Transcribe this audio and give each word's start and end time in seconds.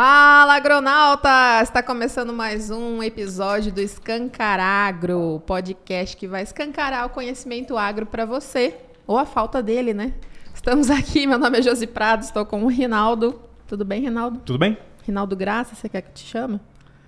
Fala, 0.00 0.54
agronauta! 0.54 1.60
Está 1.60 1.82
começando 1.82 2.32
mais 2.32 2.70
um 2.70 3.02
episódio 3.02 3.72
do 3.72 3.80
Escancaragro, 3.80 5.42
podcast 5.44 6.16
que 6.16 6.28
vai 6.28 6.44
escancarar 6.44 7.06
o 7.06 7.08
conhecimento 7.08 7.76
agro 7.76 8.06
para 8.06 8.24
você, 8.24 8.76
ou 9.08 9.18
a 9.18 9.26
falta 9.26 9.60
dele, 9.60 9.92
né? 9.92 10.14
Estamos 10.54 10.88
aqui, 10.88 11.26
meu 11.26 11.36
nome 11.36 11.58
é 11.58 11.62
Josi 11.62 11.88
Prado, 11.88 12.22
estou 12.22 12.46
com 12.46 12.62
o 12.62 12.68
Rinaldo. 12.68 13.42
Tudo 13.66 13.84
bem, 13.84 14.02
Rinaldo? 14.02 14.38
Tudo 14.44 14.60
bem? 14.60 14.78
Rinaldo 15.04 15.34
Graça, 15.34 15.74
você 15.74 15.88
quer 15.88 16.02
que 16.02 16.12
te 16.12 16.24
chame? 16.24 16.60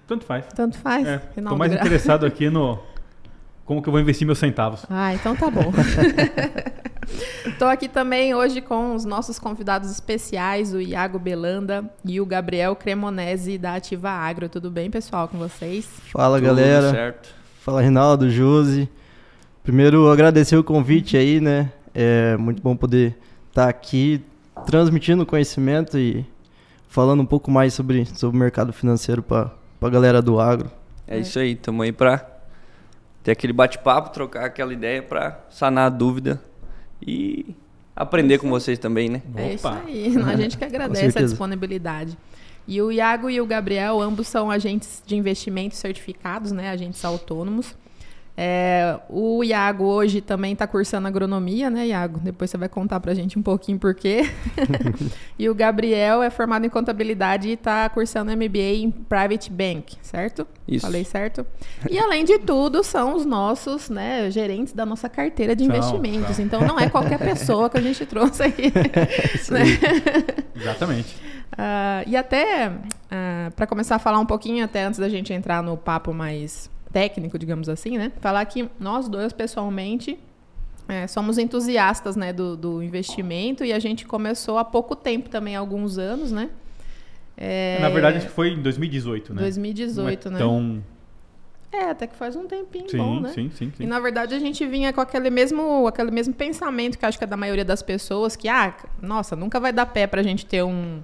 Tanto 0.05 0.25
faz. 0.25 0.47
Tanto 0.47 0.77
faz. 0.77 1.07
É, 1.07 1.19
tô 1.19 1.57
mais 1.57 1.71
Graça. 1.71 1.87
interessado 1.87 2.27
aqui 2.27 2.51
no 2.51 2.77
como 3.65 3.81
que 3.81 3.89
eu 3.89 3.93
vou 3.93 4.01
investir 4.01 4.27
meus 4.27 4.41
centavos. 4.41 4.85
Ah, 4.91 5.15
então 5.15 5.37
tá 5.37 5.49
bom. 5.49 5.73
Estou 7.45 7.69
aqui 7.69 7.89
também 7.89 8.35
hoje 8.35 8.61
com 8.61 8.95
os 8.95 9.05
nossos 9.05 9.39
convidados 9.39 9.91
especiais, 9.91 10.73
o 10.73 10.81
Iago 10.81 11.19
Belanda 11.19 11.91
e 12.05 12.21
o 12.21 12.27
Gabriel 12.27 12.77
Cremonese 12.77 13.59
da 13.59 13.75
Ativa 13.75 14.11
Agro. 14.11 14.49
Tudo 14.49 14.71
bem, 14.71 14.91
pessoal, 14.91 15.27
com 15.27 15.39
vocês? 15.39 15.89
Fala, 16.13 16.39
Tudo 16.39 16.47
galera. 16.47 16.91
certo. 16.91 17.35
Fala, 17.61 17.83
Rinaldo, 17.83 18.31
Josi. 18.31 18.89
Primeiro, 19.63 20.11
agradecer 20.11 20.57
o 20.57 20.65
convite 20.65 21.17
aí, 21.17 21.41
né? 21.41 21.73
É 21.95 22.37
muito 22.37 22.63
bom 22.63 22.77
poder 22.77 23.17
estar 23.49 23.65
tá 23.65 23.69
aqui 23.69 24.23
transmitindo 24.67 25.27
conhecimento 25.27 25.99
e 25.99 26.25
falando 26.89 27.21
um 27.21 27.27
pouco 27.27 27.51
mais 27.51 27.75
sobre, 27.75 28.05
sobre 28.07 28.37
o 28.37 28.41
mercado 28.41 28.73
financeiro 28.73 29.23
para 29.23 29.51
a 29.81 29.89
galera 29.89 30.23
do 30.23 30.39
agro. 30.41 30.71
É, 31.07 31.17
é. 31.17 31.21
isso 31.21 31.39
aí, 31.39 31.53
estamos 31.53 31.85
aí 31.85 31.93
para 31.93 32.27
ter 33.23 33.33
aquele 33.33 33.53
bate-papo, 33.53 34.11
trocar 34.11 34.45
aquela 34.45 34.73
ideia 34.73 35.03
para 35.03 35.41
sanar 35.51 35.87
a 35.87 35.91
dúvida 35.91 36.41
e 37.07 37.55
aprender 37.95 38.39
com 38.39 38.49
vocês 38.49 38.79
também, 38.79 39.09
né? 39.09 39.23
É 39.37 39.55
isso 39.55 39.69
aí. 39.69 40.15
A 40.27 40.37
gente 40.37 40.57
que 40.57 40.65
agradece 40.65 41.19
a 41.19 41.23
disponibilidade. 41.23 42.17
E 42.67 42.81
o 42.81 42.93
Iago 42.93 43.29
e 43.29 43.41
o 43.41 43.47
Gabriel, 43.47 44.01
ambos 44.01 44.29
são 44.29 44.51
agentes 44.51 45.03
de 45.05 45.17
investimento 45.17 45.75
certificados, 45.75 46.53
né? 46.53 46.71
Agentes 46.71 47.05
autônomos. 47.05 47.75
É, 48.43 48.99
o 49.11 49.45
Iago 49.45 49.85
hoje 49.85 50.23
também 50.23 50.55
está 50.55 50.67
cursando 50.67 51.07
agronomia, 51.07 51.69
né, 51.69 51.89
Iago? 51.89 52.19
Depois 52.21 52.51
você 52.51 52.57
vai 52.57 52.71
contar 52.71 52.99
para 52.99 53.13
a 53.13 53.15
gente 53.15 53.39
um 53.39 53.43
pouquinho 53.43 53.79
por 53.79 53.95
quê. 53.95 54.23
e 55.39 55.47
o 55.47 55.55
Gabriel 55.55 56.23
é 56.23 56.31
formado 56.31 56.65
em 56.65 56.71
contabilidade 56.71 57.51
e 57.51 57.53
está 57.53 57.87
cursando 57.91 58.35
MBA 58.35 58.77
em 58.77 58.91
Private 58.91 59.51
Bank, 59.51 59.99
certo? 60.01 60.47
Isso. 60.67 60.87
Falei 60.87 61.05
certo? 61.05 61.45
E 61.91 61.99
além 61.99 62.25
de 62.25 62.39
tudo, 62.39 62.83
são 62.83 63.15
os 63.15 63.27
nossos 63.27 63.91
né, 63.91 64.31
gerentes 64.31 64.73
da 64.73 64.87
nossa 64.87 65.07
carteira 65.07 65.55
de 65.55 65.65
investimentos. 65.65 66.39
Então 66.39 66.63
não 66.63 66.81
é 66.81 66.89
qualquer 66.89 67.19
pessoa 67.19 67.69
que 67.69 67.77
a 67.77 67.83
gente 67.83 68.07
trouxe 68.07 68.43
aqui. 68.43 68.73
né? 69.53 69.65
Exatamente. 70.57 71.15
Uh, 71.53 72.07
e 72.09 72.17
até, 72.17 72.69
uh, 72.69 72.73
ah, 73.11 73.51
para 73.55 73.67
começar 73.67 73.97
a 73.97 73.99
falar 73.99 74.19
um 74.19 74.25
pouquinho, 74.25 74.65
até 74.65 74.83
antes 74.83 74.99
da 74.99 75.11
gente 75.11 75.31
entrar 75.31 75.63
no 75.63 75.77
papo 75.77 76.15
mais 76.15 76.71
técnico, 76.93 77.39
digamos 77.39 77.69
assim, 77.69 77.97
né? 77.99 78.13
Falar 78.21 78.45
que 78.45 78.69
nós 78.79 79.09
dois, 79.09 79.33
pessoalmente, 79.33 80.19
é, 80.89 81.07
somos 81.07 81.39
entusiastas 81.39 82.17
né, 82.17 82.33
do, 82.33 82.57
do, 82.57 82.83
investimento 82.83 83.65
e 83.65 83.73
a 83.73 83.79
gente 83.79 84.05
começou 84.05 84.59
há 84.59 84.65
pouco 84.65 84.97
tempo 84.97 85.29
também, 85.29 85.55
alguns 85.55 85.99
anos, 85.99 86.33
né? 86.33 86.51
É... 87.37 87.79
Na 87.81 87.89
verdade, 87.89 88.19
acho 88.19 88.27
que 88.27 88.33
foi 88.33 88.51
em 88.51 88.61
2018, 88.61 89.35
né? 89.35 89.43
2018, 89.43 90.29
é 90.29 90.31
né? 90.31 90.37
Então. 90.37 90.85
É, 91.73 91.91
até 91.91 92.09
que 92.09 92.17
faz 92.17 92.35
um 92.35 92.49
tempinho 92.49 92.91
sim, 92.91 92.99
bom, 92.99 93.21
né? 93.21 93.29
Sim, 93.29 93.49
sim, 93.55 93.73
sim. 93.77 93.85
E 93.85 93.87
na 93.87 94.01
verdade 94.01 94.35
a 94.35 94.41
gente 94.41 94.67
vinha 94.67 94.93
com 94.93 95.01
aquele 95.01 95.31
mesmo, 95.31 95.87
aquele 95.87 96.11
mesmo 96.11 96.35
pensamento 96.35 96.99
que 96.99 97.07
acho 97.07 97.17
que 97.17 97.23
é 97.23 97.27
da 97.29 97.37
maioria 97.37 97.65
das 97.65 97.81
pessoas, 97.81 98.35
que, 98.35 98.49
ah, 98.49 98.75
nossa, 99.01 99.37
nunca 99.37 99.61
vai 99.61 99.73
dar 99.73 99.87
pé 99.87 100.09
pra 100.09 100.21
gente 100.21 100.45
ter 100.45 100.65
um, 100.65 101.01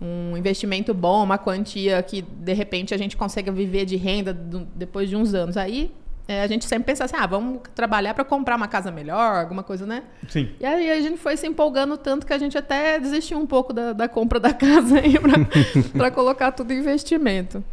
um 0.00 0.36
investimento 0.36 0.94
bom, 0.94 1.24
uma 1.24 1.38
quantia 1.38 2.02
que 2.02 2.22
de 2.22 2.52
repente 2.52 2.94
a 2.94 2.96
gente 2.96 3.16
consiga 3.16 3.50
viver 3.50 3.84
de 3.84 3.96
renda 3.96 4.32
do, 4.32 4.60
depois 4.74 5.08
de 5.08 5.16
uns 5.16 5.34
anos. 5.34 5.56
Aí 5.56 5.90
é, 6.28 6.42
a 6.42 6.46
gente 6.46 6.66
sempre 6.66 6.84
pensa 6.84 7.04
assim, 7.04 7.16
ah, 7.16 7.26
vamos 7.26 7.60
trabalhar 7.74 8.12
para 8.12 8.22
comprar 8.22 8.54
uma 8.56 8.68
casa 8.68 8.90
melhor, 8.90 9.40
alguma 9.40 9.62
coisa, 9.62 9.86
né? 9.86 10.02
Sim. 10.28 10.50
E 10.60 10.66
aí 10.66 10.90
a 10.90 11.00
gente 11.00 11.16
foi 11.16 11.36
se 11.36 11.46
empolgando 11.46 11.96
tanto 11.96 12.26
que 12.26 12.32
a 12.32 12.38
gente 12.38 12.56
até 12.56 13.00
desistiu 13.00 13.38
um 13.38 13.46
pouco 13.46 13.72
da, 13.72 13.94
da 13.94 14.08
compra 14.08 14.38
da 14.38 14.52
casa 14.54 15.00
aí 15.00 15.14
para 15.96 16.10
colocar 16.10 16.52
tudo 16.52 16.72
em 16.72 16.78
investimento. 16.78 17.64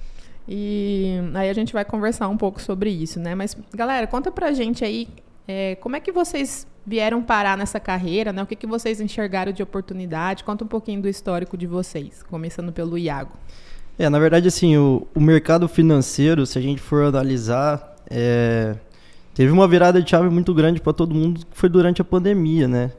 E 0.47 1.18
aí 1.34 1.50
a 1.50 1.53
gente 1.53 1.74
vai 1.74 1.84
conversar 1.84 2.30
um 2.30 2.38
pouco 2.38 2.62
sobre 2.62 2.90
isso, 2.90 3.19
né? 3.19 3.36
Mas, 3.36 3.57
galera, 3.74 4.07
conta 4.07 4.31
pra 4.31 4.53
gente 4.53 4.86
aí 4.86 5.07
é, 5.47 5.75
como 5.75 5.95
é 5.95 6.00
que 6.00 6.11
vocês 6.11 6.67
vieram 6.85 7.22
parar 7.22 7.57
nessa 7.57 7.79
carreira, 7.79 8.31
né? 8.31 8.44
O 8.44 8.45
que, 8.45 8.56
que 8.56 8.67
vocês 8.67 9.01
enxergaram 9.01 9.51
de 9.51 9.63
oportunidade? 9.63 10.44
Conta 10.44 10.63
um 10.63 10.67
pouquinho 10.67 11.01
do 11.01 11.07
histórico 11.07 11.57
de 11.57 11.66
vocês, 11.66 12.23
começando 12.23 12.72
pelo 12.72 12.97
Iago. 12.97 13.33
É, 13.97 14.09
na 14.09 14.19
verdade, 14.19 14.47
assim, 14.47 14.78
o, 14.78 15.07
o 15.16 15.22
mercado 15.22 15.67
financeiro, 15.67 16.45
se 16.45 16.59
a 16.59 16.61
gente 16.61 16.81
for 16.81 17.06
analisar, 17.06 17.95
é, 18.09 18.75
teve 19.33 19.51
uma 19.51 19.67
virada 19.67 20.01
de 20.01 20.09
chave 20.09 20.29
muito 20.29 20.53
grande 20.53 20.81
para 20.81 20.94
todo 20.94 21.16
mundo, 21.16 21.45
que 21.45 21.57
foi 21.57 21.69
durante 21.69 22.01
a 22.01 22.06
pandemia, 22.06 22.67
né? 22.67 22.91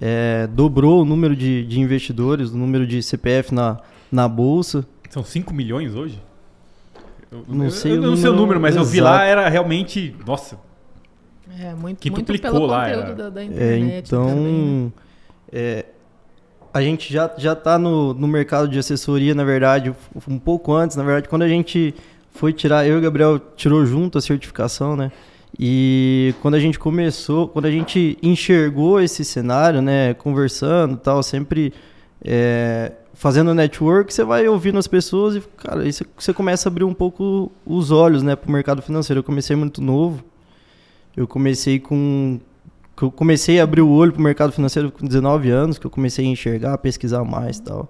É, 0.00 0.46
dobrou 0.46 1.02
o 1.02 1.04
número 1.04 1.34
de, 1.34 1.64
de 1.64 1.80
investidores, 1.80 2.50
o 2.50 2.56
número 2.56 2.86
de 2.86 3.02
CPF 3.02 3.52
na, 3.52 3.80
na 4.12 4.28
bolsa. 4.28 4.86
São 5.10 5.24
5 5.24 5.52
milhões 5.52 5.94
hoje? 5.94 6.22
Eu, 7.30 7.44
não 7.48 7.68
sei 7.68 7.92
eu, 7.92 7.96
eu 7.96 8.02
não 8.02 8.16
sei 8.16 8.30
o 8.30 8.32
número, 8.32 8.60
mas 8.60 8.74
exato. 8.74 8.86
eu 8.86 8.90
vi 8.90 9.00
lá, 9.00 9.24
era 9.24 9.48
realmente. 9.48 10.14
Nossa, 10.24 10.56
é, 11.60 11.74
muito, 11.74 11.98
que 11.98 12.10
muito 12.10 12.32
pelo 12.40 12.66
lá, 12.66 12.90
conteúdo 12.90 13.16
da, 13.16 13.30
da, 13.30 13.44
internet. 13.44 13.92
É, 13.92 13.98
então, 13.98 14.26
também, 14.26 14.84
né? 14.84 14.92
é, 15.52 15.84
a 16.72 16.82
gente 16.82 17.12
já 17.12 17.30
já 17.36 17.52
está 17.52 17.78
no, 17.78 18.14
no 18.14 18.28
mercado 18.28 18.68
de 18.68 18.78
assessoria, 18.78 19.34
na 19.34 19.44
verdade, 19.44 19.94
um 20.26 20.38
pouco 20.38 20.72
antes. 20.72 20.96
Na 20.96 21.02
verdade, 21.02 21.28
quando 21.28 21.42
a 21.42 21.48
gente 21.48 21.94
foi 22.30 22.52
tirar, 22.52 22.86
eu 22.86 22.96
e 22.96 22.98
o 22.98 23.02
Gabriel 23.02 23.38
tirou 23.56 23.84
junto 23.84 24.18
a 24.18 24.20
certificação, 24.20 24.96
né? 24.96 25.10
E 25.58 26.34
quando 26.42 26.54
a 26.54 26.60
gente 26.60 26.78
começou, 26.78 27.48
quando 27.48 27.64
a 27.64 27.70
gente 27.70 28.18
enxergou 28.22 29.00
esse 29.00 29.24
cenário, 29.24 29.80
né, 29.80 30.14
conversando 30.14 30.96
tal, 30.96 31.22
sempre 31.22 31.72
é, 32.24 32.92
fazendo 33.14 33.54
network, 33.54 34.12
você 34.12 34.22
vai 34.22 34.46
ouvindo 34.46 34.78
as 34.78 34.86
pessoas 34.86 35.36
e, 35.36 35.40
cara, 35.56 35.80
aí 35.80 35.92
você, 35.92 36.04
você 36.16 36.32
começa 36.32 36.68
a 36.68 36.70
abrir 36.70 36.84
um 36.84 36.94
pouco 36.94 37.50
os 37.64 37.90
olhos, 37.90 38.22
né, 38.22 38.36
para 38.36 38.48
o 38.48 38.52
mercado 38.52 38.82
financeiro. 38.82 39.20
Eu 39.20 39.24
comecei 39.24 39.56
muito 39.56 39.80
novo, 39.80 40.22
eu 41.18 41.26
comecei 41.26 41.80
com 41.80 42.38
eu 43.00 43.12
comecei 43.12 43.60
a 43.60 43.64
abrir 43.64 43.80
o 43.80 43.90
olho 43.90 44.12
para 44.12 44.20
o 44.20 44.22
mercado 44.22 44.52
financeiro 44.52 44.90
com 44.90 45.06
19 45.06 45.50
anos, 45.50 45.78
que 45.78 45.86
eu 45.86 45.90
comecei 45.90 46.24
a 46.24 46.28
enxergar, 46.28 46.74
a 46.74 46.78
pesquisar 46.78 47.22
mais 47.24 47.58
e 47.58 47.62
tal. 47.62 47.88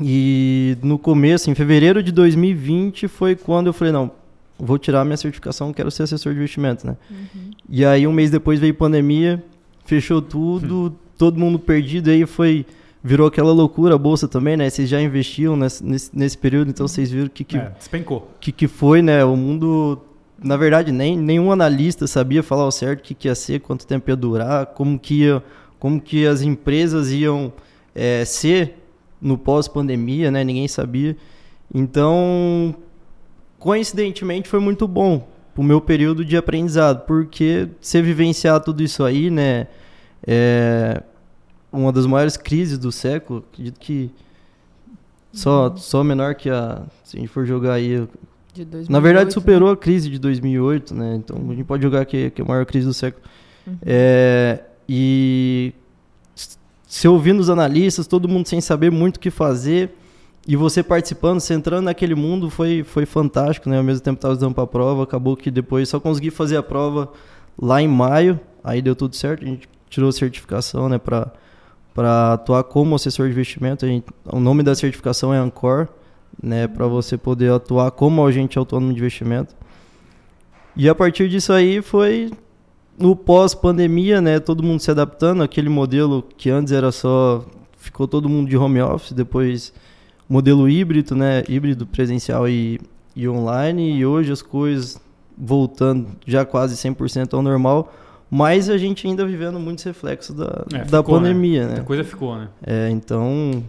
E 0.00 0.76
no 0.82 0.98
começo, 0.98 1.50
em 1.50 1.54
fevereiro 1.54 2.02
de 2.02 2.12
2020, 2.12 3.08
foi 3.08 3.34
quando 3.34 3.68
eu 3.68 3.72
falei, 3.72 3.92
não, 3.92 4.10
vou 4.58 4.78
tirar 4.78 5.04
minha 5.04 5.16
certificação, 5.16 5.72
quero 5.72 5.90
ser 5.90 6.02
assessor 6.02 6.32
de 6.32 6.38
investimento, 6.38 6.86
né? 6.86 6.96
Uhum. 7.10 7.50
E 7.68 7.84
aí 7.84 8.06
um 8.06 8.12
mês 8.12 8.30
depois 8.30 8.60
veio 8.60 8.74
pandemia, 8.74 9.42
fechou 9.86 10.20
tudo, 10.20 10.74
uhum. 10.74 10.92
todo 11.16 11.38
mundo 11.38 11.58
perdido, 11.58 12.10
aí 12.10 12.26
foi 12.26 12.66
virou 13.02 13.26
aquela 13.26 13.52
loucura 13.52 13.94
a 13.94 13.98
bolsa 13.98 14.28
também, 14.28 14.56
né? 14.56 14.68
Vocês 14.68 14.88
já 14.88 15.00
investiam 15.00 15.56
nesse, 15.56 15.82
nesse, 15.82 16.10
nesse 16.12 16.36
período, 16.36 16.70
então 16.70 16.86
vocês 16.86 17.10
viram 17.10 17.28
que 17.28 17.42
que, 17.42 17.56
é, 17.56 17.70
despencou. 17.70 18.30
que 18.38 18.52
que 18.52 18.68
foi, 18.68 19.00
né? 19.00 19.24
O 19.24 19.34
mundo 19.34 19.98
na 20.42 20.56
verdade, 20.56 20.92
nem 20.92 21.16
nenhum 21.16 21.50
analista 21.50 22.06
sabia 22.06 22.42
falar 22.42 22.62
ao 22.62 22.70
certo 22.70 23.00
o 23.00 23.02
que, 23.02 23.14
que 23.14 23.28
ia 23.28 23.34
ser, 23.34 23.60
quanto 23.60 23.86
tempo 23.86 24.08
ia 24.10 24.16
durar, 24.16 24.66
como 24.66 24.98
que, 24.98 25.22
ia, 25.22 25.42
como 25.78 26.00
que 26.00 26.26
as 26.26 26.42
empresas 26.42 27.10
iam 27.10 27.52
é, 27.94 28.24
ser 28.24 28.76
no 29.20 29.36
pós-pandemia, 29.36 30.30
né? 30.30 30.44
Ninguém 30.44 30.68
sabia. 30.68 31.16
Então, 31.74 32.74
coincidentemente, 33.58 34.48
foi 34.48 34.60
muito 34.60 34.86
bom 34.86 35.28
o 35.56 35.62
meu 35.62 35.80
período 35.80 36.24
de 36.24 36.36
aprendizado, 36.36 37.04
porque 37.04 37.68
você 37.80 38.00
vivenciar 38.00 38.60
tudo 38.60 38.80
isso 38.80 39.02
aí, 39.02 39.28
né? 39.28 39.66
É 40.24 41.02
uma 41.72 41.92
das 41.92 42.06
maiores 42.06 42.36
crises 42.36 42.78
do 42.78 42.92
século, 42.92 43.44
acredito 43.52 43.78
que 43.78 44.10
só, 45.32 45.74
só 45.76 46.02
menor 46.02 46.34
que 46.34 46.48
a. 46.48 46.82
Se 47.04 47.16
a 47.16 47.20
gente 47.20 47.28
for 47.28 47.44
jogar 47.44 47.74
aí 47.74 48.06
de 48.54 48.64
2008, 48.64 48.92
Na 48.92 49.00
verdade, 49.00 49.32
superou 49.32 49.68
né? 49.68 49.74
a 49.74 49.76
crise 49.76 50.10
de 50.10 50.18
2008, 50.18 50.94
né? 50.94 51.16
Então 51.16 51.36
a 51.50 51.54
gente 51.54 51.64
pode 51.64 51.82
jogar 51.82 52.04
que, 52.04 52.30
que 52.30 52.40
é 52.40 52.44
a 52.44 52.48
maior 52.48 52.64
crise 52.66 52.86
do 52.86 52.94
século. 52.94 53.22
Uhum. 53.66 53.76
É, 53.82 54.60
e 54.88 55.72
se 56.86 57.06
ouvindo 57.06 57.40
os 57.40 57.50
analistas, 57.50 58.06
todo 58.06 58.28
mundo 58.28 58.48
sem 58.48 58.60
saber 58.60 58.90
muito 58.90 59.16
o 59.16 59.20
que 59.20 59.30
fazer, 59.30 59.90
e 60.46 60.56
você 60.56 60.82
participando, 60.82 61.40
você 61.40 61.52
entrando 61.52 61.84
naquele 61.84 62.14
mundo, 62.14 62.48
foi, 62.48 62.82
foi 62.82 63.04
fantástico, 63.04 63.68
né? 63.68 63.76
Ao 63.76 63.84
mesmo 63.84 64.02
tempo 64.02 64.16
estava 64.16 64.32
estudando 64.32 64.54
para 64.54 64.64
a 64.64 64.68
prova, 64.68 65.02
acabou 65.02 65.36
que 65.36 65.50
depois 65.50 65.88
só 65.88 66.00
consegui 66.00 66.30
fazer 66.30 66.56
a 66.56 66.62
prova 66.62 67.12
lá 67.60 67.82
em 67.82 67.88
maio, 67.88 68.40
aí 68.64 68.80
deu 68.80 68.96
tudo 68.96 69.14
certo, 69.14 69.44
a 69.44 69.46
gente 69.46 69.68
tirou 69.90 70.08
a 70.08 70.12
certificação, 70.12 70.88
né, 70.88 70.98
para 70.98 71.32
para 71.94 72.34
atuar 72.34 72.62
como 72.62 72.94
assessor 72.94 73.26
de 73.26 73.32
investimento. 73.32 73.84
Gente, 73.84 74.06
o 74.24 74.38
nome 74.38 74.62
da 74.62 74.72
certificação 74.72 75.34
é 75.34 75.38
Ancor 75.38 75.88
né, 76.42 76.68
para 76.68 76.86
você 76.86 77.16
poder 77.16 77.52
atuar 77.52 77.90
como 77.90 78.24
agente 78.26 78.58
autônomo 78.58 78.92
de 78.92 78.98
investimento. 78.98 79.54
E 80.76 80.88
a 80.88 80.94
partir 80.94 81.28
disso 81.28 81.52
aí 81.52 81.82
foi 81.82 82.30
no 82.98 83.14
pós-pandemia, 83.16 84.20
né, 84.20 84.38
todo 84.38 84.62
mundo 84.62 84.80
se 84.80 84.90
adaptando 84.90 85.42
aquele 85.42 85.68
modelo 85.68 86.22
que 86.36 86.50
antes 86.50 86.72
era 86.72 86.92
só 86.92 87.44
ficou 87.76 88.06
todo 88.06 88.28
mundo 88.28 88.48
de 88.48 88.56
home 88.56 88.80
office, 88.80 89.12
depois 89.12 89.72
modelo 90.28 90.68
híbrido, 90.68 91.16
né? 91.16 91.42
Híbrido 91.48 91.86
presencial 91.86 92.48
e, 92.48 92.80
e 93.16 93.28
online. 93.28 93.96
E 93.96 94.04
hoje 94.04 94.30
as 94.30 94.42
coisas 94.42 95.00
voltando 95.36 96.08
já 96.26 96.44
quase 96.44 96.74
100% 96.76 97.34
ao 97.34 97.42
normal. 97.42 97.92
Mas 98.30 98.68
a 98.68 98.76
gente 98.76 99.06
ainda 99.06 99.24
vivendo 99.24 99.58
muitos 99.58 99.82
reflexos 99.84 100.36
da, 100.36 100.66
é, 100.74 100.84
da 100.84 100.98
ficou, 100.98 101.18
né? 101.18 101.28
pandemia, 101.28 101.66
né? 101.66 101.74
né? 101.76 101.80
A 101.80 101.84
coisa 101.84 102.04
ficou, 102.04 102.36
né? 102.36 102.48
É, 102.66 102.90
então, 102.90 103.64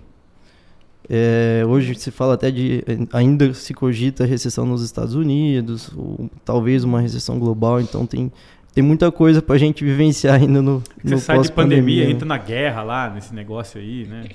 é, 1.09 1.63
hoje 1.65 1.95
se 1.95 2.11
fala 2.11 2.35
até 2.35 2.51
de. 2.51 2.83
Ainda 3.13 3.51
se 3.55 3.73
cogita 3.73 4.25
recessão 4.25 4.63
nos 4.65 4.83
Estados 4.83 5.15
Unidos, 5.15 5.91
ou 5.97 6.29
talvez 6.45 6.83
uma 6.83 7.01
recessão 7.01 7.39
global, 7.39 7.81
então 7.81 8.05
tem, 8.05 8.31
tem 8.75 8.83
muita 8.83 9.11
coisa 9.11 9.41
para 9.41 9.55
a 9.55 9.57
gente 9.57 9.83
vivenciar 9.85 10.35
ainda 10.35 10.61
no, 10.61 10.83
Você 11.03 11.15
no 11.15 11.19
sai 11.19 11.39
de 11.39 11.51
pandemia, 11.51 12.05
né? 12.05 12.11
entra 12.11 12.27
na 12.27 12.37
guerra 12.37 12.83
lá, 12.83 13.09
nesse 13.09 13.33
negócio 13.33 13.81
aí, 13.81 14.05
né? 14.05 14.25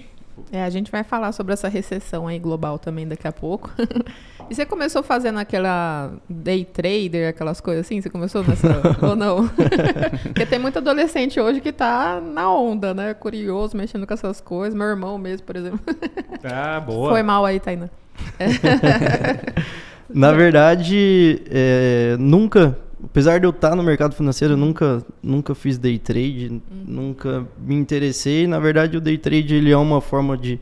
É, 0.53 0.63
a 0.63 0.71
gente 0.71 0.91
vai 0.91 1.05
falar 1.05 1.33
sobre 1.33 1.53
essa 1.53 1.69
recessão 1.69 2.27
aí 2.27 2.39
global 2.39 2.79
também 2.79 3.07
daqui 3.07 3.27
a 3.27 3.33
pouco. 3.33 3.71
e 4.51 4.55
você 4.55 4.67
começou 4.67 5.03
fazendo 5.03 5.39
aquela 5.39 6.13
day 6.29 6.65
trader, 6.65 7.29
aquelas 7.29 7.61
coisas 7.61 7.87
assim? 7.87 8.01
Você 8.01 8.11
começou 8.11 8.43
nessa 8.43 8.69
ou 9.03 9.17
não? 9.17 9.49
Porque 10.25 10.47
tem 10.47 10.59
muito 10.59 10.79
adolescente 10.79 11.41
hoje 11.41 11.61
que 11.61 11.73
tá 11.73 12.21
na 12.21 12.53
onda, 12.53 12.93
né? 12.93 13.15
Curioso, 13.15 13.77
mexendo 13.77 14.07
com 14.07 14.15
essas 14.15 14.41
coisas. 14.41 14.75
Meu 14.75 14.87
irmão 14.87 15.19
mesmo, 15.19 15.47
por 15.47 15.57
exemplo. 15.57 15.81
Ah, 16.45 16.81
boa. 16.81 17.11
Foi 17.11 17.23
mal 17.23 17.45
aí, 17.45 17.59
Taina. 17.61 17.91
Na 20.09 20.33
verdade, 20.33 21.43
é, 21.51 22.17
nunca 22.19 22.77
apesar 23.05 23.39
de 23.39 23.47
eu 23.47 23.51
estar 23.51 23.75
no 23.77 23.83
mercado 23.83 24.15
financeiro, 24.15 24.55
eu 24.55 24.59
nunca, 24.59 25.05
nunca 25.23 25.55
fiz 25.55 25.79
day 25.79 25.99
trade, 25.99 26.49
uhum. 26.49 26.61
nunca 26.87 27.47
me 27.59 27.75
interessei. 27.75 28.47
Na 28.47 28.59
verdade, 28.59 28.97
o 28.97 29.01
day 29.01 29.19
trade 29.19 29.55
ele 29.55 29.71
é 29.71 29.77
uma 29.77 30.01
forma 30.01 30.37
de 30.37 30.59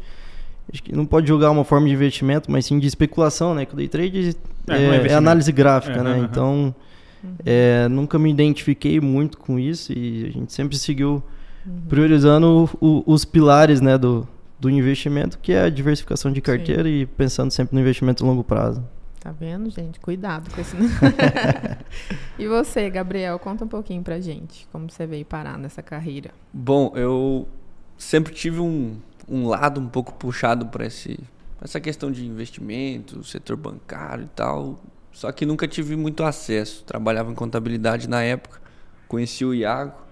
acho 0.73 0.83
que 0.83 0.95
não 0.95 1.05
pode 1.05 1.29
julgar 1.29 1.51
uma 1.51 1.65
forma 1.65 1.87
de 1.87 1.93
investimento, 1.93 2.51
mas 2.51 2.67
sim 2.67 2.79
de 2.79 2.87
especulação, 2.87 3.55
né? 3.55 3.65
Que 3.65 3.75
o 3.75 3.77
day 3.77 3.89
trade 3.89 4.37
é, 4.69 4.75
é, 4.75 4.85
é, 4.85 5.07
é 5.09 5.15
análise 5.15 5.51
gráfica, 5.53 5.99
é, 5.99 6.03
né? 6.03 6.15
Uhum. 6.15 6.25
Então, 6.25 6.75
uhum. 7.23 7.89
nunca 7.91 8.19
me 8.19 8.31
identifiquei 8.31 9.01
muito 9.01 9.39
com 9.39 9.59
isso 9.59 9.93
e 9.93 10.27
a 10.27 10.31
gente 10.31 10.53
sempre 10.53 10.77
seguiu 10.77 11.23
uhum. 11.67 11.81
priorizando 11.89 12.69
o, 12.81 13.03
os 13.07 13.25
pilares, 13.25 13.81
né, 13.81 13.99
do, 13.99 14.27
do 14.59 14.71
investimento, 14.71 15.39
que 15.41 15.53
é 15.53 15.65
a 15.65 15.69
diversificação 15.69 16.33
de 16.33 16.41
carteira 16.41 16.85
sim. 16.85 17.01
e 17.01 17.07
pensando 17.07 17.51
sempre 17.51 17.75
no 17.75 17.81
investimento 17.81 18.25
a 18.25 18.27
longo 18.27 18.45
prazo. 18.45 18.83
Tá 19.23 19.31
vendo, 19.31 19.71
gente? 19.71 20.01
Cuidado 20.01 20.51
com 20.53 20.61
isso. 20.61 20.75
e 22.37 22.49
você, 22.49 22.91
Gabriel, 22.91 23.39
conta 23.39 23.65
um 23.65 23.69
pouquinho 23.69 24.03
pra 24.03 24.19
gente 24.19 24.67
como 24.73 24.91
você 24.91 25.07
veio 25.07 25.25
parar 25.25 25.57
nessa 25.57 25.81
carreira. 25.81 26.33
Bom, 26.53 26.93
eu 26.97 27.47
sempre 27.97 28.35
tive 28.35 28.59
um, 28.59 28.97
um 29.29 29.47
lado 29.47 29.81
um 29.81 29.87
pouco 29.87 30.13
puxado 30.15 30.67
para 30.67 30.85
essa 30.85 31.81
questão 31.81 32.11
de 32.11 32.27
investimento, 32.27 33.23
setor 33.23 33.57
bancário 33.57 34.25
e 34.25 34.29
tal. 34.35 34.81
Só 35.13 35.31
que 35.31 35.47
nunca 35.47 35.69
tive 35.69 35.95
muito 35.95 36.25
acesso. 36.25 36.83
Trabalhava 36.83 37.31
em 37.31 37.35
contabilidade 37.37 38.09
na 38.09 38.25
época, 38.25 38.61
conheci 39.07 39.45
o 39.45 39.55
Iago. 39.55 40.03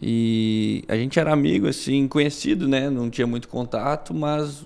E 0.00 0.84
a 0.86 0.94
gente 0.94 1.18
era 1.18 1.32
amigo, 1.32 1.66
assim, 1.66 2.06
conhecido, 2.06 2.68
né? 2.68 2.88
Não 2.88 3.10
tinha 3.10 3.26
muito 3.26 3.48
contato, 3.48 4.14
mas 4.14 4.64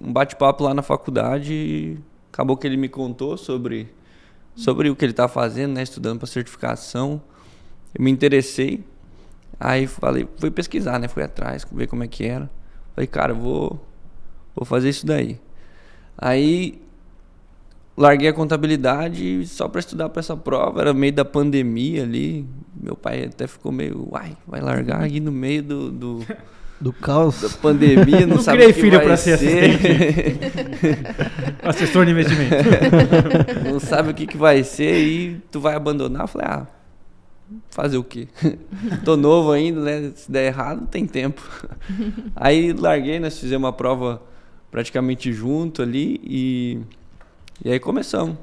um 0.00 0.12
bate-papo 0.12 0.62
lá 0.62 0.72
na 0.72 0.82
faculdade 0.82 1.98
acabou 2.34 2.56
que 2.56 2.66
ele 2.66 2.76
me 2.76 2.88
contou 2.88 3.36
sobre, 3.36 3.88
sobre 4.56 4.90
o 4.90 4.96
que 4.96 5.04
ele 5.04 5.12
está 5.12 5.28
fazendo, 5.28 5.74
né? 5.74 5.84
Estudando 5.84 6.18
para 6.18 6.26
certificação. 6.26 7.22
Eu 7.94 8.02
me 8.02 8.10
interessei. 8.10 8.84
Aí 9.58 9.86
falei, 9.86 10.28
fui 10.38 10.50
pesquisar, 10.50 10.98
né? 10.98 11.06
Fui 11.06 11.22
atrás, 11.22 11.64
ver 11.70 11.86
como 11.86 12.02
é 12.02 12.08
que 12.08 12.24
era. 12.24 12.50
Falei, 12.92 13.06
cara, 13.06 13.32
vou, 13.32 13.80
vou 14.54 14.64
fazer 14.64 14.88
isso 14.88 15.06
daí. 15.06 15.40
Aí 16.18 16.82
larguei 17.96 18.28
a 18.28 18.32
contabilidade 18.32 19.46
só 19.46 19.68
para 19.68 19.80
estudar 19.80 20.08
para 20.08 20.20
essa 20.20 20.36
prova. 20.36 20.80
Era 20.80 20.94
meio 20.94 21.12
da 21.12 21.24
pandemia 21.24 22.02
ali. 22.02 22.46
Meu 22.80 22.96
pai 22.96 23.24
até 23.24 23.46
ficou 23.46 23.72
meio, 23.72 24.08
uai, 24.10 24.36
vai 24.46 24.60
largar 24.60 25.02
aí 25.02 25.20
no 25.20 25.32
meio 25.32 25.62
do, 25.62 25.90
do 25.90 26.26
do 26.80 26.92
caos. 26.92 27.40
Da 27.40 27.48
pandemia, 27.48 28.26
não, 28.26 28.36
não 28.36 28.42
sabe 28.42 28.58
criei 28.58 28.72
filho 28.72 29.00
para 29.00 29.16
ser, 29.16 29.38
ser 29.38 29.70
assistente. 29.70 29.88
Assessor 31.62 32.04
de 32.04 32.10
investimento. 32.10 32.54
não 33.64 33.80
sabe 33.80 34.10
o 34.10 34.14
que, 34.14 34.26
que 34.26 34.36
vai 34.36 34.62
ser 34.62 34.98
e 34.98 35.40
tu 35.50 35.60
vai 35.60 35.74
abandonar. 35.74 36.22
Eu 36.22 36.28
falei, 36.28 36.46
ah, 36.46 36.66
fazer 37.70 37.96
o 37.96 38.04
quê? 38.04 38.28
Tô 39.04 39.16
novo 39.16 39.52
ainda, 39.52 39.80
né? 39.80 40.12
Se 40.14 40.30
der 40.30 40.46
errado, 40.46 40.86
tem 40.86 41.06
tempo. 41.06 41.42
Aí 42.36 42.72
larguei, 42.72 43.18
nós 43.18 43.38
fizemos 43.38 43.64
uma 43.64 43.72
prova 43.72 44.20
praticamente 44.70 45.32
junto 45.32 45.82
ali 45.82 46.20
e, 46.22 46.80
e 47.62 47.70
aí 47.70 47.78
começamos. 47.78 48.36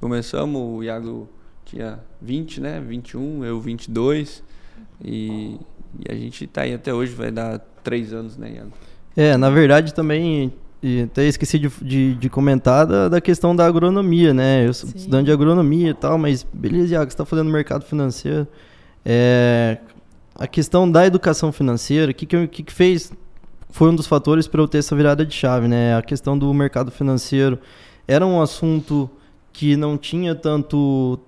Começamos, 0.00 0.60
o 0.60 0.82
Iago 0.82 1.28
tinha 1.64 2.00
20, 2.22 2.60
né? 2.60 2.80
21, 2.80 3.44
eu 3.44 3.60
22. 3.60 4.42
E, 5.04 5.58
e 6.00 6.10
a 6.10 6.14
gente 6.14 6.46
tá 6.46 6.62
aí 6.62 6.74
até 6.74 6.92
hoje, 6.94 7.12
vai 7.14 7.30
dar 7.30 7.58
três 7.84 8.12
anos, 8.12 8.36
né, 8.36 8.52
Iago? 8.54 8.72
É, 9.16 9.36
na 9.36 9.50
verdade 9.50 9.92
também 9.94 10.52
e 10.82 11.02
até 11.02 11.24
esqueci 11.24 11.58
de, 11.58 11.68
de, 11.82 12.14
de 12.14 12.28
comentar 12.28 12.86
da, 12.86 13.08
da, 13.08 13.20
questão 13.20 13.56
da 13.56 13.66
agronomia, 13.66 14.34
né? 14.34 14.66
Eu 14.66 14.74
sou 14.74 14.88
Sim. 14.90 14.96
estudante 14.98 15.24
de 15.24 15.32
agronomia 15.32 15.90
e 15.90 15.94
tal, 15.94 16.18
mas 16.18 16.46
beleza, 16.52 16.94
Iago, 16.94 17.10
você 17.10 17.14
está 17.14 17.24
fazendo 17.24 17.50
mercado 17.50 17.84
financeiro. 17.84 18.46
É, 19.04 19.78
a 20.34 20.46
questão 20.46 20.90
da 20.90 21.06
educação 21.06 21.50
financeira, 21.50 22.12
o 22.12 22.14
que, 22.14 22.26
que, 22.26 22.46
que, 22.46 22.62
que 22.62 22.72
fez 22.72 23.10
foi 23.70 23.88
um 23.88 23.96
dos 23.96 24.06
fatores 24.06 24.46
para 24.46 24.60
eu 24.60 24.68
ter 24.68 24.78
essa 24.78 24.94
virada 24.94 25.24
de 25.24 25.34
chave, 25.34 25.66
né? 25.66 25.96
A 25.96 26.02
questão 26.02 26.38
do 26.38 26.52
mercado 26.52 26.90
financeiro 26.90 27.58
era 28.06 28.26
um 28.26 28.40
assunto 28.40 29.10
que 29.52 29.76
não 29.76 29.96
tinha 29.96 30.34
tanto 30.34 31.18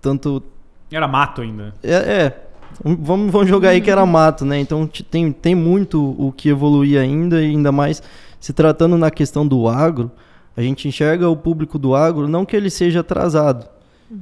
tanto 0.00 0.42
era 0.90 1.08
mato 1.08 1.40
ainda. 1.40 1.74
É, 1.82 1.94
é 1.94 2.42
Vamos, 2.82 3.30
vamos 3.30 3.48
jogar 3.48 3.70
aí 3.70 3.80
que 3.80 3.90
era 3.90 4.04
mato, 4.06 4.44
né? 4.44 4.58
Então 4.58 4.88
tem, 5.10 5.30
tem 5.30 5.54
muito 5.54 6.16
o 6.18 6.32
que 6.32 6.48
evoluir 6.48 6.98
ainda, 6.98 7.42
e 7.42 7.50
ainda 7.50 7.70
mais 7.70 8.02
se 8.40 8.52
tratando 8.52 8.96
na 8.96 9.10
questão 9.10 9.46
do 9.46 9.68
agro, 9.68 10.10
a 10.56 10.62
gente 10.62 10.88
enxerga 10.88 11.28
o 11.28 11.36
público 11.36 11.78
do 11.78 11.94
agro, 11.94 12.26
não 12.26 12.44
que 12.44 12.56
ele 12.56 12.70
seja 12.70 13.00
atrasado. 13.00 13.68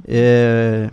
É, 0.07 0.89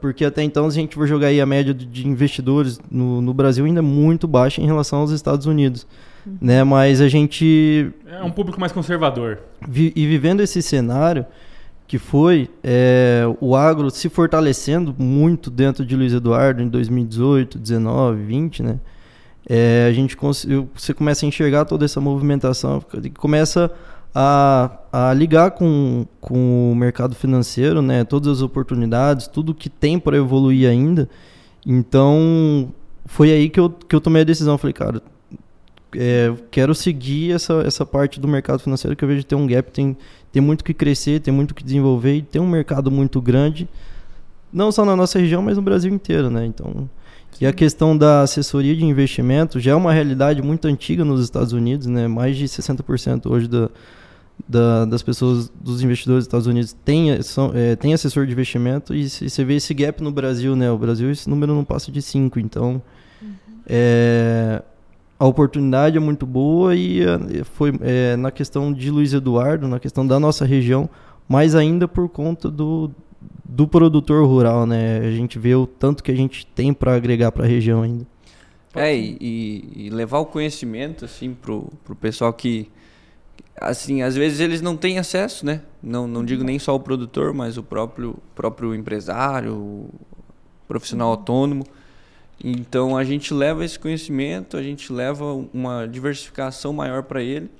porque 0.00 0.24
até 0.24 0.42
então, 0.42 0.70
se 0.70 0.78
a 0.78 0.80
gente 0.80 0.94
for 0.94 1.06
jogar 1.06 1.28
aí 1.28 1.40
a 1.40 1.46
média 1.46 1.72
de 1.72 2.06
investidores 2.06 2.80
no, 2.90 3.20
no 3.20 3.32
Brasil, 3.32 3.64
ainda 3.64 3.80
é 3.80 3.82
muito 3.82 4.26
baixa 4.26 4.60
em 4.60 4.66
relação 4.66 5.00
aos 5.00 5.10
Estados 5.10 5.46
Unidos. 5.46 5.86
Uhum. 6.26 6.36
Né? 6.40 6.64
Mas 6.64 7.00
a 7.00 7.08
gente. 7.08 7.90
É 8.06 8.22
um 8.22 8.30
público 8.30 8.58
mais 8.58 8.72
conservador. 8.72 9.38
Vi, 9.66 9.92
e 9.94 10.06
vivendo 10.06 10.40
esse 10.40 10.60
cenário, 10.60 11.24
que 11.86 11.98
foi 11.98 12.50
é, 12.62 13.22
o 13.40 13.54
agro 13.54 13.90
se 13.90 14.08
fortalecendo 14.08 14.94
muito 14.98 15.50
dentro 15.50 15.84
de 15.84 15.94
Luiz 15.96 16.12
Eduardo 16.12 16.62
em 16.62 16.68
2018, 16.68 17.58
19, 17.58 18.22
20, 18.22 18.62
né? 18.62 18.80
É, 19.48 19.86
a 19.88 19.92
gente 19.92 20.16
você 20.74 20.94
começa 20.94 21.24
a 21.24 21.28
enxergar 21.28 21.64
toda 21.64 21.84
essa 21.84 22.00
movimentação, 22.00 22.80
começa 23.18 23.70
a, 24.14 24.78
a 24.92 25.14
ligar 25.14 25.52
com, 25.52 26.06
com 26.20 26.72
o 26.72 26.74
mercado 26.74 27.14
financeiro, 27.14 27.80
né? 27.80 28.04
Todas 28.04 28.38
as 28.38 28.42
oportunidades, 28.42 29.28
tudo 29.28 29.54
que 29.54 29.68
tem 29.68 29.98
para 29.98 30.16
evoluir 30.16 30.68
ainda. 30.68 31.08
Então, 31.66 32.72
foi 33.06 33.30
aí 33.30 33.48
que 33.48 33.60
eu, 33.60 33.70
que 33.70 33.94
eu 33.94 34.00
tomei 34.00 34.22
a 34.22 34.24
decisão. 34.24 34.58
Falei, 34.58 34.72
cara, 34.72 35.02
é, 35.96 36.32
quero 36.50 36.74
seguir 36.74 37.32
essa, 37.32 37.62
essa 37.66 37.86
parte 37.86 38.20
do 38.20 38.28
mercado 38.28 38.60
financeiro 38.60 38.96
que 38.96 39.04
eu 39.04 39.08
vejo 39.08 39.24
ter 39.24 39.34
um 39.34 39.46
gap, 39.46 39.70
tem, 39.70 39.96
tem 40.32 40.42
muito 40.42 40.64
que 40.64 40.74
crescer, 40.74 41.20
tem 41.20 41.32
muito 41.32 41.54
que 41.54 41.62
desenvolver 41.62 42.14
e 42.14 42.22
tem 42.22 42.40
um 42.40 42.48
mercado 42.48 42.90
muito 42.90 43.20
grande, 43.20 43.68
não 44.52 44.70
só 44.72 44.84
na 44.84 44.96
nossa 44.96 45.18
região, 45.18 45.42
mas 45.42 45.56
no 45.56 45.62
Brasil 45.62 45.92
inteiro, 45.92 46.30
né? 46.30 46.44
Então, 46.46 46.88
Sim. 47.32 47.44
e 47.44 47.46
a 47.46 47.52
questão 47.52 47.96
da 47.96 48.22
assessoria 48.22 48.74
de 48.74 48.84
investimento 48.84 49.60
já 49.60 49.72
é 49.72 49.74
uma 49.74 49.92
realidade 49.92 50.42
muito 50.42 50.66
antiga 50.66 51.04
nos 51.04 51.22
Estados 51.22 51.52
Unidos, 51.52 51.86
né? 51.86 52.08
Mais 52.08 52.36
de 52.36 52.46
60% 52.46 53.30
hoje 53.30 53.48
da, 53.48 53.70
da, 54.48 54.84
das 54.84 55.02
pessoas, 55.02 55.50
dos 55.60 55.82
investidores 55.82 56.24
dos 56.24 56.26
Estados 56.26 56.46
Unidos 56.46 56.76
tem, 56.84 57.22
são, 57.22 57.52
é, 57.54 57.76
tem 57.76 57.94
assessor 57.94 58.26
de 58.26 58.32
investimento 58.32 58.94
e, 58.94 59.08
se, 59.08 59.28
você 59.28 59.44
vê 59.44 59.56
esse 59.56 59.72
gap 59.74 60.02
no 60.02 60.10
Brasil, 60.10 60.54
né? 60.56 60.70
O 60.70 60.78
Brasil, 60.78 61.10
esse 61.10 61.28
número 61.28 61.54
não 61.54 61.64
passa 61.64 61.90
de 61.90 62.00
5, 62.00 62.38
então... 62.38 62.82
Uhum. 63.22 63.32
É, 63.66 64.62
a 65.20 65.26
oportunidade 65.26 65.98
é 65.98 66.00
muito 66.00 66.24
boa 66.24 66.74
e 66.74 67.02
eh, 67.02 67.44
foi 67.44 67.78
é, 67.82 68.16
na 68.16 68.30
questão 68.30 68.72
de 68.72 68.90
Luiz 68.90 69.12
Eduardo, 69.12 69.68
na 69.68 69.78
questão 69.78 70.06
da 70.06 70.18
nossa 70.18 70.46
região, 70.46 70.88
mais 71.28 71.54
ainda 71.54 71.86
por 71.86 72.08
conta 72.08 72.50
do, 72.50 72.90
do 73.44 73.68
produtor 73.68 74.26
rural, 74.26 74.64
né? 74.64 74.98
A 75.00 75.10
gente 75.10 75.38
vê 75.38 75.54
o 75.54 75.66
tanto 75.66 76.02
que 76.02 76.10
a 76.10 76.14
gente 76.14 76.46
tem 76.46 76.72
para 76.72 76.94
agregar 76.94 77.30
para 77.32 77.44
a 77.44 77.46
região 77.46 77.82
ainda. 77.82 78.06
É, 78.74 78.96
e, 78.96 79.68
e, 79.76 79.90
levar 79.90 80.20
o 80.20 80.26
conhecimento, 80.26 81.04
assim, 81.04 81.34
pro, 81.34 81.68
pro 81.84 81.94
pessoal 81.94 82.32
que, 82.32 82.70
assim, 83.60 84.02
às 84.02 84.16
vezes 84.16 84.40
eles 84.40 84.62
não 84.62 84.76
têm 84.76 84.98
acesso, 84.98 85.44
né? 85.44 85.60
Não, 85.82 86.06
não 86.08 86.24
digo 86.24 86.42
nem 86.42 86.58
só 86.58 86.74
o 86.74 86.80
produtor, 86.80 87.34
mas 87.34 87.58
o 87.58 87.62
próprio, 87.62 88.16
próprio 88.34 88.74
empresário, 88.74 89.54
o 89.54 89.90
profissional 90.66 91.08
uhum. 91.08 91.12
autônomo. 91.12 91.66
Então 92.42 92.96
a 92.96 93.04
gente 93.04 93.34
leva 93.34 93.64
esse 93.64 93.78
conhecimento, 93.78 94.56
a 94.56 94.62
gente 94.62 94.90
leva 94.90 95.24
uma 95.52 95.86
diversificação 95.86 96.72
maior 96.72 97.02
para 97.02 97.22
ele. 97.22 97.50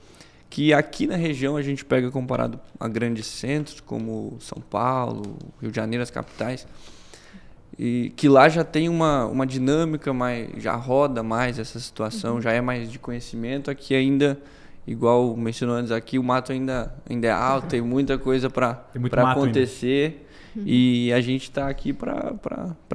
que 0.49 0.73
aqui 0.73 1.07
na 1.07 1.15
região 1.15 1.57
a 1.57 1.63
gente 1.63 1.85
pega 1.85 2.11
comparado 2.11 2.59
a 2.79 2.89
grandes 2.89 3.27
centros 3.27 3.81
como 3.81 4.37
São 4.41 4.61
Paulo, 4.61 5.37
Rio 5.61 5.71
de 5.71 5.77
Janeiro, 5.77 6.03
as 6.03 6.11
capitais, 6.11 6.67
e 7.79 8.13
que 8.17 8.29
lá 8.29 8.49
já 8.49 8.65
tem 8.65 8.89
uma, 8.89 9.27
uma 9.27 9.47
dinâmica 9.47 10.13
mais, 10.13 10.51
já 10.57 10.75
roda 10.75 11.23
mais 11.23 11.59
essa 11.59 11.79
situação, 11.79 12.37
uhum. 12.37 12.43
já 12.43 12.53
é 12.53 12.61
mais 12.61 12.91
de 12.91 12.99
conhecimento, 12.99 13.71
aqui 13.71 13.95
ainda 13.95 14.41
igual 14.91 15.37
mencionou 15.37 15.77
antes 15.77 15.93
aqui, 15.93 16.19
o 16.19 16.23
mato 16.23 16.51
ainda, 16.51 16.93
ainda 17.09 17.29
é 17.29 17.31
alto, 17.31 17.69
tem 17.69 17.81
muita 17.81 18.19
coisa 18.19 18.51
para 18.51 18.85
acontecer. 19.31 20.27
Uhum. 20.57 20.65
E 20.67 21.13
a 21.13 21.21
gente 21.21 21.45
está 21.45 21.69
aqui 21.69 21.93
para 21.93 22.35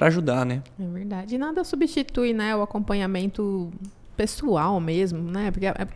ajudar, 0.01 0.45
né? 0.45 0.61
É 0.77 0.85
verdade. 0.85 1.35
E 1.35 1.37
nada 1.37 1.63
substitui 1.63 2.33
né, 2.33 2.53
o 2.53 2.61
acompanhamento 2.61 3.71
pessoal 4.17 4.77
mesmo, 4.81 5.31
né? 5.31 5.51
Porque 5.51 5.65
é, 5.65 5.87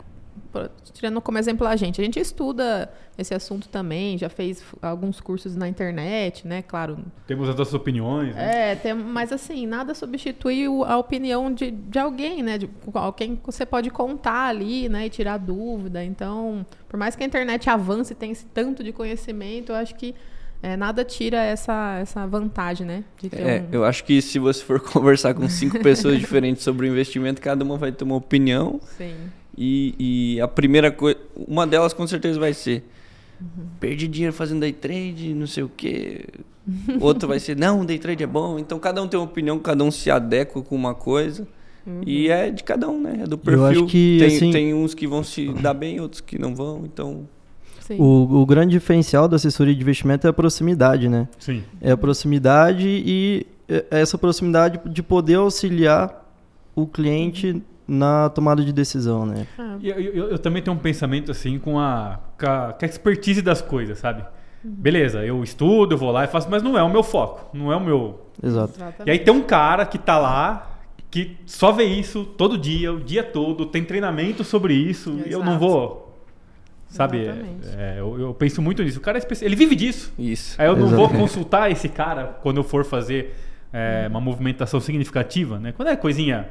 tirando 0.94 1.22
como 1.22 1.38
exemplo 1.38 1.66
a 1.68 1.76
gente, 1.76 2.02
a 2.02 2.04
gente 2.04 2.20
estuda 2.20 2.92
esse 3.18 3.34
assunto 3.34 3.68
também, 3.68 4.18
já 4.18 4.30
fez 4.30 4.64
alguns 4.82 5.20
cursos 5.20 5.56
na 5.56 5.68
internet, 5.68 6.48
né? 6.48 6.62
Claro. 6.62 7.00
Temos 7.28 7.50
as 7.50 7.56
nossas 7.56 7.74
opiniões. 7.74 8.36
Né? 8.36 8.72
É, 8.72 8.76
tem, 8.76 8.94
mas 8.94 9.32
assim, 9.32 9.68
nada 9.68 9.94
substitui 9.94 10.66
a 10.86 10.98
opinião 10.98 11.54
de, 11.54 11.72
de 11.72 12.00
alguém, 12.00 12.42
né? 12.42 12.58
De 12.58 12.70
alguém 12.94 13.36
que 13.36 13.46
você 13.46 13.66
pode 13.66 13.90
contar 13.90 14.48
ali, 14.48 14.88
né? 14.88 15.06
E 15.06 15.10
tirar 15.10 15.38
dúvida. 15.38 16.04
Então, 16.04 16.66
por 16.88 16.98
mais 16.98 17.16
que 17.16 17.24
a 17.24 17.26
internet 17.26 17.70
avance 17.70 18.14
e 18.14 18.16
tenha 18.16 18.32
esse 18.32 18.46
tanto 18.46 18.84
de 18.84 18.94
conhecimento, 18.94 19.72
eu 19.72 19.76
acho 19.76 19.96
que 19.96 20.16
é, 20.62 20.76
nada 20.76 21.06
tira 21.06 21.42
essa, 21.42 22.00
essa 22.02 22.28
vantagem, 22.28 22.86
né? 22.86 23.04
é, 23.32 23.62
um... 23.62 23.74
eu 23.74 23.86
acho 23.86 24.04
que 24.04 24.22
se 24.22 24.40
você 24.40 24.64
for 24.64 24.80
conversar 24.92 25.34
com 25.34 25.48
cinco 25.48 25.80
pessoas 25.80 26.20
diferentes 26.20 26.64
sobre 26.64 26.88
o 26.88 26.92
investimento, 26.92 27.42
cada 27.42 27.64
uma 27.64 27.78
vai 27.78 27.92
ter 27.92 28.04
uma 28.04 28.16
opinião. 28.16 28.80
Sim. 28.98 29.16
E, 29.62 29.94
e 30.00 30.42
a 30.42 30.48
primeira 30.48 30.90
coisa, 30.90 31.20
uma 31.36 31.68
delas 31.68 31.92
com 31.92 32.08
certeza 32.08 32.40
vai 32.40 32.54
ser: 32.54 32.82
uhum. 33.42 33.66
perdi 33.78 34.08
dinheiro 34.08 34.34
fazendo 34.34 34.62
day 34.62 34.72
trade, 34.72 35.34
não 35.34 35.46
sei 35.46 35.64
o 35.64 35.70
quê. 35.70 36.26
Outra 37.02 37.28
vai 37.28 37.40
ser: 37.40 37.58
não, 37.58 37.86
day 37.86 38.00
trade 38.00 38.24
é 38.24 38.28
bom. 38.28 38.58
Então 38.58 38.80
cada 38.80 39.04
um 39.04 39.08
tem 39.08 39.20
uma 39.20 39.26
opinião, 39.26 39.60
cada 39.60 39.84
um 39.84 39.92
se 39.92 40.10
adequa 40.10 40.62
com 40.62 40.76
uma 40.76 40.96
coisa. 40.96 41.46
Uhum. 41.86 42.02
E 42.06 42.30
é 42.30 42.50
de 42.50 42.64
cada 42.64 42.88
um, 42.88 43.02
né? 43.02 43.20
É 43.24 43.28
do 43.28 43.38
perfil. 43.38 43.62
Eu 43.62 43.66
acho 43.68 43.86
que, 43.88 44.18
tem, 44.20 44.28
assim... 44.28 44.52
tem 44.52 44.74
uns 44.74 44.94
que 44.94 45.06
vão 45.06 45.24
se 45.24 45.52
dar 45.54 45.74
bem, 45.74 46.00
outros 46.00 46.22
que 46.22 46.40
não 46.40 46.56
vão. 46.56 46.86
Então. 46.86 47.28
O, 47.98 48.42
o, 48.42 48.46
grande 48.46 48.74
diferencial 48.74 49.28
da 49.28 49.36
assessoria 49.36 49.74
de 49.74 49.82
investimento 49.82 50.28
é 50.28 50.30
a 50.30 50.34
proximidade, 50.34 51.10
né? 51.10 51.28
Sim. 51.40 51.64
É 51.82 51.92
a 51.92 51.98
proximidade 51.98 52.88
e 52.88 53.48
é, 53.68 53.84
essa 53.90 54.16
proximidade 54.16 54.80
de 54.86 55.02
poder 55.02 55.36
auxiliar 55.36 56.24
o 56.76 56.86
cliente 56.86 57.64
na 57.90 58.30
tomada 58.30 58.64
de 58.64 58.72
decisão, 58.72 59.26
né? 59.26 59.48
Ah. 59.58 59.78
Eu, 59.82 60.00
eu, 60.00 60.30
eu, 60.30 60.40
também 60.40 60.62
tenho 60.62 60.76
um 60.76 60.80
pensamento 60.80 61.32
assim 61.32 61.58
com 61.58 61.80
a, 61.80 62.20
com 62.40 62.46
a, 62.46 62.74
com 62.74 62.86
a 62.86 62.88
expertise 62.88 63.42
das 63.42 63.62
coisas, 63.62 63.98
sabe? 63.98 64.22
Uhum. 64.64 64.72
Beleza, 64.72 65.26
eu 65.26 65.44
estudo, 65.44 65.96
eu 65.96 65.98
vou 65.98 66.12
lá 66.12 66.24
e 66.24 66.28
faço, 66.28 66.50
mas 66.50 66.62
não 66.62 66.78
é 66.78 66.84
o 66.84 66.90
meu 66.90 67.02
foco, 67.02 67.50
não 67.58 67.74
é 67.74 67.76
o 67.76 67.80
meu. 67.80 68.28
Exato. 68.42 68.74
Exatamente. 68.76 69.08
E 69.08 69.12
aí 69.12 69.20
tem 69.20 69.34
um 69.34 69.42
cara 69.42 69.86
que 69.86 69.98
tá 69.98 70.20
lá, 70.20 70.80
que 71.10 71.38
só 71.46 71.72
vê 71.72 71.86
isso 71.86 72.24
todo 72.24 72.58
dia, 72.58 72.94
o 72.94 73.00
dia 73.00 73.24
todo, 73.24 73.66
tem 73.66 73.84
treinamento 73.84 74.44
sobre 74.44 74.74
isso, 74.74 75.10
Exato. 75.12 75.30
e 75.30 75.32
eu 75.32 75.44
não 75.44 75.58
vou. 75.58 76.08
Sabe? 76.88 77.28
É, 77.78 77.96
eu, 78.00 78.20
eu, 78.20 78.34
penso 78.34 78.64
muito 78.64 78.84
nisso. 78.84 78.98
O 78.98 79.02
cara 79.02 79.20
é 79.20 79.22
ele 79.42 79.56
vive 79.56 79.76
disso. 79.76 80.12
Isso. 80.18 80.60
Aí 80.60 80.68
eu 80.68 80.76
não 80.76 80.88
Exatamente. 80.88 81.12
vou 81.12 81.20
consultar 81.20 81.72
esse 81.72 81.88
cara 81.88 82.40
quando 82.42 82.58
eu 82.58 82.64
for 82.64 82.84
fazer 82.84 83.36
é, 83.72 84.08
uma 84.10 84.20
movimentação 84.20 84.80
significativa, 84.80 85.60
né? 85.60 85.72
Quando 85.72 85.90
é 85.90 85.96
coisinha 85.96 86.50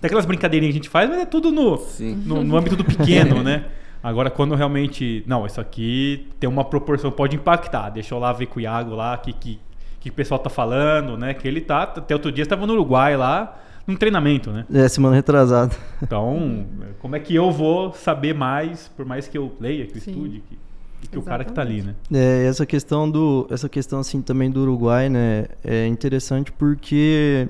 tem 0.00 0.08
aquelas 0.08 0.24
brincadeirinhas 0.24 0.72
que 0.72 0.78
a 0.78 0.82
gente 0.82 0.88
faz, 0.88 1.08
mas 1.08 1.20
é 1.20 1.26
tudo 1.26 1.52
no, 1.52 1.78
no, 2.24 2.42
no, 2.42 2.56
âmbito 2.56 2.74
do 2.74 2.84
pequeno, 2.84 3.42
né? 3.42 3.66
Agora, 4.02 4.30
quando 4.30 4.54
realmente. 4.54 5.22
Não, 5.26 5.44
isso 5.44 5.60
aqui 5.60 6.26
tem 6.38 6.48
uma 6.48 6.64
proporção, 6.64 7.10
pode 7.10 7.36
impactar. 7.36 7.90
Deixa 7.90 8.14
eu 8.14 8.18
lá 8.18 8.32
ver 8.32 8.46
com 8.46 8.58
o 8.58 8.62
Iago 8.62 8.94
lá, 8.94 9.16
que, 9.18 9.32
que, 9.34 9.60
que 10.00 10.08
o 10.08 10.12
pessoal 10.12 10.40
tá 10.40 10.48
falando, 10.48 11.18
né? 11.18 11.34
Que 11.34 11.46
ele 11.46 11.60
tá. 11.60 11.82
Até 11.82 12.14
outro 12.14 12.32
dia 12.32 12.42
estava 12.42 12.66
no 12.66 12.72
Uruguai 12.72 13.14
lá, 13.14 13.58
num 13.86 13.94
treinamento, 13.94 14.50
né? 14.50 14.64
É, 14.72 14.88
semana 14.88 15.16
retrasada. 15.16 15.76
Então, 16.02 16.66
como 16.98 17.14
é 17.14 17.20
que 17.20 17.34
eu 17.34 17.50
vou 17.50 17.92
saber 17.92 18.34
mais, 18.34 18.88
por 18.88 19.04
mais 19.04 19.28
que 19.28 19.36
eu 19.36 19.52
leia, 19.60 19.86
que 19.86 19.98
eu 19.98 20.00
Sim. 20.00 20.10
estude, 20.12 20.42
que, 20.48 21.08
que 21.08 21.18
o 21.18 21.22
cara 21.22 21.44
que 21.44 21.52
tá 21.52 21.60
ali, 21.60 21.82
né? 21.82 21.94
É, 22.10 22.46
essa 22.46 22.64
questão 22.64 23.10
do. 23.10 23.46
Essa 23.50 23.68
questão 23.68 24.00
assim 24.00 24.22
também 24.22 24.50
do 24.50 24.62
Uruguai, 24.62 25.10
né? 25.10 25.44
É 25.62 25.86
interessante 25.86 26.50
porque 26.52 27.48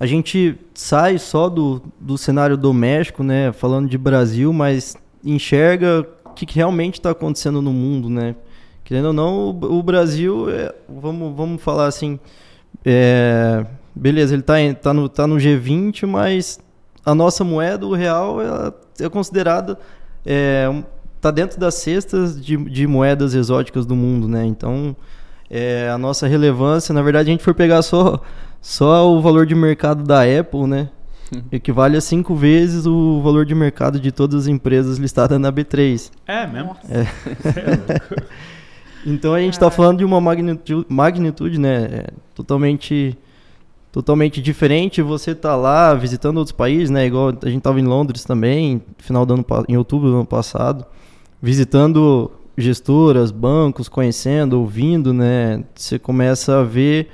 a 0.00 0.06
gente 0.06 0.58
sai 0.72 1.18
só 1.18 1.50
do, 1.50 1.82
do 2.00 2.16
cenário 2.16 2.56
doméstico, 2.56 3.22
né, 3.22 3.52
falando 3.52 3.86
de 3.86 3.98
Brasil, 3.98 4.50
mas 4.50 4.96
enxerga 5.22 6.06
o 6.24 6.30
que, 6.30 6.46
que 6.46 6.56
realmente 6.56 6.94
está 6.94 7.10
acontecendo 7.10 7.60
no 7.60 7.70
mundo, 7.70 8.08
né? 8.08 8.34
Querendo 8.82 9.08
ou 9.08 9.12
não, 9.12 9.50
o, 9.50 9.78
o 9.78 9.82
Brasil, 9.82 10.48
é, 10.48 10.74
vamos, 10.88 11.36
vamos 11.36 11.62
falar 11.62 11.86
assim, 11.86 12.18
é, 12.82 13.66
beleza, 13.94 14.34
ele 14.34 14.40
está 14.40 14.54
tá 14.80 14.94
no, 14.94 15.06
tá 15.06 15.26
no 15.26 15.36
G20, 15.36 16.06
mas 16.06 16.58
a 17.04 17.14
nossa 17.14 17.44
moeda, 17.44 17.86
o 17.86 17.94
real, 17.94 18.38
é 18.98 19.08
considerada 19.10 19.78
é, 20.24 20.82
tá 21.20 21.30
dentro 21.30 21.60
das 21.60 21.74
cestas 21.74 22.42
de, 22.42 22.56
de 22.56 22.86
moedas 22.86 23.34
exóticas 23.34 23.84
do 23.84 23.94
mundo, 23.94 24.26
né? 24.26 24.46
Então, 24.46 24.96
é, 25.50 25.90
a 25.90 25.98
nossa 25.98 26.26
relevância, 26.26 26.94
na 26.94 27.02
verdade, 27.02 27.28
a 27.28 27.32
gente 27.32 27.44
for 27.44 27.54
pegar 27.54 27.82
só 27.82 28.20
só 28.60 29.10
o 29.10 29.20
valor 29.20 29.46
de 29.46 29.54
mercado 29.54 30.04
da 30.04 30.22
Apple, 30.22 30.66
né? 30.66 30.88
Equivale 31.50 31.96
a 31.96 32.00
cinco 32.00 32.34
vezes 32.34 32.86
o 32.86 33.20
valor 33.22 33.44
de 33.44 33.54
mercado 33.54 34.00
de 34.00 34.10
todas 34.10 34.42
as 34.42 34.46
empresas 34.46 34.98
listadas 34.98 35.38
na 35.38 35.52
B3. 35.52 36.10
É 36.26 36.46
mesmo? 36.46 36.76
É. 36.88 37.06
então 39.06 39.34
a 39.34 39.40
gente 39.40 39.54
está 39.54 39.70
falando 39.70 39.98
de 39.98 40.04
uma 40.04 40.20
magnitude, 40.20 40.86
magnitude 40.88 41.58
né? 41.58 41.84
É 41.84 42.06
totalmente, 42.34 43.16
totalmente 43.92 44.42
diferente. 44.42 45.00
Você 45.02 45.34
tá 45.34 45.56
lá 45.56 45.94
visitando 45.94 46.38
outros 46.38 46.52
países, 46.52 46.90
né? 46.90 47.06
Igual 47.06 47.28
a 47.28 47.48
gente 47.48 47.58
estava 47.58 47.80
em 47.80 47.84
Londres 47.84 48.24
também, 48.24 48.82
final 48.98 49.24
do 49.24 49.34
ano, 49.34 49.46
em 49.68 49.76
outubro 49.76 50.08
do 50.08 50.16
ano 50.16 50.26
passado, 50.26 50.84
visitando 51.40 52.30
gestoras, 52.58 53.30
bancos, 53.30 53.88
conhecendo, 53.88 54.60
ouvindo, 54.60 55.14
né? 55.14 55.64
Você 55.74 55.98
começa 55.98 56.60
a 56.60 56.64
ver 56.64 57.08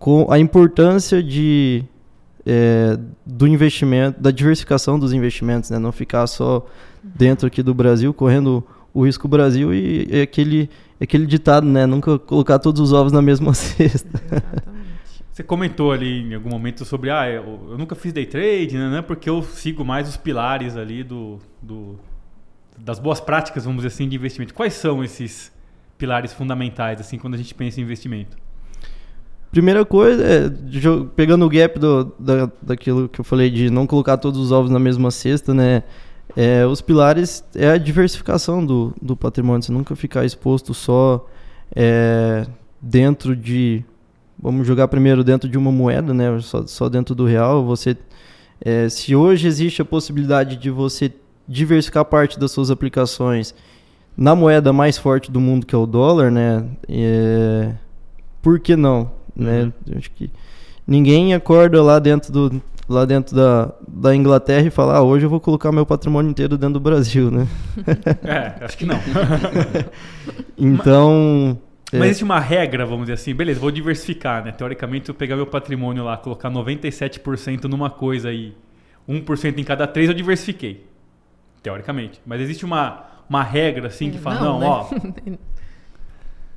com 0.00 0.32
a 0.32 0.38
importância 0.38 1.22
de 1.22 1.84
é, 2.46 2.98
do 3.24 3.46
investimento, 3.46 4.18
da 4.18 4.30
diversificação 4.30 4.98
dos 4.98 5.12
investimentos, 5.12 5.68
né? 5.68 5.78
Não 5.78 5.92
ficar 5.92 6.26
só 6.26 6.66
dentro 7.04 7.46
aqui 7.46 7.62
do 7.62 7.74
Brasil, 7.74 8.12
correndo 8.14 8.66
o 8.94 9.04
risco 9.04 9.28
Brasil 9.28 9.74
e 9.74 10.08
é 10.10 10.22
aquele, 10.22 10.70
aquele 10.98 11.26
ditado, 11.26 11.66
né? 11.66 11.84
Nunca 11.84 12.18
colocar 12.18 12.58
todos 12.58 12.80
os 12.80 12.94
ovos 12.94 13.12
na 13.12 13.20
mesma 13.20 13.52
cesta. 13.54 14.18
Você 15.30 15.42
comentou 15.42 15.92
ali 15.92 16.22
em 16.22 16.34
algum 16.34 16.48
momento 16.48 16.82
sobre, 16.86 17.10
ah, 17.10 17.28
eu, 17.28 17.68
eu 17.70 17.76
nunca 17.76 17.94
fiz 17.94 18.10
day 18.10 18.24
trade, 18.24 18.78
né? 18.78 18.98
É 18.98 19.02
porque 19.02 19.28
eu 19.28 19.42
sigo 19.42 19.84
mais 19.84 20.08
os 20.08 20.16
pilares 20.16 20.78
ali 20.78 21.04
do, 21.04 21.38
do, 21.60 22.00
das 22.78 22.98
boas 22.98 23.20
práticas, 23.20 23.66
vamos 23.66 23.82
dizer 23.82 23.94
assim, 23.94 24.08
de 24.08 24.16
investimento. 24.16 24.54
Quais 24.54 24.72
são 24.72 25.04
esses 25.04 25.52
pilares 25.98 26.32
fundamentais, 26.32 27.02
assim, 27.02 27.18
quando 27.18 27.34
a 27.34 27.36
gente 27.36 27.54
pensa 27.54 27.80
em 27.80 27.84
investimento? 27.84 28.38
Primeira 29.50 29.84
coisa, 29.84 30.22
é, 30.24 30.50
pegando 31.16 31.44
o 31.44 31.48
gap 31.48 31.76
do, 31.78 32.12
da, 32.18 32.50
daquilo 32.62 33.08
que 33.08 33.20
eu 33.20 33.24
falei 33.24 33.50
de 33.50 33.68
não 33.68 33.84
colocar 33.84 34.16
todos 34.16 34.38
os 34.38 34.52
ovos 34.52 34.70
na 34.70 34.78
mesma 34.78 35.10
cesta, 35.10 35.52
né? 35.52 35.82
É, 36.36 36.64
os 36.64 36.80
pilares 36.80 37.44
é 37.56 37.70
a 37.70 37.76
diversificação 37.76 38.64
do, 38.64 38.94
do 39.02 39.16
patrimônio. 39.16 39.62
Você 39.62 39.72
nunca 39.72 39.96
ficar 39.96 40.24
exposto 40.24 40.72
só 40.72 41.26
é, 41.74 42.46
dentro 42.80 43.34
de. 43.34 43.84
Vamos 44.38 44.66
jogar 44.66 44.86
primeiro 44.86 45.24
dentro 45.24 45.48
de 45.48 45.58
uma 45.58 45.72
moeda, 45.72 46.14
né? 46.14 46.38
Só, 46.40 46.64
só 46.66 46.88
dentro 46.88 47.14
do 47.14 47.26
real. 47.26 47.64
Você, 47.64 47.96
é, 48.60 48.88
se 48.88 49.16
hoje 49.16 49.48
existe 49.48 49.82
a 49.82 49.84
possibilidade 49.84 50.56
de 50.56 50.70
você 50.70 51.12
diversificar 51.48 52.04
parte 52.04 52.38
das 52.38 52.52
suas 52.52 52.70
aplicações 52.70 53.52
na 54.16 54.36
moeda 54.36 54.72
mais 54.72 54.96
forte 54.96 55.30
do 55.30 55.40
mundo, 55.40 55.66
que 55.66 55.74
é 55.74 55.78
o 55.78 55.86
dólar, 55.86 56.30
né? 56.30 56.64
É, 56.88 57.72
por 58.40 58.60
que 58.60 58.76
não? 58.76 59.10
Né? 59.40 59.64
Uhum. 59.64 59.98
Acho 59.98 60.10
que 60.10 60.30
ninguém 60.86 61.34
acorda 61.34 61.82
lá 61.82 61.98
dentro 61.98 62.32
do 62.32 62.62
lá 62.90 63.04
dentro 63.04 63.36
da, 63.36 63.72
da 63.86 64.16
Inglaterra 64.16 64.66
e 64.66 64.70
fala, 64.70 64.96
ah, 64.96 65.02
hoje 65.02 65.24
eu 65.24 65.30
vou 65.30 65.38
colocar 65.38 65.70
meu 65.70 65.86
patrimônio 65.86 66.28
inteiro 66.28 66.58
dentro 66.58 66.74
do 66.74 66.80
Brasil, 66.80 67.30
né? 67.30 67.46
é, 68.24 68.64
acho 68.64 68.76
que 68.76 68.84
não. 68.84 68.98
então... 70.58 71.56
Mas, 71.92 72.02
é. 72.02 72.04
existe 72.06 72.24
uma 72.24 72.40
regra, 72.40 72.84
vamos 72.84 73.02
dizer 73.02 73.12
assim, 73.12 73.32
beleza, 73.32 73.60
vou 73.60 73.70
diversificar, 73.70 74.44
né? 74.44 74.50
Teoricamente, 74.50 75.08
eu 75.08 75.14
pegar 75.14 75.36
meu 75.36 75.46
patrimônio 75.46 76.02
lá, 76.02 76.16
colocar 76.16 76.50
97% 76.50 77.64
numa 77.64 77.90
coisa 77.90 78.32
e 78.32 78.54
1% 79.08 79.56
em 79.56 79.64
cada 79.64 79.86
três, 79.86 80.08
eu 80.08 80.14
diversifiquei. 80.14 80.84
Teoricamente. 81.62 82.20
Mas 82.26 82.40
existe 82.40 82.64
uma, 82.64 83.04
uma 83.28 83.44
regra, 83.44 83.86
assim, 83.86 84.10
que 84.10 84.18
fala, 84.18 84.40
não, 84.40 84.58
não 84.58 84.60
né? 84.60 84.66
ó... 84.66 85.40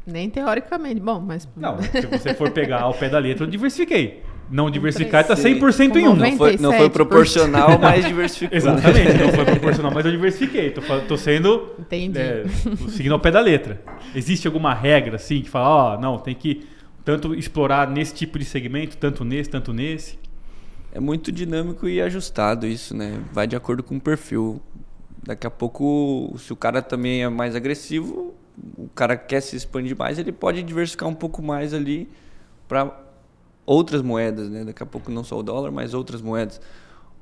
Nem 0.06 0.30
teoricamente. 0.30 1.00
Bom, 1.00 1.20
mas. 1.20 1.48
Não, 1.56 1.82
se 1.82 2.06
você 2.06 2.34
for 2.34 2.52
pegar 2.52 2.82
ao 2.82 2.94
pé 2.94 3.10
da 3.10 3.20
letra, 3.20 3.46
eu 3.46 3.50
diversifiquei. 3.50 4.22
não 4.52 4.70
diversificar 4.70 5.22
está 5.22 5.34
100% 5.34 5.96
em 5.96 6.08
um. 6.08 6.16
Não 6.16 6.38
foi, 6.38 6.58
não 6.58 6.74
foi 6.74 6.90
proporcional, 6.90 7.78
mas 7.80 8.06
diversificou. 8.06 8.58
Exatamente, 8.58 9.18
não 9.18 9.32
foi 9.32 9.46
proporcional, 9.46 9.92
mas 9.94 10.06
eu 10.06 10.12
diversifiquei. 10.12 10.72
Tô, 10.72 10.82
tô 11.08 11.18
sendo. 11.18 11.74
Entendi. 11.80 12.20
É, 12.20 12.44
seguindo 12.90 13.14
ao 13.14 13.20
pé 13.20 13.32
da 13.32 13.40
letra. 13.40 13.82
Existe 14.14 14.46
alguma 14.46 14.74
regra, 14.74 15.16
assim, 15.16 15.42
que 15.42 15.50
fala, 15.50 15.70
ó, 15.70 15.96
oh, 15.96 16.02
não, 16.02 16.18
tem 16.18 16.36
que 16.36 16.68
tanto 17.06 17.34
explorar 17.34 17.90
nesse 17.90 18.14
tipo 18.14 18.38
de 18.38 18.46
segmento, 18.46 18.98
tanto 18.98 19.24
nesse, 19.24 19.50
tanto 19.50 19.74
nesse? 19.74 20.20
É 20.92 21.00
muito 21.00 21.32
dinâmico 21.32 21.88
e 21.88 22.02
ajustado 22.02 22.68
isso, 22.68 22.96
né? 22.96 23.20
Vai 23.32 23.48
de 23.48 23.56
acordo 23.56 23.82
com 23.82 23.96
o 23.96 24.02
perfil. 24.02 24.62
Daqui 25.24 25.48
a 25.48 25.50
pouco, 25.50 26.36
se 26.38 26.52
o 26.52 26.56
cara 26.56 26.82
também 26.82 27.24
é 27.24 27.30
mais 27.30 27.56
agressivo, 27.56 28.36
o 28.78 28.88
cara 28.90 29.16
quer 29.18 29.42
se 29.42 29.56
expandir 29.56 29.98
mais, 29.98 30.20
ele 30.20 30.32
pode 30.32 30.62
diversificar 30.64 31.10
um 31.10 31.14
pouco 31.14 31.42
mais 31.42 31.74
ali 31.74 32.10
para 32.68 33.00
outras 33.66 34.02
moedas, 34.02 34.50
né? 34.50 34.64
Daqui 34.64 34.84
a 34.84 34.86
pouco 34.86 35.12
não 35.12 35.24
só 35.24 35.40
o 35.40 35.44
dólar, 35.44 35.72
mas 35.72 35.94
outras 35.94 36.22
moedas. 36.22 36.62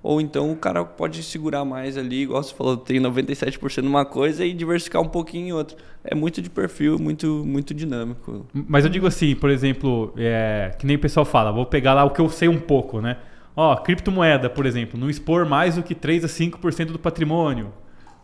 Ou 0.03 0.19
então 0.19 0.51
o 0.51 0.55
cara 0.55 0.83
pode 0.83 1.21
segurar 1.21 1.63
mais 1.63 1.95
ali, 1.95 2.23
igual 2.23 2.41
você 2.41 2.53
falou, 2.53 2.75
tem 2.75 2.99
97% 2.99 3.83
numa 3.83 4.03
coisa 4.03 4.43
e 4.43 4.51
diversificar 4.51 4.99
um 5.01 5.07
pouquinho 5.07 5.47
em 5.47 5.53
outra. 5.53 5.77
É 6.03 6.15
muito 6.15 6.41
de 6.41 6.49
perfil, 6.49 6.97
muito 6.97 7.43
muito 7.45 7.71
dinâmico. 7.73 8.47
Mas 8.51 8.83
eu 8.83 8.89
digo 8.89 9.05
assim, 9.05 9.35
por 9.35 9.51
exemplo, 9.51 10.11
é, 10.17 10.75
que 10.79 10.87
nem 10.87 10.95
o 10.95 10.99
pessoal 10.99 11.23
fala, 11.23 11.51
vou 11.51 11.67
pegar 11.67 11.93
lá 11.93 12.03
o 12.03 12.09
que 12.09 12.19
eu 12.19 12.29
sei 12.29 12.47
um 12.47 12.59
pouco, 12.59 12.99
né? 12.99 13.17
Ó, 13.55 13.75
criptomoeda, 13.75 14.49
por 14.49 14.65
exemplo, 14.65 14.99
não 14.99 15.09
expor 15.09 15.45
mais 15.45 15.75
do 15.75 15.83
que 15.83 15.93
3 15.93 16.25
a 16.25 16.27
5% 16.27 16.85
do 16.85 16.99
patrimônio, 16.99 17.71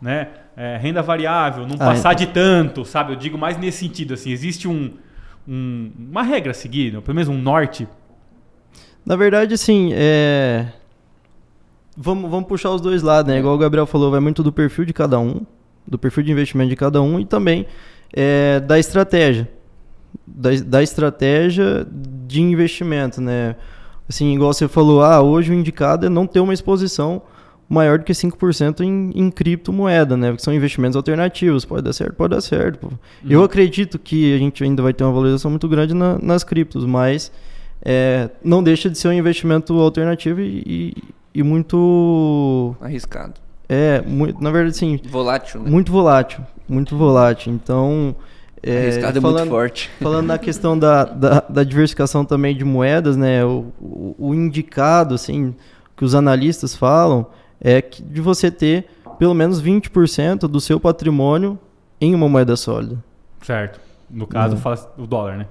né? 0.00 0.28
É, 0.56 0.76
renda 0.76 1.02
variável, 1.02 1.66
não 1.66 1.76
ah, 1.76 1.86
passar 1.86 2.12
então. 2.14 2.26
de 2.26 2.32
tanto, 2.32 2.84
sabe? 2.84 3.12
Eu 3.12 3.16
digo 3.16 3.38
mais 3.38 3.56
nesse 3.56 3.78
sentido, 3.78 4.14
assim, 4.14 4.30
existe 4.30 4.66
um, 4.66 4.92
um 5.46 5.90
uma 5.98 6.22
regra 6.22 6.50
a 6.50 6.54
seguir, 6.54 7.00
pelo 7.00 7.14
menos 7.14 7.28
um 7.28 7.38
norte 7.38 7.86
na 9.08 9.16
verdade, 9.16 9.54
assim, 9.54 9.90
é... 9.94 10.66
vamos, 11.96 12.30
vamos 12.30 12.46
puxar 12.46 12.68
os 12.72 12.80
dois 12.82 13.02
lados, 13.02 13.32
né? 13.32 13.38
Igual 13.38 13.54
o 13.54 13.58
Gabriel 13.58 13.86
falou, 13.86 14.10
vai 14.10 14.20
muito 14.20 14.42
do 14.42 14.52
perfil 14.52 14.84
de 14.84 14.92
cada 14.92 15.18
um, 15.18 15.46
do 15.86 15.98
perfil 15.98 16.22
de 16.24 16.30
investimento 16.30 16.68
de 16.68 16.76
cada 16.76 17.00
um 17.00 17.18
e 17.18 17.24
também 17.24 17.66
é, 18.12 18.60
da 18.60 18.78
estratégia. 18.78 19.48
Da, 20.26 20.50
da 20.62 20.82
estratégia 20.82 21.86
de 22.26 22.42
investimento, 22.42 23.18
né? 23.18 23.56
Assim, 24.06 24.34
igual 24.34 24.52
você 24.52 24.68
falou, 24.68 25.02
ah, 25.02 25.22
hoje 25.22 25.52
o 25.52 25.54
indicado 25.54 26.04
é 26.04 26.10
não 26.10 26.26
ter 26.26 26.40
uma 26.40 26.52
exposição 26.52 27.22
maior 27.68 27.98
do 27.98 28.04
que 28.04 28.12
5% 28.12 28.80
em, 28.80 29.10
em 29.14 29.30
criptomoeda, 29.30 30.16
né? 30.16 30.30
Porque 30.30 30.42
são 30.42 30.54
investimentos 30.54 30.96
alternativos. 30.96 31.64
Pode 31.64 31.82
dar 31.82 31.92
certo, 31.92 32.14
pode 32.14 32.34
dar 32.34 32.40
certo. 32.40 32.84
Uhum. 32.84 32.98
Eu 33.28 33.44
acredito 33.44 33.98
que 33.98 34.34
a 34.34 34.38
gente 34.38 34.64
ainda 34.64 34.82
vai 34.82 34.94
ter 34.94 35.04
uma 35.04 35.12
valorização 35.12 35.50
muito 35.50 35.68
grande 35.68 35.92
na, 35.92 36.18
nas 36.18 36.42
criptos, 36.42 36.84
mas 36.86 37.30
é, 37.82 38.30
não 38.42 38.62
deixa 38.62 38.88
de 38.88 38.96
ser 38.96 39.08
um 39.08 39.12
investimento 39.12 39.78
alternativo 39.78 40.40
e, 40.40 40.96
e 41.34 41.42
muito 41.42 42.74
arriscado. 42.80 43.34
É, 43.68 44.02
muito, 44.06 44.42
na 44.42 44.50
verdade, 44.50 44.76
sim. 44.76 44.98
Volátil, 45.10 45.62
né? 45.62 45.70
Muito 45.70 45.92
volátil, 45.92 46.40
muito 46.66 46.96
volátil. 46.96 47.52
Então, 47.52 48.16
é, 48.62 48.78
arriscado 48.78 49.20
falando, 49.20 49.36
é 49.36 49.40
muito 49.42 49.50
forte. 49.50 49.90
Falando 50.00 50.26
na 50.26 50.38
questão 50.38 50.78
da, 50.78 51.04
da, 51.04 51.40
da, 51.48 51.62
diversificação 51.62 52.24
também 52.24 52.56
de 52.56 52.64
moedas, 52.64 53.16
né? 53.16 53.44
O, 53.44 53.66
o, 53.78 54.14
o, 54.18 54.34
indicado, 54.34 55.14
assim, 55.14 55.54
que 55.94 56.04
os 56.04 56.14
analistas 56.14 56.74
falam 56.74 57.26
é 57.60 57.82
que 57.82 58.02
de 58.02 58.20
você 58.20 58.50
ter 58.50 58.86
pelo 59.18 59.34
menos 59.34 59.62
20% 59.62 60.40
do 60.40 60.60
seu 60.60 60.78
patrimônio 60.78 61.58
em 62.00 62.14
uma 62.14 62.28
moeda 62.28 62.56
sólida. 62.56 63.02
Certo. 63.42 63.80
No 64.08 64.26
caso, 64.26 64.54
uhum. 64.54 64.60
fala 64.60 64.94
o 64.96 65.06
dólar, 65.06 65.36
né? 65.36 65.46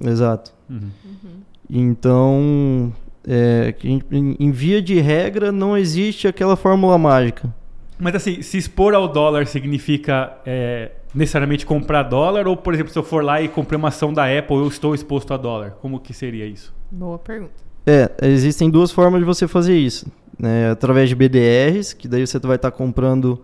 Exato. 0.00 0.52
Uhum. 0.68 0.90
Uhum. 1.04 1.30
Então, 1.70 2.92
é, 3.26 3.74
em 3.82 4.50
via 4.50 4.82
de 4.82 5.00
regra, 5.00 5.52
não 5.52 5.76
existe 5.76 6.26
aquela 6.26 6.56
fórmula 6.56 6.98
mágica. 6.98 7.52
Mas 7.98 8.16
assim, 8.16 8.42
se 8.42 8.58
expor 8.58 8.94
ao 8.94 9.06
dólar 9.06 9.46
significa 9.46 10.36
é, 10.44 10.90
necessariamente 11.14 11.64
comprar 11.64 12.02
dólar? 12.02 12.48
Ou, 12.48 12.56
por 12.56 12.74
exemplo, 12.74 12.92
se 12.92 12.98
eu 12.98 13.02
for 13.02 13.24
lá 13.24 13.40
e 13.40 13.48
comprei 13.48 13.78
uma 13.78 13.88
ação 13.88 14.12
da 14.12 14.24
Apple, 14.26 14.56
eu 14.56 14.66
estou 14.66 14.94
exposto 14.94 15.32
a 15.32 15.36
dólar? 15.36 15.76
Como 15.80 16.00
que 16.00 16.12
seria 16.12 16.46
isso? 16.46 16.74
Boa 16.90 17.18
pergunta. 17.18 17.52
É, 17.86 18.10
existem 18.22 18.70
duas 18.70 18.90
formas 18.90 19.20
de 19.20 19.24
você 19.24 19.46
fazer 19.48 19.78
isso. 19.78 20.06
Né? 20.42 20.70
Através 20.70 21.08
de 21.08 21.14
BDRs, 21.14 21.94
que 21.94 22.06
daí 22.06 22.26
você 22.26 22.38
vai 22.40 22.56
estar 22.56 22.70
comprando 22.70 23.40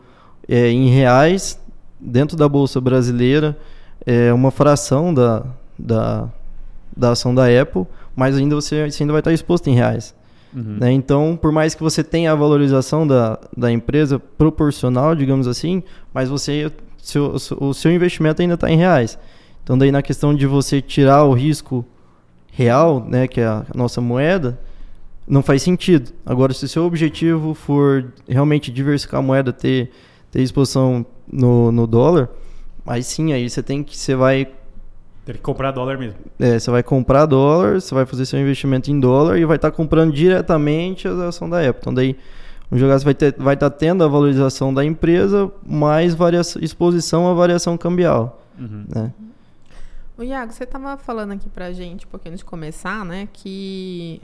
é, 0.47 0.69
em 0.69 0.91
reais 0.91 1.59
dentro 1.99 2.37
da 2.37 2.47
Bolsa 2.47 2.81
Brasileira 2.81 3.57
é, 4.05 4.33
uma 4.33 4.51
fração 4.51 5.15
da, 5.15 5.47
da, 5.79 6.29
da 6.95 7.13
ação 7.13 7.35
da 7.35 7.45
Apple 7.47 7.87
mas 8.19 8.37
ainda 8.37 8.57
você, 8.57 8.91
você 8.91 9.05
ainda 9.05 9.13
vai 9.13 9.21
estar 9.21 9.33
exposto 9.33 9.71
em 9.71 9.75
reais. 9.75 10.13
Uhum. 10.53 10.79
Né? 10.81 10.91
Então, 10.91 11.39
por 11.41 11.53
mais 11.53 11.73
que 11.73 11.85
você 11.85 12.03
tenha 12.03 12.33
a 12.33 12.35
valorização 12.35 13.07
da, 13.07 13.39
da 13.57 13.71
empresa 13.71 14.19
proporcional, 14.19 15.15
digamos 15.15 15.47
assim, 15.47 15.85
mas 16.13 16.29
você 16.29 16.73
seu, 17.01 17.37
o 17.61 17.73
seu 17.73 17.93
investimento 17.93 18.43
ainda 18.43 18.55
está 18.55 18.69
em 18.69 18.77
reais. 18.77 19.17
Então, 19.63 19.79
daí 19.79 19.93
na 19.93 20.03
questão 20.03 20.35
de 20.35 20.49
você 20.49 20.83
tirar 20.83 21.23
o 21.23 21.33
risco 21.33 21.85
real, 22.51 23.07
né, 23.09 23.29
que 23.29 23.41
é 23.41 23.47
a 23.47 23.65
nossa 23.73 24.01
moeda, 24.01 24.59
não 25.29 25.43
faz 25.43 25.63
sentido. 25.63 26.13
Agora, 26.25 26.53
se 26.55 26.65
o 26.65 26.69
seu 26.69 26.85
objetivo 26.85 27.53
for 27.55 28.13
realmente 28.27 28.73
diversificar 28.73 29.21
a 29.21 29.23
moeda, 29.23 29.53
ter, 29.53 29.91
ter 30.31 30.41
exposição 30.41 31.05
no, 31.31 31.71
no 31.71 31.87
dólar, 31.87 32.31
aí 32.87 33.03
sim, 33.03 33.33
aí 33.33 33.49
você 33.49 33.63
tem 33.63 33.83
que 33.83 33.97
você 33.97 34.15
vai 34.15 34.49
ter 35.27 35.35
que 35.35 35.43
comprar 35.43 35.71
dólar 35.73 35.99
mesmo. 35.99 36.19
É, 36.39 36.59
você 36.59 36.71
vai 36.71 36.83
comprar 36.83 37.27
dólar, 37.27 37.81
você 37.81 37.95
vai 37.95 38.07
fazer 38.07 38.25
seu 38.25 38.41
investimento 38.41 38.91
em 38.91 38.99
dólar 38.99 39.39
e 39.39 39.45
vai 39.45 39.57
estar 39.57 39.71
tá 39.71 39.77
comprando 39.77 40.13
diretamente 40.13 41.07
a 41.07 41.29
ação 41.29 41.51
da 41.51 41.61
Apple. 41.61 41.81
Então 41.83 41.93
daí 41.93 42.17
o 42.71 42.79
jogador 42.79 43.05
vai 43.05 43.13
estar 43.13 43.35
vai 43.37 43.57
tá 43.57 43.69
tendo 43.69 44.03
a 44.03 44.09
valorização 44.09 44.73
da 44.73 44.83
empresa 44.83 45.51
mais 45.67 46.15
variação, 46.15 46.63
exposição 46.63 47.29
à 47.29 47.35
variação 47.35 47.77
cambial. 47.77 48.43
Uhum. 48.59 48.87
Né? 48.89 49.13
O 50.17 50.23
Iago, 50.23 50.53
você 50.53 50.65
estava 50.65 50.97
falando 50.97 51.33
aqui 51.33 51.49
para 51.51 51.67
a 51.67 51.73
gente, 51.73 52.07
um 52.07 52.09
pouquinho 52.09 52.33
antes 52.33 52.45
de 52.45 52.51
começar, 52.51 53.05
né, 53.05 53.29
que 53.33 54.21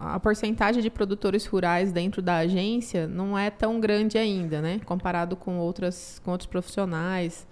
a 0.00 0.20
porcentagem 0.20 0.82
de 0.82 0.90
produtores 0.90 1.46
rurais 1.46 1.92
dentro 1.92 2.20
da 2.22 2.38
agência 2.38 3.06
não 3.06 3.36
é 3.36 3.50
tão 3.50 3.80
grande 3.80 4.18
ainda, 4.18 4.60
né, 4.60 4.80
comparado 4.84 5.36
com 5.36 5.58
outras 5.58 6.20
com 6.24 6.30
outros 6.30 6.48
profissionais 6.48 7.46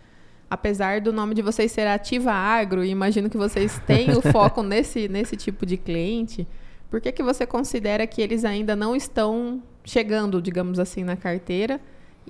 apesar 0.54 1.00
do 1.00 1.12
nome 1.12 1.34
de 1.34 1.42
vocês 1.42 1.72
ser 1.72 1.86
Ativa 1.86 2.32
Agro, 2.32 2.84
e 2.84 2.90
imagino 2.90 3.28
que 3.28 3.36
vocês 3.36 3.80
têm 3.86 4.10
o 4.12 4.22
foco 4.30 4.62
nesse, 4.62 5.08
nesse 5.08 5.36
tipo 5.36 5.66
de 5.66 5.76
cliente, 5.76 6.46
por 6.88 7.00
que, 7.00 7.10
que 7.10 7.24
você 7.24 7.44
considera 7.44 8.06
que 8.06 8.22
eles 8.22 8.44
ainda 8.44 8.76
não 8.76 8.94
estão 8.94 9.60
chegando, 9.84 10.40
digamos 10.40 10.78
assim, 10.78 11.02
na 11.02 11.16
carteira? 11.16 11.80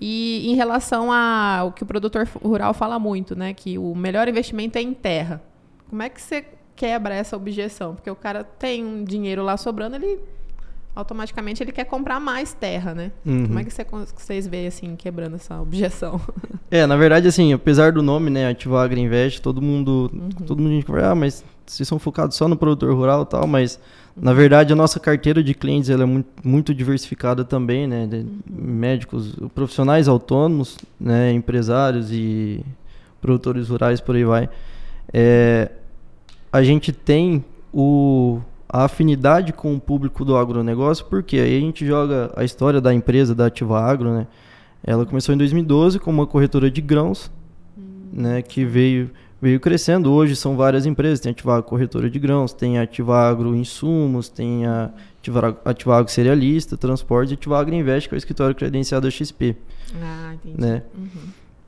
E 0.01 0.51
em 0.51 0.55
relação 0.55 1.13
ao 1.13 1.71
que 1.71 1.83
o 1.83 1.87
produtor 1.87 2.27
rural 2.43 2.73
fala 2.73 2.99
muito, 2.99 3.37
né? 3.37 3.53
Que 3.53 3.77
o 3.79 3.95
melhor 3.95 4.27
investimento 4.27 4.79
é 4.79 4.81
em 4.81 4.95
terra. 4.95 5.43
Como 5.89 6.03
é 6.03 6.09
que 6.09 6.21
você 6.21 6.47
quebra 6.77 7.15
essa 7.15 7.37
objeção? 7.37 7.95
Porque 7.95 8.11
o 8.11 8.17
cara 8.17 8.45
tem 8.45 8.85
um 8.85 9.05
dinheiro 9.05 9.43
lá 9.43 9.57
sobrando, 9.57 9.97
ele 9.97 10.21
automaticamente 10.95 11.63
ele 11.63 11.73
quer 11.73 11.85
comprar 11.85 12.21
mais 12.21 12.53
terra, 12.53 12.95
né? 12.95 13.11
Uhum. 13.27 13.47
Como 13.47 13.59
é 13.59 13.65
que 13.65 13.73
vocês 14.17 14.47
veem, 14.47 14.69
assim, 14.69 14.95
quebrando 14.95 15.37
essa 15.37 15.61
objeção? 15.61 16.21
É, 16.71 16.87
na 16.87 16.97
verdade, 16.97 17.29
assim, 17.29 17.53
apesar 17.53 17.93
do 17.93 18.03
nome, 18.03 18.31
né, 18.31 18.49
Ativo 18.49 18.77
Agro 18.77 18.99
Invest, 18.99 19.41
todo 19.41 19.63
mundo, 19.63 20.11
uhum. 20.13 20.29
todo 20.45 20.61
mundo 20.61 20.81
diz, 20.81 21.05
ah, 21.05 21.15
mas 21.15 21.45
vocês 21.65 21.89
são 21.89 22.01
focados 22.01 22.37
só 22.37 22.49
no 22.49 22.57
produtor 22.57 22.93
rural 22.93 23.23
e 23.23 23.27
tal, 23.27 23.47
mas, 23.47 23.79
na 24.17 24.33
verdade, 24.33 24.73
a 24.73 24.77
nossa 24.77 24.99
carteira 24.99 25.41
de 25.41 25.55
clientes, 25.55 25.89
ela 25.89 26.03
é 26.03 26.07
muito, 26.07 26.29
muito 26.43 26.75
diversificada 26.75 27.45
também, 27.45 27.87
né, 27.87 28.09
de 28.09 28.17
uhum. 28.17 28.41
médicos, 28.51 29.37
profissionais 29.55 30.09
autônomos, 30.09 30.77
né, 30.99 31.31
empresários 31.33 32.11
e 32.11 32.65
produtores 33.21 33.69
rurais, 33.69 34.01
por 34.01 34.17
aí 34.17 34.25
vai. 34.25 34.49
É, 35.13 35.71
a 36.55 36.63
gente 36.63 36.93
tem 36.93 37.45
o 37.73 38.41
a 38.69 38.85
afinidade 38.85 39.53
com 39.53 39.75
o 39.75 39.81
público 39.81 40.25
do 40.25 40.37
agronegócio, 40.37 41.05
porque 41.07 41.37
aí 41.37 41.57
a 41.57 41.61
gente 41.61 41.85
joga 41.85 42.33
a 42.37 42.45
história 42.45 42.81
da 42.81 42.95
empresa 42.95 43.35
da 43.35 43.47
Ativa 43.47 43.81
Agro, 43.81 44.13
né? 44.13 44.27
Ela 44.85 45.05
começou 45.05 45.35
em 45.35 45.39
2012 45.39 45.99
como 45.99 46.21
uma 46.21 46.27
corretora 46.29 46.71
de 46.71 46.81
grãos, 46.81 47.31
hum. 47.77 47.83
né, 48.13 48.43
que 48.43 48.65
veio 48.65 49.11
veio 49.43 49.59
crescendo. 49.59 50.13
Hoje 50.13 50.37
são 50.37 50.57
várias 50.57 50.87
empresas, 50.87 51.19
tem 51.19 51.31
a 51.31 51.33
Ativa 51.33 51.57
Agro 51.57 51.65
Corretora 51.65 52.09
de 52.09 52.19
Grãos, 52.21 52.53
tem 52.53 52.79
a 52.79 52.83
Ativa 52.83 53.19
Agro 53.19 53.55
Insumos, 53.55 54.29
tem 54.29 54.65
a 54.65 54.91
Ativa, 55.19 55.61
Ativa 55.65 55.97
Agro 55.97 56.11
Cerealista, 56.11 56.77
Transporte 56.77 57.33
e 57.33 57.35
Ativa 57.35 57.59
Agro 57.59 57.75
Invest, 57.75 58.09
que 58.09 58.15
é 58.15 58.17
o 58.17 58.19
escritório 58.19 58.55
credenciado 58.55 59.07
da 59.07 59.11
XP. 59.11 59.57
Ah, 60.01 60.35
entendi. 60.35 60.61
Né? 60.61 60.83
Uhum. 60.97 61.09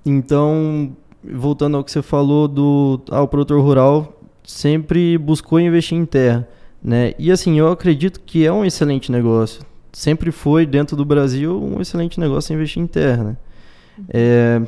Então, 0.07 0.97
voltando 1.23 1.77
ao 1.77 1.85
que 1.85 1.91
você 1.91 2.03
falou 2.03 2.47
do 2.47 3.01
ah, 3.11 3.23
o 3.23 3.29
produtor 3.29 3.61
rural 3.61 4.16
sempre 4.47 5.19
buscou 5.19 5.59
investir 5.59 5.99
em 5.99 6.07
terra. 6.07 6.49
Né? 6.83 7.15
E 7.19 7.33
assim, 7.33 7.59
eu 7.59 7.69
acredito 7.69 8.21
que 8.21 8.47
é 8.47 8.53
um 8.53 8.65
excelente 8.65 9.11
negócio. 9.11 9.63
Sempre 9.93 10.31
foi, 10.31 10.65
dentro 10.65 10.97
do 10.97 11.05
Brasil, 11.05 11.61
um 11.61 11.81
excelente 11.81 12.21
negócio 12.21 12.55
investir 12.55 12.81
em 12.81 12.87
terra. 12.87 13.25
Né? 13.25 13.37
É, 14.09 14.63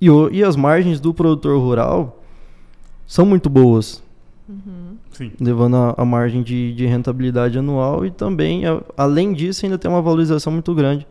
e, 0.00 0.10
o, 0.10 0.28
e 0.30 0.44
as 0.44 0.54
margens 0.54 1.00
do 1.00 1.14
produtor 1.14 1.58
rural 1.58 2.22
são 3.06 3.24
muito 3.24 3.48
boas. 3.48 4.04
Uhum. 4.48 4.96
levando 5.40 5.76
a, 5.76 5.94
a 5.98 6.04
margem 6.04 6.40
de, 6.40 6.72
de, 6.72 6.86
rentabilidade 6.86 7.58
anual 7.58 8.06
e 8.06 8.12
também, 8.12 8.64
a, 8.64 8.80
além 8.96 9.32
disso, 9.32 9.66
ainda 9.66 9.76
tem 9.76 9.90
uma 9.90 10.00
valorização 10.00 10.52
muito 10.52 10.72
grande 10.72 11.04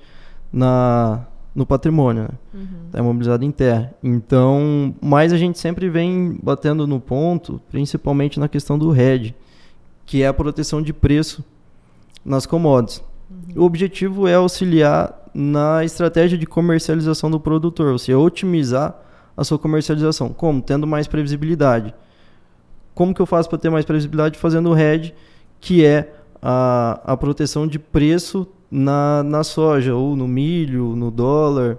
na, 0.53 1.27
no 1.55 1.65
patrimônio, 1.65 2.23
né? 2.23 2.29
Uhum. 2.53 2.89
Tá 2.91 2.99
imobilizado 2.99 3.45
em 3.45 3.51
terra. 3.51 3.93
Então, 4.03 4.93
mas 5.01 5.31
a 5.31 5.37
gente 5.37 5.57
sempre 5.57 5.89
vem 5.89 6.37
batendo 6.43 6.85
no 6.85 6.99
ponto, 6.99 7.61
principalmente 7.71 8.39
na 8.39 8.49
questão 8.49 8.77
do 8.77 8.91
RED, 8.91 9.33
que 10.05 10.21
é 10.21 10.27
a 10.27 10.33
proteção 10.33 10.81
de 10.81 10.91
preço 10.91 11.43
nas 12.25 12.45
commodities. 12.45 13.01
Uhum. 13.29 13.61
O 13.61 13.65
objetivo 13.65 14.27
é 14.27 14.35
auxiliar 14.35 15.17
na 15.33 15.83
estratégia 15.83 16.37
de 16.37 16.45
comercialização 16.45 17.31
do 17.31 17.39
produtor, 17.39 17.93
ou 17.93 17.97
seja, 17.97 18.17
otimizar 18.17 18.99
a 19.35 19.43
sua 19.43 19.57
comercialização. 19.57 20.29
Como? 20.29 20.61
Tendo 20.61 20.85
mais 20.85 21.07
previsibilidade. 21.07 21.93
Como 22.93 23.13
que 23.13 23.21
eu 23.21 23.25
faço 23.25 23.49
para 23.49 23.57
ter 23.57 23.69
mais 23.69 23.85
previsibilidade? 23.85 24.37
Fazendo 24.37 24.71
o 24.71 24.77
hedge, 24.77 25.13
que 25.59 25.85
é 25.85 26.13
a, 26.41 27.01
a 27.05 27.17
proteção 27.17 27.67
de 27.67 27.79
preço 27.79 28.47
na, 28.75 29.23
na 29.23 29.43
soja, 29.43 29.95
ou 29.95 30.15
no 30.15 30.27
milho, 30.27 30.95
no 30.95 31.09
dólar, 31.09 31.77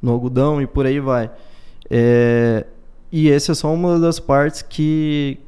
no 0.00 0.12
algodão 0.12 0.60
e 0.60 0.66
por 0.66 0.84
aí 0.84 1.00
vai. 1.00 1.30
É, 1.88 2.66
e 3.10 3.30
essa 3.30 3.52
é 3.52 3.54
só 3.54 3.72
uma 3.72 3.98
das 3.98 4.20
partes 4.20 4.60
que 4.60 5.38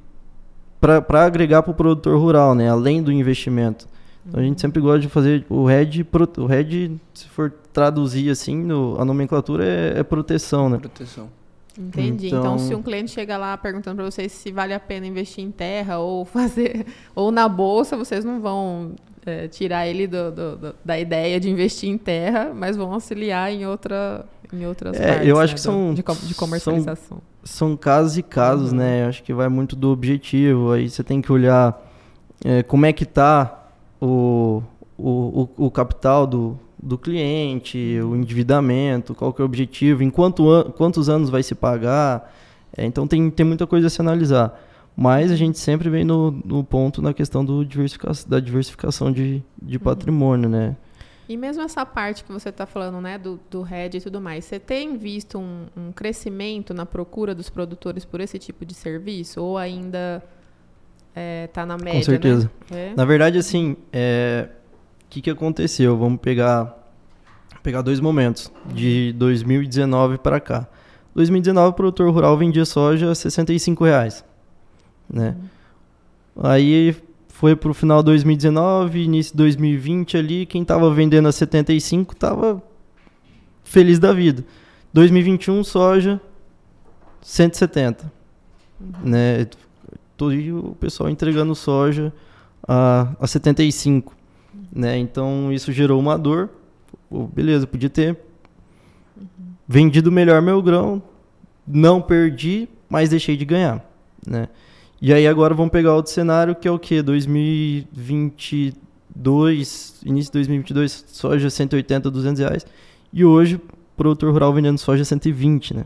para 0.80 1.24
agregar 1.24 1.62
para 1.62 1.72
o 1.72 1.74
produtor 1.74 2.18
rural, 2.18 2.54
né? 2.54 2.68
além 2.68 3.02
do 3.02 3.12
investimento. 3.12 3.86
Então 4.26 4.40
a 4.40 4.42
gente 4.42 4.60
sempre 4.60 4.80
gosta 4.80 5.00
de 5.00 5.08
fazer 5.08 5.44
o 5.48 5.66
RED, 5.66 6.06
o 6.38 6.46
RED, 6.46 6.96
se 7.12 7.28
for 7.28 7.52
traduzir 7.72 8.30
assim, 8.30 8.56
no, 8.56 8.96
a 8.98 9.04
nomenclatura 9.04 9.64
é, 9.64 9.98
é 9.98 10.02
proteção, 10.02 10.68
né? 10.68 10.78
Proteção. 10.78 11.28
Entendi. 11.78 12.28
Então, 12.28 12.40
então, 12.40 12.58
se 12.58 12.74
um 12.74 12.82
cliente 12.82 13.10
chega 13.10 13.36
lá 13.36 13.56
perguntando 13.56 13.96
para 13.96 14.04
vocês 14.06 14.32
se 14.32 14.50
vale 14.50 14.72
a 14.72 14.80
pena 14.80 15.06
investir 15.06 15.44
em 15.44 15.50
terra 15.50 15.98
ou 15.98 16.24
fazer 16.24 16.86
ou 17.14 17.30
na 17.30 17.48
bolsa, 17.48 17.96
vocês 17.96 18.24
não 18.24 18.40
vão 18.40 18.94
é, 19.26 19.48
tirar 19.48 19.86
ele 19.86 20.06
do, 20.06 20.30
do, 20.30 20.56
do, 20.56 20.74
da 20.84 20.98
ideia 20.98 21.38
de 21.40 21.50
investir 21.50 21.90
em 21.90 21.98
terra, 21.98 22.52
mas 22.54 22.76
vão 22.76 22.92
auxiliar 22.92 23.52
em 23.52 23.66
outra 23.66 24.24
em 24.52 24.64
outras 24.64 24.98
é, 24.98 25.06
partes. 25.08 25.28
Eu 25.28 25.40
acho 25.40 25.52
né, 25.52 25.54
que 25.54 25.60
são 25.60 25.94
de, 25.94 26.02
de 26.02 26.34
comercialização. 26.34 27.18
São, 27.42 27.68
são, 27.68 27.76
casos 27.76 28.16
e 28.16 28.22
casos, 28.22 28.70
uhum. 28.70 28.78
né? 28.78 29.04
Eu 29.04 29.08
acho 29.08 29.22
que 29.22 29.34
vai 29.34 29.48
muito 29.48 29.74
do 29.74 29.90
objetivo. 29.90 30.72
Aí 30.72 30.88
você 30.88 31.02
tem 31.02 31.20
que 31.20 31.32
olhar 31.32 31.84
é, 32.44 32.62
como 32.62 32.86
é 32.86 32.92
que 32.92 33.02
está 33.02 33.68
o, 34.00 34.62
o, 34.96 35.48
o, 35.58 35.66
o 35.66 35.70
capital 35.70 36.26
do, 36.26 36.58
do 36.80 36.96
cliente, 36.96 37.98
o 38.00 38.14
endividamento, 38.14 39.14
qual 39.14 39.32
que 39.32 39.40
é 39.40 39.44
o 39.44 39.46
objetivo, 39.46 40.02
em 40.02 40.10
quanto 40.10 40.48
an 40.48 40.70
quantos 40.70 41.08
anos 41.08 41.28
vai 41.28 41.42
se 41.42 41.54
pagar. 41.54 42.32
É, 42.76 42.84
então 42.84 43.06
tem, 43.06 43.30
tem 43.30 43.44
muita 43.44 43.66
coisa 43.66 43.88
a 43.88 43.90
se 43.90 44.00
analisar. 44.00 44.65
Mas 44.96 45.30
a 45.30 45.36
gente 45.36 45.58
sempre 45.58 45.90
vem 45.90 46.04
no, 46.04 46.30
no 46.30 46.64
ponto 46.64 47.02
na 47.02 47.12
questão 47.12 47.44
do 47.44 47.62
diversifica 47.66 48.10
da 48.26 48.40
diversificação 48.40 49.12
de, 49.12 49.42
de 49.60 49.76
uhum. 49.76 49.82
patrimônio, 49.82 50.48
né? 50.48 50.74
E 51.28 51.36
mesmo 51.36 51.62
essa 51.62 51.84
parte 51.84 52.24
que 52.24 52.32
você 52.32 52.48
está 52.48 52.64
falando, 52.66 53.00
né, 53.00 53.18
do, 53.18 53.38
do 53.50 53.60
RED 53.60 53.96
e 53.96 54.00
tudo 54.00 54.20
mais, 54.20 54.44
você 54.44 54.58
tem 54.60 54.96
visto 54.96 55.38
um, 55.38 55.66
um, 55.76 55.92
crescimento 55.92 56.72
na 56.72 56.86
procura 56.86 57.34
dos 57.34 57.50
produtores 57.50 58.04
por 58.04 58.20
esse 58.20 58.38
tipo 58.38 58.64
de 58.64 58.72
serviço? 58.72 59.42
Ou 59.42 59.58
ainda 59.58 60.22
está 61.44 61.62
é, 61.62 61.66
na 61.66 61.76
média? 61.76 61.94
Com 61.94 62.02
certeza. 62.02 62.50
Né? 62.70 62.92
É? 62.92 62.94
Na 62.96 63.04
verdade, 63.04 63.38
assim, 63.38 63.72
o 63.72 63.76
é, 63.92 64.48
que, 65.10 65.20
que 65.20 65.28
aconteceu? 65.28 65.98
Vamos 65.98 66.20
pegar, 66.20 66.74
pegar 67.60 67.82
dois 67.82 67.98
momentos, 67.98 68.50
de 68.72 69.12
2019 69.18 70.18
para 70.18 70.38
cá. 70.38 70.68
2019, 71.12 71.70
o 71.70 71.72
produtor 71.72 72.10
rural 72.14 72.38
vendia 72.38 72.64
soja 72.64 73.10
a 73.10 73.14
65 73.14 73.84
reais 73.84 74.24
né? 75.08 75.36
Uhum. 76.36 76.42
Aí 76.44 76.96
foi 77.28 77.54
pro 77.54 77.74
final 77.74 78.02
de 78.02 78.06
2019, 78.06 79.00
início 79.02 79.32
de 79.32 79.36
2020 79.38 80.16
ali, 80.16 80.46
quem 80.46 80.64
tava 80.64 80.92
vendendo 80.92 81.28
a 81.28 81.32
75 81.32 82.16
tava 82.16 82.62
feliz 83.62 83.98
da 83.98 84.12
vida. 84.12 84.44
2021 84.92 85.62
soja 85.62 86.20
170, 87.20 88.10
uhum. 88.80 88.90
né? 89.04 89.46
Todo 90.16 90.32
o 90.70 90.74
pessoal 90.76 91.10
entregando 91.10 91.54
soja 91.54 92.10
a, 92.66 93.08
a 93.20 93.26
75, 93.26 94.14
uhum. 94.54 94.60
né? 94.74 94.96
Então 94.96 95.52
isso 95.52 95.70
gerou 95.72 96.00
uma 96.00 96.16
dor. 96.16 96.48
Pô, 97.10 97.26
beleza, 97.26 97.66
podia 97.66 97.90
ter 97.90 98.16
uhum. 99.14 99.26
vendido 99.68 100.10
melhor 100.10 100.40
meu 100.40 100.62
grão, 100.62 101.02
não 101.66 102.00
perdi, 102.00 102.66
mas 102.88 103.10
deixei 103.10 103.36
de 103.36 103.44
ganhar, 103.44 103.84
né? 104.26 104.48
E 105.00 105.12
aí 105.12 105.26
agora 105.26 105.54
vamos 105.54 105.70
pegar 105.70 105.94
outro 105.94 106.10
cenário 106.10 106.54
que 106.54 106.66
é 106.66 106.70
o 106.70 106.78
que? 106.78 107.02
2022, 107.02 110.00
início 110.04 110.32
de 110.32 110.38
2022, 110.38 111.04
soja 111.08 111.50
180, 111.50 112.10
200 112.10 112.40
reais. 112.40 112.66
E 113.12 113.24
hoje, 113.24 113.60
produtor 113.96 114.32
rural 114.32 114.52
vendendo 114.52 114.78
soja 114.78 115.04
120, 115.04 115.74
né? 115.74 115.84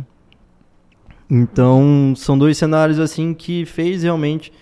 Então, 1.28 2.14
são 2.16 2.36
dois 2.36 2.58
cenários 2.58 2.98
assim 2.98 3.32
que 3.34 3.64
fez 3.64 4.02
realmente 4.02 4.52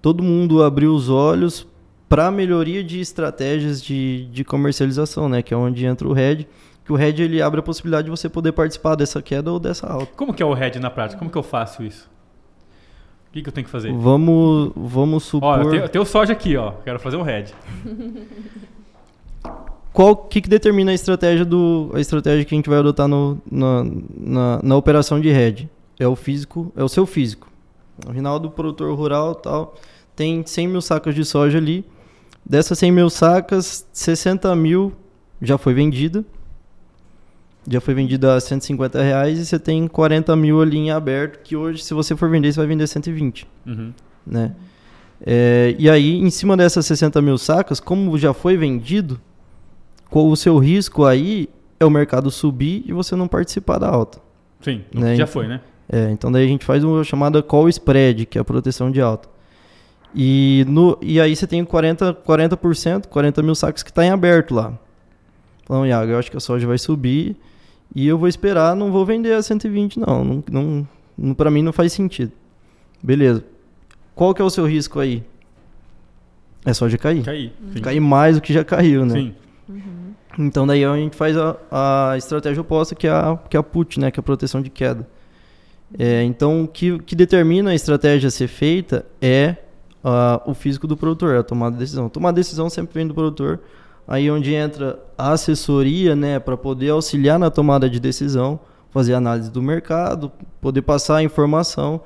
todo 0.00 0.22
mundo 0.22 0.62
abrir 0.62 0.86
os 0.86 1.10
olhos 1.10 1.66
para 2.08 2.26
a 2.26 2.30
melhoria 2.30 2.84
de 2.84 3.00
estratégias 3.00 3.82
de, 3.82 4.26
de 4.26 4.44
comercialização, 4.44 5.28
né? 5.28 5.42
Que 5.42 5.52
é 5.52 5.56
onde 5.56 5.84
entra 5.84 6.06
o 6.06 6.12
RED. 6.12 6.46
Que 6.84 6.92
o 6.92 6.96
RED 6.96 7.20
ele 7.20 7.42
abre 7.42 7.60
a 7.60 7.62
possibilidade 7.62 8.04
de 8.04 8.10
você 8.10 8.28
poder 8.28 8.52
participar 8.52 8.94
dessa 8.94 9.22
queda 9.22 9.50
ou 9.50 9.58
dessa 9.58 9.86
alta. 9.86 10.12
Como 10.14 10.32
que 10.32 10.42
é 10.42 10.46
o 10.46 10.52
RED 10.52 10.78
na 10.78 10.90
prática? 10.90 11.18
Como 11.18 11.30
que 11.30 11.38
eu 11.38 11.42
faço 11.42 11.82
isso? 11.82 12.13
Que, 13.34 13.42
que 13.42 13.48
eu 13.48 13.52
tenho 13.52 13.64
que 13.64 13.70
fazer? 13.70 13.92
Vamos, 13.92 14.70
vamos 14.76 15.24
supor... 15.24 15.58
Ó, 15.58 15.62
eu 15.62 15.70
tenho, 15.70 15.82
eu 15.82 15.88
tenho 15.88 16.06
soja 16.06 16.32
aqui, 16.32 16.56
ó. 16.56 16.70
Quero 16.84 17.00
fazer 17.00 17.16
um 17.16 17.22
red. 17.22 17.46
Qual 19.92 20.16
que, 20.16 20.40
que 20.40 20.48
determina 20.48 20.92
a 20.92 20.94
estratégia 20.94 21.44
do 21.44 21.90
a 21.94 22.00
estratégia 22.00 22.44
que 22.44 22.54
a 22.54 22.58
gente 22.58 22.68
vai 22.68 22.78
adotar 22.78 23.06
no, 23.06 23.40
na, 23.50 23.84
na, 24.16 24.60
na 24.62 24.76
operação 24.76 25.20
de 25.20 25.30
red? 25.30 25.68
É 25.98 26.06
o 26.06 26.16
físico, 26.16 26.72
é 26.76 26.82
o 26.82 26.88
seu 26.88 27.06
físico. 27.06 27.48
O 28.06 28.10
Rinaldo, 28.10 28.50
produtor 28.50 28.92
rural, 28.96 29.36
tal, 29.36 29.74
tem 30.16 30.44
100 30.44 30.68
mil 30.68 30.80
sacas 30.80 31.14
de 31.14 31.24
soja 31.24 31.58
ali. 31.58 31.84
Dessas 32.44 32.76
100 32.78 32.90
mil 32.90 33.08
sacas, 33.08 33.86
60 33.92 34.54
mil 34.56 34.92
já 35.40 35.56
foi 35.56 35.74
vendida 35.74 36.24
já 37.68 37.80
foi 37.80 37.94
vendida 37.94 38.34
a 38.34 38.40
150 38.40 39.02
reais 39.02 39.38
e 39.38 39.46
você 39.46 39.58
tem 39.58 39.86
40 39.88 40.34
mil 40.36 40.60
ali 40.60 40.76
em 40.76 40.90
aberto, 40.90 41.42
que 41.42 41.56
hoje, 41.56 41.82
se 41.82 41.94
você 41.94 42.14
for 42.14 42.30
vender, 42.30 42.52
você 42.52 42.60
vai 42.60 42.66
vender 42.66 42.86
120. 42.86 43.46
Uhum. 43.66 43.92
Né? 44.26 44.52
É, 45.24 45.74
e 45.78 45.88
aí, 45.88 46.16
em 46.16 46.30
cima 46.30 46.56
dessas 46.56 46.84
60 46.86 47.20
mil 47.22 47.38
sacas, 47.38 47.80
como 47.80 48.16
já 48.18 48.34
foi 48.34 48.56
vendido, 48.56 49.20
o 50.10 50.36
seu 50.36 50.58
risco 50.58 51.04
aí 51.04 51.48
é 51.80 51.84
o 51.84 51.90
mercado 51.90 52.30
subir 52.30 52.84
e 52.86 52.92
você 52.92 53.16
não 53.16 53.26
participar 53.26 53.78
da 53.78 53.88
alta. 53.88 54.18
Sim, 54.60 54.82
né? 54.94 55.16
já 55.16 55.26
foi, 55.26 55.46
né? 55.46 55.60
É, 55.88 56.10
então 56.10 56.32
daí 56.32 56.44
a 56.44 56.48
gente 56.48 56.64
faz 56.64 56.82
uma 56.82 57.04
chamada 57.04 57.42
call 57.42 57.68
spread, 57.68 58.26
que 58.26 58.38
é 58.38 58.40
a 58.40 58.44
proteção 58.44 58.90
de 58.90 59.00
alta. 59.00 59.28
E, 60.14 60.64
no, 60.68 60.96
e 61.02 61.20
aí 61.20 61.34
você 61.34 61.46
tem 61.46 61.64
40%, 61.64 62.16
40%, 62.24 63.06
40 63.06 63.42
mil 63.42 63.54
sacos 63.54 63.82
que 63.82 63.90
está 63.90 64.04
em 64.04 64.10
aberto 64.10 64.54
lá. 64.54 64.72
Então, 65.62 65.84
Iago, 65.86 66.12
eu 66.12 66.18
acho 66.18 66.30
que 66.30 66.36
a 66.36 66.40
soja 66.40 66.66
vai 66.66 66.78
subir 66.78 67.36
e 67.94 68.06
eu 68.06 68.18
vou 68.18 68.28
esperar, 68.28 68.76
não 68.76 68.92
vou 68.92 69.04
vender 69.04 69.32
a 69.32 69.42
120, 69.42 69.98
não. 69.98 70.24
não, 70.24 70.44
não, 70.50 70.88
não 71.16 71.34
para 71.34 71.50
mim 71.50 71.62
não 71.62 71.72
faz 71.72 71.92
sentido. 71.92 72.32
Beleza. 73.02 73.44
Qual 74.14 74.32
que 74.34 74.40
é 74.40 74.44
o 74.44 74.50
seu 74.50 74.66
risco 74.66 75.00
aí? 75.00 75.22
É 76.64 76.72
só 76.72 76.86
de 76.88 76.96
cair. 76.96 77.24
Cair. 77.24 77.52
Uhum. 77.60 77.82
Cair 77.82 78.00
mais 78.00 78.36
do 78.36 78.42
que 78.42 78.52
já 78.52 78.64
caiu, 78.64 79.04
né? 79.04 79.14
Sim. 79.14 79.34
Uhum. 79.68 80.14
Então 80.38 80.66
daí 80.66 80.84
a 80.84 80.96
gente 80.96 81.16
faz 81.16 81.36
a, 81.36 81.56
a 81.70 82.16
estratégia 82.16 82.60
oposta, 82.60 82.94
que 82.94 83.06
é 83.06 83.10
a, 83.10 83.38
que 83.50 83.56
é 83.56 83.60
a 83.60 83.62
put, 83.62 84.00
né? 84.00 84.10
Que 84.10 84.18
é 84.18 84.22
a 84.22 84.24
proteção 84.24 84.62
de 84.62 84.70
queda. 84.70 85.06
É, 85.98 86.24
então, 86.24 86.64
o 86.64 86.68
que, 86.68 86.98
que 87.00 87.14
determina 87.14 87.70
a 87.70 87.74
estratégia 87.74 88.28
a 88.28 88.30
ser 88.30 88.48
feita 88.48 89.06
é 89.20 89.56
uh, 90.02 90.50
o 90.50 90.54
físico 90.54 90.86
do 90.86 90.96
produtor, 90.96 91.36
a 91.36 91.42
tomada 91.42 91.72
de 91.72 91.78
decisão. 91.78 92.08
Tomar 92.08 92.32
decisão 92.32 92.68
sempre 92.68 92.94
vem 92.94 93.06
do 93.06 93.14
produtor, 93.14 93.60
aí 94.06 94.30
onde 94.30 94.54
entra 94.54 94.98
a 95.16 95.32
assessoria, 95.32 96.14
né, 96.14 96.38
para 96.38 96.56
poder 96.56 96.90
auxiliar 96.90 97.38
na 97.38 97.50
tomada 97.50 97.88
de 97.88 97.98
decisão, 97.98 98.60
fazer 98.90 99.14
análise 99.14 99.50
do 99.50 99.62
mercado, 99.62 100.30
poder 100.60 100.82
passar 100.82 101.16
a 101.16 101.22
informação 101.22 102.00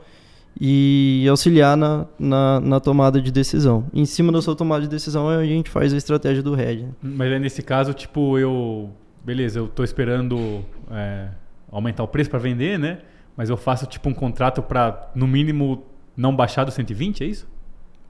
e 0.61 1.27
auxiliar 1.29 1.77
na, 1.77 2.07
na, 2.19 2.61
na, 2.61 2.81
tomada 2.81 3.21
de 3.21 3.31
decisão. 3.31 3.87
Em 3.93 4.05
cima 4.05 4.33
da 4.33 4.43
sua 4.43 4.57
tomada 4.57 4.83
de 4.83 4.89
decisão, 4.89 5.29
a 5.29 5.45
gente 5.45 5.71
faz 5.71 5.93
a 5.93 5.97
estratégia 5.97 6.43
do 6.43 6.55
RED. 6.55 6.83
Né? 6.83 6.91
Mas 7.03 7.33
aí 7.33 7.39
nesse 7.39 7.63
caso, 7.63 7.93
tipo, 7.93 8.39
eu. 8.39 8.91
Beleza, 9.25 9.59
eu 9.59 9.67
estou 9.67 9.85
esperando 9.85 10.65
é, 10.91 11.29
aumentar 11.71 12.03
o 12.03 12.09
preço 12.09 12.31
para 12.31 12.39
vender, 12.39 12.79
né? 12.79 12.99
Mas 13.37 13.51
eu 13.51 13.57
faço 13.57 13.87
tipo 13.87 14.09
um 14.09 14.15
contrato 14.15 14.63
para, 14.63 15.11
no 15.15 15.27
mínimo, 15.27 15.85
não 16.17 16.35
baixar 16.35 16.65
do 16.65 16.71
120, 16.71 17.23
é 17.23 17.27
isso? 17.27 17.47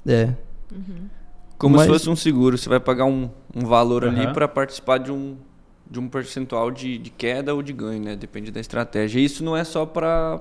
É. 0.06 0.32
Uhum. 0.72 1.08
Como 1.58 1.76
Mas... 1.76 1.86
se 1.86 1.92
fosse 1.92 2.08
um 2.08 2.16
seguro. 2.16 2.56
Você 2.56 2.68
vai 2.68 2.78
pagar 2.78 3.04
um, 3.04 3.28
um 3.54 3.66
valor 3.66 4.04
uhum. 4.04 4.10
ali 4.10 4.32
para 4.32 4.46
participar 4.46 4.98
de 4.98 5.10
um, 5.10 5.36
de 5.90 5.98
um 5.98 6.08
percentual 6.08 6.70
de, 6.70 6.96
de 6.96 7.10
queda 7.10 7.52
ou 7.52 7.62
de 7.62 7.72
ganho, 7.72 8.02
né? 8.02 8.14
Depende 8.14 8.50
da 8.52 8.60
estratégia. 8.60 9.18
E 9.18 9.24
isso 9.24 9.44
não 9.44 9.56
é 9.56 9.64
só 9.64 9.84
para 9.84 10.40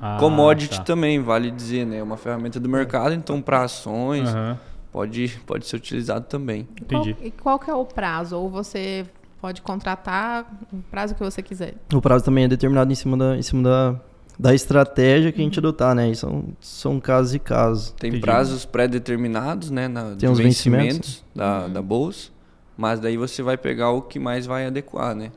ah, 0.00 0.16
commodity 0.18 0.78
tá. 0.78 0.84
também, 0.84 1.20
vale 1.20 1.50
dizer, 1.50 1.84
né? 1.84 1.98
É 1.98 2.02
uma 2.02 2.16
ferramenta 2.16 2.58
do 2.58 2.68
mercado, 2.68 3.14
então 3.14 3.42
para 3.42 3.62
ações 3.62 4.32
uhum. 4.32 4.56
pode, 4.90 5.38
pode 5.46 5.66
ser 5.66 5.76
utilizado 5.76 6.24
também. 6.26 6.66
Entendi. 6.80 7.12
Qual, 7.12 7.26
e 7.26 7.30
qual 7.30 7.58
que 7.58 7.70
é 7.70 7.74
o 7.74 7.84
prazo? 7.84 8.36
Ou 8.36 8.48
você 8.48 9.04
pode 9.38 9.60
contratar 9.60 10.50
o 10.72 10.78
prazo 10.90 11.14
que 11.14 11.22
você 11.22 11.42
quiser? 11.42 11.74
O 11.92 12.00
prazo 12.00 12.24
também 12.24 12.44
é 12.44 12.48
determinado 12.48 12.90
em 12.90 12.94
cima 12.94 13.18
da, 13.18 13.36
em 13.36 13.42
cima 13.42 13.62
da, 13.62 14.00
da 14.38 14.54
estratégia 14.54 15.30
que 15.30 15.40
a 15.40 15.44
gente 15.44 15.58
uhum. 15.58 15.66
adotar, 15.66 15.94
né? 15.94 16.10
E 16.10 16.16
são, 16.16 16.44
são 16.60 17.00
casos 17.00 17.34
e 17.34 17.38
casos. 17.38 17.90
Tem 17.98 18.20
prazos 18.20 18.64
pré-determinados, 18.64 19.70
né? 19.70 19.88
Na, 19.88 20.14
Tem 20.16 20.28
os 20.28 20.38
vencimentos, 20.38 20.96
vencimentos 20.96 21.24
da, 21.34 21.64
uhum. 21.64 21.72
da 21.72 21.82
bolsa. 21.82 22.30
Mas 22.76 23.00
daí 23.00 23.16
você 23.16 23.42
vai 23.42 23.56
pegar 23.56 23.90
o 23.90 24.02
que 24.02 24.18
mais 24.18 24.46
vai 24.46 24.66
adequar, 24.66 25.14
né? 25.14 25.30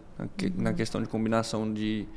Na 0.55 0.73
questão 0.73 1.01
de 1.01 1.07
combinação 1.07 1.71
de, 1.71 2.07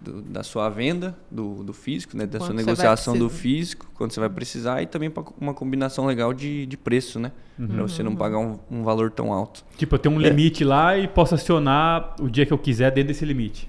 do, 0.00 0.20
da 0.22 0.42
sua 0.42 0.68
venda, 0.68 1.16
do, 1.30 1.64
do 1.64 1.72
físico, 1.72 2.16
né? 2.16 2.26
Da 2.26 2.38
Quanto 2.38 2.46
sua 2.46 2.54
negociação 2.54 3.18
do 3.18 3.30
físico, 3.30 3.90
quando 3.94 4.12
você 4.12 4.20
vai 4.20 4.28
precisar, 4.28 4.82
e 4.82 4.86
também 4.86 5.10
para 5.10 5.24
uma 5.40 5.54
combinação 5.54 6.04
legal 6.06 6.34
de, 6.34 6.66
de 6.66 6.76
preço, 6.76 7.18
né? 7.18 7.32
Uhum. 7.58 7.68
Para 7.68 7.82
você 7.82 8.02
não 8.02 8.14
pagar 8.14 8.38
um, 8.38 8.58
um, 8.70 8.82
valor 8.82 9.10
tão 9.10 9.32
alto. 9.32 9.64
Tipo, 9.78 9.94
eu 9.94 9.98
tenho 9.98 10.14
um 10.14 10.20
limite 10.20 10.62
é. 10.62 10.66
lá 10.66 10.98
e 10.98 11.08
posso 11.08 11.34
acionar 11.34 12.14
o 12.20 12.28
dia 12.28 12.44
que 12.44 12.52
eu 12.52 12.58
quiser 12.58 12.92
dentro 12.92 13.08
desse 13.08 13.24
limite. 13.24 13.66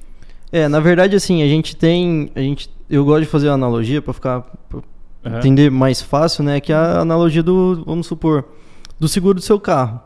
É, 0.52 0.68
na 0.68 0.80
verdade, 0.80 1.16
assim, 1.16 1.42
a 1.42 1.48
gente 1.48 1.76
tem. 1.76 2.32
A 2.36 2.40
gente, 2.40 2.70
eu 2.90 3.04
gosto 3.04 3.22
de 3.22 3.28
fazer 3.28 3.50
a 3.50 3.54
analogia 3.54 4.02
para 4.02 4.14
ficar. 4.14 4.42
Pra 4.70 4.82
uhum. 5.26 5.38
entender 5.38 5.70
mais 5.70 6.02
fácil, 6.02 6.44
né? 6.44 6.60
Que 6.60 6.72
é 6.72 6.76
a 6.76 7.00
analogia 7.00 7.44
do, 7.44 7.84
vamos 7.86 8.08
supor, 8.08 8.46
do 9.00 9.08
seguro 9.08 9.36
do 9.36 9.42
seu 9.42 9.60
carro. 9.60 10.02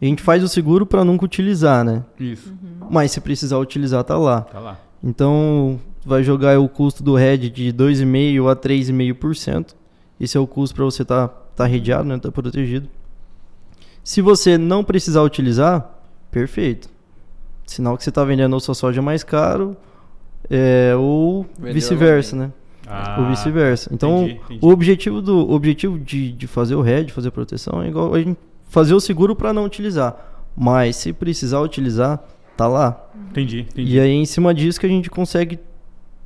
A 0.00 0.04
gente 0.04 0.22
faz 0.22 0.42
o 0.42 0.48
seguro 0.48 0.84
para 0.84 1.04
nunca 1.04 1.24
utilizar, 1.24 1.84
né? 1.84 2.04
Isso. 2.18 2.50
Uhum. 2.50 2.88
Mas 2.90 3.12
se 3.12 3.20
precisar 3.20 3.58
utilizar, 3.58 4.02
tá 4.04 4.18
lá. 4.18 4.42
Tá 4.42 4.58
lá. 4.58 4.78
Então, 5.02 5.80
vai 6.04 6.22
jogar 6.22 6.58
o 6.58 6.68
custo 6.68 7.02
do 7.02 7.14
RED 7.14 7.50
de 7.50 7.72
2,5% 7.72 8.50
a 8.50 8.56
3,5%. 8.56 9.74
Esse 10.20 10.36
é 10.36 10.40
o 10.40 10.46
custo 10.46 10.74
para 10.74 10.84
você 10.84 11.02
estar 11.02 11.28
tá, 11.28 11.34
tá 11.56 11.66
redeado, 11.66 12.04
né? 12.04 12.18
Tá 12.18 12.30
protegido. 12.30 12.88
Se 14.02 14.20
você 14.20 14.58
não 14.58 14.84
precisar 14.84 15.22
utilizar, 15.22 15.88
perfeito. 16.30 16.88
Sinal 17.66 17.96
que 17.96 18.04
você 18.04 18.10
está 18.10 18.24
vendendo 18.24 18.54
a 18.54 18.60
sua 18.60 18.74
soja 18.74 19.00
mais 19.00 19.24
caro 19.24 19.76
é, 20.50 20.94
ou 20.96 21.46
vice-versa, 21.58 22.36
né? 22.36 22.52
Ah, 22.86 23.16
ou 23.20 23.28
vice-versa. 23.28 23.90
Então, 23.92 24.24
entendi, 24.24 24.40
entendi. 24.44 24.60
o 24.62 24.68
objetivo, 24.68 25.22
do, 25.22 25.36
o 25.38 25.52
objetivo 25.52 25.98
de, 25.98 26.32
de 26.32 26.46
fazer 26.46 26.74
o 26.74 26.82
RED, 26.82 27.12
fazer 27.12 27.28
a 27.28 27.32
proteção, 27.32 27.82
é 27.82 27.88
igual 27.88 28.14
a 28.14 28.18
gente 28.18 28.38
fazer 28.68 28.94
o 28.94 29.00
seguro 29.00 29.34
para 29.34 29.52
não 29.52 29.64
utilizar. 29.64 30.16
Mas 30.56 30.96
se 30.96 31.12
precisar 31.12 31.60
utilizar, 31.60 32.22
tá 32.56 32.68
lá. 32.68 33.08
Entendi, 33.30 33.60
entendi. 33.60 33.94
E 33.94 34.00
aí, 34.00 34.12
em 34.12 34.26
cima 34.26 34.52
disso, 34.52 34.78
que 34.78 34.86
a 34.86 34.88
gente 34.88 35.10
consegue 35.10 35.58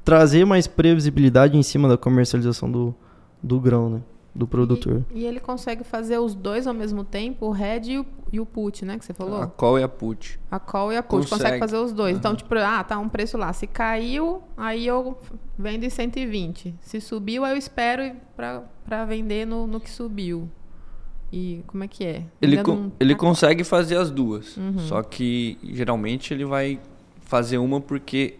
trazer 0.05 0.45
mais 0.45 0.67
previsibilidade 0.67 1.57
em 1.57 1.63
cima 1.63 1.89
da 1.89 1.97
comercialização 1.97 2.71
do, 2.71 2.95
do 3.43 3.61
grão, 3.61 3.89
né? 3.89 4.01
Do 4.39 4.47
produtor. 4.47 5.05
E, 5.13 5.23
e 5.23 5.27
ele 5.27 5.41
consegue 5.41 5.83
fazer 5.83 6.19
os 6.19 6.33
dois 6.33 6.69
ao 6.69 6.73
mesmo 6.73 7.03
tempo, 7.03 7.47
o 7.47 7.51
head 7.51 7.91
e 7.91 7.99
o, 7.99 8.07
e 8.33 8.39
o 8.39 8.47
put, 8.47 8.85
né? 8.85 8.97
Que 8.97 9.05
você 9.05 9.13
falou? 9.13 9.43
A 9.43 9.49
call 9.49 9.81
e 9.81 9.83
a 9.83 9.89
put. 9.89 10.39
A 10.49 10.61
call 10.61 10.93
e 10.93 10.97
a 10.97 11.03
put. 11.03 11.29
Consegue, 11.29 11.43
consegue 11.43 11.59
fazer 11.59 11.77
os 11.79 11.93
dois. 11.93 12.13
Uhum. 12.13 12.19
Então, 12.19 12.37
tipo, 12.37 12.55
ah, 12.55 12.85
tá 12.85 12.97
um 13.01 13.09
preço 13.09 13.37
lá. 13.37 13.53
Se 13.53 13.67
caiu, 13.67 14.41
aí 14.57 14.87
eu 14.87 15.19
vendo 15.59 15.83
em 15.83 15.91
120. 15.91 16.73
Se 16.81 17.01
subiu, 17.01 17.45
aí 17.45 17.53
eu 17.53 17.59
espero 17.59 18.13
para 18.37 19.05
vender 19.05 19.45
no, 19.45 19.67
no 19.67 19.81
que 19.81 19.91
subiu. 19.91 20.49
E 21.33 21.63
como 21.67 21.83
é 21.83 21.89
que 21.89 22.05
é? 22.05 22.25
Ele, 22.41 22.63
co 22.63 22.93
ele 23.01 23.17
consegue 23.17 23.65
fazer 23.65 23.97
as 23.97 24.09
duas. 24.09 24.57
Uhum. 24.57 24.79
Só 24.79 25.03
que 25.03 25.59
geralmente 25.65 26.33
ele 26.33 26.45
vai 26.45 26.81
fazer 27.23 27.59
uma 27.59 27.81
porque 27.81 28.39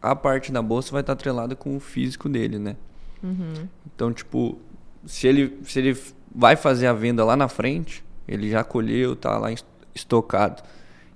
a 0.00 0.16
parte 0.16 0.50
da 0.50 0.62
bolsa 0.62 0.92
vai 0.92 1.02
estar 1.02 1.12
atrelada 1.12 1.54
com 1.54 1.76
o 1.76 1.80
físico 1.80 2.28
dele, 2.28 2.58
né? 2.58 2.76
Uhum. 3.22 3.68
Então, 3.86 4.12
tipo, 4.12 4.58
se 5.06 5.26
ele, 5.26 5.58
se 5.64 5.78
ele 5.78 5.96
vai 6.34 6.56
fazer 6.56 6.86
a 6.86 6.92
venda 6.92 7.24
lá 7.24 7.36
na 7.36 7.48
frente, 7.48 8.04
ele 8.26 8.50
já 8.50 8.62
colheu, 8.62 9.16
tá 9.16 9.36
lá 9.38 9.48
estocado, 9.94 10.62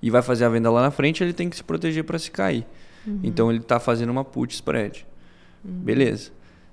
e 0.02 0.10
vai 0.10 0.22
fazer 0.22 0.44
a 0.44 0.48
venda 0.48 0.70
lá 0.70 0.82
na 0.82 0.90
frente, 0.90 1.22
ele 1.22 1.32
tem 1.32 1.48
que 1.48 1.56
se 1.56 1.64
proteger 1.64 2.04
para 2.04 2.18
se 2.18 2.30
cair. 2.30 2.66
Uhum. 3.06 3.20
Então 3.22 3.50
ele 3.50 3.60
está 3.60 3.78
fazendo 3.78 4.10
uma 4.10 4.24
put 4.24 4.54
spread. 4.54 5.06
Uhum. 5.64 5.72
Beleza. 5.72 6.30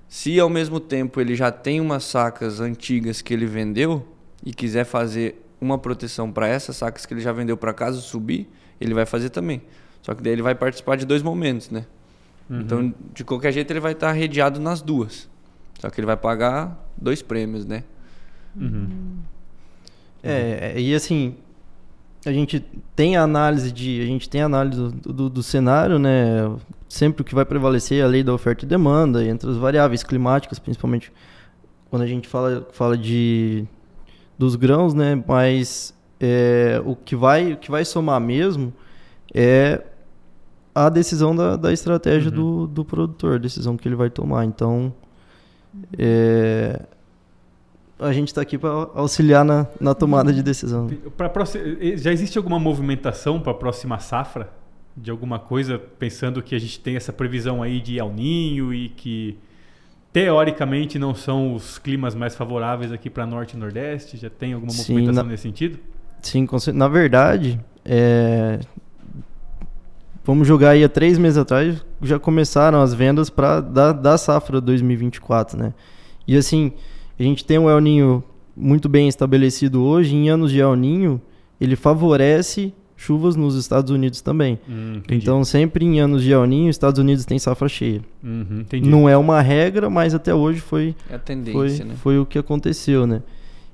Se 0.08 0.38
ao 0.38 0.50
mesmo 0.50 0.78
tempo 0.78 1.20
ele 1.20 1.34
já 1.34 1.50
tem 1.50 1.80
umas 1.80 2.04
sacas 2.04 2.60
antigas 2.60 3.22
que 3.22 3.32
ele 3.32 3.46
vendeu, 3.46 4.06
e 4.44 4.52
quiser 4.52 4.84
fazer 4.84 5.40
uma 5.60 5.78
proteção 5.78 6.32
para 6.32 6.48
essas 6.48 6.76
sacas 6.76 7.06
que 7.06 7.14
ele 7.14 7.20
já 7.20 7.32
vendeu 7.32 7.56
para 7.56 7.72
casa 7.72 8.00
subir, 8.00 8.48
ele 8.80 8.92
vai 8.92 9.06
fazer 9.06 9.30
também. 9.30 9.62
Só 10.02 10.14
que 10.14 10.22
daí 10.22 10.32
ele 10.32 10.42
vai 10.42 10.54
participar 10.54 10.96
de 10.96 11.06
dois 11.06 11.22
momentos, 11.22 11.70
né? 11.70 11.86
Uhum. 12.50 12.60
Então, 12.60 12.94
de 13.14 13.24
qualquer 13.24 13.52
jeito, 13.52 13.70
ele 13.70 13.78
vai 13.78 13.92
estar 13.92 14.08
tá 14.08 14.12
redeado 14.12 14.60
nas 14.60 14.82
duas. 14.82 15.30
Só 15.82 15.90
que 15.90 15.98
ele 15.98 16.06
vai 16.06 16.16
pagar 16.16 16.80
dois 16.96 17.22
prêmios, 17.22 17.66
né? 17.66 17.82
Uhum. 18.54 19.16
É, 20.22 20.80
e 20.80 20.94
assim, 20.94 21.34
a 22.24 22.30
gente 22.30 22.60
tem 22.94 23.16
a 23.16 23.22
análise 23.24 23.72
de, 23.72 24.00
a 24.00 24.06
gente 24.06 24.30
tem 24.30 24.42
a 24.42 24.44
análise 24.44 24.80
do, 24.80 25.12
do, 25.12 25.28
do, 25.28 25.42
cenário, 25.42 25.98
né? 25.98 26.54
Sempre 26.88 27.22
o 27.22 27.24
que 27.24 27.34
vai 27.34 27.44
prevalecer 27.44 27.98
é 27.98 28.02
a 28.02 28.06
lei 28.06 28.22
da 28.22 28.32
oferta 28.32 28.64
e 28.64 28.68
demanda, 28.68 29.24
entre 29.24 29.50
as 29.50 29.56
variáveis 29.56 30.04
climáticas, 30.04 30.60
principalmente 30.60 31.12
quando 31.90 32.02
a 32.02 32.06
gente 32.06 32.28
fala, 32.28 32.64
fala 32.72 32.96
de 32.96 33.66
dos 34.38 34.54
grãos, 34.54 34.94
né? 34.94 35.20
Mas 35.26 35.92
é, 36.20 36.80
o, 36.84 36.94
que 36.94 37.16
vai, 37.16 37.54
o 37.54 37.56
que 37.56 37.72
vai 37.72 37.84
somar 37.84 38.20
mesmo 38.20 38.72
é 39.34 39.82
a 40.72 40.88
decisão 40.88 41.34
da, 41.34 41.56
da 41.56 41.72
estratégia 41.72 42.30
uhum. 42.30 42.36
do, 42.36 42.66
do 42.68 42.84
produtor, 42.84 43.34
a 43.34 43.38
decisão 43.38 43.76
que 43.76 43.88
ele 43.88 43.96
vai 43.96 44.10
tomar. 44.10 44.44
Então, 44.44 44.94
é, 45.98 46.80
a 47.98 48.12
gente 48.12 48.28
está 48.28 48.40
aqui 48.40 48.58
para 48.58 48.70
auxiliar 48.94 49.44
na, 49.44 49.66
na 49.80 49.94
tomada 49.94 50.32
de 50.32 50.42
decisão. 50.42 50.88
Pra, 51.16 51.30
já 51.96 52.12
existe 52.12 52.36
alguma 52.36 52.58
movimentação 52.58 53.40
para 53.40 53.52
a 53.52 53.54
próxima 53.54 53.98
safra? 53.98 54.50
De 54.94 55.10
alguma 55.10 55.38
coisa, 55.38 55.78
pensando 55.78 56.42
que 56.42 56.54
a 56.54 56.58
gente 56.58 56.78
tem 56.78 56.96
essa 56.96 57.12
previsão 57.12 57.62
aí 57.62 57.80
de 57.80 57.98
El 57.98 58.12
Ninho 58.12 58.74
e 58.74 58.90
que 58.90 59.38
teoricamente 60.12 60.98
não 60.98 61.14
são 61.14 61.54
os 61.54 61.78
climas 61.78 62.14
mais 62.14 62.34
favoráveis 62.34 62.92
aqui 62.92 63.08
para 63.08 63.24
norte 63.24 63.56
e 63.56 63.58
nordeste? 63.58 64.18
Já 64.18 64.28
tem 64.28 64.52
alguma 64.52 64.72
movimentação 64.72 65.14
Sim, 65.14 65.16
na, 65.16 65.22
nesse 65.22 65.42
sentido? 65.44 65.78
Sim, 66.20 66.46
na 66.74 66.88
verdade, 66.88 67.58
é, 67.84 68.60
vamos 70.24 70.46
jogar 70.46 70.70
aí 70.70 70.84
há 70.84 70.88
três 70.88 71.18
meses 71.18 71.38
atrás, 71.38 71.84
já 72.00 72.18
começaram 72.18 72.80
as 72.80 72.94
vendas 72.94 73.30
para 73.30 73.60
da, 73.60 73.92
da 73.92 74.18
safra 74.18 74.60
2024, 74.60 75.58
né? 75.58 75.72
E 76.26 76.36
assim, 76.36 76.72
a 77.18 77.22
gente 77.22 77.44
tem 77.44 77.58
um 77.58 77.68
El 77.68 77.80
Ninho 77.80 78.24
muito 78.56 78.88
bem 78.88 79.08
estabelecido 79.08 79.82
hoje, 79.82 80.14
em 80.14 80.28
anos 80.28 80.50
de 80.50 80.60
El 80.60 80.76
Ninho, 80.76 81.20
ele 81.60 81.76
favorece 81.76 82.72
chuvas 82.96 83.34
nos 83.34 83.56
Estados 83.56 83.90
Unidos 83.90 84.20
também. 84.20 84.58
Hum, 84.68 85.00
então, 85.10 85.42
sempre 85.44 85.84
em 85.84 85.98
anos 85.98 86.22
de 86.22 86.30
El 86.32 86.46
Ninho, 86.46 86.70
Estados 86.70 87.00
Unidos 87.00 87.24
tem 87.24 87.38
safra 87.38 87.68
cheia. 87.68 88.00
Uhum, 88.22 88.64
Não 88.84 89.08
é 89.08 89.16
uma 89.16 89.40
regra, 89.40 89.90
mas 89.90 90.14
até 90.14 90.32
hoje 90.32 90.60
foi, 90.60 90.94
é 91.10 91.16
a 91.16 91.18
tendência, 91.18 91.52
foi, 91.52 91.84
né? 91.84 91.94
foi 92.00 92.18
o 92.18 92.26
que 92.26 92.38
aconteceu, 92.38 93.06
né? 93.06 93.22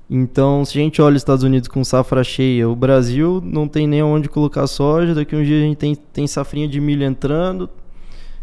Então, 0.09 0.65
se 0.65 0.77
a 0.77 0.81
gente 0.81 1.01
olha 1.01 1.15
os 1.15 1.21
Estados 1.21 1.43
Unidos 1.43 1.67
com 1.67 1.83
safra 1.83 2.23
cheia, 2.23 2.67
o 2.67 2.75
Brasil 2.75 3.39
não 3.43 3.67
tem 3.67 3.87
nem 3.87 4.01
onde 4.01 4.27
colocar 4.27 4.65
soja, 4.65 5.13
daqui 5.13 5.35
um 5.35 5.43
dia 5.43 5.57
a 5.57 5.61
gente 5.61 5.77
tem, 5.77 5.95
tem 5.95 6.25
safrinha 6.25 6.67
de 6.67 6.81
milho 6.81 7.03
entrando. 7.03 7.69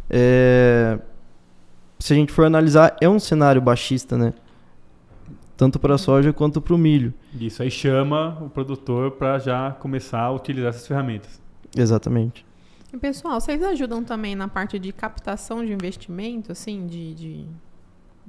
É... 0.09 0.99
Se 1.99 2.13
a 2.13 2.17
gente 2.17 2.31
for 2.31 2.45
analisar, 2.45 2.97
é 3.01 3.09
um 3.09 3.19
cenário 3.19 3.61
baixista, 3.61 4.17
né? 4.17 4.33
tanto 5.57 5.79
para 5.79 5.95
a 5.95 5.99
soja 5.99 6.33
quanto 6.33 6.61
para 6.61 6.75
o 6.75 6.79
milho. 6.79 7.15
Isso 7.41 7.63
aí 7.63 7.71
chama 7.71 8.39
o 8.43 8.51
produtor 8.51 9.13
para 9.13 9.39
já 9.39 9.73
começar 9.73 10.21
a 10.21 10.31
utilizar 10.31 10.69
essas 10.69 10.87
ferramentas. 10.87 11.41
Exatamente. 11.75 12.45
E 12.93 12.97
pessoal, 12.99 13.41
vocês 13.41 13.63
ajudam 13.63 14.05
também 14.05 14.35
na 14.35 14.49
parte 14.49 14.79
de 14.79 14.93
captação 14.93 15.65
de 15.65 15.73
investimento, 15.73 16.53
assim, 16.53 16.87
de, 16.87 17.15
de, 17.15 17.47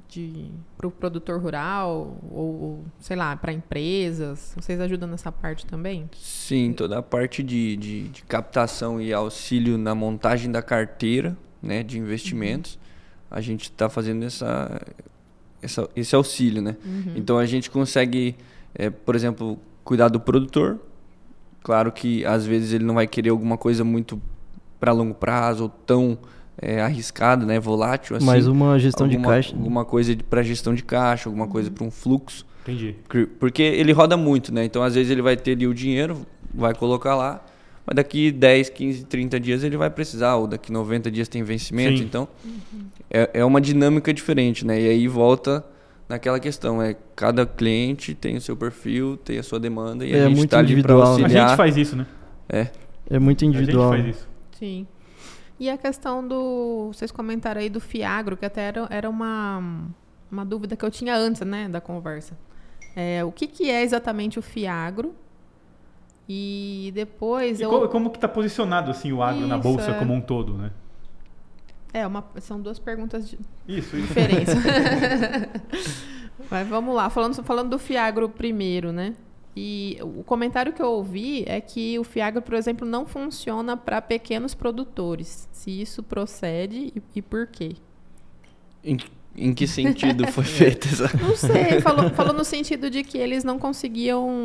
de 0.08 0.50
para 0.76 0.86
o 0.86 0.90
produtor 0.90 1.40
rural 1.40 2.16
ou 2.30 2.84
sei 2.98 3.16
lá 3.16 3.36
para 3.36 3.52
empresas? 3.52 4.52
Vocês 4.56 4.80
ajudam 4.80 5.08
nessa 5.08 5.30
parte 5.30 5.66
também? 5.66 6.08
Sim, 6.16 6.72
toda 6.72 6.98
a 6.98 7.02
parte 7.02 7.42
de, 7.42 7.76
de, 7.76 8.08
de 8.08 8.22
captação 8.22 9.00
e 9.00 9.12
auxílio 9.12 9.76
na 9.76 9.94
montagem 9.94 10.50
da 10.50 10.62
carteira, 10.62 11.36
né, 11.62 11.82
de 11.82 11.98
investimentos. 11.98 12.74
Uhum. 12.74 12.80
A 13.30 13.40
gente 13.40 13.64
está 13.64 13.88
fazendo 13.88 14.24
essa 14.24 14.80
essa, 15.60 15.88
esse 15.94 16.14
auxílio, 16.14 16.62
né? 16.62 16.76
Uhum. 16.84 17.12
Então 17.16 17.38
a 17.38 17.46
gente 17.46 17.70
consegue, 17.70 18.36
é, 18.74 18.90
por 18.90 19.14
exemplo, 19.14 19.58
cuidar 19.84 20.08
do 20.08 20.20
produtor. 20.20 20.78
Claro 21.62 21.92
que 21.92 22.24
às 22.24 22.46
vezes 22.46 22.72
ele 22.72 22.84
não 22.84 22.94
vai 22.94 23.06
querer 23.06 23.30
alguma 23.30 23.58
coisa 23.58 23.84
muito 23.84 24.20
para 24.78 24.92
longo 24.92 25.14
prazo 25.14 25.64
ou 25.64 25.68
tão 25.68 26.18
é, 26.60 26.80
arriscada, 26.80 27.46
né, 27.46 27.58
volátil 27.58 28.16
assim. 28.16 28.26
Mais 28.26 28.46
uma 28.46 28.78
gestão 28.78 29.06
alguma, 29.06 29.20
de 29.20 29.28
caixa. 29.28 29.52
Né? 29.52 29.58
Alguma 29.58 29.84
coisa 29.84 30.16
para 30.28 30.42
gestão 30.42 30.74
de 30.74 30.82
caixa, 30.82 31.28
alguma 31.28 31.46
coisa 31.46 31.70
para 31.70 31.84
um 31.84 31.90
fluxo. 31.90 32.46
Entendi. 32.62 32.96
Porque 33.38 33.62
ele 33.62 33.92
roda 33.92 34.16
muito, 34.16 34.52
né? 34.52 34.64
Então 34.64 34.82
às 34.82 34.94
vezes 34.94 35.10
ele 35.10 35.22
vai 35.22 35.36
ter 35.36 35.52
ali 35.52 35.66
o 35.66 35.72
dinheiro, 35.72 36.26
vai 36.52 36.74
colocar 36.74 37.14
lá, 37.14 37.44
mas 37.86 37.96
daqui 37.96 38.30
10, 38.30 38.70
15, 38.70 39.04
30 39.04 39.40
dias 39.40 39.64
ele 39.64 39.76
vai 39.76 39.88
precisar, 39.88 40.36
ou 40.36 40.46
daqui 40.46 40.70
90 40.70 41.10
dias 41.10 41.28
tem 41.28 41.42
vencimento. 41.42 41.98
Sim. 41.98 42.04
Então, 42.04 42.28
uhum. 42.44 42.84
é, 43.10 43.30
é 43.34 43.44
uma 43.44 43.60
dinâmica 43.60 44.12
diferente, 44.12 44.66
né? 44.66 44.80
E 44.80 44.88
aí 44.88 45.08
volta 45.08 45.64
naquela 46.08 46.40
questão, 46.40 46.82
é 46.82 46.96
cada 47.14 47.46
cliente 47.46 48.14
tem 48.14 48.36
o 48.36 48.40
seu 48.40 48.56
perfil, 48.56 49.16
tem 49.16 49.38
a 49.38 49.42
sua 49.42 49.60
demanda 49.60 50.04
e 50.04 50.14
é, 50.14 50.24
a 50.24 50.28
gente 50.28 50.44
está 50.44 50.58
ali 50.58 50.82
para 50.82 50.94
auxiliar. 50.94 51.44
A 51.44 51.48
gente 51.48 51.56
faz 51.56 51.76
isso, 51.76 51.96
né? 51.96 52.06
É. 52.48 52.68
É 53.10 53.18
muito 53.18 53.44
individual. 53.44 53.92
A 53.92 53.96
gente 53.96 54.04
faz 54.04 54.16
isso. 54.16 54.28
Sim. 54.58 54.86
E 55.60 55.68
a 55.68 55.76
questão 55.76 56.26
do. 56.26 56.90
Vocês 56.92 57.10
comentaram 57.10 57.60
aí 57.60 57.68
do 57.68 57.80
Fiagro, 57.80 58.36
que 58.36 58.46
até 58.46 58.62
era, 58.62 58.86
era 58.90 59.10
uma, 59.10 59.88
uma 60.30 60.44
dúvida 60.44 60.76
que 60.76 60.84
eu 60.84 60.90
tinha 60.90 61.16
antes, 61.16 61.42
né, 61.42 61.68
da 61.68 61.80
conversa. 61.80 62.38
É, 62.94 63.24
o 63.24 63.32
que, 63.32 63.46
que 63.46 63.70
é 63.70 63.82
exatamente 63.82 64.38
o 64.38 64.42
Fiagro? 64.42 65.14
E 66.28 66.92
depois. 66.94 67.58
E 67.58 67.62
eu... 67.62 67.70
como, 67.70 67.88
como 67.88 68.10
que 68.10 68.18
está 68.18 68.28
posicionado 68.28 68.90
assim 68.90 69.12
o 69.12 69.22
agro 69.22 69.40
isso, 69.40 69.48
na 69.48 69.58
bolsa 69.58 69.90
é. 69.90 69.98
como 69.98 70.12
um 70.14 70.20
todo, 70.20 70.54
né? 70.54 70.70
É, 71.92 72.06
uma, 72.06 72.24
são 72.40 72.60
duas 72.60 72.78
perguntas 72.78 73.28
de 73.28 73.38
isso, 73.66 73.96
diferença. 73.96 74.52
Mas 76.50 76.68
vamos 76.68 76.94
lá, 76.94 77.10
falando, 77.10 77.42
falando 77.42 77.70
do 77.70 77.78
Fiagro 77.78 78.28
primeiro, 78.28 78.92
né? 78.92 79.14
E 79.60 79.98
o 80.02 80.22
comentário 80.22 80.72
que 80.72 80.80
eu 80.80 80.86
ouvi 80.86 81.42
é 81.44 81.60
que 81.60 81.98
o 81.98 82.04
Fiagro, 82.04 82.40
por 82.40 82.54
exemplo, 82.54 82.86
não 82.86 83.04
funciona 83.04 83.76
para 83.76 84.00
pequenos 84.00 84.54
produtores. 84.54 85.48
Se 85.50 85.80
isso 85.80 86.00
procede 86.00 86.92
e, 86.94 87.02
e 87.16 87.20
por 87.20 87.48
quê? 87.48 87.74
Em, 88.84 88.96
em 89.36 89.52
que 89.52 89.66
sentido 89.66 90.28
foi 90.28 90.44
feita 90.46 90.86
essa? 90.86 91.10
Não 91.16 91.34
sei, 91.34 91.80
falou, 91.80 92.08
falou 92.10 92.32
no 92.32 92.44
sentido 92.44 92.88
de 92.88 93.02
que 93.02 93.18
eles 93.18 93.42
não 93.42 93.58
conseguiam 93.58 94.44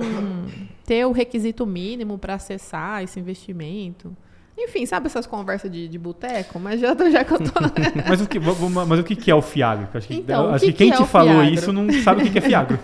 ter 0.84 1.06
o 1.06 1.12
requisito 1.12 1.64
mínimo 1.64 2.18
para 2.18 2.34
acessar 2.34 3.04
esse 3.04 3.20
investimento. 3.20 4.18
Enfim, 4.64 4.86
sabe 4.86 5.08
essas 5.08 5.28
conversas 5.28 5.70
de, 5.70 5.88
de 5.88 6.00
boteco? 6.00 6.60
Mas 6.60 6.80
já, 6.80 6.96
já 7.10 7.24
que 7.24 7.34
eu 7.34 7.40
tô. 7.40 7.52
mas, 8.08 8.22
o 8.22 8.28
que, 8.28 8.40
mas 8.40 9.00
o 9.00 9.04
que 9.04 9.30
é 9.30 9.36
o 9.36 9.42
Fiagro? 9.42 9.90
Acho 9.94 10.08
que, 10.08 10.16
então, 10.16 10.50
acho 10.50 10.66
que, 10.66 10.72
que 10.72 10.78
quem 10.78 10.90
que 10.90 10.96
é 10.96 10.98
te 10.98 11.06
falou 11.06 11.34
Fiagro? 11.34 11.54
isso 11.54 11.74
não 11.74 11.92
sabe 12.02 12.24
o 12.24 12.32
que 12.32 12.38
é 12.38 12.42
Fiagro. 12.42 12.80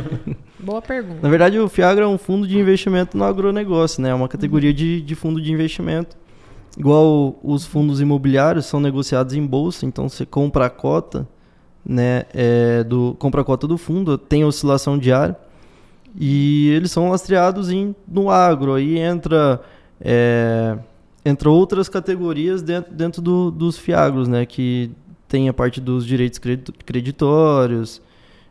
Boa 0.60 0.82
pergunta. 0.82 1.20
Na 1.22 1.28
verdade, 1.28 1.58
o 1.58 1.68
Fiagro 1.68 2.04
é 2.04 2.08
um 2.08 2.18
fundo 2.18 2.46
de 2.46 2.58
investimento 2.58 3.16
no 3.16 3.24
agronegócio, 3.24 4.02
né? 4.02 4.10
É 4.10 4.14
uma 4.14 4.28
categoria 4.28 4.70
uhum. 4.70 4.76
de, 4.76 5.00
de 5.00 5.14
fundo 5.14 5.40
de 5.40 5.50
investimento. 5.50 6.16
Igual 6.76 7.38
os 7.42 7.64
fundos 7.64 8.00
imobiliários 8.00 8.66
são 8.66 8.80
negociados 8.80 9.34
em 9.34 9.46
bolsa, 9.46 9.86
então 9.86 10.08
você 10.08 10.26
compra 10.26 10.66
a 10.66 10.70
cota, 10.70 11.26
né? 11.84 12.24
É, 12.34 12.84
do, 12.84 13.16
compra 13.18 13.40
a 13.40 13.44
cota 13.44 13.66
do 13.66 13.78
fundo, 13.78 14.18
tem 14.18 14.44
oscilação 14.44 14.98
diária. 14.98 15.36
E 16.18 16.68
eles 16.70 16.90
são 16.90 17.08
lastreados 17.08 17.70
em, 17.70 17.94
no 18.06 18.30
agro. 18.30 18.74
Aí 18.74 18.98
entra. 18.98 19.60
É, 20.00 20.76
entre 21.24 21.48
outras 21.48 21.88
categorias 21.88 22.62
dentro, 22.62 22.92
dentro 22.92 23.22
do, 23.22 23.50
dos 23.50 23.78
fiagros, 23.78 24.28
né? 24.28 24.44
Que 24.44 24.90
tem 25.28 25.48
a 25.48 25.52
parte 25.52 25.80
dos 25.80 26.06
direitos 26.06 26.38
creditórios 26.84 28.00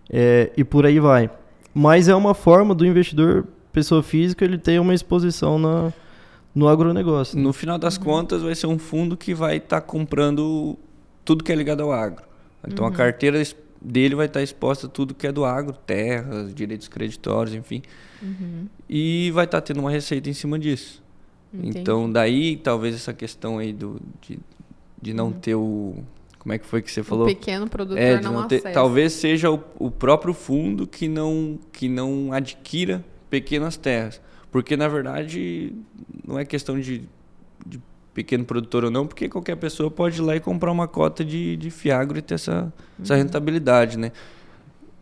é, 0.09 0.51
e 0.57 0.63
por 0.63 0.85
aí 0.85 0.99
vai. 0.99 1.29
Mas 1.73 2.07
é 2.07 2.15
uma 2.15 2.33
forma 2.33 2.73
do 2.75 2.85
investidor, 2.85 3.47
pessoa 3.71 4.03
física, 4.03 4.43
ele 4.43 4.57
ter 4.57 4.79
uma 4.79 4.93
exposição 4.93 5.57
na, 5.57 5.93
no 6.53 6.67
agronegócio. 6.67 7.37
No 7.37 7.53
final 7.53 7.77
das 7.77 7.97
contas, 7.97 8.41
vai 8.41 8.55
ser 8.55 8.67
um 8.67 8.77
fundo 8.77 9.17
que 9.17 9.33
vai 9.33 9.57
estar 9.57 9.81
tá 9.81 9.87
comprando 9.87 10.77
tudo 11.25 11.43
que 11.43 11.51
é 11.51 11.55
ligado 11.55 11.81
ao 11.81 11.91
agro. 11.91 12.23
Então, 12.67 12.85
uhum. 12.85 12.91
a 12.91 12.95
carteira 12.95 13.41
dele 13.81 14.15
vai 14.15 14.27
estar 14.27 14.39
tá 14.39 14.43
exposta 14.43 14.87
a 14.87 14.89
tudo 14.89 15.13
que 15.13 15.27
é 15.27 15.31
do 15.31 15.43
agro, 15.43 15.73
terras, 15.85 16.53
direitos 16.53 16.87
creditórios, 16.87 17.53
enfim. 17.53 17.81
Uhum. 18.21 18.67
E 18.89 19.31
vai 19.31 19.45
estar 19.45 19.59
tá 19.59 19.67
tendo 19.67 19.79
uma 19.79 19.91
receita 19.91 20.29
em 20.29 20.33
cima 20.33 20.57
disso. 20.57 21.02
Entendi. 21.53 21.79
Então, 21.79 22.11
daí, 22.11 22.57
talvez 22.57 22.95
essa 22.95 23.13
questão 23.13 23.59
aí 23.59 23.71
do, 23.71 24.01
de, 24.21 24.39
de 25.01 25.13
não 25.13 25.27
uhum. 25.27 25.33
ter 25.33 25.55
o. 25.55 25.95
Como 26.39 26.51
é 26.51 26.57
que 26.57 26.65
foi 26.65 26.81
que 26.81 26.91
você 26.91 27.03
falou? 27.03 27.25
O 27.25 27.27
pequeno 27.27 27.69
produtor 27.69 28.01
é, 28.01 28.19
não, 28.19 28.33
não 28.33 28.47
ter, 28.47 28.61
Talvez 28.73 29.13
seja 29.13 29.49
o, 29.49 29.63
o 29.79 29.89
próprio 29.89 30.33
fundo 30.33 30.85
que 30.85 31.07
não, 31.07 31.57
que 31.71 31.87
não 31.87 32.33
adquira 32.33 33.05
pequenas 33.29 33.77
terras. 33.77 34.19
Porque, 34.51 34.75
na 34.75 34.87
verdade, 34.87 35.73
não 36.27 36.37
é 36.37 36.43
questão 36.43 36.79
de, 36.79 37.07
de 37.65 37.81
pequeno 38.13 38.43
produtor 38.43 38.83
ou 38.83 38.91
não, 38.91 39.07
porque 39.07 39.29
qualquer 39.29 39.55
pessoa 39.55 39.89
pode 39.89 40.19
ir 40.19 40.21
lá 40.21 40.35
e 40.35 40.39
comprar 40.39 40.71
uma 40.71 40.87
cota 40.87 41.23
de, 41.23 41.55
de 41.55 41.69
fiagro 41.69 42.17
e 42.17 42.21
ter 42.21 42.35
essa, 42.35 42.63
uhum. 42.63 42.71
essa 43.03 43.15
rentabilidade, 43.15 43.97
né? 43.97 44.11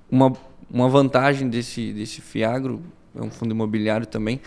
Uma, 0.09 0.33
uma 0.69 0.87
vantagem 0.87 1.49
desse, 1.49 1.91
desse 1.91 2.21
fiagro, 2.21 2.81
é 3.15 3.21
um 3.21 3.31
fundo 3.31 3.51
imobiliário 3.51 4.05
também, 4.05 4.39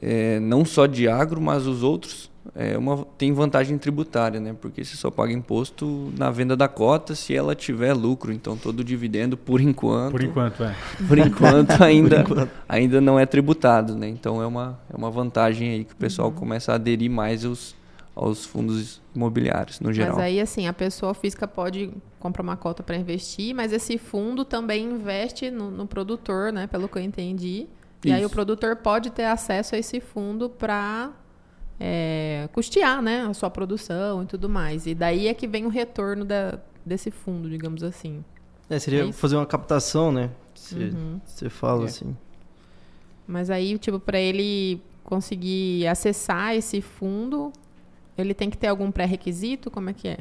é, 0.00 0.40
não 0.40 0.64
só 0.64 0.86
de 0.86 1.08
agro, 1.08 1.40
mas 1.40 1.66
os 1.66 1.82
outros 1.82 2.30
é 2.54 2.76
uma, 2.76 3.04
tem 3.18 3.32
vantagem 3.32 3.76
tributária, 3.76 4.40
né? 4.40 4.56
Porque 4.58 4.84
você 4.84 4.96
só 4.96 5.10
paga 5.10 5.32
imposto 5.32 6.12
na 6.16 6.30
venda 6.30 6.56
da 6.56 6.66
cota 6.66 7.14
se 7.14 7.34
ela 7.34 7.54
tiver 7.54 7.92
lucro. 7.92 8.32
Então 8.32 8.56
todo 8.56 8.82
dividendo, 8.82 9.36
por 9.36 9.60
enquanto. 9.60 10.12
Por 10.12 10.22
enquanto, 10.22 10.64
é. 10.64 10.74
Por 11.06 11.18
enquanto 11.18 11.70
ainda, 11.82 12.24
por 12.24 12.32
enquanto. 12.32 12.50
ainda 12.68 13.00
não 13.00 13.18
é 13.18 13.26
tributado, 13.26 13.94
né? 13.94 14.08
Então 14.08 14.42
é 14.42 14.46
uma, 14.46 14.80
é 14.92 14.96
uma 14.96 15.10
vantagem 15.10 15.70
aí 15.70 15.84
que 15.84 15.92
o 15.92 15.96
pessoal 15.96 16.28
uhum. 16.28 16.34
começa 16.34 16.72
a 16.72 16.76
aderir 16.76 17.10
mais 17.10 17.44
aos, 17.44 17.76
aos 18.16 18.44
fundos 18.44 19.00
imobiliários, 19.14 19.78
no 19.80 19.92
geral. 19.92 20.16
Mas 20.16 20.24
aí, 20.24 20.40
assim, 20.40 20.66
a 20.66 20.72
pessoa 20.72 21.12
física 21.12 21.46
pode 21.46 21.90
comprar 22.18 22.42
uma 22.42 22.56
cota 22.56 22.82
para 22.82 22.96
investir, 22.96 23.54
mas 23.54 23.72
esse 23.72 23.98
fundo 23.98 24.44
também 24.44 24.86
investe 24.86 25.50
no, 25.50 25.70
no 25.70 25.86
produtor, 25.86 26.52
né? 26.52 26.66
Pelo 26.66 26.88
que 26.88 26.96
eu 26.98 27.02
entendi. 27.02 27.68
E 28.04 28.08
Isso. 28.08 28.16
aí 28.16 28.24
o 28.24 28.30
produtor 28.30 28.76
pode 28.76 29.10
ter 29.10 29.24
acesso 29.24 29.74
a 29.74 29.78
esse 29.78 30.00
fundo 30.00 30.48
para 30.48 31.12
é, 31.78 32.48
custear 32.52 33.02
né, 33.02 33.22
a 33.22 33.34
sua 33.34 33.50
produção 33.50 34.22
e 34.22 34.26
tudo 34.26 34.48
mais. 34.48 34.86
E 34.86 34.94
daí 34.94 35.28
é 35.28 35.34
que 35.34 35.46
vem 35.46 35.66
o 35.66 35.68
retorno 35.68 36.24
da, 36.24 36.58
desse 36.84 37.10
fundo, 37.10 37.48
digamos 37.48 37.82
assim. 37.82 38.24
É, 38.68 38.78
seria 38.78 39.08
é 39.08 39.12
fazer 39.12 39.36
uma 39.36 39.46
captação, 39.46 40.12
né? 40.12 40.30
Você 40.54 40.76
uhum. 40.76 41.50
fala 41.50 41.82
é. 41.82 41.84
assim. 41.86 42.16
Mas 43.26 43.50
aí, 43.50 43.78
tipo, 43.78 43.98
para 43.98 44.18
ele 44.18 44.80
conseguir 45.04 45.86
acessar 45.86 46.54
esse 46.54 46.80
fundo, 46.80 47.52
ele 48.16 48.34
tem 48.34 48.48
que 48.50 48.56
ter 48.56 48.68
algum 48.68 48.90
pré-requisito? 48.90 49.70
Como 49.70 49.90
é 49.90 49.92
que 49.92 50.08
é? 50.08 50.18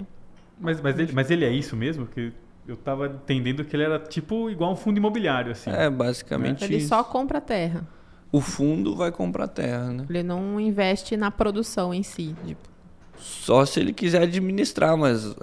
Mas, 0.59 0.81
mas, 0.81 0.99
ele, 0.99 1.11
mas 1.13 1.31
ele 1.31 1.45
é 1.45 1.51
isso 1.51 1.75
mesmo? 1.75 2.05
Que 2.05 2.33
eu 2.69 2.77
tava 2.77 3.07
entendendo 3.07 3.65
que 3.65 3.75
ele 3.75 3.83
era 3.83 3.99
tipo 3.99 4.49
igual 4.49 4.71
um 4.71 4.75
fundo 4.75 4.97
imobiliário, 4.97 5.51
assim. 5.51 5.69
É, 5.69 5.89
basicamente. 5.89 6.63
Ele 6.63 6.81
só 6.81 7.03
compra 7.03 7.41
terra. 7.41 7.87
O 8.31 8.41
fundo 8.41 8.95
vai 8.95 9.11
comprar 9.11 9.47
terra, 9.47 9.91
né? 9.91 10.05
Ele 10.07 10.21
não 10.21 10.59
investe 10.59 11.17
na 11.17 11.31
produção 11.31 11.93
em 11.93 12.03
si. 12.03 12.35
Tipo. 12.45 12.69
Só 13.17 13.65
se 13.65 13.79
ele 13.79 13.91
quiser 13.91 14.21
administrar, 14.21 14.95
mas 14.95 15.35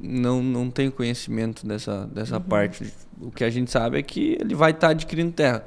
não, 0.00 0.42
não 0.42 0.70
tem 0.70 0.90
conhecimento 0.90 1.66
dessa, 1.66 2.06
dessa 2.06 2.36
uhum. 2.36 2.42
parte. 2.42 2.92
O 3.20 3.30
que 3.30 3.44
a 3.44 3.50
gente 3.50 3.70
sabe 3.70 3.98
é 3.98 4.02
que 4.02 4.38
ele 4.40 4.54
vai 4.54 4.70
estar 4.70 4.88
tá 4.88 4.90
adquirindo 4.92 5.32
terra. 5.32 5.64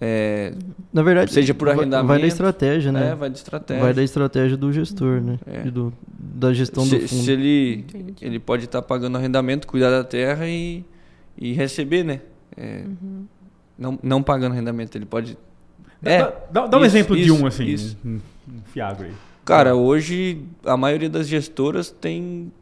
É, 0.00 0.52
Na 0.92 1.02
verdade, 1.02 1.32
seja 1.32 1.54
por 1.54 1.68
arrendamento. 1.68 2.06
Vai 2.06 2.20
da 2.20 2.26
estratégia, 2.26 2.92
né? 2.92 3.10
É, 3.10 3.14
vai 3.14 3.30
da 3.30 3.36
estratégia. 3.36 3.82
Vai 3.82 3.94
da 3.94 4.02
estratégia 4.02 4.56
do 4.56 4.72
gestor, 4.72 5.20
né? 5.20 5.38
É. 5.46 5.62
Do, 5.62 5.92
da 6.08 6.52
gestão 6.52 6.84
se, 6.84 6.98
do 6.98 7.08
fundo. 7.08 7.22
Se 7.22 7.30
ele, 7.30 7.84
ele 8.20 8.38
pode 8.38 8.66
estar 8.66 8.82
tá 8.82 8.86
pagando 8.86 9.16
arrendamento, 9.16 9.66
cuidar 9.66 9.90
da 9.90 10.04
terra 10.04 10.46
e, 10.46 10.84
e 11.38 11.52
receber, 11.52 12.04
né? 12.04 12.20
É, 12.56 12.84
uhum. 12.84 13.24
não, 13.78 13.98
não 14.02 14.22
pagando 14.22 14.52
arrendamento, 14.52 14.96
ele 14.96 15.06
pode. 15.06 15.38
Dá, 16.00 16.10
é, 16.10 16.18
dá, 16.50 16.66
dá 16.66 16.76
um 16.76 16.84
isso, 16.84 16.96
exemplo 16.96 17.16
isso, 17.16 17.24
de 17.24 17.32
um, 17.32 17.46
assim, 17.46 17.64
isso. 17.64 17.96
um, 18.04 18.20
um 18.48 18.60
fiagro 18.66 19.06
aí. 19.06 19.12
Cara, 19.46 19.74
hoje 19.74 20.42
a 20.64 20.76
maioria 20.76 21.08
das 21.08 21.28
gestoras 21.28 21.90
tem, 21.90 22.52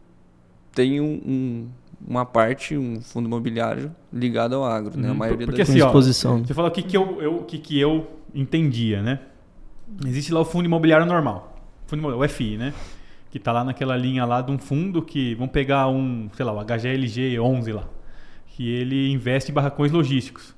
tem 0.72 1.00
um, 1.00 1.20
um 1.26 1.68
uma 2.06 2.24
parte, 2.24 2.76
um 2.76 3.00
fundo 3.00 3.26
imobiliário 3.26 3.94
ligado 4.12 4.54
ao 4.54 4.64
agro, 4.64 4.98
né? 4.98 5.08
A 5.08 5.10
uhum. 5.12 5.16
maioria 5.16 5.46
Porque, 5.46 5.62
assim, 5.62 5.80
ó, 5.80 5.90
Você 6.46 6.54
falou 6.54 6.70
o 6.70 6.72
que, 6.72 6.82
que, 6.82 6.96
eu, 6.96 7.20
eu, 7.20 7.38
que, 7.44 7.58
que 7.58 7.78
eu 7.78 8.06
entendia, 8.34 9.02
né? 9.02 9.20
Existe 10.06 10.32
lá 10.32 10.40
o 10.40 10.44
fundo 10.44 10.64
imobiliário 10.64 11.06
normal, 11.06 11.56
fundo, 11.86 12.06
o 12.08 12.28
FI, 12.28 12.56
né? 12.56 12.74
Que 13.30 13.38
está 13.38 13.52
lá 13.52 13.64
naquela 13.64 13.96
linha 13.96 14.24
lá 14.24 14.40
de 14.40 14.50
um 14.50 14.58
fundo 14.58 15.02
que, 15.02 15.34
vamos 15.34 15.52
pegar 15.52 15.88
um, 15.88 16.28
sei 16.34 16.44
lá, 16.44 16.52
o 16.52 16.64
HGLG 16.64 17.38
11 17.38 17.72
lá, 17.72 17.84
que 18.48 18.68
ele 18.68 19.10
investe 19.10 19.50
em 19.50 19.54
barracões 19.54 19.92
logísticos. 19.92 20.54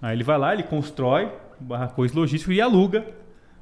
Aí 0.00 0.16
ele 0.16 0.24
vai 0.24 0.38
lá, 0.38 0.52
ele 0.52 0.62
constrói 0.62 1.28
barracões 1.60 2.12
logísticos 2.12 2.54
e 2.54 2.60
aluga 2.60 3.04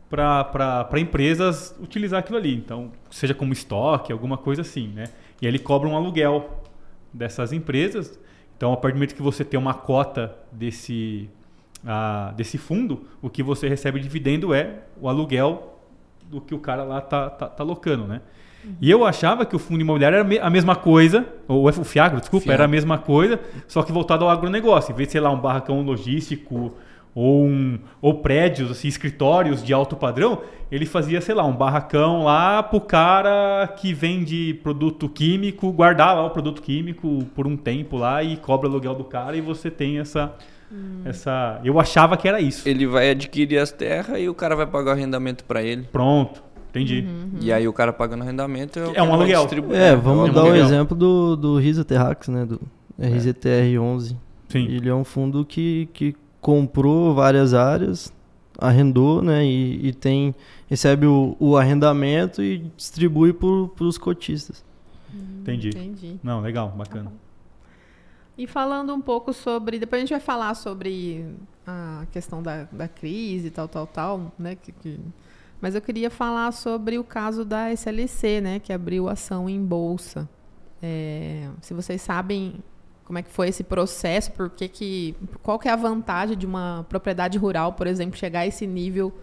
para 0.09 0.88
empresas 0.98 1.74
utilizar 1.80 2.20
aquilo 2.20 2.38
ali. 2.38 2.54
Então, 2.54 2.92
seja 3.11 3.34
como 3.34 3.52
estoque, 3.52 4.12
alguma 4.12 4.36
coisa 4.36 4.62
assim, 4.62 4.88
né? 4.88 5.04
E 5.40 5.46
aí 5.46 5.50
ele 5.50 5.59
cobra 5.59 5.88
um 5.88 5.96
aluguel 5.96 6.62
dessas 7.16 7.52
empresas. 7.52 8.18
Então, 8.56 8.72
a 8.72 8.76
partir 8.76 8.94
do 8.94 8.98
momento 8.98 9.14
que 9.14 9.22
você 9.22 9.44
tem 9.44 9.58
uma 9.58 9.74
cota 9.74 10.34
desse, 10.50 11.28
uh, 11.84 12.34
desse 12.34 12.56
fundo, 12.56 13.04
o 13.20 13.28
que 13.28 13.42
você 13.42 13.68
recebe 13.68 13.98
de 13.98 14.04
dividendo 14.04 14.54
é 14.54 14.80
o 15.00 15.08
aluguel 15.08 15.78
do 16.30 16.40
que 16.40 16.54
o 16.54 16.58
cara 16.58 16.82
lá 16.82 17.00
tá, 17.00 17.28
tá, 17.30 17.46
tá 17.48 17.64
locando, 17.64 18.06
né? 18.06 18.22
Uhum. 18.64 18.74
E 18.80 18.90
eu 18.90 19.04
achava 19.04 19.44
que 19.44 19.54
o 19.54 19.58
fundo 19.58 19.80
imobiliário 19.80 20.16
era 20.18 20.46
a 20.46 20.50
mesma 20.50 20.74
coisa, 20.74 21.26
ou 21.46 21.68
o 21.68 21.84
Fiagro, 21.84 22.18
desculpa, 22.18 22.44
Fiagro. 22.44 22.54
era 22.54 22.64
a 22.64 22.68
mesma 22.68 22.98
coisa, 22.98 23.38
só 23.68 23.82
que 23.82 23.92
voltado 23.92 24.24
ao 24.24 24.30
agronegócio. 24.30 24.92
Em 24.92 24.96
vez 24.96 25.08
de, 25.08 25.12
sei 25.12 25.20
lá, 25.20 25.30
um 25.30 25.38
barracão 25.38 25.82
logístico 25.82 26.72
ou, 27.16 27.46
um, 27.46 27.78
ou 28.02 28.20
prédios, 28.20 28.70
assim, 28.70 28.88
escritórios 28.88 29.64
de 29.64 29.72
alto 29.72 29.96
padrão, 29.96 30.42
ele 30.70 30.84
fazia, 30.84 31.18
sei 31.22 31.34
lá, 31.34 31.46
um 31.46 31.56
barracão 31.56 32.24
lá 32.24 32.62
pro 32.62 32.78
cara 32.78 33.66
que 33.68 33.94
vende 33.94 34.60
produto 34.62 35.08
químico, 35.08 35.72
guardar 35.72 36.14
lá 36.14 36.26
o 36.26 36.30
produto 36.30 36.60
químico 36.60 37.24
por 37.34 37.46
um 37.46 37.56
tempo 37.56 37.96
lá 37.96 38.22
e 38.22 38.36
cobra 38.36 38.68
aluguel 38.68 38.94
do 38.94 39.04
cara 39.04 39.34
e 39.34 39.40
você 39.40 39.70
tem 39.70 39.98
essa. 39.98 40.34
Hum. 40.70 41.02
essa 41.06 41.58
Eu 41.64 41.80
achava 41.80 42.18
que 42.18 42.28
era 42.28 42.38
isso. 42.38 42.68
Ele 42.68 42.86
vai 42.86 43.10
adquirir 43.10 43.58
as 43.60 43.72
terras 43.72 44.20
e 44.20 44.28
o 44.28 44.34
cara 44.34 44.54
vai 44.54 44.66
pagar 44.66 44.90
o 44.90 44.92
arrendamento 44.92 45.42
para 45.44 45.62
ele. 45.62 45.88
Pronto. 45.90 46.44
Entendi. 46.68 47.06
Uhum, 47.08 47.30
uhum. 47.32 47.38
E 47.40 47.50
aí 47.50 47.66
o 47.66 47.72
cara 47.72 47.94
pagando 47.94 48.24
arrendamento 48.24 48.78
é, 48.78 48.98
é 48.98 49.02
um 49.02 49.14
aluguel. 49.14 49.48
É, 49.72 49.96
vamos 49.96 50.28
é 50.28 50.30
um 50.30 50.34
dar 50.34 50.44
o 50.44 50.48
um 50.48 50.54
exemplo 50.54 50.94
do, 50.94 51.34
do 51.34 51.58
Risa 51.58 51.82
Terrax, 51.82 52.28
né? 52.28 52.44
Do 52.44 52.60
RZTR11. 53.00 54.16
Sim. 54.48 54.66
Ele 54.66 54.88
é 54.88 54.94
um 54.94 55.04
fundo 55.04 55.44
que, 55.46 55.88
que 55.94 56.14
comprou 56.47 57.12
várias 57.12 57.55
áreas, 57.55 58.14
arrendou, 58.57 59.20
né? 59.20 59.44
E, 59.44 59.88
e 59.88 59.92
tem 59.92 60.32
recebe 60.68 61.05
o, 61.05 61.36
o, 61.40 61.57
arrendamento 61.57 62.40
e 62.40 62.59
distribui 62.76 63.32
para 63.32 63.84
os 63.84 63.99
cotistas. 63.99 64.64
Hum, 65.12 65.40
entendi. 65.40 65.70
entendi. 65.70 66.20
Não, 66.22 66.40
legal, 66.40 66.68
bacana. 66.68 67.12
E 68.38 68.47
falando 68.47 68.94
um 68.94 69.01
pouco 69.01 69.32
sobre. 69.32 69.80
Depois 69.80 69.99
a 69.99 70.03
gente 70.05 70.11
vai 70.11 70.20
falar 70.20 70.55
sobre 70.55 71.26
a 71.66 72.07
questão 72.12 72.40
da, 72.40 72.68
da 72.70 72.86
crise, 72.86 73.51
tal, 73.51 73.66
tal, 73.66 73.88
tal, 73.88 74.32
né? 74.38 74.55
Que, 74.55 74.70
que, 74.70 75.01
mas 75.61 75.74
eu 75.74 75.80
queria 75.80 76.11
falar 76.11 76.53
sobre 76.53 76.97
o 76.97 77.03
caso 77.03 77.44
da 77.44 77.72
SLC, 77.72 78.40
né? 78.40 78.61
Que 78.61 78.72
abriu 78.72 79.09
ação 79.09 79.49
em 79.49 79.61
bolsa. 79.61 80.28
É, 80.80 81.49
se 81.61 81.74
vocês 81.74 82.01
sabem 82.01 82.62
como 83.07 83.20
é 83.20 83.22
que 83.22 83.30
foi 83.30 83.48
esse 83.48 83.62
processo? 83.62 84.32
Por 84.32 84.50
que 84.50 84.66
que, 84.68 85.14
qual 85.40 85.59
que 85.61 85.68
é 85.68 85.70
a 85.70 85.76
vantagem 85.76 86.36
de 86.36 86.44
uma 86.44 86.84
propriedade 86.88 87.38
rural, 87.38 87.72
por 87.72 87.86
exemplo, 87.86 88.18
chegar 88.18 88.40
a 88.40 88.46
esse 88.46 88.66
nível? 88.66 89.14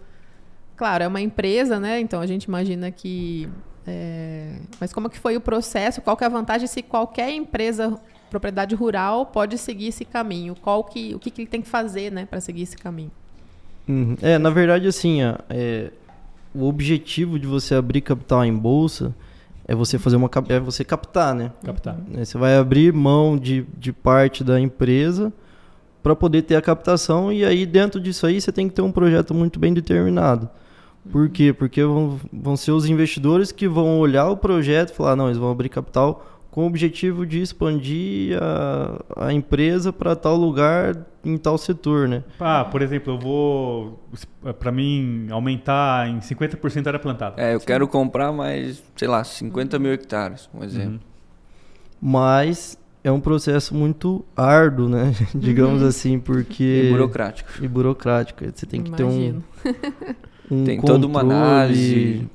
Claro, 0.74 1.04
é 1.04 1.06
uma 1.06 1.20
empresa, 1.20 1.78
né? 1.78 2.00
Então 2.00 2.20
a 2.20 2.26
gente 2.26 2.44
imagina 2.44 2.90
que. 2.90 3.46
É... 3.86 4.56
Mas 4.80 4.90
como 4.90 5.10
que 5.10 5.18
foi 5.18 5.36
o 5.36 5.40
processo? 5.40 6.00
Qual 6.00 6.16
que 6.16 6.24
é 6.24 6.26
a 6.26 6.30
vantagem 6.30 6.66
se 6.66 6.82
qualquer 6.82 7.30
empresa, 7.30 8.00
propriedade 8.30 8.74
rural, 8.74 9.26
pode 9.26 9.58
seguir 9.58 9.88
esse 9.88 10.06
caminho? 10.06 10.56
Qual 10.62 10.82
que, 10.82 11.14
o 11.14 11.18
que, 11.18 11.30
que 11.30 11.42
ele 11.42 11.48
tem 11.48 11.60
que 11.60 11.68
fazer, 11.68 12.10
né, 12.10 12.24
para 12.24 12.40
seguir 12.40 12.62
esse 12.62 12.78
caminho? 12.78 13.10
Uhum. 13.86 14.16
É, 14.22 14.38
na 14.38 14.48
verdade, 14.48 14.88
assim, 14.88 15.18
é, 15.50 15.92
o 16.54 16.64
objetivo 16.64 17.38
de 17.38 17.46
você 17.46 17.74
abrir 17.74 18.00
capital 18.00 18.42
em 18.46 18.56
bolsa 18.56 19.14
é 19.66 19.74
você 19.74 19.98
fazer 19.98 20.16
uma 20.16 20.30
é 20.48 20.60
você 20.60 20.84
captar, 20.84 21.34
né? 21.34 21.50
Captar. 21.64 21.96
É, 22.14 22.24
você 22.24 22.36
vai 22.36 22.56
abrir 22.56 22.92
mão 22.92 23.36
de, 23.36 23.66
de 23.76 23.92
parte 23.92 24.44
da 24.44 24.60
empresa 24.60 25.32
para 26.02 26.14
poder 26.14 26.42
ter 26.42 26.56
a 26.56 26.62
captação 26.62 27.32
e 27.32 27.44
aí 27.44 27.64
dentro 27.64 28.00
disso 28.00 28.26
aí 28.26 28.40
você 28.40 28.52
tem 28.52 28.68
que 28.68 28.74
ter 28.74 28.82
um 28.82 28.92
projeto 28.92 29.32
muito 29.32 29.58
bem 29.58 29.72
determinado. 29.72 30.48
Por 31.10 31.28
quê? 31.28 31.52
Porque 31.52 31.84
vão, 31.84 32.18
vão 32.32 32.56
ser 32.56 32.72
os 32.72 32.86
investidores 32.86 33.52
que 33.52 33.68
vão 33.68 33.98
olhar 33.98 34.28
o 34.28 34.36
projeto 34.36 34.90
e 34.90 34.94
falar, 34.94 35.14
não, 35.14 35.26
eles 35.26 35.38
vão 35.38 35.50
abrir 35.50 35.68
capital 35.68 36.33
com 36.54 36.62
o 36.62 36.66
objetivo 36.68 37.26
de 37.26 37.42
expandir 37.42 38.38
a, 38.40 39.26
a 39.26 39.32
empresa 39.32 39.92
para 39.92 40.14
tal 40.14 40.36
lugar 40.36 40.96
em 41.24 41.36
tal 41.36 41.58
setor, 41.58 42.06
né? 42.06 42.22
Ah, 42.38 42.64
por 42.64 42.80
exemplo, 42.80 43.14
eu 43.14 43.18
vou 43.18 44.00
para 44.60 44.70
mim 44.70 45.26
aumentar 45.32 46.08
em 46.08 46.20
50% 46.20 46.86
a 46.86 46.90
área 46.90 47.00
plantada. 47.00 47.42
É, 47.42 47.56
eu 47.56 47.58
Sim. 47.58 47.66
quero 47.66 47.88
comprar 47.88 48.30
mais, 48.30 48.80
sei 48.94 49.08
lá, 49.08 49.24
50 49.24 49.80
mil 49.80 49.92
hectares, 49.92 50.48
um 50.54 50.62
exemplo. 50.62 50.92
Uhum. 50.92 51.00
Mas 52.00 52.78
é 53.02 53.10
um 53.10 53.18
processo 53.18 53.74
muito 53.74 54.24
árduo, 54.36 54.88
né? 54.88 55.12
Digamos 55.34 55.82
uhum. 55.82 55.88
assim, 55.88 56.20
porque 56.20 56.84
e 56.84 56.90
burocrático. 56.92 57.50
E 57.64 57.66
burocrático. 57.66 58.44
Você 58.44 58.64
tem 58.64 58.80
que 58.80 58.90
Imagino. 58.90 59.42
ter 59.60 59.74
um, 60.52 60.60
um 60.60 60.64
tem 60.64 60.80
toda 60.80 61.04
uma 61.04 61.18
análise 61.18 62.30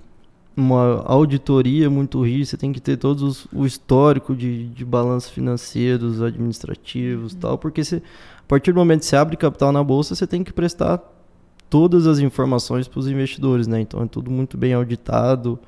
uma 0.60 1.03
auditoria 1.05 1.89
muito 1.89 2.22
rígida, 2.22 2.45
você 2.45 2.57
tem 2.57 2.72
que 2.72 2.80
ter 2.80 2.97
todos 2.97 3.47
o 3.53 3.66
histórico 3.66 4.36
de, 4.36 4.68
de 4.68 4.86
balanços 4.86 5.30
financeiros, 5.30 6.22
administrativos 6.22 7.34
uhum. 7.34 7.39
tal, 7.39 7.57
porque 7.57 7.84
se, 7.84 7.95
a 7.95 8.47
partir 8.47 8.72
do 8.72 8.80
momento 8.80 9.01
que 9.01 9.05
você 9.05 9.16
abre 9.16 9.38
capital 9.38 9.72
na 9.72 9.84
bolsa, 9.84 10.16
você 10.16 10.28
tem 10.28 10.43
que 10.43 10.53
prestar 10.53 11.01
todas 11.70 12.07
as 12.07 12.20
informações 12.20 12.88
para 12.88 12.99
os 12.99 13.07
investidores, 13.07 13.68
né? 13.68 13.80
Então 13.82 14.01
é 14.01 14.07
tudo 14.07 14.32
muito 14.32 14.57
bem 14.57 14.74
auditado, 14.74 15.60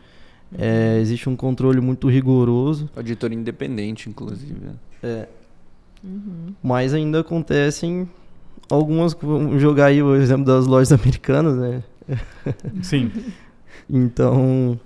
é, 0.58 0.96
uhum. 0.96 1.02
existe 1.02 1.30
um 1.30 1.36
controle 1.36 1.80
muito 1.80 2.10
rigoroso. 2.10 2.90
Auditor 2.96 3.32
independente, 3.32 4.10
inclusive. 4.10 4.56
É. 5.02 5.28
Uhum. 6.04 6.54
Mas 6.62 6.94
ainda 6.94 7.20
acontecem 7.20 8.10
algumas. 8.70 9.14
Vamos 9.14 9.62
jogar 9.62 9.88
aí 9.88 10.02
o 10.02 10.16
exemplo 10.16 10.46
das 10.46 10.66
lojas 10.66 10.92
americanas, 11.00 11.56
né? 11.56 11.84
Sim. 12.82 13.12
Então. 13.92 14.80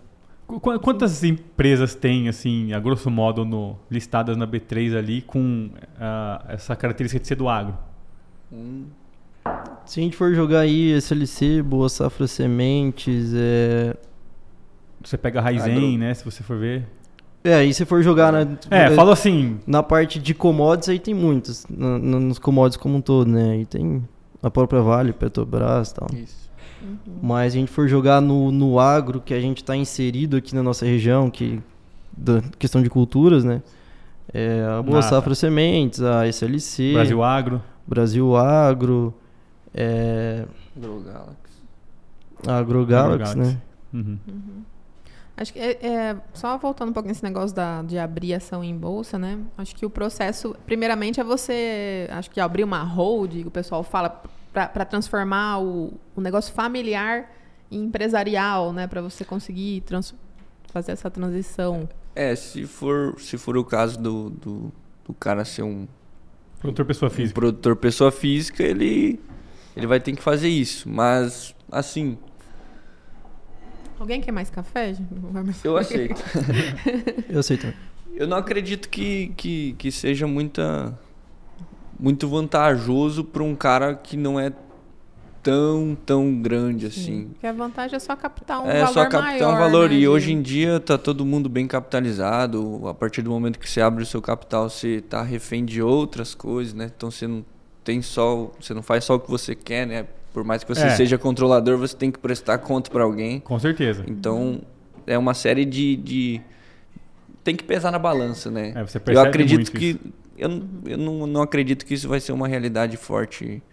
Quantas 0.82 1.24
empresas 1.24 1.96
tem, 1.96 2.30
assim, 2.30 2.72
a 2.74 2.80
grosso 2.80 3.10
modo, 3.10 3.44
no, 3.44 3.76
listadas 3.90 4.38
na 4.38 4.46
B3 4.46 4.96
ali 4.96 5.22
com 5.22 5.70
uh, 5.74 6.46
essa 6.48 6.76
característica 6.76 7.20
de 7.20 7.28
ser 7.28 7.36
do 7.36 7.50
agro? 7.50 7.76
Hum. 8.52 8.86
Se 9.86 10.00
a 10.00 10.04
gente 10.04 10.16
for 10.16 10.34
jogar 10.34 10.62
aí 10.62 10.92
SLC, 10.94 11.62
Boa 11.64 11.90
Safra 11.90 12.28
Sementes, 12.28 13.32
é... 13.36 13.96
Você 15.04 15.18
pega 15.18 15.40
a 15.40 15.42
Raizen, 15.42 15.98
né, 15.98 16.14
se 16.14 16.24
você 16.24 16.44
for 16.44 16.58
ver. 16.58 16.88
É, 17.44 17.56
aí 17.56 17.74
se 17.74 17.86
for 17.86 18.02
jogar 18.04 18.32
na... 18.32 18.58
É, 18.72 18.90
falo 18.92 19.12
assim... 19.12 19.60
Na 19.66 19.84
parte 19.84 20.20
de 20.20 20.34
commodities 20.34 20.90
aí 20.90 21.00
tem 21.00 21.14
muitos, 21.14 21.66
nos 21.70 22.40
commodities 22.40 22.78
como 22.78 22.98
um 22.98 23.02
todo, 23.02 23.30
né? 23.30 23.52
Aí 23.52 23.66
tem 23.66 24.04
a 24.42 24.50
própria 24.50 24.82
Vale, 24.82 25.14
Petrobras 25.14 25.90
e 25.90 25.96
tal. 25.96 26.08
Isso. 26.14 26.45
Uhum. 26.82 27.20
Mas 27.22 27.54
a 27.54 27.58
gente 27.58 27.72
for 27.72 27.88
jogar 27.88 28.22
no, 28.22 28.52
no 28.52 28.80
agro 28.80 29.22
que 29.22 29.34
a 29.34 29.40
gente 29.40 29.58
está 29.58 29.76
inserido 29.76 30.38
aqui 30.38 30.54
na 30.54 30.64
nossa 30.64 30.86
região, 30.86 31.30
que 31.30 31.62
da 32.16 32.42
questão 32.58 32.82
de 32.82 32.90
culturas, 32.90 33.44
né? 33.44 33.62
É, 34.34 34.64
a 34.64 34.82
Boa 34.82 35.00
Nada. 35.00 35.10
Safra 35.10 35.36
Sementes, 35.36 36.02
a 36.02 36.28
SLC. 36.28 36.94
Brasil 36.94 37.24
Agro. 37.24 37.62
Brasil 37.88 38.36
Agro. 38.36 39.14
É, 39.74 40.46
AgroGalaxy. 40.76 41.36
AgroGalaxy, 42.48 43.38
né? 43.38 43.62
Uhum. 43.94 44.20
Uhum. 44.28 44.64
Acho 45.38 45.52
que 45.52 45.60
é, 45.60 45.86
é, 45.86 46.18
só 46.34 46.58
voltando 46.58 46.90
um 46.90 46.94
pouco 46.94 47.10
nesse 47.10 47.22
negócio 47.22 47.54
da, 47.54 47.82
de 47.82 47.98
abrir 47.98 48.34
ação 48.34 48.64
em 48.64 48.76
bolsa, 48.76 49.20
né? 49.20 49.38
Acho 49.58 49.76
que 49.76 49.86
o 49.86 49.90
processo, 49.90 50.56
primeiramente, 50.66 51.20
é 51.20 51.24
você, 51.24 52.08
acho 52.10 52.32
que 52.32 52.40
abrir 52.40 52.64
uma 52.64 52.82
hold, 52.84 53.46
o 53.46 53.52
pessoal 53.52 53.84
fala 53.84 54.24
para 54.64 54.86
transformar 54.86 55.60
o, 55.60 55.94
o 56.16 56.22
negócio 56.22 56.54
familiar 56.54 57.30
em 57.70 57.84
empresarial, 57.84 58.72
né? 58.72 58.88
Para 58.88 59.02
você 59.02 59.26
conseguir 59.26 59.84
fazer 60.72 60.94
essa 60.94 61.12
transição. 61.12 61.90
É, 62.16 62.34
se 62.36 62.66
for, 62.66 63.20
se 63.20 63.38
for 63.38 63.58
o 63.58 63.66
caso 63.66 64.00
do, 64.00 64.30
do, 64.30 64.72
do 65.06 65.14
cara 65.14 65.44
ser 65.44 65.64
um 65.64 65.86
produtor 66.60 66.86
pessoa 66.86 67.10
física, 67.10 67.38
um 67.38 67.42
produtor 67.42 67.76
pessoa 67.76 68.12
física, 68.12 68.64
ele 68.64 69.20
ele 69.76 69.86
vai 69.86 70.00
ter 70.00 70.16
que 70.16 70.24
fazer 70.24 70.48
isso. 70.48 70.88
Mas 70.88 71.54
assim, 71.70 72.18
Alguém 74.00 74.22
quer 74.22 74.32
mais 74.32 74.50
café? 74.50 74.94
Eu 75.64 75.78
aceito. 75.78 76.22
Eu 77.30 77.40
aceito. 77.40 77.74
Eu 78.14 78.28
não 78.28 78.38
acredito 78.38 78.88
que, 78.88 79.34
que, 79.36 79.74
que 79.74 79.92
seja 79.92 80.26
muita 80.28 80.98
muito 82.00 82.28
vantajoso 82.28 83.24
para 83.24 83.44
um 83.44 83.56
cara 83.56 83.96
que 83.96 84.18
não 84.18 84.40
é 84.40 84.52
tão, 85.46 85.96
tão 86.06 86.42
grande 86.42 86.90
Sim, 86.90 87.02
assim. 87.02 87.28
Porque 87.34 87.46
a 87.46 87.54
vantagem 87.54 87.96
é 87.96 88.00
só 88.00 88.16
captar 88.16 88.62
um 88.62 88.70
é, 88.70 88.80
valor 88.80 88.90
É 88.90 88.94
só 88.94 89.04
captar 89.04 89.22
maior, 89.22 89.54
um 89.54 89.58
valor. 89.58 89.90
Né, 89.90 89.96
e 89.98 90.08
hoje 90.08 90.34
em 90.34 90.42
dia 90.42 90.80
tá 90.80 90.98
todo 90.98 91.24
mundo 91.24 91.48
bem 91.48 91.68
capitalizado. 91.68 92.88
A 92.88 92.94
partir 92.94 93.22
do 93.22 93.30
momento 93.30 93.60
que 93.60 93.70
você 93.70 93.80
abre 93.80 94.02
o 94.02 94.06
seu 94.06 94.22
capital, 94.22 94.70
você 94.70 95.02
tá 95.02 95.22
refém 95.22 95.64
de 95.64 95.82
outras 95.82 96.34
coisas, 96.34 96.74
né? 96.74 96.92
Então 96.96 97.12
você 97.12 97.28
não 97.28 97.46
tem 97.84 98.02
só, 98.02 98.52
você 98.60 98.74
não 98.74 98.82
faz 98.82 99.04
só 99.04 99.16
o 99.16 99.20
que 99.20 99.30
você 99.30 99.54
quer, 99.54 99.86
né? 99.86 100.08
Por 100.34 100.44
mais 100.44 100.64
que 100.64 100.74
você 100.74 100.88
é. 100.88 100.90
seja 100.90 101.18
controlador, 101.18 101.78
você 101.78 101.96
tem 101.96 102.12
que 102.12 102.20
prestar 102.20 102.58
conta 102.58 102.90
para 102.90 103.04
alguém. 103.04 103.40
Com 103.40 103.58
certeza. 103.60 104.04
Então, 104.08 104.62
é 105.08 105.18
uma 105.18 105.34
série 105.34 105.64
de, 105.64 105.96
de... 105.96 106.42
tem 107.46 107.56
que 107.56 107.64
pesar 107.64 107.92
na 107.92 108.00
balança, 108.00 108.52
né? 108.52 108.74
É, 108.76 108.84
você 108.84 109.00
percebe 109.00 109.26
Eu 109.26 109.30
acredito 109.30 109.72
que 109.72 109.92
isso 109.92 110.26
eu, 110.38 110.64
eu 110.86 110.98
não, 110.98 111.26
não 111.26 111.42
acredito 111.42 111.86
que 111.86 111.94
isso 111.94 112.08
vai 112.08 112.20
ser 112.20 112.32
uma 112.32 112.48
realidade 112.48 112.98
forte 112.98 113.64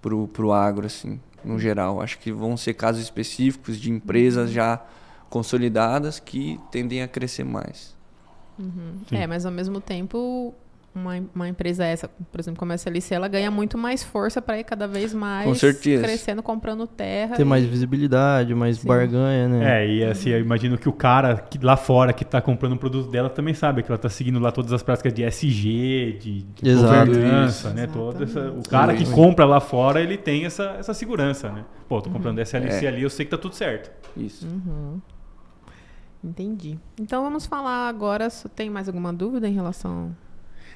pro, 0.00 0.28
pro 0.28 0.52
agro, 0.52 0.86
assim, 0.86 1.20
no 1.44 1.58
geral. 1.58 2.00
Acho 2.00 2.18
que 2.18 2.30
vão 2.30 2.56
ser 2.56 2.74
casos 2.74 3.02
específicos 3.02 3.78
de 3.78 3.90
empresas 3.90 4.48
uhum. 4.48 4.54
já 4.54 4.84
consolidadas 5.28 6.20
que 6.20 6.60
tendem 6.70 7.02
a 7.02 7.08
crescer 7.08 7.44
mais. 7.44 7.96
Uhum. 8.58 9.00
É, 9.10 9.26
mas 9.26 9.46
ao 9.46 9.52
mesmo 9.52 9.80
tempo 9.80 10.54
uma, 10.94 11.12
uma 11.34 11.48
empresa 11.48 11.84
essa, 11.84 12.08
por 12.08 12.40
exemplo, 12.40 12.58
como 12.58 12.72
a 12.72 12.74
SLC, 12.74 13.14
ela 13.14 13.28
ganha 13.28 13.50
muito 13.50 13.78
mais 13.78 14.02
força 14.02 14.42
para 14.42 14.58
ir 14.58 14.64
cada 14.64 14.88
vez 14.88 15.14
mais 15.14 15.46
Com 15.46 15.54
certeza. 15.54 16.02
crescendo, 16.02 16.42
comprando 16.42 16.86
terra. 16.86 17.36
Ter 17.36 17.42
e- 17.42 17.44
mais 17.44 17.64
visibilidade, 17.64 18.54
mais 18.54 18.78
Sim. 18.78 18.88
barganha, 18.88 19.48
né? 19.48 19.84
É, 19.84 19.88
e 19.88 20.04
assim, 20.04 20.30
eu 20.30 20.40
imagino 20.40 20.76
que 20.76 20.88
o 20.88 20.92
cara 20.92 21.36
que 21.36 21.58
lá 21.64 21.76
fora 21.76 22.12
que 22.12 22.24
tá 22.24 22.40
comprando 22.40 22.72
o 22.72 22.78
produto 22.78 23.08
dela 23.10 23.30
também 23.30 23.54
sabe 23.54 23.82
que 23.84 23.90
ela 23.90 23.98
tá 23.98 24.08
seguindo 24.08 24.40
lá 24.40 24.50
todas 24.50 24.72
as 24.72 24.82
práticas 24.82 25.12
de 25.14 25.22
SG, 25.22 26.18
de, 26.20 26.42
de 26.42 26.68
Exato. 26.68 27.06
governança, 27.06 27.68
Isso. 27.68 27.76
né? 27.76 27.86
Toda 27.86 28.24
essa, 28.24 28.50
o 28.50 28.68
cara 28.68 28.94
que 28.94 29.08
compra 29.12 29.44
lá 29.44 29.60
fora, 29.60 30.00
ele 30.00 30.16
tem 30.16 30.44
essa, 30.44 30.74
essa 30.78 30.92
segurança, 30.92 31.50
né? 31.52 31.64
Pô, 31.88 32.02
tô 32.02 32.10
comprando 32.10 32.38
SLC 32.40 32.84
É. 32.86 32.88
ali, 32.88 33.02
eu 33.02 33.10
sei 33.10 33.24
que 33.24 33.30
tá 33.30 33.38
tudo 33.38 33.54
certo. 33.54 33.90
Isso. 34.16 34.46
Uhum. 34.46 35.00
Entendi. 36.22 36.78
Então 37.00 37.22
vamos 37.22 37.46
falar 37.46 37.88
agora. 37.88 38.28
se 38.28 38.48
Tem 38.48 38.68
mais 38.68 38.88
alguma 38.88 39.12
dúvida 39.12 39.48
em 39.48 39.52
relação. 39.54 40.14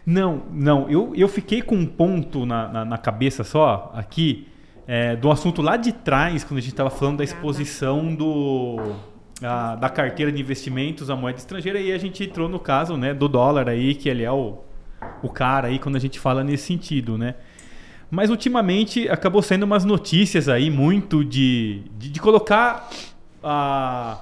Não, 0.07 0.43
não. 0.51 0.89
Eu, 0.91 1.13
eu 1.17 1.29
fiquei 1.29 1.63
com 1.63 1.75
um 1.77 1.87
ponto 1.87 2.45
na, 2.45 2.69
na, 2.69 2.85
na 2.85 2.99
cabeça 2.99 3.43
só, 3.43 3.91
aqui, 3.95 4.47
é, 4.87 5.17
do 5.17 5.31
assunto 5.31 5.63
lá 5.63 5.77
de 5.77 5.93
trás, 5.93 6.45
quando 6.45 6.59
a 6.59 6.61
gente 6.61 6.73
estava 6.73 6.91
falando 6.91 7.19
da 7.19 7.25
exposição 7.25 8.15
do, 8.15 8.77
a- 9.43 9.77
da 9.77 9.89
carteira 9.89 10.31
de 10.31 10.41
investimentos 10.43 11.09
à 11.09 11.17
moeda 11.17 11.39
estrangeira, 11.39 11.81
e 11.81 11.91
a 11.93 11.99
gente 11.99 12.23
entrou 12.23 12.49
no 12.49 12.59
caso 12.59 12.97
né, 12.97 13.15
do 13.15 13.29
dólar 13.29 13.69
aí, 13.69 13.95
que 13.95 14.09
ele 14.09 14.23
é 14.23 14.31
o, 14.31 14.59
o 15.23 15.29
cara 15.31 15.69
aí 15.69 15.79
quando 15.79 15.97
a 15.97 16.01
gente 16.01 16.19
fala 16.21 16.45
nesse 16.45 16.67
sentido, 16.67 17.17
né? 17.17 17.35
Mas 18.11 18.29
ultimamente 18.31 19.09
acabou 19.09 19.41
sendo 19.43 19.63
umas 19.63 19.85
notícias 19.87 20.49
aí 20.51 20.71
muito 20.71 21.25
de, 21.25 21.83
de, 21.99 22.11
de 22.11 22.21
colocar 22.21 22.89
a, 23.43 24.21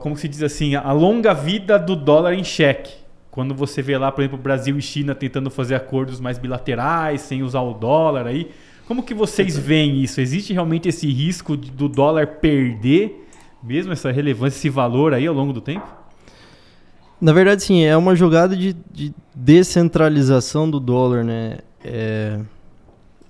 como 0.00 0.16
se 0.16 0.28
diz 0.28 0.42
assim, 0.42 0.74
a 0.74 0.92
longa 0.92 1.32
vida 1.32 1.78
do 1.78 1.96
dólar 1.96 2.34
em 2.34 2.44
xeque. 2.44 2.92
Quando 3.30 3.54
você 3.54 3.80
vê 3.80 3.96
lá, 3.96 4.10
por 4.10 4.22
exemplo, 4.22 4.38
Brasil 4.38 4.76
e 4.76 4.82
China 4.82 5.14
tentando 5.14 5.50
fazer 5.50 5.74
acordos 5.74 6.20
mais 6.20 6.38
bilaterais, 6.38 7.20
sem 7.20 7.42
usar 7.42 7.60
o 7.60 7.72
dólar 7.74 8.26
aí. 8.26 8.50
Como 8.86 9.02
que 9.02 9.14
vocês 9.14 9.56
veem 9.58 10.02
isso? 10.02 10.20
Existe 10.20 10.52
realmente 10.52 10.88
esse 10.88 11.08
risco 11.10 11.56
de- 11.56 11.70
do 11.70 11.88
dólar 11.88 12.26
perder 12.26 13.26
mesmo 13.62 13.92
essa 13.92 14.10
relevância, 14.10 14.56
esse 14.56 14.68
valor 14.70 15.14
aí 15.14 15.26
ao 15.26 15.34
longo 15.34 15.52
do 15.52 15.60
tempo? 15.60 15.86
Na 17.20 17.32
verdade, 17.32 17.62
sim, 17.62 17.84
é 17.84 17.96
uma 17.96 18.16
jogada 18.16 18.56
de, 18.56 18.74
de 18.90 19.12
descentralização 19.34 20.70
do 20.70 20.80
dólar, 20.80 21.22
né? 21.22 21.58
É, 21.84 22.40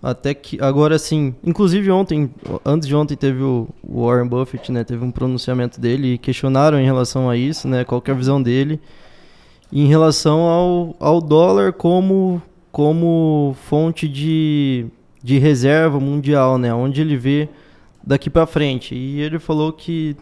até 0.01 0.33
que 0.33 0.61
agora 0.63 0.99
sim, 0.99 1.35
inclusive 1.45 1.91
ontem, 1.91 2.31
antes 2.65 2.87
de 2.87 2.95
ontem 2.95 3.17
teve 3.17 3.43
o, 3.43 3.69
Warren 3.85 4.29
Buffett, 4.29 4.71
né? 4.71 4.85
Teve 4.85 5.05
um 5.05 5.11
pronunciamento 5.11 5.81
dele 5.81 6.15
e 6.15 6.19
questionaram 6.19 6.79
em 6.79 6.85
relação 6.85 7.29
a 7.29 7.37
isso, 7.37 7.67
né? 7.67 7.85
Qual 7.85 8.03
é 8.07 8.11
a 8.11 8.15
visão 8.15 8.41
dele 8.41 8.81
em 9.73 9.87
relação 9.87 10.41
ao, 10.41 10.97
ao 10.99 11.21
dólar 11.21 11.73
como 11.73 12.43
como 12.73 13.57
fonte 13.69 14.07
de, 14.09 14.87
de 15.23 15.39
reserva 15.39 15.99
mundial, 15.99 16.57
né? 16.57 16.73
Onde 16.73 17.01
ele 17.01 17.17
vê 17.17 17.49
daqui 18.03 18.31
para 18.31 18.47
frente. 18.47 18.95
E 18.95 19.21
ele 19.21 19.41
falou 19.41 19.73
que 19.73 20.17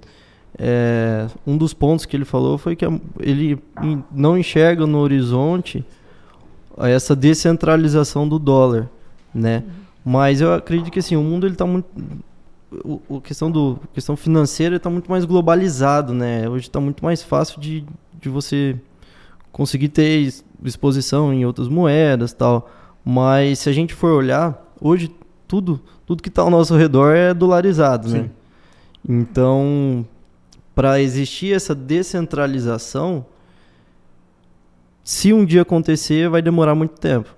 é, 0.58 1.26
um 1.46 1.58
dos 1.58 1.74
pontos 1.74 2.06
que 2.06 2.16
ele 2.16 2.24
falou 2.24 2.56
foi 2.56 2.74
que 2.74 2.86
a- 2.86 3.00
ele 3.20 3.58
não 4.10 4.36
enxerga 4.38 4.86
no 4.86 4.98
horizonte 4.98 5.84
essa 6.78 7.14
descentralização 7.14 8.26
do 8.28 8.38
dólar, 8.38 8.88
né? 9.34 9.62
Mas 10.04 10.40
eu 10.40 10.54
acredito 10.54 10.90
que 10.90 11.00
assim, 11.00 11.16
o 11.16 11.22
mundo 11.22 11.46
ele 11.46 11.54
tá 11.54 11.66
muito 11.66 11.86
o, 12.84 13.00
o 13.08 13.20
questão 13.20 13.50
do 13.50 13.78
questão 13.92 14.16
financeira 14.16 14.76
está 14.76 14.88
muito 14.90 15.10
mais 15.10 15.24
globalizado, 15.26 16.12
né? 16.14 16.48
Hoje 16.48 16.66
está 16.66 16.80
muito 16.80 17.04
mais 17.04 17.22
fácil 17.22 17.60
de, 17.60 17.84
de 18.20 18.28
você 18.28 18.76
conseguir 19.58 19.88
ter 19.88 20.32
exposição 20.64 21.34
em 21.34 21.44
outras 21.44 21.66
moedas, 21.66 22.32
tal. 22.32 22.70
Mas 23.04 23.58
se 23.58 23.68
a 23.68 23.72
gente 23.72 23.92
for 23.92 24.12
olhar, 24.12 24.72
hoje 24.80 25.10
tudo 25.48 25.80
tudo 26.06 26.22
que 26.22 26.30
está 26.30 26.40
ao 26.40 26.48
nosso 26.48 26.74
redor 26.74 27.14
é 27.14 27.34
dolarizado, 27.34 28.08
né? 28.08 28.30
Então, 29.06 30.06
para 30.74 31.02
existir 31.02 31.54
essa 31.54 31.74
descentralização, 31.74 33.26
se 35.04 35.34
um 35.34 35.44
dia 35.44 35.62
acontecer, 35.62 36.30
vai 36.30 36.40
demorar 36.40 36.74
muito 36.74 36.98
tempo. 36.98 37.34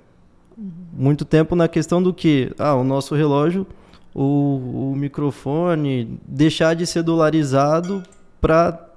Muito 0.92 1.24
tempo 1.24 1.56
na 1.56 1.66
questão 1.66 2.00
do 2.00 2.14
que, 2.14 2.52
ah, 2.58 2.74
o 2.74 2.84
nosso 2.84 3.14
relógio, 3.14 3.66
o, 4.14 4.92
o 4.92 4.96
microfone, 4.96 6.20
deixar 6.26 6.74
de 6.74 6.86
ser 6.86 7.02
dolarizado 7.02 8.04
para 8.40 8.89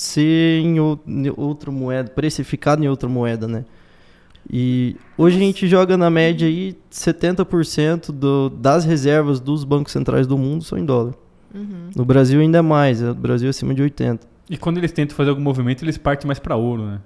ser 0.00 0.60
em, 0.60 0.78
ou- 0.80 0.98
em 1.06 1.32
outra 1.36 1.70
moeda, 1.70 2.10
precificado 2.10 2.82
em 2.84 2.88
outra 2.88 3.08
moeda, 3.08 3.46
né? 3.48 3.64
E 4.48 4.96
hoje 5.18 5.36
a 5.36 5.40
gente 5.40 5.66
joga 5.66 5.96
na 5.96 6.08
média 6.08 6.46
aí 6.46 6.76
70% 6.90 8.12
do, 8.12 8.48
das 8.48 8.84
reservas 8.84 9.40
dos 9.40 9.64
bancos 9.64 9.92
centrais 9.92 10.26
do 10.26 10.38
mundo 10.38 10.62
são 10.62 10.78
em 10.78 10.84
dólar. 10.84 11.14
Uhum. 11.54 11.90
No 11.96 12.04
Brasil 12.04 12.40
ainda 12.40 12.58
é 12.58 12.62
mais, 12.62 13.00
no 13.00 13.14
Brasil 13.14 13.48
é 13.48 13.50
acima 13.50 13.74
de 13.74 13.82
80. 13.82 14.26
E 14.48 14.56
quando 14.56 14.78
eles 14.78 14.92
tentam 14.92 15.16
fazer 15.16 15.30
algum 15.30 15.42
movimento, 15.42 15.82
eles 15.84 15.98
partem 15.98 16.26
mais 16.28 16.38
para 16.38 16.54
ouro, 16.54 16.84
né? 16.86 17.00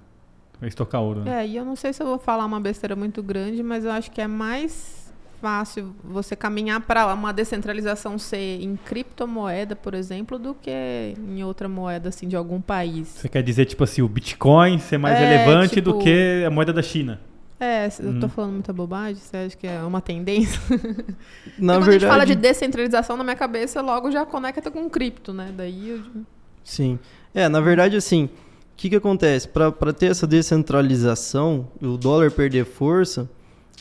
Pra 0.59 0.69
estocar 0.69 1.01
ouro, 1.01 1.21
né? 1.21 1.43
É, 1.43 1.49
e 1.49 1.57
eu 1.57 1.65
não 1.65 1.75
sei 1.77 1.93
se 1.95 2.03
eu 2.03 2.07
vou 2.07 2.19
falar 2.19 2.45
uma 2.45 2.61
besteira 2.61 2.95
muito 2.95 3.23
grande, 3.23 3.63
mas 3.63 3.85
eu 3.87 3.91
acho 3.93 4.11
que 4.11 4.21
é 4.21 4.27
mais 4.27 5.00
fácil 5.41 5.95
você 6.05 6.37
caminhar 6.37 6.81
para 6.81 7.13
uma 7.15 7.33
descentralização 7.33 8.19
ser 8.19 8.61
em 8.63 8.77
criptomoeda, 8.77 9.75
por 9.75 9.95
exemplo, 9.95 10.39
do 10.39 10.55
que 10.55 10.71
em 11.19 11.43
outra 11.43 11.69
moeda 11.69 12.09
assim 12.11 12.29
de 12.29 12.37
algum 12.37 12.61
país. 12.61 13.09
Você 13.09 13.29
quer 13.29 13.43
dizer, 13.43 13.65
tipo 13.67 13.83
assim, 13.85 14.03
o 14.03 14.09
Bitcoin 14.09 14.79
ser 14.79 14.99
mais 14.99 15.19
É, 15.19 15.25
relevante 15.27 15.81
do 15.81 15.93
tipo- 15.93 16.05
que 16.05 16.45
a 16.47 16.51
moeda 16.51 16.73
da 16.73 16.83
China? 16.83 17.21
É, 17.59 17.89
eu 18.01 18.19
tô 18.19 18.27
Hum. 18.27 18.29
falando 18.31 18.53
muita 18.55 18.73
bobagem, 18.73 19.17
você 19.17 19.37
acha 19.37 19.57
que 19.57 19.67
é 19.67 19.83
uma 19.83 20.01
tendência? 20.01 20.59
Na 21.59 21.75
quando 21.75 21.83
a 21.89 21.91
gente 21.93 22.01
verdade, 22.01 22.07
fala 22.07 22.25
de 22.25 22.35
descentralização 22.35 23.17
na 23.19 23.25
minha 23.25 23.37
cabeça, 23.37 23.83
logo 23.83 24.11
já 24.11 24.25
conecta 24.25 24.71
com 24.71 24.89
cripto, 24.89 25.33
né? 25.33 25.53
Daí 25.55 25.91
eu... 25.91 26.01
sim. 26.65 26.99
É, 27.35 27.49
na 27.51 27.61
verdade, 27.61 27.97
assim, 27.97 28.25
o 28.25 28.31
que, 28.79 28.89
que 28.89 28.97
acontece? 28.97 29.47
Para 29.47 29.93
ter 29.93 30.07
essa 30.11 30.27
descentralização 30.27 31.69
e 31.83 31.87
o 31.87 31.97
dólar 31.99 32.31
perder 32.31 32.65
força, 32.65 33.29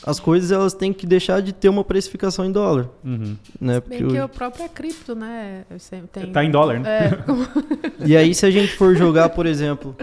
as 0.04 0.18
coisas 0.20 0.50
elas 0.50 0.72
têm 0.72 0.92
que 0.92 1.06
deixar 1.06 1.40
de 1.42 1.52
ter 1.52 1.68
uma 1.68 1.84
precificação 1.84 2.44
em 2.44 2.52
dólar, 2.52 2.88
Uhum. 3.04 3.36
né? 3.60 3.74
Bem 3.74 3.80
Porque 3.80 3.96
que 3.98 4.04
hoje- 4.04 4.20
o 4.22 4.28
próprio 4.28 4.64
é 4.64 4.68
cripto, 4.68 5.14
né? 5.14 5.64
Tem... 6.12 6.26
Tá 6.32 6.44
em 6.44 6.50
dólar, 6.50 6.80
né? 6.80 6.88
É, 6.88 7.10
E 8.06 8.16
aí, 8.16 8.34
se 8.34 8.46
a 8.46 8.50
gente 8.50 8.72
for 8.76 8.94
jogar, 8.96 9.28
por 9.30 9.46
exemplo, 9.46 9.94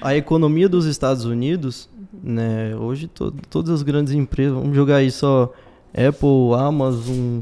a 0.00 0.16
economia 0.16 0.68
dos 0.68 0.86
Estados 0.86 1.24
Unidos, 1.24 1.88
né? 2.22 2.74
Hoje 2.76 3.06
to- 3.06 3.32
todas 3.48 3.70
as 3.70 3.82
grandes 3.82 4.12
empresas, 4.12 4.54
vamos 4.54 4.74
jogar 4.74 4.96
aí 4.96 5.10
só 5.10 5.52
Apple, 5.94 6.54
Amazon, 6.58 7.40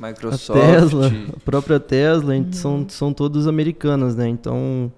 a 0.00 0.06
Microsoft. 0.08 0.60
Tesla, 0.60 1.10
a 1.36 1.40
própria 1.40 1.80
Tesla, 1.80 2.36
ent- 2.36 2.54
são, 2.54 2.86
são 2.88 3.12
todas 3.12 3.46
americanas, 3.46 4.14
né? 4.14 4.28
Então, 4.28 4.92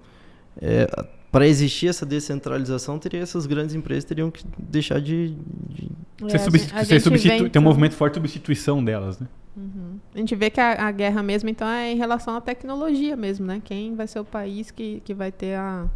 para 1.31 1.47
existir 1.47 1.89
essa 1.89 2.05
descentralização, 2.05 2.99
teria 2.99 3.21
essas 3.21 3.47
grandes 3.47 3.75
empresas 3.75 4.05
teriam 4.05 4.31
que 4.31 4.45
deixar 4.59 5.01
de, 5.01 5.37
de- 5.69 5.91
É, 6.29 6.37
a 6.37 6.39
substitu- 6.39 6.75
você 6.85 7.01
substitu- 7.01 7.43
vem 7.43 7.49
tem 7.51 7.61
um 7.61 7.65
movimento 7.65 7.95
forte 7.95 8.15
de 8.15 8.19
substituição 8.21 8.83
delas, 8.85 9.19
né? 9.19 9.27
Uhum. 9.57 9.99
A 10.15 10.19
gente 10.19 10.35
vê 10.35 10.51
que 10.51 10.61
a, 10.61 10.87
a 10.87 10.91
guerra 10.91 11.23
mesmo, 11.23 11.49
então, 11.49 11.69
é 11.69 11.93
em 11.93 11.97
relação 11.97 12.35
à 12.37 12.41
tecnologia 12.41 13.17
mesmo, 13.17 13.47
né? 13.47 13.61
Quem 13.65 13.95
vai 13.95 14.07
ser 14.07 14.19
o 14.21 14.25
país 14.25 14.71
que, 14.71 15.01
que 15.05 15.13
vai 15.15 15.31
ter 15.31 15.55
a, 15.55 15.87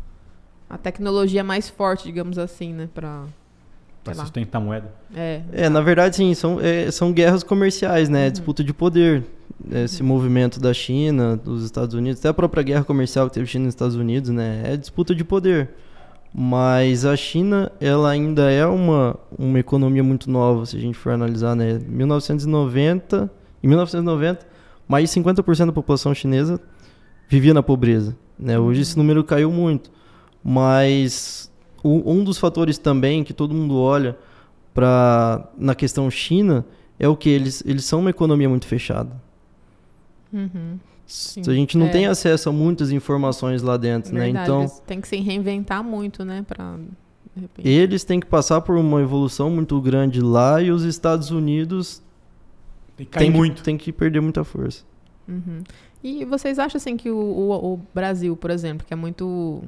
a 0.71 0.79
tecnologia 0.79 1.43
mais 1.45 1.69
forte, 1.69 2.05
digamos 2.05 2.39
assim, 2.39 2.73
né? 2.73 2.89
Pra, 2.95 3.25
Pra 4.05 4.15
lá. 4.15 4.23
sustentar 4.23 4.59
a 4.59 4.61
moeda. 4.61 4.95
É, 5.17 5.41
É, 5.51 5.69
na 5.69 5.81
verdade, 5.81 6.17
sim, 6.17 6.35
são, 6.35 6.61
é, 6.61 6.91
são 6.91 7.13
guerras 7.13 7.43
comerciais, 7.43 8.09
né? 8.09 8.27
Uhum. 8.27 8.33
Disputa 8.33 8.63
de 8.63 8.73
poder. 8.73 9.25
Esse 9.73 10.03
movimento 10.03 10.61
da 10.61 10.75
China, 10.75 11.37
dos 11.37 11.65
Estados 11.65 11.95
Unidos, 11.95 12.21
até 12.21 12.29
a 12.29 12.35
própria 12.35 12.63
guerra 12.63 12.85
comercial 12.85 13.29
que 13.29 13.35
teve 13.35 13.47
China 13.47 13.65
e 13.65 13.69
Estados 13.69 13.97
Unidos, 13.97 14.31
né? 14.31 14.63
É 14.65 14.77
disputa 14.77 15.15
de 15.15 15.25
poder. 15.25 15.71
Mas 16.37 17.07
a 17.07 17.17
China, 17.17 17.71
ela 17.81 18.11
ainda 18.11 18.51
é 18.51 18.67
uma, 18.67 19.17
uma 19.39 19.59
economia 19.59 20.03
muito 20.03 20.29
nova, 20.29 20.67
se 20.67 20.77
a 20.77 20.81
gente 20.81 20.99
for 20.99 21.13
analisar, 21.13 21.55
né? 21.55 21.79
1990, 21.89 23.31
em 23.63 23.69
1990, 23.69 24.45
mais 24.87 25.09
de 25.09 25.21
50% 25.21 25.67
da 25.67 25.73
população 25.73 26.13
chinesa 26.13 26.61
vivia 27.29 27.55
na 27.55 27.63
pobreza, 27.63 28.17
né? 28.39 28.59
Hoje 28.59 28.83
esse 28.83 28.99
número 28.99 29.23
caiu 29.25 29.51
muito. 29.51 29.91
Mas 30.43 31.51
o- 31.85 32.11
um 32.11 32.25
dos 32.25 32.39
fatores 32.39 32.79
também 32.79 33.23
que 33.23 33.33
todo 33.33 33.55
mundo 33.55 33.77
olha 33.77 34.17
para 34.73 35.49
na 35.57 35.75
questão 35.75 36.11
China 36.11 36.65
é 36.99 37.07
o 37.09 37.17
que 37.17 37.29
eles 37.29 37.63
eles 37.67 37.85
são 37.85 38.01
uma 38.01 38.11
economia 38.11 38.49
muito 38.49 38.67
fechada. 38.67 39.11
Uhum. 40.33 40.79
A 41.47 41.53
gente 41.53 41.77
não 41.77 41.87
É. 41.87 41.91
tem 41.91 42.07
acesso 42.07 42.49
a 42.49 42.53
muitas 42.53 42.91
informações 42.91 43.63
lá 43.63 43.77
dentro, 43.77 44.13
né? 44.15 44.25
Verdade, 44.25 44.45
Então 44.47 44.61
eles 44.63 44.83
têm 44.87 45.01
que 45.01 45.07
se 45.09 45.17
reinventar 45.17 45.85
muito, 45.85 46.25
né? 46.25 46.45
Pra, 46.49 46.77
repente. 47.37 47.69
eles 47.69 48.05
têm 48.05 48.19
que 48.19 48.27
passar 48.27 48.61
por 48.63 48.77
uma 48.77 49.01
evolução 49.03 49.51
muito 49.51 49.79
grande 49.81 50.21
lá 50.21 50.63
e 50.63 50.71
os 50.71 50.83
Estados 50.83 51.31
Unidos 51.31 52.03
Tem 52.97 53.07
que 53.07 53.19
que, 53.19 53.31
muito. 53.31 53.63
têm 53.63 53.77
que 53.77 53.93
perder 53.93 54.21
muita 54.21 54.43
força. 54.45 54.83
Uhum. 55.29 55.63
E 56.03 56.25
vocês 56.25 56.59
acham 56.59 56.79
assim 56.79 56.97
que 56.97 57.11
o, 57.11 57.17
o- 57.17 57.75
o 57.75 57.81
Brasil, 57.95 58.35
por 58.37 58.51
exemplo, 58.51 58.87
que 58.87 58.93
é 58.93 58.97
muito 58.97 59.63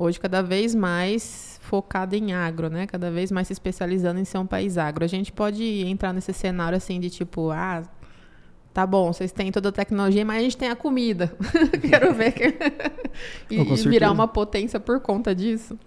hoje 0.00 0.18
cada 0.18 0.42
vez 0.42 0.74
mais 0.74 1.60
focada 1.62 2.16
em 2.16 2.32
agro, 2.32 2.70
né? 2.70 2.86
Cada 2.86 3.10
vez 3.10 3.30
mais 3.30 3.46
se 3.46 3.52
especializando 3.52 4.18
em 4.18 4.24
ser 4.24 4.38
um 4.38 4.46
país 4.46 4.78
agro. 4.78 5.04
A 5.04 5.08
gente 5.08 5.30
pode 5.30 5.62
entrar 5.86 6.12
nesse 6.12 6.32
cenário 6.32 6.76
assim 6.76 6.98
de 6.98 7.10
tipo, 7.10 7.50
ah, 7.50 7.82
tá 8.72 8.86
bom, 8.86 9.12
vocês 9.12 9.30
têm 9.30 9.52
toda 9.52 9.68
a 9.68 9.72
tecnologia, 9.72 10.24
mas 10.24 10.38
a 10.38 10.40
gente 10.40 10.56
tem 10.56 10.70
a 10.70 10.74
comida. 10.74 11.32
Quero 11.88 12.14
ver 12.14 12.32
que... 12.32 12.44
e, 13.50 13.60
oh, 13.60 13.74
e 13.74 13.88
virar 13.88 14.10
uma 14.10 14.26
potência 14.26 14.80
por 14.80 15.00
conta 15.00 15.34
disso. 15.34 15.78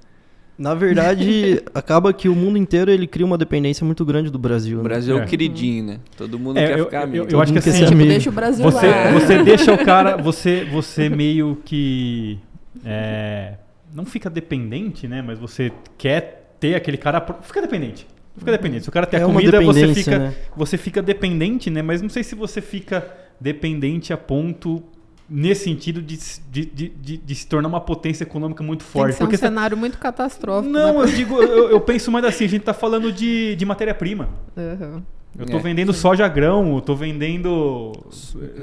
Na 0.55 0.75
verdade, 0.75 1.63
acaba 1.73 2.13
que 2.13 2.29
o 2.29 2.35
mundo 2.35 2.59
inteiro 2.59 2.91
ele 2.91 3.07
cria 3.07 3.25
uma 3.25 3.37
dependência 3.37 3.83
muito 3.83 4.05
grande 4.05 4.29
do 4.29 4.37
Brasil. 4.37 4.79
O 4.79 4.83
né? 4.83 4.89
Brasil 4.89 5.17
é 5.17 5.19
o 5.21 5.23
é. 5.23 5.25
queridinho, 5.25 5.83
né? 5.85 5.99
Todo 6.15 6.37
mundo 6.37 6.59
é, 6.59 6.67
quer 6.67 6.79
eu, 6.79 6.85
ficar 6.85 7.03
amigo. 7.03 7.25
Eu, 7.25 7.29
eu 7.31 7.41
acho 7.41 7.51
que 7.51 7.57
assim, 7.57 7.85
tipo, 7.85 7.97
deixa 7.97 8.29
o 8.29 8.33
Brasil 8.33 8.63
você, 8.63 8.87
lá. 8.87 9.11
Você 9.11 9.43
deixa 9.43 9.73
o 9.73 9.83
cara, 9.83 10.17
você, 10.17 10.63
você 10.65 11.09
meio 11.09 11.57
que 11.65 12.39
é, 12.85 13.55
não 13.93 14.05
fica 14.05 14.29
dependente, 14.29 15.07
né? 15.07 15.21
Mas 15.21 15.39
você 15.39 15.71
quer 15.97 16.55
ter 16.59 16.75
aquele 16.75 16.97
cara, 16.97 17.25
fica 17.41 17.61
dependente. 17.61 18.07
Fica 18.37 18.51
dependente. 18.51 18.83
Se 18.83 18.89
o 18.89 18.91
cara 18.91 19.05
tem 19.05 19.19
a 19.19 19.23
é 19.23 19.25
comida, 19.25 19.61
você 19.61 19.93
fica, 19.93 20.19
né? 20.19 20.35
você 20.55 20.77
fica 20.77 21.01
dependente, 21.01 21.69
né? 21.69 21.81
Mas 21.81 22.01
não 22.01 22.09
sei 22.09 22.23
se 22.23 22.33
você 22.33 22.61
fica 22.61 23.05
dependente 23.39 24.11
a 24.11 24.17
ponto 24.17 24.83
nesse 25.29 25.63
sentido 25.63 26.01
de, 26.01 26.17
de, 26.49 26.65
de, 26.65 27.17
de, 27.17 27.35
se 27.35 27.47
tornar 27.47 27.67
uma 27.67 27.81
potência 27.81 28.23
econômica 28.23 28.63
muito 28.63 28.83
forte. 28.83 29.05
Tem 29.05 29.11
que 29.11 29.17
ser 29.17 29.23
porque 29.23 29.35
um 29.35 29.39
cenário 29.39 29.77
muito 29.77 29.97
catastrófico. 29.97 30.71
Não, 30.71 30.99
né? 30.99 31.01
eu 31.01 31.15
digo, 31.15 31.41
eu, 31.41 31.69
eu, 31.69 31.81
penso 31.81 32.11
mais 32.11 32.25
assim, 32.25 32.45
a 32.45 32.49
gente 32.49 32.61
está 32.61 32.73
falando 32.73 33.11
de, 33.11 33.55
de 33.55 33.65
matéria-prima. 33.65 34.29
Uhum. 34.55 35.01
Eu 35.37 35.47
tô 35.47 35.57
é, 35.57 35.59
vendendo 35.59 35.91
sim. 35.91 35.99
soja 35.99 36.27
grão, 36.27 36.75
eu 36.75 36.81
tô 36.81 36.95
vendendo, 36.95 37.91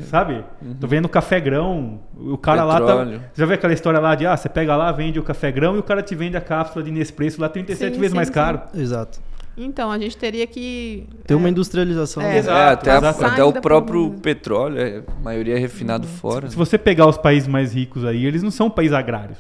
sabe? 0.09 0.45
Uhum. 0.63 0.75
Tô 0.81 0.87
vendendo 0.87 1.09
café 1.09 1.41
grão. 1.41 2.01
O 2.17 2.39
cara 2.39 2.63
Petróleo. 2.65 3.11
lá 3.11 3.19
tá, 3.19 3.25
Você 3.33 3.41
já 3.41 3.47
viu 3.47 3.55
aquela 3.55 3.73
história 3.73 3.99
lá 3.99 4.15
de, 4.15 4.25
ah, 4.25 4.37
você 4.37 4.49
pega 4.49 4.77
lá, 4.77 4.93
vende 4.93 5.19
o 5.19 5.23
café 5.23 5.51
grão 5.51 5.75
e 5.75 5.79
o 5.81 5.83
cara 5.83 6.01
te 6.01 6.15
vende 6.15 6.37
a 6.37 6.41
cápsula 6.41 6.85
de 6.85 6.93
Nespresso 6.93 7.41
lá 7.41 7.49
37 7.49 7.95
sim, 7.95 7.99
vezes 7.99 8.13
sim, 8.13 8.17
mais 8.17 8.31
caro. 8.31 8.61
Exato. 8.73 9.21
Então, 9.57 9.91
a 9.91 9.99
gente 9.99 10.17
teria 10.17 10.47
que. 10.47 11.07
Ter 11.27 11.35
é, 11.35 11.37
uma 11.37 11.49
industrialização. 11.49 12.23
É, 12.23 12.39
Exato, 12.39 12.89
é, 12.89 12.93
até, 12.93 13.07
a, 13.07 13.11
até 13.11 13.45
o 13.45 13.53
próprio 13.53 14.11
petróleo, 14.23 14.79
é, 14.79 14.99
a 14.99 15.25
maioria 15.25 15.57
é 15.57 15.59
refinado 15.59 16.07
uhum. 16.07 16.15
fora. 16.15 16.47
Se, 16.47 16.53
se 16.53 16.57
você 16.57 16.79
pegar 16.79 17.07
os 17.07 17.19
países 17.19 17.49
mais 17.49 17.75
ricos 17.75 18.05
aí, 18.05 18.25
eles 18.25 18.43
não 18.43 18.51
são 18.51 18.71
países 18.71 18.95
agrários. 18.95 19.39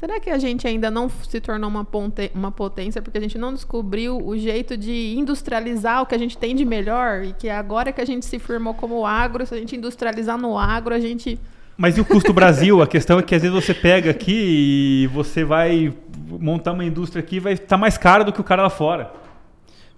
Será 0.00 0.18
que 0.18 0.30
a 0.30 0.38
gente 0.38 0.66
ainda 0.66 0.90
não 0.90 1.10
se 1.10 1.42
tornou 1.42 1.68
uma, 1.68 1.84
ponte, 1.84 2.30
uma 2.34 2.50
potência 2.50 3.02
porque 3.02 3.18
a 3.18 3.20
gente 3.20 3.36
não 3.36 3.52
descobriu 3.52 4.16
o 4.16 4.34
jeito 4.34 4.74
de 4.74 5.14
industrializar 5.14 6.00
o 6.00 6.06
que 6.06 6.14
a 6.14 6.18
gente 6.18 6.38
tem 6.38 6.56
de 6.56 6.64
melhor? 6.64 7.22
E 7.22 7.34
que 7.34 7.50
agora 7.50 7.92
que 7.92 8.00
a 8.00 8.04
gente 8.06 8.24
se 8.24 8.38
firmou 8.38 8.72
como 8.72 9.04
agro, 9.04 9.44
se 9.44 9.54
a 9.54 9.58
gente 9.58 9.76
industrializar 9.76 10.38
no 10.38 10.56
agro, 10.56 10.94
a 10.94 10.98
gente. 10.98 11.38
Mas 11.76 11.98
e 11.98 12.00
o 12.00 12.04
custo 12.06 12.32
Brasil? 12.32 12.80
A 12.80 12.86
questão 12.86 13.18
é 13.18 13.22
que 13.22 13.34
às 13.34 13.42
vezes 13.42 13.54
você 13.54 13.74
pega 13.74 14.10
aqui 14.10 15.02
e 15.02 15.06
você 15.08 15.44
vai 15.44 15.92
montar 16.30 16.72
uma 16.72 16.84
indústria 16.84 17.20
aqui 17.20 17.38
vai 17.38 17.52
estar 17.52 17.66
tá 17.66 17.76
mais 17.76 17.98
caro 17.98 18.24
do 18.24 18.32
que 18.32 18.40
o 18.40 18.44
cara 18.44 18.62
lá 18.62 18.70
fora. 18.70 19.12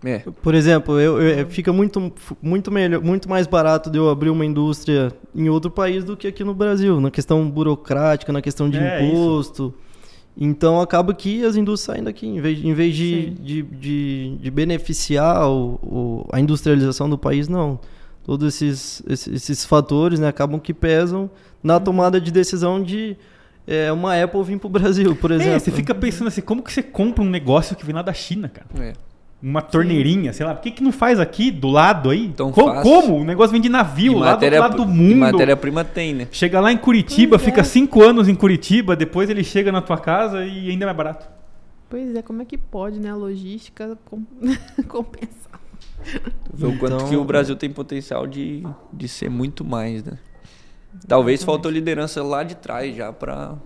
É. 0.05 0.18
Por 0.42 0.53
exemplo, 0.53 0.98
eu, 0.98 1.22
eu, 1.22 1.46
fica 1.46 1.72
muito, 1.72 2.12
muito, 2.42 2.72
melhor, 2.72 3.00
muito 3.00 3.30
mais 3.30 3.46
barato 3.46 3.88
de 3.88 3.98
eu 3.98 4.11
abrir 4.11 4.30
uma 4.30 4.44
indústria 4.44 5.12
em 5.32 5.48
outro 5.48 5.70
país 5.70 6.03
do 6.03 6.16
que 6.16 6.26
aqui 6.26 6.42
no 6.42 6.55
Brasil, 6.55 7.00
na 7.00 7.09
questão 7.09 7.48
burocrática, 7.48 8.32
na 8.32 8.42
questão 8.42 8.68
de 8.68 8.78
é, 8.78 9.07
imposto. 9.07 9.72
Isso. 9.78 9.91
Então 10.37 10.80
acaba 10.80 11.12
que 11.12 11.45
as 11.45 11.57
indústrias 11.57 11.97
saem 11.97 12.05
daqui, 12.05 12.26
em 12.26 12.41
vez, 12.41 12.64
em 12.64 12.72
vez 12.72 12.95
de, 12.95 13.30
de, 13.30 13.62
de, 13.62 14.37
de, 14.41 14.51
beneficiar 14.51 15.47
o, 15.47 15.74
o, 15.83 16.28
a 16.33 16.41
industrialização 16.41 17.09
do 17.09 17.18
país, 17.18 17.49
não. 17.49 17.78
Todos 18.24 18.55
esses, 18.55 19.03
esses, 19.09 19.35
esses, 19.35 19.64
fatores 19.64 20.18
né, 20.20 20.28
acabam 20.28 20.59
que 20.59 20.72
pesam 20.72 21.30
na 21.62 21.78
tomada 21.78 22.20
de 22.20 22.30
decisão 22.30 22.83
de 22.83 23.16
é, 23.66 23.93
uma 23.93 24.20
Apple 24.20 24.43
vir 24.43 24.59
para 24.59 24.68
o 24.68 24.70
Brasil, 24.70 25.14
por 25.16 25.33
exemplo. 25.33 25.55
É, 25.55 25.59
você 25.59 25.70
fica 25.70 25.95
pensando 25.95 26.28
assim, 26.28 26.41
como 26.41 26.62
que 26.62 26.72
você 26.72 26.83
compra 26.83 27.22
um 27.22 27.28
negócio 27.28 27.76
que 27.76 27.85
vem 27.85 27.95
lá 27.95 28.03
da 28.03 28.12
China, 28.12 28.49
cara? 28.49 28.66
É 28.78 29.12
uma 29.43 29.61
torneirinha, 29.61 30.32
Sim. 30.32 30.38
sei 30.38 30.47
lá, 30.47 30.55
por 30.55 30.62
que, 30.62 30.70
que 30.70 30.82
não 30.82 30.93
faz 30.93 31.18
aqui 31.18 31.51
do 31.51 31.68
lado 31.68 32.11
aí? 32.11 32.28
Tão 32.28 32.53
Co 32.53 32.64
fácil. 32.64 32.82
Como? 32.82 33.16
O 33.18 33.24
negócio 33.24 33.51
vem 33.51 33.61
de 33.61 33.68
navio, 33.68 34.18
lá 34.18 34.36
do 34.36 34.51
lado 34.57 34.76
do 34.76 34.86
mundo. 34.86 35.16
matéria-prima 35.16 35.84
tem, 35.84 36.14
né? 36.14 36.28
Chega 36.30 36.61
lá 36.61 36.72
em 36.72 36.76
Curitiba, 36.76 37.36
pois 37.36 37.43
fica 37.43 37.62
é. 37.62 37.64
cinco 37.64 38.03
anos 38.03 38.28
em 38.28 38.34
Curitiba, 38.34 38.95
depois 38.95 39.28
ele 39.28 39.43
chega 39.43 39.72
na 39.72 39.82
tua 39.82 39.99
casa 39.99 40.45
e 40.45 40.70
ainda 40.70 40.84
é 40.84 40.86
mais 40.86 40.97
barato. 40.97 41.28
Pois 41.90 42.14
é, 42.14 42.22
como 42.22 42.40
é 42.40 42.45
que 42.45 42.57
pode, 42.57 43.01
né? 43.01 43.11
A 43.11 43.16
logística 43.16 43.99
compensar. 44.86 45.61
Vê 46.55 46.66
o 46.66 46.78
quanto 46.78 46.95
então... 46.95 47.09
que 47.09 47.16
o 47.16 47.24
Brasil 47.24 47.57
tem 47.57 47.70
potencial 47.70 48.26
de, 48.26 48.62
de 48.93 49.09
ser 49.09 49.28
muito 49.28 49.64
mais, 49.64 50.05
né? 50.05 50.18
Talvez 51.09 51.43
faltou 51.43 51.70
liderança 51.70 52.22
lá 52.22 52.45
de 52.45 52.55
trás 52.55 52.95
já 52.95 53.12
para 53.12 53.57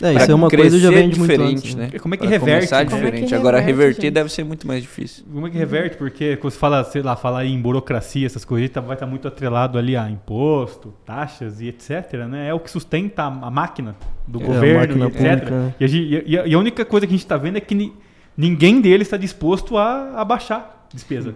é, 0.00 0.14
isso 0.14 0.30
é 0.30 0.34
uma 0.34 0.48
coisa 0.48 0.76
que 0.76 0.82
já 0.82 0.90
vem 0.90 1.08
diferente, 1.08 1.58
antes, 1.58 1.74
né? 1.74 1.90
né? 1.92 1.98
Como 1.98 2.14
é 2.14 2.16
que 2.16 2.22
pra 2.22 2.30
reverte? 2.30 2.68
Começar 2.68 2.84
diferente. 2.84 3.06
É 3.06 3.14
reverte, 3.14 3.34
Agora 3.34 3.60
reverter 3.60 4.02
gente? 4.02 4.10
deve 4.12 4.32
ser 4.32 4.44
muito 4.44 4.66
mais 4.66 4.82
difícil. 4.82 5.24
Como 5.32 5.46
é 5.46 5.50
que 5.50 5.58
reverte? 5.58 5.96
Porque 5.96 6.36
quando 6.36 6.52
você 6.52 6.58
fala, 6.58 6.84
sei 6.84 7.02
lá, 7.02 7.16
falar 7.16 7.44
em 7.44 7.60
burocracia, 7.60 8.26
essas 8.26 8.44
coisas, 8.44 8.70
vai 8.84 8.94
estar 8.94 9.06
muito 9.06 9.28
atrelado 9.28 9.78
ali 9.78 9.96
a 9.96 10.08
imposto, 10.10 10.94
taxas 11.04 11.60
e 11.60 11.68
etc, 11.68 12.26
né? 12.28 12.48
É 12.48 12.54
o 12.54 12.60
que 12.60 12.70
sustenta 12.70 13.24
a 13.24 13.50
máquina 13.50 13.96
do 14.26 14.40
é, 14.40 14.44
governo, 14.44 15.06
etc. 15.06 15.20
Pública, 15.20 15.50
né? 15.50 15.74
e, 15.80 16.38
a, 16.38 16.46
e, 16.46 16.54
a, 16.54 16.58
única 16.58 16.84
coisa 16.84 17.06
que 17.06 17.12
a 17.12 17.16
gente 17.16 17.24
está 17.24 17.36
vendo 17.36 17.56
é 17.56 17.60
que 17.60 17.74
ni, 17.74 17.92
ninguém 18.36 18.80
deles 18.80 19.06
está 19.06 19.16
disposto 19.16 19.76
a, 19.76 20.20
a 20.20 20.24
baixar 20.24 20.88
despesa. 20.92 21.34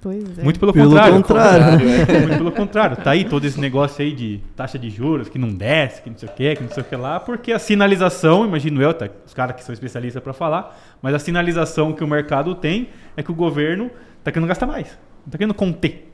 Pois 0.00 0.38
é. 0.38 0.42
Muito 0.42 0.60
pelo, 0.60 0.72
pelo 0.72 0.90
contrário. 0.90 1.14
contrário. 1.14 1.88
É. 1.88 2.20
Muito 2.22 2.36
pelo 2.36 2.52
contrário. 2.52 2.96
Tá 2.96 3.10
aí 3.10 3.24
todo 3.24 3.44
esse 3.44 3.60
negócio 3.60 4.04
aí 4.04 4.12
de 4.12 4.40
taxa 4.54 4.78
de 4.78 4.88
juros 4.88 5.28
que 5.28 5.38
não 5.38 5.48
desce, 5.48 6.02
que 6.02 6.10
não 6.10 6.16
sei 6.16 6.28
o 6.28 6.32
que, 6.32 6.56
que 6.56 6.62
não 6.62 6.70
sei 6.70 6.82
o 6.82 6.86
que 6.86 6.94
lá, 6.94 7.18
porque 7.18 7.52
a 7.52 7.58
sinalização, 7.58 8.46
imagino 8.46 8.80
eu, 8.80 8.94
tá, 8.94 9.08
os 9.26 9.34
caras 9.34 9.56
que 9.56 9.64
são 9.64 9.72
especialistas 9.72 10.22
para 10.22 10.32
falar, 10.32 10.78
mas 11.02 11.14
a 11.14 11.18
sinalização 11.18 11.92
que 11.92 12.04
o 12.04 12.06
mercado 12.06 12.54
tem 12.54 12.90
é 13.16 13.22
que 13.22 13.30
o 13.30 13.34
governo 13.34 13.90
tá 14.22 14.30
querendo 14.30 14.48
gastar 14.48 14.66
mais, 14.66 14.96
não 15.26 15.32
tá 15.32 15.38
querendo 15.38 15.54
conter. 15.54 16.07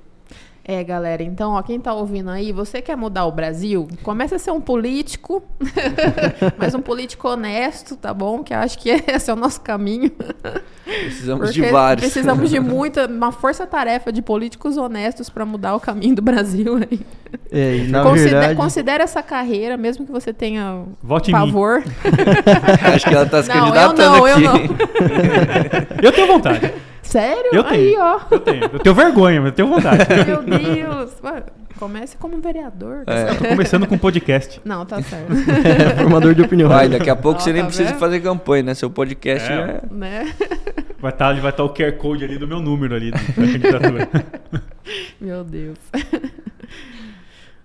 É, 0.67 0.83
galera, 0.83 1.23
então, 1.23 1.53
ó, 1.53 1.62
quem 1.62 1.79
tá 1.79 1.93
ouvindo 1.93 2.31
aí, 2.31 2.51
você 2.51 2.81
quer 2.81 2.97
mudar 2.97 3.27
o 3.27 3.33
Brasil? 3.33 3.87
Comece 4.03 4.35
a 4.35 4.39
ser 4.39 4.51
um 4.51 4.62
político, 4.62 5.43
mas 6.57 6.75
um 6.75 6.81
político 6.81 7.29
honesto, 7.29 7.95
tá 7.97 8.15
bom? 8.15 8.43
Que 8.43 8.55
acho 8.55 8.79
que 8.79 8.89
esse 9.07 9.31
é 9.31 9.35
o 9.35 9.37
nosso 9.37 9.61
caminho. 9.61 10.11
Precisamos 10.83 11.49
Porque 11.51 11.61
de 11.61 11.71
vários. 11.71 12.07
Precisamos 12.07 12.49
de 12.49 12.61
muita, 12.61 13.07
uma 13.07 13.31
força-tarefa 13.31 14.11
de 14.11 14.23
políticos 14.23 14.79
honestos 14.79 15.29
para 15.29 15.45
mudar 15.45 15.77
o 15.77 15.81
caminho 15.81 16.17
do 16.17 16.23
Brasil 16.23 16.77
aí. 16.77 17.01
É, 17.53 17.77
e 17.77 17.89
na 17.89 18.03
Considera, 18.03 18.39
verdade... 18.39 18.57
Considere 18.57 19.03
essa 19.03 19.23
carreira, 19.23 19.77
mesmo 19.77 20.07
que 20.07 20.12
você 20.12 20.33
tenha 20.33 20.83
Vote 21.03 21.31
favor. 21.31 21.83
acho 22.95 23.07
que 23.07 23.15
ela 23.15 23.27
tá 23.27 23.43
se 23.43 23.51
não, 23.51 23.57
candidatando 23.57 24.27
eu 24.27 24.41
não, 24.41 24.55
aqui. 24.55 24.65
Eu, 24.65 24.69
não. 24.71 26.05
eu 26.05 26.12
tenho 26.12 26.27
vontade. 26.27 26.73
Sério? 27.05 27.51
Eu 27.53 27.63
tenho. 27.65 27.83
Aí, 27.83 27.97
ó. 27.99 28.21
Eu 28.31 28.41
tenho. 28.41 28.65
Eu 28.65 28.79
tenho 28.79 28.95
vergonha, 28.95 29.41
mas 29.41 29.51
eu 29.51 29.55
tenho 29.55 29.69
vontade. 29.69 30.05
Meu 30.27 30.43
Deus. 30.43 31.13
Comece 31.79 32.17
como 32.17 32.41
vereador. 32.41 33.05
É. 33.07 33.31
Eu 33.31 33.37
tô 33.37 33.45
começando 33.49 33.87
com 33.87 33.99
podcast. 33.99 34.61
Não, 34.65 34.87
tá 34.87 35.03
certo. 35.03 35.33
É, 35.33 35.97
formador 35.97 36.35
de 36.35 36.43
opinião. 36.43 36.69
Vai, 36.69 36.89
daqui 36.89 37.11
a 37.11 37.17
pouco 37.17 37.41
você 37.41 37.53
nem 37.53 37.63
tá 37.63 37.69
precisa 37.69 37.91
vendo? 37.91 37.99
fazer 37.99 38.21
campanha, 38.21 38.63
né? 38.63 38.75
Seu 38.75 38.91
podcast 38.91 39.51
é. 39.51 39.55
é... 39.55 39.83
Né? 39.91 40.35
Vai 40.99 41.13
estar 41.13 41.35
tá, 41.35 41.41
vai 41.41 41.53
tá 41.53 41.63
o 41.63 41.69
QR 41.69 41.93
Code 41.99 42.25
ali 42.25 42.39
do 42.39 42.49
meu 42.49 42.61
número 42.61 42.95
ali 42.95 43.11
da 43.11 43.19
candidatura. 43.19 44.09
Meu 45.21 45.45
Deus. 45.45 45.77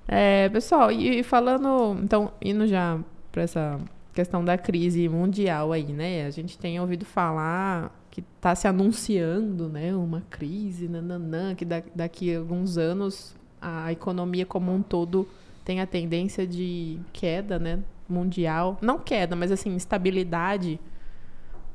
É, 0.05 0.49
pessoal, 0.49 0.91
e, 0.91 1.19
e 1.19 1.23
falando, 1.23 1.97
então, 2.03 2.33
indo 2.41 2.67
já 2.67 2.99
para 3.31 3.43
essa 3.43 3.79
questão 4.13 4.43
da 4.43 4.57
crise 4.57 5.07
mundial 5.07 5.71
aí, 5.71 5.85
né? 5.85 6.25
A 6.25 6.31
gente 6.31 6.57
tem 6.57 6.81
ouvido 6.81 7.05
falar 7.05 7.91
que 8.21 8.27
está 8.37 8.55
se 8.55 8.67
anunciando, 8.67 9.69
né, 9.69 9.95
uma 9.95 10.21
crise, 10.29 10.87
nananã, 10.87 11.55
que 11.55 11.65
da, 11.65 11.81
daqui 11.95 12.33
a 12.33 12.39
alguns 12.39 12.77
anos 12.77 13.35
a 13.61 13.91
economia 13.91 14.45
como 14.45 14.73
um 14.73 14.81
todo 14.81 15.27
tem 15.63 15.81
a 15.81 15.87
tendência 15.87 16.47
de 16.47 16.99
queda, 17.13 17.59
né, 17.59 17.79
mundial, 18.07 18.77
não 18.81 18.99
queda, 18.99 19.35
mas 19.35 19.51
assim 19.51 19.75
estabilidade. 19.75 20.79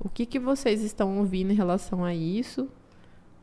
O 0.00 0.08
que 0.08 0.26
que 0.26 0.38
vocês 0.38 0.82
estão 0.82 1.18
ouvindo 1.18 1.52
em 1.52 1.54
relação 1.54 2.04
a 2.04 2.14
isso? 2.14 2.68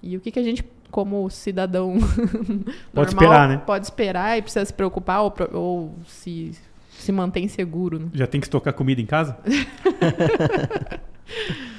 E 0.03 0.17
o 0.17 0.19
que 0.19 0.31
que 0.31 0.39
a 0.39 0.43
gente 0.43 0.63
como 0.91 1.27
cidadão 1.29 1.95
pode 2.93 3.15
normal, 3.15 3.15
esperar, 3.23 3.49
né? 3.49 3.57
Pode 3.65 3.85
esperar 3.85 4.37
e 4.37 4.41
precisa 4.41 4.65
se 4.65 4.73
preocupar 4.73 5.21
ou, 5.21 5.33
ou 5.53 5.95
se 6.05 6.51
se 6.89 7.11
mantém 7.11 7.47
seguro. 7.47 7.97
Né? 7.97 8.09
Já 8.13 8.27
tem 8.27 8.39
que 8.39 8.45
estocar 8.45 8.73
comida 8.73 9.01
em 9.01 9.05
casa? 9.05 9.37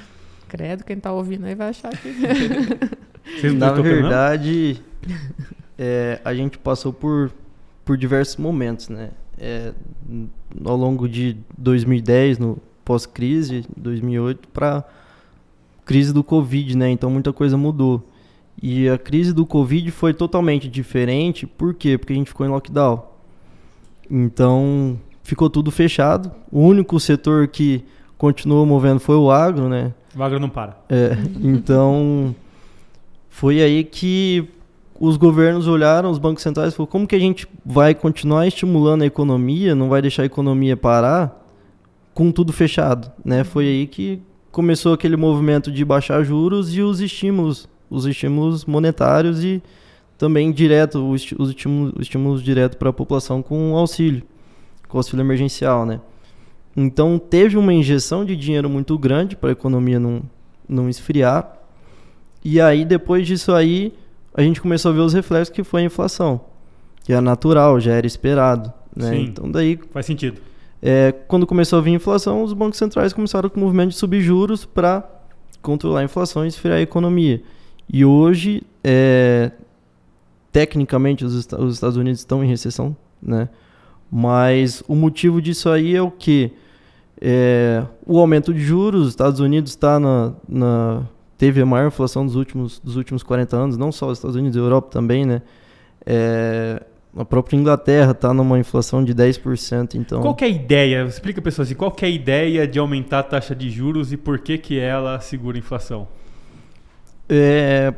Credo, 0.53 0.83
quem 0.83 0.99
tá 0.99 1.11
ouvindo 1.11 1.47
aí 1.47 1.55
vai 1.55 1.69
achar 1.69 1.89
que. 1.97 2.13
Na 3.57 3.71
verdade, 3.71 4.79
é, 5.75 6.21
a 6.23 6.31
gente 6.31 6.59
passou 6.59 6.93
por, 6.93 7.31
por 7.83 7.97
diversos 7.97 8.37
momentos, 8.37 8.87
né? 8.87 9.09
É, 9.35 9.73
ao 10.63 10.77
longo 10.77 11.09
de 11.09 11.37
2010, 11.57 12.37
no 12.37 12.59
pós-crise, 12.85 13.65
2008, 13.75 14.47
para 14.49 14.83
crise 15.83 16.13
do 16.13 16.23
Covid, 16.23 16.77
né? 16.77 16.91
Então 16.91 17.09
muita 17.09 17.33
coisa 17.33 17.57
mudou. 17.57 18.07
E 18.61 18.87
a 18.87 18.99
crise 18.99 19.33
do 19.33 19.47
Covid 19.47 19.89
foi 19.89 20.13
totalmente 20.13 20.69
diferente, 20.69 21.47
por 21.47 21.73
quê? 21.73 21.97
Porque 21.97 22.13
a 22.13 22.15
gente 22.15 22.27
ficou 22.27 22.45
em 22.45 22.49
lockdown. 22.49 23.03
Então, 24.07 24.99
ficou 25.23 25.49
tudo 25.49 25.71
fechado. 25.71 26.31
O 26.51 26.59
único 26.59 26.99
setor 26.99 27.47
que 27.47 27.83
continuou 28.19 28.67
movendo 28.67 28.99
foi 28.99 29.15
o 29.15 29.31
agro, 29.31 29.67
né? 29.67 29.95
Agro 30.17 30.39
não 30.39 30.49
para. 30.49 30.77
É, 30.89 31.17
então 31.41 32.35
foi 33.29 33.61
aí 33.61 33.83
que 33.83 34.47
os 34.99 35.17
governos 35.17 35.67
olharam, 35.67 36.09
os 36.09 36.19
bancos 36.19 36.43
centrais, 36.43 36.73
falaram, 36.73 36.91
como 36.91 37.07
que 37.07 37.15
a 37.15 37.19
gente 37.19 37.47
vai 37.65 37.95
continuar 37.95 38.47
estimulando 38.47 39.01
a 39.01 39.05
economia, 39.05 39.75
não 39.75 39.89
vai 39.89 40.01
deixar 40.01 40.23
a 40.23 40.25
economia 40.25 40.77
parar 40.77 41.43
com 42.13 42.31
tudo 42.31 42.53
fechado, 42.53 43.11
né? 43.25 43.43
Foi 43.43 43.65
aí 43.65 43.87
que 43.87 44.21
começou 44.51 44.93
aquele 44.93 45.17
movimento 45.17 45.71
de 45.71 45.83
baixar 45.83 46.23
juros 46.23 46.75
e 46.75 46.81
os 46.81 47.01
estímulos, 47.01 47.67
os 47.89 48.05
estímulos 48.05 48.65
monetários 48.65 49.43
e 49.43 49.61
também 50.17 50.51
direto, 50.51 51.09
os, 51.09 51.23
estímulos, 51.49 51.93
os 51.95 52.01
estímulos 52.03 52.43
direto 52.43 52.77
para 52.77 52.89
a 52.89 52.93
população 52.93 53.41
com 53.41 53.75
auxílio, 53.75 54.21
com 54.87 54.97
auxílio 54.97 55.23
emergencial, 55.23 55.85
né? 55.85 55.99
Então 56.75 57.19
teve 57.19 57.57
uma 57.57 57.73
injeção 57.73 58.25
de 58.25 58.35
dinheiro 58.35 58.69
muito 58.69 58.97
grande 58.97 59.35
para 59.35 59.49
a 59.49 59.51
economia 59.51 59.99
não, 59.99 60.21
não 60.67 60.89
esfriar. 60.89 61.57
E 62.43 62.59
aí 62.59 62.83
depois 62.83 63.27
disso 63.27 63.53
aí 63.53 63.93
a 64.33 64.41
gente 64.41 64.59
começou 64.59 64.91
a 64.91 64.93
ver 64.93 65.01
os 65.01 65.13
reflexos 65.13 65.53
que 65.53 65.63
foi 65.63 65.83
a 65.83 65.85
inflação, 65.85 66.41
que 67.03 67.13
é 67.13 67.21
natural, 67.21 67.79
já 67.79 67.93
era 67.93 68.07
esperado. 68.07 68.73
Né? 68.95 69.09
Sim, 69.09 69.21
então 69.25 69.51
daí 69.51 69.79
faz 69.91 70.05
sentido. 70.05 70.41
É, 70.81 71.13
quando 71.27 71.47
começou 71.47 71.79
a 71.79 71.81
vir 71.81 71.91
a 71.91 71.95
inflação, 71.95 72.43
os 72.43 72.51
bancos 72.51 72.77
centrais 72.77 73.13
começaram 73.13 73.49
com 73.49 73.57
o 73.59 73.63
movimento 73.63 73.91
de 73.91 73.95
subir 73.95 74.21
juros 74.21 74.65
para 74.65 75.07
controlar 75.61 76.01
a 76.01 76.03
inflação 76.03 76.43
e 76.43 76.47
esfriar 76.47 76.77
a 76.77 76.81
economia. 76.81 77.41
E 77.91 78.03
hoje, 78.03 78.63
é, 78.83 79.51
tecnicamente, 80.51 81.23
os, 81.23 81.33
os, 81.33 81.73
Estados 81.73 81.95
Unidos 81.95 82.19
estão 82.19 82.43
em 82.43 82.47
recessão, 82.47 82.95
né? 83.21 83.47
Mas 84.11 84.83
o 84.87 84.93
motivo 84.93 85.41
disso 85.41 85.69
aí 85.69 85.95
é 85.95 86.01
o 86.01 86.11
que? 86.11 86.51
É, 87.25 87.81
o 88.05 88.19
aumento 88.19 88.53
de 88.53 88.59
juros, 88.59 89.03
os 89.03 89.09
Estados 89.09 89.39
Unidos 89.39 89.71
está 89.71 89.97
na, 89.97 90.33
na 90.45 91.03
teve 91.37 91.61
a 91.61 91.65
maior 91.65 91.87
inflação 91.87 92.25
dos 92.25 92.35
últimos, 92.35 92.81
dos 92.81 92.97
últimos 92.97 93.23
40 93.23 93.55
anos, 93.55 93.77
não 93.77 93.93
só 93.93 94.09
os 94.09 94.17
Estados 94.17 94.35
Unidos, 94.35 94.57
a 94.57 94.59
Europa 94.59 94.89
também, 94.91 95.25
né? 95.25 95.41
É, 96.05 96.83
a 97.15 97.23
própria 97.23 97.55
Inglaterra 97.55 98.11
está 98.11 98.33
numa 98.33 98.59
inflação 98.59 99.01
de 99.01 99.15
10%, 99.15 99.95
então... 99.95 100.19
Qual 100.21 100.35
é 100.41 100.43
a 100.43 100.47
ideia, 100.49 101.05
explica 101.05 101.41
pessoal 101.41 101.63
assim, 101.63 101.75
qual 101.75 101.95
é 102.01 102.05
a 102.05 102.09
ideia 102.09 102.67
de 102.67 102.77
aumentar 102.77 103.19
a 103.19 103.23
taxa 103.23 103.55
de 103.55 103.69
juros 103.69 104.11
e 104.11 104.17
por 104.17 104.39
que 104.39 104.57
que 104.57 104.77
ela 104.77 105.17
segura 105.21 105.55
a 105.55 105.59
inflação? 105.59 106.05
É, 107.29 107.93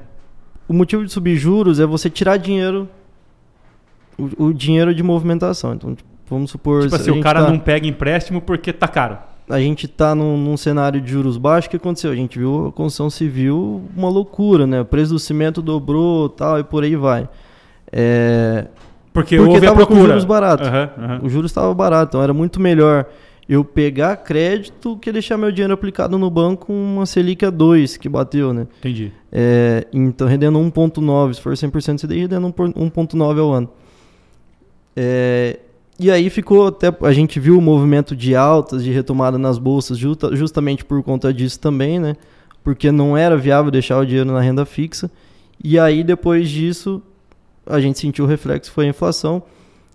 o 0.68 0.74
motivo 0.74 1.04
de 1.04 1.12
subir 1.12 1.36
juros 1.36 1.80
é 1.80 1.86
você 1.86 2.12
tirar 2.12 2.38
dinheiro, 2.38 2.88
o, 4.20 4.46
o 4.46 4.54
dinheiro 4.54 4.94
de 4.94 5.02
movimentação, 5.02 5.74
então 5.74 5.96
tipo, 5.96 6.15
vamos 6.30 6.52
supor... 6.52 6.84
Tipo 6.84 6.96
assim, 6.96 7.12
o 7.12 7.22
cara 7.22 7.44
tá... 7.44 7.52
não 7.52 7.60
pega 7.60 7.88
empréstimo 7.88 8.42
porque 8.42 8.72
tá 8.74 8.88
caro 8.88 9.18
a 9.50 9.60
gente 9.60 9.86
está 9.86 10.16
num, 10.16 10.38
num, 10.38 10.58
cenário 10.58 11.00
de 11.00 11.12
juros 11.12 11.38
baixos, 11.38 11.68
o 11.68 11.70
que 11.70 11.78
aconteceu? 11.78 12.12
A 12.12 12.16
gente 12.16 12.38
viu 12.40 12.68
a 12.68 12.72
construção 12.72 13.10
civil 13.10 13.84
uma 13.96 14.10
loucura, 14.10 14.66
né? 14.66 14.82
O 14.82 14.86
preço 14.86 15.14
do 15.14 15.20
cimento 15.20 15.62
dobrou 15.62 16.30
tal, 16.30 16.60
e 16.60 16.64
por 16.64 16.84
aí 16.84 16.96
vai. 16.96 17.30
É... 17.92 18.66
Porque, 19.14 19.38
Porque 19.38 19.54
houve 19.54 19.68
a 19.68 19.74
procura. 19.74 20.00
com 20.00 20.08
juros 20.08 20.26
baratos. 20.26 20.68
Uhum, 20.68 21.06
uhum. 21.06 21.26
O 21.26 21.30
juros 21.30 21.52
estava 21.52 21.74
barato, 21.74 22.12
então 22.12 22.24
era 22.24 22.34
muito 22.34 22.60
melhor 22.60 23.06
eu 23.48 23.64
pegar 23.64 24.18
crédito 24.18 24.98
que 24.98 25.12
deixar 25.12 25.38
meu 25.38 25.52
dinheiro 25.52 25.74
aplicado 25.74 26.18
no 26.18 26.30
banco 26.30 26.66
com 26.66 26.74
uma 26.74 27.06
Selic 27.06 27.46
a 27.46 27.50
2 27.50 27.96
que 27.96 28.10
bateu, 28.10 28.52
né? 28.52 28.68
Entendi. 28.80 29.14
É, 29.32 29.86
então, 29.94 30.28
rendendo 30.28 30.60
1,9, 30.60 31.36
se 31.36 31.42
for 31.42 31.54
100% 31.54 32.02
CDI, 32.02 32.22
rendendo 32.22 32.52
1,9 32.52 33.40
ao 33.40 33.54
ano. 33.54 33.70
É, 34.98 35.60
e 35.98 36.12
aí 36.12 36.30
ficou 36.30 36.68
até. 36.68 36.94
A 37.02 37.14
gente 37.14 37.40
viu 37.40 37.58
o 37.58 37.62
movimento 37.62 38.16
de 38.16 38.36
altas, 38.36 38.84
de 38.84 38.92
retomada 38.92 39.38
nas 39.38 39.58
bolsas, 39.58 39.98
justa, 39.98 40.36
justamente 40.36 40.84
por 40.84 41.02
conta 41.02 41.34
disso 41.34 41.60
também, 41.60 42.00
né? 42.00 42.16
Porque 42.64 42.92
não 42.92 43.16
era 43.16 43.38
viável 43.38 43.72
deixar 43.72 44.00
o 44.00 44.06
dinheiro 44.06 44.32
na 44.32 44.42
renda 44.42 44.66
fixa. 44.66 45.10
E 45.64 45.80
aí, 45.80 46.04
depois 46.04 46.50
disso, 46.50 47.02
a 47.66 47.80
gente 47.80 47.98
sentiu 47.98 48.26
o 48.26 48.28
reflexo, 48.28 48.72
foi 48.72 48.86
a 48.86 48.90
inflação. 48.90 49.38
O 49.38 49.44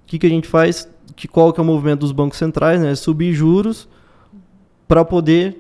que, 0.07 0.19
que 0.19 0.27
a 0.27 0.31
gente 0.31 0.49
faz? 0.49 0.89
Que, 1.15 1.29
qual 1.29 1.53
que 1.53 1.61
é 1.61 1.63
o 1.63 1.67
movimento 1.67 2.01
dos 2.01 2.13
bancos 2.13 2.39
centrais? 2.39 2.81
Né? 2.81 2.95
Subir 2.95 3.35
juros 3.35 3.87
para 4.89 5.05
poder 5.05 5.59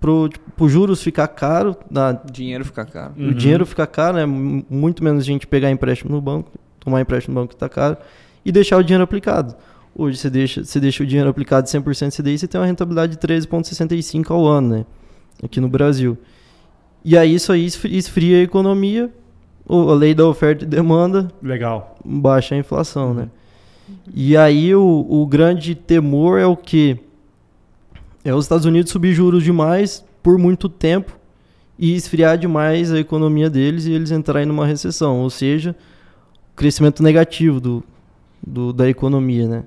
pro, 0.00 0.28
tipo, 0.28 0.68
juros 0.68 1.02
ficar 1.02 1.26
caro. 1.26 1.76
Na, 1.90 2.12
dinheiro 2.12 2.64
ficar 2.64 2.84
caro. 2.84 3.14
O 3.18 3.20
uhum. 3.20 3.32
dinheiro 3.32 3.66
ficar 3.66 3.88
caro, 3.88 4.16
né? 4.16 4.26
Muito 4.26 5.02
menos 5.02 5.24
gente 5.24 5.44
pegar 5.44 5.70
empréstimo 5.72 6.12
no 6.12 6.20
banco, 6.20 6.52
tomar 6.78 7.00
empréstimo 7.00 7.34
no 7.34 7.40
banco 7.40 7.48
que 7.48 7.56
está 7.56 7.68
caro 7.68 7.96
e 8.46 8.52
deixar 8.52 8.76
o 8.76 8.82
dinheiro 8.82 9.02
aplicado. 9.02 9.56
Hoje 9.92 10.18
você 10.18 10.30
deixa, 10.30 10.64
você 10.64 10.78
deixa 10.78 11.02
o 11.02 11.06
dinheiro 11.06 11.28
aplicado 11.28 11.66
de 11.66 11.72
100% 11.72 12.16
CDI, 12.16 12.38
você 12.38 12.46
tem 12.46 12.60
uma 12.60 12.66
rentabilidade 12.66 13.16
de 13.16 13.18
13,65 13.18 14.30
ao 14.30 14.46
ano, 14.46 14.68
né? 14.68 14.86
Aqui 15.42 15.60
no 15.60 15.68
Brasil. 15.68 16.16
E 17.04 17.18
aí 17.18 17.34
isso 17.34 17.50
aí 17.50 17.64
esfria 17.64 18.38
a 18.38 18.42
economia, 18.42 19.12
a 19.68 19.94
lei 19.94 20.14
da 20.14 20.24
oferta 20.26 20.64
e 20.64 20.66
demanda. 20.66 21.28
Legal. 21.42 21.98
Baixa 22.04 22.54
a 22.54 22.58
inflação, 22.58 23.12
né? 23.12 23.28
E 24.14 24.36
aí 24.36 24.72
o, 24.74 25.06
o 25.08 25.26
grande 25.26 25.74
temor 25.74 26.38
é 26.38 26.46
o 26.46 26.56
que? 26.56 27.00
É 28.24 28.32
os 28.32 28.44
Estados 28.44 28.64
Unidos 28.64 28.92
subir 28.92 29.12
juros 29.12 29.42
demais 29.42 30.04
por 30.22 30.38
muito 30.38 30.68
tempo 30.68 31.18
e 31.76 31.96
esfriar 31.96 32.38
demais 32.38 32.92
a 32.92 32.98
economia 33.00 33.50
deles 33.50 33.86
e 33.86 33.92
eles 33.92 34.12
entrarem 34.12 34.46
numa 34.46 34.66
recessão, 34.66 35.18
ou 35.20 35.30
seja, 35.30 35.74
crescimento 36.54 37.02
negativo 37.02 37.60
do, 37.60 37.84
do, 38.46 38.72
da 38.72 38.88
economia, 38.88 39.48
né? 39.48 39.64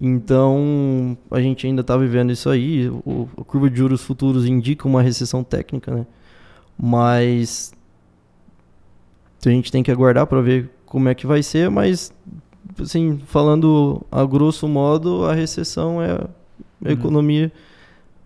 Então, 0.00 1.16
a 1.30 1.40
gente 1.40 1.66
ainda 1.66 1.80
está 1.80 1.96
vivendo 1.96 2.30
isso 2.30 2.48
aí. 2.50 2.88
O, 2.88 3.28
a 3.36 3.44
curva 3.44 3.70
de 3.70 3.76
juros 3.76 4.02
futuros 4.02 4.46
indica 4.46 4.86
uma 4.86 5.02
recessão 5.02 5.42
técnica, 5.42 5.94
né? 5.94 6.06
Mas 6.80 7.72
a 9.44 9.50
gente 9.50 9.72
tem 9.72 9.82
que 9.82 9.90
aguardar 9.90 10.26
para 10.26 10.40
ver 10.40 10.70
como 10.84 11.08
é 11.08 11.14
que 11.14 11.26
vai 11.26 11.42
ser, 11.42 11.70
mas 11.70 12.12
assim, 12.80 13.20
falando 13.26 14.04
a 14.10 14.24
grosso 14.24 14.68
modo, 14.68 15.24
a 15.24 15.34
recessão 15.34 16.02
é 16.02 16.12
a 16.12 16.28
uhum. 16.84 16.90
economia 16.90 17.52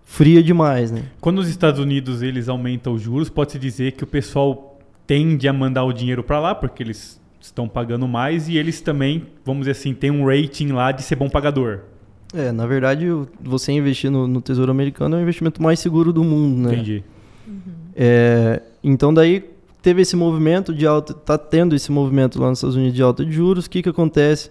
fria 0.04 0.42
demais, 0.42 0.90
né? 0.90 1.04
Quando 1.20 1.38
os 1.38 1.48
Estados 1.48 1.80
Unidos 1.80 2.22
eles 2.22 2.48
aumentam 2.48 2.92
os 2.92 3.00
juros, 3.00 3.30
pode-se 3.30 3.58
dizer 3.58 3.92
que 3.92 4.04
o 4.04 4.06
pessoal 4.06 4.78
tende 5.06 5.48
a 5.48 5.52
mandar 5.52 5.84
o 5.84 5.92
dinheiro 5.92 6.22
para 6.22 6.38
lá, 6.38 6.54
porque 6.54 6.82
eles 6.82 7.20
estão 7.42 7.68
pagando 7.68 8.06
mais 8.06 8.48
e 8.48 8.56
eles 8.56 8.80
também, 8.80 9.26
vamos 9.44 9.62
dizer 9.62 9.72
assim, 9.72 9.92
têm 9.92 10.10
um 10.10 10.24
rating 10.24 10.68
lá 10.68 10.92
de 10.92 11.02
ser 11.02 11.16
bom 11.16 11.28
pagador. 11.28 11.80
É, 12.32 12.50
na 12.50 12.66
verdade, 12.66 13.06
você 13.40 13.72
investir 13.72 14.10
no, 14.10 14.26
no 14.26 14.40
Tesouro 14.40 14.70
Americano 14.70 15.16
é 15.16 15.18
o 15.18 15.22
investimento 15.22 15.62
mais 15.62 15.80
seguro 15.80 16.12
do 16.12 16.24
mundo, 16.24 16.68
né? 16.68 16.74
Entendi. 16.74 17.04
Uhum. 17.46 17.60
É, 17.94 18.62
então 18.82 19.12
daí 19.12 19.44
teve 19.82 20.00
esse 20.00 20.16
movimento 20.16 20.72
de 20.72 20.86
alta, 20.86 21.12
tá 21.12 21.36
tendo 21.36 21.74
esse 21.74 21.92
movimento 21.92 22.40
lá 22.40 22.48
nos 22.48 22.58
Estados 22.58 22.76
Unidos 22.76 22.94
de 22.94 23.02
alta 23.02 23.24
de 23.24 23.32
juros. 23.32 23.66
O 23.66 23.70
que 23.70 23.82
que 23.82 23.88
acontece? 23.88 24.50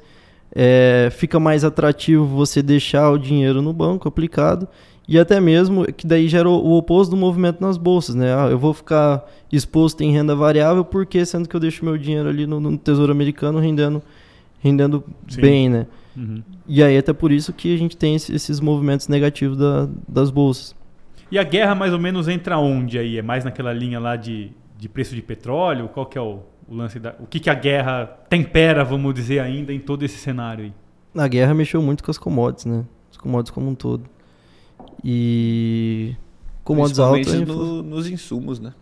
É, 0.54 1.10
fica 1.12 1.40
mais 1.40 1.64
atrativo 1.64 2.26
você 2.26 2.62
deixar 2.62 3.10
o 3.10 3.18
dinheiro 3.18 3.62
no 3.62 3.72
banco 3.72 4.08
aplicado 4.08 4.68
e 5.08 5.20
até 5.20 5.40
mesmo 5.40 5.86
que 5.92 6.06
daí 6.06 6.28
gera 6.28 6.48
o, 6.48 6.78
oposto 6.78 7.12
do 7.12 7.18
movimento 7.18 7.60
nas 7.60 7.78
bolsas, 7.78 8.16
né? 8.16 8.34
Ah, 8.34 8.48
eu 8.50 8.58
vou 8.58 8.74
ficar 8.74 9.26
exposto 9.52 10.02
em 10.02 10.12
renda 10.12 10.36
variável 10.36 10.86
porque 10.86 11.26
sendo 11.26 11.50
que 11.50 11.56
eu 11.56 11.60
deixo 11.60 11.84
meu 11.84 11.98
dinheiro 11.98 12.30
ali 12.30 12.46
no, 12.46 12.60
no 12.60 12.78
Tesouro 12.78 13.12
Americano 13.12 13.60
rendendo, 13.60 14.02
rendendo 14.60 15.04
bem, 15.36 15.70
né? 15.70 15.88
Uhum. 16.16 16.44
E 16.68 16.84
aí 16.84 16.98
até 16.98 17.14
por 17.14 17.32
isso 17.32 17.52
que 17.52 17.74
a 17.74 17.78
gente 17.78 17.98
tem 17.98 18.16
esses 18.16 18.60
movimentos 18.60 19.08
negativos 19.08 19.58
da, 19.58 19.90
das 20.08 20.30
bolsas. 20.30 20.76
E 21.32 21.40
a 21.40 21.44
guerra 21.44 21.74
mais 21.74 21.94
ou 21.94 22.00
menos 22.00 22.28
entra 22.28 22.58
onde 22.58 23.00
aí? 23.00 23.18
É 23.18 23.22
mais 23.22 23.44
naquela 23.44 23.74
linha 23.74 24.00
lá 24.00 24.16
de, 24.16 24.52
de 24.78 24.90
preço 24.90 25.16
de 25.16 25.22
petróleo? 25.22 25.88
Qual 25.88 26.06
que 26.06 26.18
é 26.18 26.22
o, 26.22 26.40
o 26.68 26.76
lance 26.76 27.00
da... 27.00 27.16
O 27.20 27.26
que, 27.26 27.40
que 27.40 27.50
a 27.50 27.54
guerra 27.54 28.06
tempera, 28.30 28.84
vamos 28.84 29.14
dizer, 29.14 29.40
ainda 29.40 29.74
em 29.74 29.80
todo 29.80 30.04
esse 30.04 30.18
cenário 30.18 30.66
aí? 30.66 30.74
A 31.16 31.28
guerra 31.28 31.54
mexeu 31.54 31.82
muito 31.82 32.04
com 32.04 32.12
as 32.12 32.18
commodities, 32.18 32.66
né? 32.66 32.86
As 33.10 33.18
commodities 33.18 33.52
como 33.52 33.70
um 33.70 33.76
todo. 33.76 34.04
E 35.04 36.16
commodities 36.64 37.00
altos... 37.00 37.34
No, 37.42 37.82
nos 37.84 38.08
insumos, 38.08 38.60
né? 38.60 38.74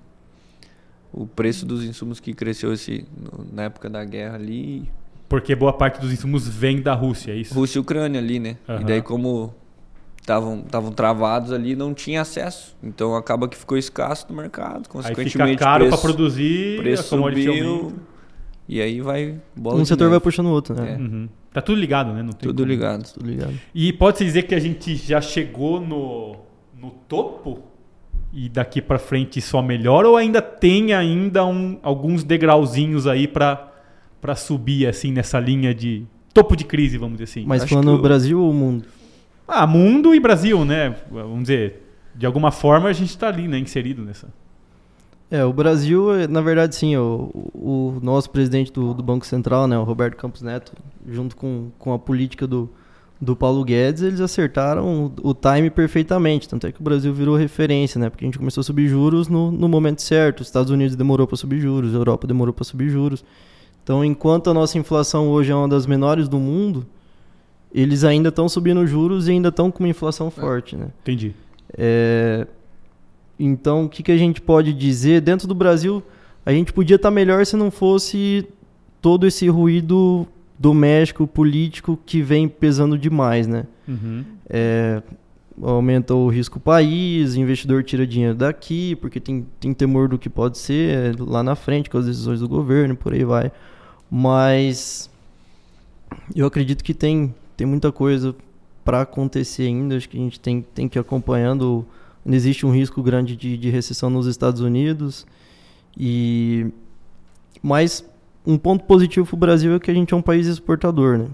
O 1.11 1.25
preço 1.25 1.65
dos 1.65 1.83
insumos 1.83 2.19
que 2.19 2.33
cresceu 2.33 2.71
esse, 2.73 3.05
na 3.51 3.63
época 3.63 3.89
da 3.89 4.03
guerra 4.03 4.35
ali... 4.35 4.89
Porque 5.27 5.55
boa 5.55 5.73
parte 5.73 5.99
dos 5.99 6.11
insumos 6.11 6.47
vem 6.47 6.81
da 6.81 6.93
Rússia, 6.93 7.31
é 7.31 7.35
isso? 7.35 7.53
Rússia 7.53 7.77
e 7.77 7.81
Ucrânia 7.81 8.19
ali, 8.19 8.39
né? 8.39 8.57
Uhum. 8.67 8.81
E 8.81 8.83
daí 8.83 9.01
como 9.01 9.53
estavam 10.19 10.91
travados 10.91 11.51
ali, 11.51 11.75
não 11.75 11.93
tinha 11.93 12.21
acesso. 12.21 12.75
Então 12.83 13.15
acaba 13.15 13.47
que 13.47 13.57
ficou 13.57 13.77
escasso 13.77 14.27
no 14.29 14.35
mercado. 14.35 14.87
Consequentemente, 14.87 15.41
aí 15.41 15.51
fica 15.51 15.63
caro 15.63 15.89
para 15.89 15.97
produzir, 15.97 16.77
preço 16.77 17.03
subiu, 17.03 17.93
e 18.67 18.81
aí 18.81 19.01
vai 19.01 19.39
Um 19.57 19.85
setor 19.85 20.05
neve. 20.05 20.11
vai 20.11 20.19
puxando 20.19 20.47
o 20.47 20.51
outro, 20.51 20.75
né? 20.75 20.93
É. 20.93 20.97
Uhum. 20.97 21.29
Tá 21.51 21.61
tudo 21.61 21.79
ligado, 21.79 22.13
né? 22.13 22.27
tudo 22.37 22.53
como... 22.53 22.67
ligado. 22.67 23.11
Tudo 23.13 23.25
ligado. 23.27 23.53
E 23.73 23.91
pode-se 23.93 24.23
dizer 24.23 24.43
que 24.43 24.53
a 24.53 24.59
gente 24.59 24.95
já 24.95 25.19
chegou 25.19 25.81
no, 25.81 26.35
no 26.79 26.91
topo 26.91 27.63
e 28.31 28.47
daqui 28.47 28.81
para 28.81 28.99
frente 28.99 29.41
só 29.41 29.61
melhora 29.61 30.07
ou 30.07 30.15
ainda 30.15 30.41
tem 30.41 30.93
ainda 30.93 31.43
um, 31.45 31.79
alguns 31.81 32.23
degrauzinhos 32.23 33.07
aí 33.07 33.27
para 33.27 33.67
para 34.21 34.35
subir 34.35 34.85
assim 34.85 35.13
nessa 35.13 35.39
linha 35.39 35.73
de 35.73 36.05
topo 36.33 36.55
de 36.55 36.65
crise, 36.65 36.97
vamos 36.97 37.17
dizer 37.17 37.31
assim. 37.31 37.47
Mas 37.47 37.63
falando 37.63 37.93
no 37.93 38.01
Brasil 38.01 38.39
ou 38.39 38.51
o 38.51 38.53
mundo? 38.53 38.85
Ah, 39.47 39.65
mundo 39.65 40.13
e 40.13 40.19
Brasil, 40.19 40.65
né? 40.65 40.95
Vamos 41.09 41.43
dizer, 41.43 41.89
de 42.13 42.25
alguma 42.25 42.51
forma 42.51 42.89
a 42.89 42.93
gente 42.93 43.09
está 43.09 43.29
ali, 43.29 43.47
né, 43.47 43.57
inserido 43.57 44.03
nessa. 44.03 44.27
É, 45.31 45.45
o 45.45 45.53
Brasil, 45.53 46.27
na 46.27 46.41
verdade, 46.41 46.75
sim, 46.75 46.97
o, 46.97 47.29
o 47.53 47.99
nosso 48.01 48.29
presidente 48.31 48.71
do, 48.73 48.95
do, 48.95 49.03
Banco 49.03 49.25
Central, 49.25 49.67
né, 49.67 49.77
o 49.77 49.83
Roberto 49.83 50.17
Campos 50.17 50.41
Neto, 50.41 50.73
junto 51.07 51.35
com, 51.35 51.69
com 51.77 51.93
a 51.93 51.99
política 51.99 52.47
do, 52.47 52.67
do 53.21 53.35
Paulo 53.35 53.63
Guedes, 53.63 54.01
eles 54.01 54.21
acertaram 54.21 55.13
o, 55.23 55.29
o 55.29 55.33
time 55.35 55.69
perfeitamente. 55.69 56.49
Tanto 56.49 56.65
é 56.65 56.71
que 56.71 56.79
o 56.79 56.83
Brasil 56.83 57.13
virou 57.13 57.35
referência, 57.35 57.99
né? 57.99 58.09
Porque 58.09 58.25
a 58.25 58.27
gente 58.27 58.39
começou 58.39 58.61
a 58.61 58.63
subir 58.63 58.87
juros 58.87 59.27
no, 59.27 59.51
no 59.51 59.69
momento 59.69 60.01
certo. 60.01 60.41
Os 60.41 60.47
Estados 60.47 60.71
Unidos 60.71 60.95
demorou 60.95 61.27
para 61.27 61.37
subir 61.37 61.59
juros, 61.59 61.93
a 61.93 61.97
Europa 61.97 62.25
demorou 62.25 62.53
para 62.53 62.63
subir 62.63 62.89
juros. 62.89 63.23
Então, 63.83 64.03
enquanto 64.03 64.49
a 64.49 64.53
nossa 64.53 64.77
inflação 64.79 65.29
hoje 65.29 65.51
é 65.51 65.55
uma 65.55 65.67
das 65.67 65.85
menores 65.85 66.27
do 66.27 66.39
mundo, 66.39 66.87
eles 67.73 68.03
ainda 68.03 68.29
estão 68.29 68.49
subindo 68.49 68.85
juros 68.87 69.27
e 69.27 69.31
ainda 69.31 69.49
estão 69.49 69.69
com 69.69 69.83
uma 69.83 69.89
inflação 69.89 70.27
é. 70.27 70.31
forte, 70.31 70.75
né? 70.75 70.87
Entendi. 71.01 71.35
É, 71.77 72.47
então, 73.39 73.85
o 73.85 73.89
que, 73.89 74.03
que 74.03 74.11
a 74.11 74.17
gente 74.17 74.41
pode 74.41 74.73
dizer? 74.73 75.21
Dentro 75.21 75.47
do 75.47 75.55
Brasil, 75.55 76.03
a 76.45 76.51
gente 76.51 76.73
podia 76.73 76.97
estar 76.97 77.07
tá 77.09 77.15
melhor 77.15 77.45
se 77.45 77.55
não 77.55 77.71
fosse 77.71 78.45
todo 79.01 79.25
esse 79.25 79.47
ruído 79.47 80.27
doméstico, 80.57 81.25
político, 81.25 81.97
que 82.05 82.21
vem 82.21 82.49
pesando 82.49 82.97
demais, 82.97 83.47
né? 83.47 83.65
Uhum. 83.87 84.25
É, 84.49 85.01
aumenta 85.61 86.13
o 86.13 86.27
risco 86.27 86.59
país, 86.59 87.35
investidor 87.35 87.83
tira 87.83 88.05
dinheiro 88.05 88.35
daqui, 88.35 88.95
porque 88.97 89.21
tem, 89.21 89.45
tem 89.59 89.73
temor 89.73 90.09
do 90.09 90.17
que 90.17 90.29
pode 90.29 90.57
ser 90.57 91.17
lá 91.19 91.41
na 91.41 91.55
frente 91.55 91.89
com 91.89 91.97
as 91.97 92.05
decisões 92.05 92.41
do 92.41 92.47
governo, 92.47 92.95
por 92.95 93.13
aí 93.13 93.23
vai. 93.23 93.51
Mas 94.11 95.09
eu 96.35 96.45
acredito 96.45 96.83
que 96.83 96.93
tem, 96.93 97.33
tem 97.55 97.65
muita 97.65 97.89
coisa 97.91 98.35
para 98.83 99.01
acontecer 99.01 99.63
ainda. 99.63 99.95
Acho 99.95 100.09
que 100.09 100.17
a 100.17 100.21
gente 100.21 100.39
tem, 100.39 100.61
tem 100.73 100.89
que 100.89 100.97
ir 100.97 101.01
acompanhando 101.01 101.85
existe 102.25 102.65
um 102.65 102.71
risco 102.71 103.01
grande 103.01 103.35
de, 103.35 103.57
de 103.57 103.69
recessão 103.69 104.09
nos 104.09 104.27
Estados 104.27 104.61
Unidos. 104.61 105.25
E 105.97 106.67
mas 107.61 108.05
um 108.45 108.57
ponto 108.57 108.85
positivo 108.85 109.25
para 109.25 109.35
o 109.35 109.39
Brasil 109.39 109.73
é 109.75 109.79
que 109.79 109.91
a 109.91 109.93
gente 109.93 110.13
é 110.13 110.17
um 110.17 110.21
país 110.21 110.47
exportador, 110.47 111.17
né? 111.17 111.27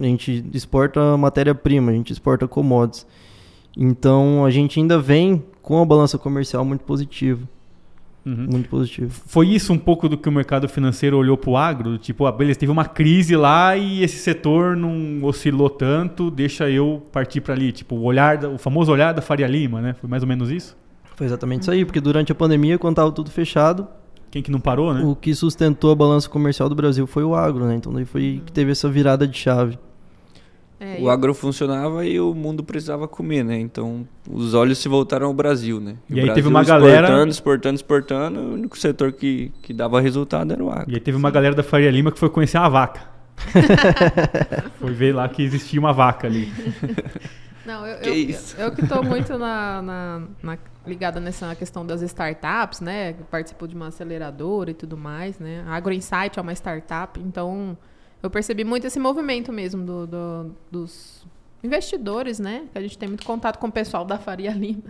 A 0.00 0.04
gente 0.04 0.44
exporta 0.52 1.16
matéria-prima, 1.16 1.92
a 1.92 1.94
gente 1.94 2.12
exporta 2.12 2.48
commodities. 2.48 3.06
Então 3.76 4.44
a 4.44 4.50
gente 4.50 4.80
ainda 4.80 4.98
vem 4.98 5.44
com 5.62 5.80
a 5.80 5.84
balança 5.84 6.18
comercial 6.18 6.64
muito 6.64 6.84
positiva. 6.84 7.48
Uhum. 8.24 8.46
Muito 8.50 8.68
positivo. 8.68 9.10
Foi 9.26 9.48
isso 9.48 9.72
um 9.72 9.78
pouco 9.78 10.08
do 10.08 10.16
que 10.16 10.28
o 10.28 10.32
mercado 10.32 10.66
financeiro 10.68 11.18
olhou 11.18 11.36
para 11.36 11.50
o 11.50 11.56
agro? 11.56 11.98
Tipo, 11.98 12.24
ah, 12.26 12.32
beleza, 12.32 12.58
teve 12.58 12.72
uma 12.72 12.86
crise 12.86 13.36
lá 13.36 13.76
e 13.76 14.02
esse 14.02 14.16
setor 14.16 14.76
não 14.76 15.22
oscilou 15.22 15.68
tanto, 15.68 16.30
deixa 16.30 16.70
eu 16.70 17.06
partir 17.12 17.42
para 17.42 17.54
ali. 17.54 17.70
Tipo, 17.70 17.96
o, 17.96 18.02
olhar, 18.02 18.42
o 18.44 18.56
famoso 18.56 18.90
olhar 18.90 19.12
da 19.12 19.20
Faria 19.20 19.46
Lima, 19.46 19.80
né? 19.82 19.94
Foi 19.94 20.08
mais 20.08 20.22
ou 20.22 20.28
menos 20.28 20.50
isso? 20.50 20.76
Foi 21.14 21.26
exatamente 21.26 21.62
isso 21.62 21.70
aí, 21.70 21.84
porque 21.84 22.00
durante 22.00 22.32
a 22.32 22.34
pandemia, 22.34 22.78
quando 22.78 22.92
estava 22.92 23.12
tudo 23.12 23.30
fechado. 23.30 23.86
Quem 24.30 24.42
que 24.42 24.50
não 24.50 24.58
parou, 24.58 24.92
né? 24.92 25.00
O 25.04 25.14
que 25.14 25.32
sustentou 25.32 25.92
a 25.92 25.94
balança 25.94 26.28
comercial 26.28 26.68
do 26.68 26.74
Brasil 26.74 27.06
foi 27.06 27.22
o 27.22 27.36
agro, 27.36 27.66
né? 27.66 27.76
Então 27.76 27.92
daí 27.92 28.04
foi 28.04 28.42
que 28.44 28.50
teve 28.50 28.72
essa 28.72 28.88
virada 28.90 29.28
de 29.28 29.38
chave. 29.38 29.78
É, 30.80 30.98
o 31.00 31.08
agro 31.08 31.32
funcionava 31.32 32.04
e 32.04 32.18
o 32.18 32.34
mundo 32.34 32.64
precisava 32.64 33.06
comer, 33.06 33.44
né? 33.44 33.58
Então 33.58 34.06
os 34.28 34.54
olhos 34.54 34.78
se 34.78 34.88
voltaram 34.88 35.28
ao 35.28 35.34
Brasil, 35.34 35.80
né? 35.80 35.96
E, 36.10 36.14
e 36.16 36.20
aí 36.20 36.34
teve 36.34 36.48
uma 36.48 36.64
galera 36.64 37.06
exportando, 37.06 37.30
exportando, 37.30 37.74
exportando. 37.76 38.40
O 38.40 38.54
único 38.54 38.78
setor 38.78 39.12
que, 39.12 39.52
que 39.62 39.72
dava 39.72 40.00
resultado 40.00 40.52
era 40.52 40.62
o 40.62 40.70
agro. 40.70 40.90
E 40.90 40.94
aí 40.94 41.00
teve 41.00 41.16
uma 41.16 41.30
galera 41.30 41.54
da 41.54 41.62
Faria 41.62 41.90
Lima 41.90 42.10
que 42.10 42.18
foi 42.18 42.28
conhecer 42.28 42.58
uma 42.58 42.68
vaca. 42.68 43.02
foi 44.78 44.92
ver 44.92 45.14
lá 45.14 45.28
que 45.28 45.42
existia 45.42 45.78
uma 45.78 45.92
vaca 45.92 46.26
ali. 46.26 46.52
Não, 47.64 47.86
eu 47.86 47.98
que, 47.98 48.08
eu, 48.08 48.14
isso? 48.14 48.56
eu, 48.58 48.66
eu 48.66 48.72
que 48.72 48.82
estou 48.82 49.02
muito 49.02 49.36
na, 49.38 49.80
na, 49.80 50.22
na, 50.42 50.58
ligada 50.86 51.18
nessa 51.18 51.54
questão 51.54 51.84
das 51.86 52.02
startups, 52.02 52.80
né? 52.80 53.14
Participo 53.30 53.66
de 53.66 53.74
uma 53.74 53.88
aceleradora 53.88 54.70
e 54.70 54.74
tudo 54.74 54.96
mais, 54.96 55.38
né? 55.38 55.64
A 55.66 55.74
AgroInsight 55.76 56.38
é 56.38 56.42
uma 56.42 56.52
startup, 56.52 57.18
então 57.18 57.76
eu 58.24 58.30
percebi 58.30 58.64
muito 58.64 58.86
esse 58.86 58.98
movimento 58.98 59.52
mesmo 59.52 59.84
do, 59.84 60.06
do, 60.06 60.56
dos 60.70 61.26
investidores, 61.62 62.38
né? 62.38 62.66
Que 62.72 62.78
a 62.78 62.80
gente 62.80 62.96
tem 62.96 63.08
muito 63.08 63.24
contato 63.24 63.58
com 63.58 63.66
o 63.66 63.72
pessoal 63.72 64.04
da 64.04 64.18
Faria 64.18 64.50
Lima. 64.50 64.82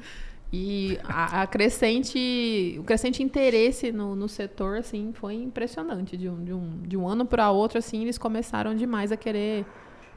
E 0.53 0.99
a, 1.03 1.43
a 1.43 1.47
crescente, 1.49 2.77
o 2.79 2.85
crescente 2.85 3.25
interesse 3.25 3.91
no, 3.91 4.15
no 4.15 4.29
setor, 4.29 4.77
assim, 4.77 5.13
foi 5.13 5.35
impressionante. 5.35 6.17
De 6.17 6.29
um, 6.29 6.45
de 6.45 6.53
um, 6.53 6.79
de 6.83 6.97
um 6.97 7.09
ano 7.09 7.27
para 7.27 7.51
outro, 7.51 7.79
assim, 7.79 8.03
eles 8.03 8.17
começaram 8.17 8.73
demais 8.73 9.11
a 9.11 9.17
querer 9.17 9.67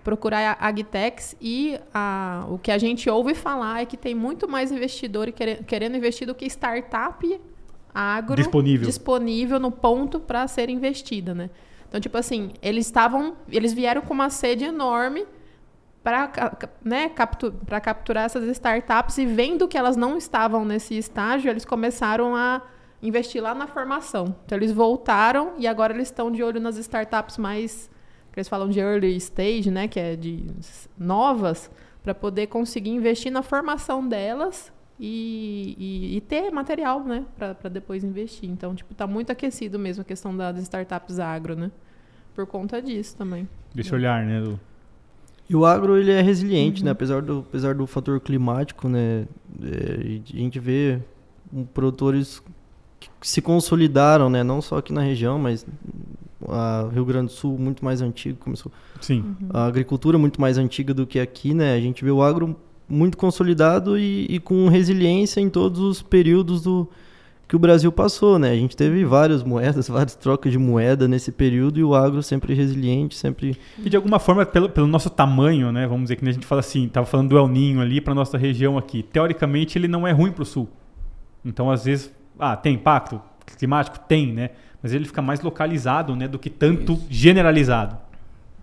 procurar 0.03 0.55
a 0.59 0.67
Agtex 0.67 1.35
e 1.41 1.77
a, 1.91 2.45
o 2.51 2.59
que 2.59 2.71
a 2.71 2.77
gente 2.77 3.09
ouve 3.09 3.33
falar 3.33 3.81
é 3.81 3.85
que 3.85 3.97
tem 3.97 4.13
muito 4.13 4.47
mais 4.47 4.71
investidor 4.71 5.31
querendo, 5.31 5.63
querendo 5.63 5.97
investir 5.97 6.27
do 6.27 6.35
que 6.35 6.45
startup 6.45 7.41
agro 7.93 8.35
disponível, 8.35 8.87
disponível 8.87 9.59
no 9.59 9.71
ponto 9.71 10.19
para 10.19 10.47
ser 10.47 10.69
investida, 10.69 11.33
né? 11.33 11.49
Então, 11.87 11.99
tipo 11.99 12.17
assim, 12.17 12.51
eles 12.61 12.85
estavam. 12.85 13.35
Eles 13.49 13.73
vieram 13.73 14.01
com 14.01 14.13
uma 14.13 14.29
sede 14.29 14.65
enorme 14.65 15.25
para 16.03 16.31
né, 16.83 17.09
captu 17.09 17.53
capturar 17.83 18.25
essas 18.25 18.43
startups 18.45 19.17
e 19.17 19.25
vendo 19.25 19.67
que 19.67 19.77
elas 19.77 19.97
não 19.97 20.17
estavam 20.17 20.63
nesse 20.63 20.97
estágio, 20.97 21.49
eles 21.49 21.65
começaram 21.65 22.33
a 22.35 22.61
investir 23.01 23.41
lá 23.41 23.53
na 23.53 23.67
formação. 23.67 24.35
Então, 24.45 24.57
eles 24.57 24.71
voltaram 24.71 25.53
e 25.57 25.67
agora 25.67 25.93
eles 25.93 26.07
estão 26.07 26.31
de 26.31 26.43
olho 26.43 26.59
nas 26.59 26.77
startups 26.77 27.37
mais. 27.37 27.89
que 28.31 28.39
eles 28.39 28.47
falam 28.47 28.69
de 28.69 28.79
early 28.79 29.15
stage, 29.17 29.69
né? 29.69 29.87
Que 29.87 29.99
é 29.99 30.15
de 30.15 30.45
novas, 30.97 31.69
para 32.03 32.15
poder 32.15 32.47
conseguir 32.47 32.91
investir 32.91 33.31
na 33.31 33.41
formação 33.41 34.07
delas 34.07 34.71
e, 34.99 35.75
e, 35.77 36.17
e, 36.17 36.21
ter 36.21 36.51
material, 36.51 37.03
né, 37.03 37.23
para 37.37 37.69
depois 37.69 38.03
investir. 38.03 38.49
Então, 38.49 38.73
tipo, 38.73 38.93
tá 38.95 39.05
muito 39.05 39.31
aquecido 39.31 39.77
mesmo 39.77 40.01
a 40.01 40.05
questão 40.05 40.35
das 40.35 40.57
startups 40.59 41.19
agro, 41.19 41.55
né? 41.55 41.71
Por 42.33 42.47
conta 42.47 42.81
disso 42.81 43.15
também. 43.15 43.47
Desse 43.73 43.93
olhar, 43.93 44.25
né? 44.25 44.41
Do... 44.41 44.59
E 45.49 45.55
o 45.55 45.65
agro, 45.65 45.97
ele 45.97 46.11
é 46.11 46.21
resiliente, 46.21 46.83
né? 46.83 46.85
uhum. 46.85 46.85
né? 46.85 46.91
Apesar 46.91 47.21
do, 47.21 47.39
apesar 47.47 47.75
do 47.75 47.85
fator 47.85 48.19
climático, 48.19 48.89
né? 48.89 49.27
É, 49.61 50.19
a 50.33 50.37
gente 50.37 50.59
vê 50.59 50.99
produtores 51.73 52.41
que 52.99 53.09
se 53.21 53.41
consolidaram, 53.41 54.29
né? 54.29 54.43
Não 54.43 54.61
só 54.61 54.77
aqui 54.77 54.91
na 54.91 55.01
região, 55.01 55.37
mas 55.37 55.65
a 56.47 56.89
Rio 56.91 57.05
Grande 57.05 57.27
do 57.27 57.33
Sul 57.33 57.57
muito 57.57 57.83
mais 57.85 58.01
antigo 58.01 58.37
começou. 58.39 58.71
Sim. 58.99 59.35
Uhum. 59.41 59.49
A 59.53 59.65
agricultura 59.65 60.17
muito 60.17 60.41
mais 60.41 60.57
antiga 60.57 60.93
do 60.93 61.05
que 61.05 61.19
aqui, 61.19 61.53
né? 61.53 61.75
A 61.75 61.79
gente 61.79 62.03
vê 62.03 62.11
o 62.11 62.21
agro 62.21 62.55
muito 62.89 63.17
consolidado 63.17 63.97
e, 63.97 64.25
e, 64.29 64.39
com 64.39 64.67
resiliência 64.67 65.41
em 65.41 65.49
todos 65.49 65.79
os 65.79 66.01
períodos 66.01 66.61
do 66.61 66.87
que 67.47 67.55
o 67.55 67.59
Brasil 67.59 67.91
passou, 67.91 68.37
né? 68.37 68.51
A 68.51 68.55
gente 68.55 68.75
teve 68.75 69.03
várias 69.05 69.43
moedas, 69.43 69.87
várias 69.89 70.15
trocas 70.15 70.51
de 70.51 70.57
moeda 70.57 71.07
nesse 71.07 71.31
período 71.31 71.79
e 71.79 71.83
o 71.83 71.95
agro 71.95 72.21
sempre 72.21 72.53
resiliente, 72.53 73.15
sempre 73.15 73.57
e 73.83 73.89
de 73.89 73.95
alguma 73.95 74.19
forma 74.19 74.45
pelo, 74.45 74.69
pelo 74.69 74.87
nosso 74.87 75.09
tamanho, 75.09 75.71
né? 75.71 75.87
Vamos 75.87 76.03
dizer 76.03 76.15
que 76.17 76.27
a 76.27 76.31
gente 76.31 76.45
fala 76.45 76.59
assim, 76.59 76.87
tava 76.87 77.05
falando 77.05 77.29
do 77.29 77.37
El 77.37 77.47
Ninho 77.47 77.81
ali 77.81 78.01
para 78.01 78.13
nossa 78.13 78.37
região 78.37 78.77
aqui. 78.77 79.03
Teoricamente 79.03 79.77
ele 79.77 79.87
não 79.87 80.07
é 80.07 80.11
ruim 80.11 80.31
para 80.31 80.43
o 80.43 80.45
sul. 80.45 80.69
Então 81.43 81.71
às 81.71 81.85
vezes, 81.85 82.11
ah, 82.39 82.55
tem 82.55 82.75
impacto 82.75 83.21
climático 83.55 83.99
tem, 83.99 84.33
né? 84.33 84.49
Mas 84.81 84.93
ele 84.93 85.05
fica 85.05 85.21
mais 85.21 85.41
localizado, 85.41 86.15
né, 86.15 86.27
do 86.27 86.37
que 86.37 86.49
tanto 86.49 86.93
Isso. 86.93 87.07
generalizado. 87.09 87.97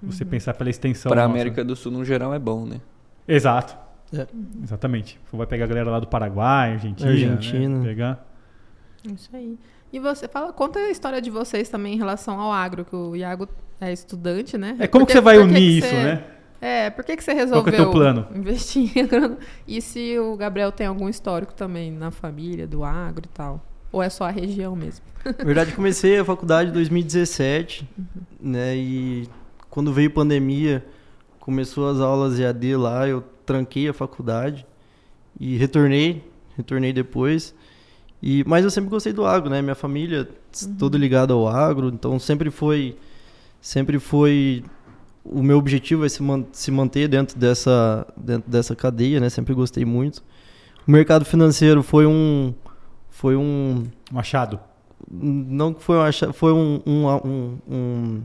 Você 0.03 0.23
uhum. 0.23 0.31
pensar 0.31 0.55
pela 0.55 0.69
extensão. 0.69 1.11
Para 1.11 1.23
a 1.23 1.25
América 1.25 1.65
do 1.65 1.75
Sul 1.75 1.91
no 1.91 2.05
geral 2.05 2.35
é 2.35 2.39
bom, 2.39 2.67
né? 2.67 2.81
Exato. 3.27 3.77
É. 4.23 4.27
Exatamente. 4.63 5.19
Você 5.25 5.37
vai 5.37 5.47
pegar 5.47 5.65
a 5.65 5.69
galera 5.69 5.91
lá 5.91 6.01
do 6.01 6.07
Paraguai, 6.07 6.73
Argentina. 6.73 7.11
Argentina. 7.11 7.79
Né? 7.79 7.85
Pegar. 7.85 8.27
Isso 9.05 9.31
aí. 9.33 9.59
E 9.93 9.99
você 10.01 10.27
fala, 10.27 10.53
conta 10.53 10.79
a 10.79 10.91
história 10.91 11.21
de 11.21 11.31
vocês 11.31 11.69
também 11.69 11.95
em 11.95 11.99
relação 11.99 12.41
ao 12.41 12.53
agro, 12.53 12.85
que 12.85 12.97
o 12.97 13.15
Iago 13.15 13.49
é 13.81 13.93
estudante, 13.93 14.59
né? 14.59 14.77
É 14.81 14.87
como 14.87 15.07
que 15.07 15.13
você 15.13 15.21
vai 15.21 15.39
unir 15.39 15.79
isso, 15.79 15.87
você, 15.87 15.95
né? 15.95 16.25
É, 16.61 16.91
por 16.91 17.05
que, 17.05 17.17
que 17.17 17.23
você 17.23 17.33
resolveu 17.33 17.73
Qual 17.73 17.87
é 17.87 17.89
o 17.89 17.93
plano? 17.93 18.27
investir 18.35 18.91
E 19.69 19.81
se 19.83 20.19
o 20.19 20.35
Gabriel 20.37 20.73
tem 20.73 20.87
algum 20.87 21.09
histórico 21.09 21.53
também 21.53 21.93
na 21.93 22.11
família, 22.11 22.67
do 22.67 22.83
agro 22.83 23.27
e 23.27 23.29
tal? 23.29 23.65
Ou 23.93 24.03
é 24.03 24.09
só 24.09 24.25
a 24.25 24.31
região 24.31 24.75
mesmo? 24.75 25.05
Na 25.25 25.45
verdade, 25.45 25.73
comecei 25.73 26.19
a 26.19 26.25
faculdade 26.25 26.71
em 26.71 26.73
2017, 26.73 27.89
uhum. 27.97 28.05
né? 28.41 28.75
E 28.77 29.29
quando 29.71 29.93
veio 29.93 30.11
pandemia, 30.11 30.85
começou 31.39 31.89
as 31.89 32.01
aulas 32.01 32.41
EAD 32.41 32.77
lá, 32.77 33.07
eu 33.07 33.23
tranquei 33.45 33.89
a 33.89 33.93
faculdade 33.93 34.67
e 35.39 35.57
retornei, 35.57 36.23
retornei 36.57 36.93
depois. 36.93 37.55
E, 38.23 38.43
mas 38.47 38.65
eu 38.65 38.71
sempre 38.71 38.91
gostei 38.91 39.13
do 39.13 39.25
agro, 39.25 39.51
né? 39.51 39.61
Minha 39.61 39.75
família 39.75 40.29
uhum. 40.63 40.77
toda 40.77 40.97
ligada 40.97 41.33
ao 41.33 41.47
agro, 41.47 41.89
então 41.89 42.19
sempre 42.19 42.51
foi 42.51 42.97
sempre 43.61 43.99
foi 43.99 44.65
o 45.25 45.43
meu 45.43 45.59
objetivo 45.59 46.05
é 46.05 46.09
se, 46.09 46.23
man 46.23 46.45
se 46.53 46.71
manter 46.71 47.09
dentro 47.09 47.39
dessa 47.39 48.07
dentro 48.17 48.51
dessa 48.51 48.75
cadeia, 48.75 49.21
né? 49.21 49.29
Sempre 49.29 49.55
gostei 49.55 49.85
muito. 49.85 50.23
O 50.87 50.91
mercado 50.91 51.25
financeiro 51.25 51.83
foi 51.83 52.07
um 52.07 52.55
foi 53.11 53.37
um 53.37 53.85
um 54.13 54.19
achado. 54.19 54.59
Não 55.11 55.75
foi 55.75 55.97
um 55.97 56.01
achado, 56.01 56.33
foi 56.33 56.53
um, 56.53 56.81
um, 56.87 57.07
um, 57.07 57.59
um 57.69 58.23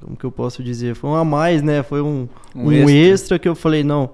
como 0.00 0.16
que 0.16 0.24
eu 0.24 0.32
posso 0.32 0.62
dizer? 0.62 0.94
Foi 0.94 1.10
um 1.10 1.14
a 1.14 1.24
mais, 1.24 1.62
né? 1.62 1.82
Foi 1.82 2.00
um, 2.00 2.28
um, 2.54 2.68
um 2.68 2.72
extra. 2.72 2.92
extra. 2.92 3.38
que 3.38 3.48
eu 3.48 3.54
falei, 3.54 3.82
não, 3.82 4.10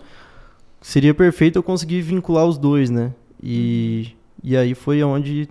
seria 0.80 1.14
perfeito 1.14 1.56
eu 1.56 1.62
conseguir 1.62 2.00
vincular 2.00 2.46
os 2.46 2.58
dois, 2.58 2.90
né? 2.90 3.12
E, 3.42 4.14
e 4.42 4.56
aí 4.56 4.74
foi 4.74 5.02
onde 5.02 5.48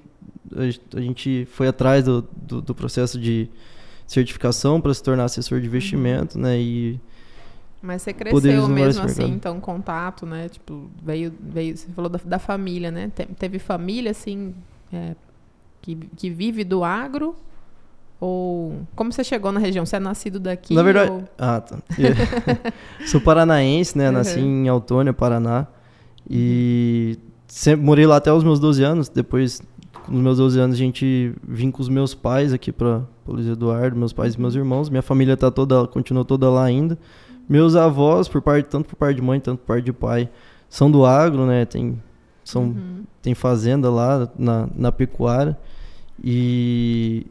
a 0.95 0.99
gente 0.99 1.47
foi 1.51 1.67
atrás 1.67 2.03
do, 2.03 2.27
do, 2.35 2.61
do 2.61 2.75
processo 2.75 3.19
de 3.19 3.49
certificação 4.05 4.79
para 4.79 4.93
se 4.93 5.01
tornar 5.01 5.25
assessor 5.25 5.59
de 5.59 5.67
investimento, 5.67 6.37
né? 6.37 6.59
E 6.59 6.99
mas 7.81 8.01
você 8.01 8.13
cresceu 8.13 8.69
mesmo 8.69 9.03
assim, 9.03 9.25
então, 9.25 9.59
contato, 9.59 10.25
né? 10.25 10.47
Tipo, 10.47 10.89
veio, 11.03 11.33
veio 11.37 11.75
você 11.75 11.91
falou 11.91 12.09
da, 12.09 12.19
da 12.23 12.39
família, 12.39 12.89
né? 12.89 13.11
Te, 13.13 13.25
teve 13.37 13.59
família, 13.59 14.11
assim, 14.11 14.55
é, 14.91 15.13
que, 15.81 15.95
que 16.15 16.29
vive 16.29 16.63
do 16.63 16.81
agro? 16.81 17.35
Ou 18.23 18.87
como 18.95 19.11
você 19.11 19.21
chegou 19.21 19.51
na 19.51 19.59
região? 19.59 19.85
Você 19.85 19.97
é 19.97 19.99
nascido 19.99 20.39
daqui? 20.39 20.73
Na 20.73 20.81
verdade, 20.81 21.11
ou... 21.11 21.23
ah, 21.37 21.59
tá. 21.59 21.77
sou 23.05 23.19
paranaense, 23.19 23.97
né? 23.97 24.07
Uhum. 24.07 24.13
Nasci 24.13 24.39
em 24.39 24.69
Autônia, 24.69 25.11
Paraná. 25.11 25.67
E 26.29 27.19
sempre 27.49 27.85
morei 27.85 28.07
lá 28.07 28.15
até 28.15 28.31
os 28.31 28.41
meus 28.41 28.61
12 28.61 28.81
anos. 28.81 29.09
Depois, 29.09 29.61
nos 30.07 30.21
meus 30.21 30.37
12 30.37 30.57
anos, 30.57 30.75
a 30.77 30.79
gente 30.79 31.33
vim 31.45 31.69
com 31.69 31.81
os 31.81 31.89
meus 31.89 32.15
pais 32.15 32.53
aqui 32.53 32.71
para 32.71 33.01
Luiz 33.27 33.45
Eduardo, 33.45 33.97
meus 33.97 34.13
pais 34.13 34.35
e 34.35 34.39
meus 34.39 34.55
irmãos. 34.55 34.89
Minha 34.89 35.01
família 35.01 35.35
tá 35.35 35.51
toda, 35.51 35.85
continua 35.87 36.23
toda 36.23 36.49
lá 36.49 36.63
ainda. 36.63 36.97
Meus 37.49 37.75
avós, 37.75 38.29
por 38.29 38.41
parte, 38.41 38.69
tanto 38.69 38.87
por 38.87 38.95
parte 38.95 39.17
de 39.17 39.21
mãe, 39.21 39.37
tanto 39.41 39.59
por 39.59 39.65
parte 39.65 39.83
de 39.83 39.91
pai, 39.91 40.29
são 40.69 40.89
do 40.89 41.05
agro, 41.05 41.45
né? 41.45 41.65
Tem, 41.65 42.01
são, 42.41 42.63
uhum. 42.63 43.03
tem 43.21 43.35
fazenda 43.35 43.91
lá 43.91 44.29
na, 44.39 44.69
na 44.73 44.93
pecuária. 44.93 45.57
E, 46.23 47.27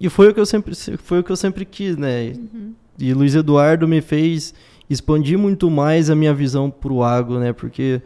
e 0.00 0.08
foi 0.08 0.28
o 0.28 0.34
que 0.34 0.40
eu 0.40 0.46
sempre, 0.46 0.74
foi 0.74 1.20
o 1.20 1.24
que 1.24 1.30
eu 1.30 1.36
sempre 1.36 1.64
quis, 1.64 1.96
né? 1.96 2.32
Uhum. 2.36 2.72
E 2.98 3.12
Luiz 3.12 3.34
Eduardo 3.34 3.86
me 3.86 4.00
fez 4.00 4.54
expandir 4.88 5.38
muito 5.38 5.70
mais 5.70 6.10
a 6.10 6.14
minha 6.14 6.34
visão 6.34 6.70
para 6.70 6.92
o 6.92 7.02
agro, 7.02 7.38
né? 7.38 7.52
Porque 7.52 8.00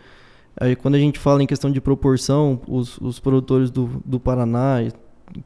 aí, 0.56 0.76
quando 0.76 0.96
a 0.96 0.98
gente 0.98 1.18
fala 1.18 1.42
em 1.42 1.46
questão 1.46 1.70
de 1.70 1.80
proporção, 1.80 2.60
os, 2.68 2.98
os 2.98 3.18
produtores 3.20 3.70
do, 3.70 4.02
do 4.04 4.18
Paraná, 4.18 4.78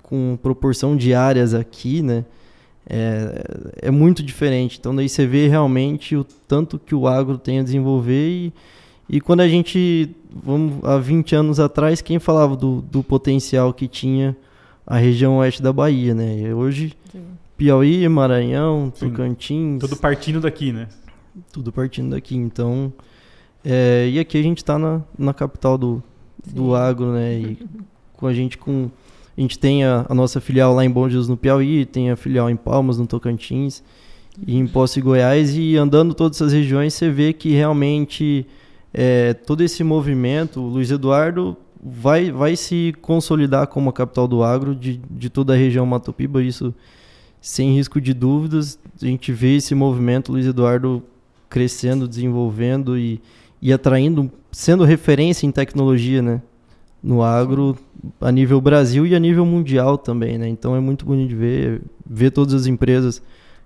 com 0.03 0.39
proporção 0.43 0.97
de 0.97 1.15
áreas 1.15 1.55
aqui, 1.55 2.03
né? 2.03 2.25
é, 2.89 3.89
é 3.89 3.91
muito 3.91 4.23
diferente. 4.23 4.79
Então 4.79 4.95
daí 4.95 5.09
você 5.09 5.27
vê 5.27 5.47
realmente 5.47 6.17
o 6.17 6.25
tanto 6.25 6.79
que 6.79 6.95
o 6.95 7.07
agro 7.07 7.37
tem 7.37 7.61
a 7.61 7.63
desenvolver 7.63 8.29
e, 8.31 8.53
e 9.09 9.21
quando 9.21 9.41
a 9.41 9.49
gente, 9.49 10.11
vamos, 10.33 10.83
há 10.83 10.97
20 10.97 11.37
anos 11.37 11.61
atrás, 11.61 12.01
quem 12.01 12.19
falava 12.19 12.57
do, 12.57 12.81
do 12.81 13.03
potencial 13.03 13.75
que 13.75 13.87
tinha 13.87 14.35
a 14.89 14.97
região 14.97 15.37
oeste 15.37 15.63
da 15.63 15.71
Bahia, 15.71 16.15
né? 16.15 16.41
E 16.41 16.53
hoje, 16.53 16.97
Sim. 17.13 17.23
Piauí, 17.59 18.09
Maranhão, 18.09 18.91
Tocantins... 18.99 19.81
Tudo 19.81 19.97
partindo 19.97 20.41
daqui, 20.41 20.73
né? 20.73 20.89
Tudo 21.53 21.71
partindo 21.71 22.11
daqui, 22.11 22.35
então... 22.35 22.91
É, 23.63 24.09
e 24.11 24.19
aqui 24.19 24.39
a 24.39 24.43
gente 24.43 24.59
está 24.59 24.79
na, 24.79 25.03
na 25.19 25.35
capital 25.35 25.77
do, 25.77 26.03
do 26.47 26.75
agro, 26.75 27.13
né? 27.13 27.35
E 27.35 27.59
com 28.15 28.27
a 28.27 28.33
gente 28.33 28.57
com 28.57 28.89
a 29.37 29.41
gente 29.41 29.59
tem 29.59 29.85
a, 29.85 30.07
a, 30.09 30.15
nossa 30.15 30.41
filial 30.41 30.75
lá 30.75 30.85
em 30.85 30.91
Bom 30.91 31.09
Jesus, 31.09 31.29
no 31.29 31.37
Piauí, 31.37 31.85
tem 31.85 32.11
a 32.11 32.17
filial 32.17 32.49
em 32.49 32.57
Palmas, 32.57 32.99
no 32.99 33.07
Tocantins, 33.07 33.85
e 34.47 34.57
em 34.57 34.67
Poço 34.67 34.99
e 34.99 35.03
Goiás. 35.03 35.55
E 35.55 35.77
andando 35.77 36.15
todas 36.15 36.39
essas 36.39 36.53
regiões, 36.53 36.95
você 36.95 37.11
vê 37.11 37.33
que 37.33 37.51
realmente 37.51 38.47
é, 38.93 39.35
todo 39.35 39.61
esse 39.61 39.85
movimento, 39.85 40.61
o 40.61 40.69
Luiz 40.69 40.91
Eduardo 40.91 41.57
vai, 41.83 42.31
vai 42.31 42.57
se 42.57 42.95
consolidar 43.01 43.67
como 43.67 43.91
a 43.91 43.93
capital 43.93 44.27
do 44.27 44.43
agro 44.43 44.75
de, 44.75 45.01
de 45.11 45.31
toda 45.31 45.55
a 45.55 45.57
região 45.57 45.87
Matopiba, 45.87 46.43
isso 46.43 46.75
sem 47.41 47.75
risco 47.75 48.01
de 48.01 48.13
dúvidas. 48.13 48.79
A 49.01 49.07
gente 49.07 49.33
vê 49.33 49.57
esse 49.57 49.75
movimento, 49.75 50.33
Luiz 50.33 50.47
Eduardo 50.47 51.03
crescendo, 51.49 52.09
desenvolvendo 52.09 52.99
e, 52.99 53.21
e 53.63 53.73
atraindo, 53.73 54.31
sendo 54.51 54.85
referência 54.85 55.47
em 55.47 55.53
tecnologia, 55.53 56.21
né? 56.21 56.43
no 57.03 57.23
agro 57.23 57.77
a 58.21 58.31
nível 58.31 58.61
Brasil 58.61 59.07
e 59.07 59.15
a 59.15 59.19
nível 59.19 59.47
mundial 59.47 59.97
também, 59.97 60.39
né? 60.39 60.49
Então 60.49 60.75
é 60.75 60.81
muito 60.81 61.05
bonito 61.05 61.29
de 61.29 61.35
ver, 61.35 61.83
ver 62.05 62.31
todas 62.31 62.55
as 62.55 62.67
empresas 62.67 63.23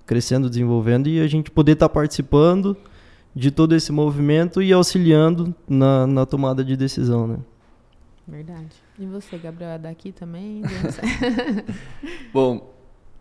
crescendo, 0.06 0.48
desenvolvendo 0.48 1.08
e 1.08 1.20
a 1.20 1.26
gente 1.26 1.50
poder 1.50 1.72
estar 1.72 1.88
tá 1.88 1.94
participando 1.94 2.76
de 3.34 3.50
todo 3.50 3.74
esse 3.74 3.90
movimento 3.90 4.60
e 4.60 4.72
auxiliando 4.72 5.54
na, 5.68 6.06
na 6.06 6.26
tomada 6.26 6.62
de 6.62 6.76
decisão, 6.76 7.26
né? 7.26 7.36
Verdade. 8.32 8.82
E 8.98 9.04
você, 9.04 9.36
Gabriel, 9.36 9.72
é 9.72 9.78
daqui 9.78 10.10
também? 10.10 10.62
Bom, 12.32 12.74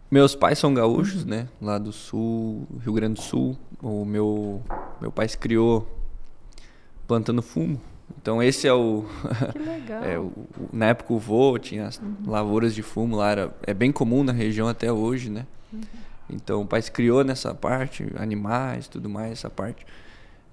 meus 0.09 0.35
pais 0.35 0.57
são 0.57 0.73
gaúchos, 0.73 1.25
né? 1.25 1.49
Lá 1.61 1.77
do 1.77 1.91
sul, 1.91 2.65
Rio 2.79 2.93
Grande 2.93 3.15
do 3.15 3.21
Sul. 3.21 3.57
O 3.83 4.05
meu, 4.05 4.63
meu 5.01 5.11
pai 5.11 5.27
se 5.27 5.37
criou 5.37 5.85
plantando 7.05 7.41
fumo. 7.41 7.79
Então 8.21 8.41
esse 8.41 8.69
é 8.69 8.73
o. 8.73 9.03
Que 9.51 9.59
legal. 9.59 9.99
é, 10.05 10.17
o, 10.17 10.31
na 10.71 10.87
época 10.87 11.13
o 11.13 11.19
vô 11.19 11.59
tinha 11.59 11.87
as 11.87 11.97
uhum. 11.97 12.15
lavouras 12.25 12.73
de 12.73 12.81
fumo 12.81 13.17
lá, 13.17 13.31
era, 13.31 13.55
é 13.63 13.73
bem 13.73 13.91
comum 13.91 14.23
na 14.23 14.31
região 14.31 14.69
até 14.69 14.93
hoje, 14.93 15.29
né? 15.29 15.45
Uhum. 15.73 15.81
Então 16.29 16.61
o 16.61 16.65
pai 16.65 16.81
se 16.81 16.91
criou 16.91 17.21
nessa 17.25 17.53
parte, 17.53 18.09
animais, 18.15 18.87
tudo 18.87 19.09
mais, 19.09 19.33
essa 19.33 19.49
parte. 19.49 19.85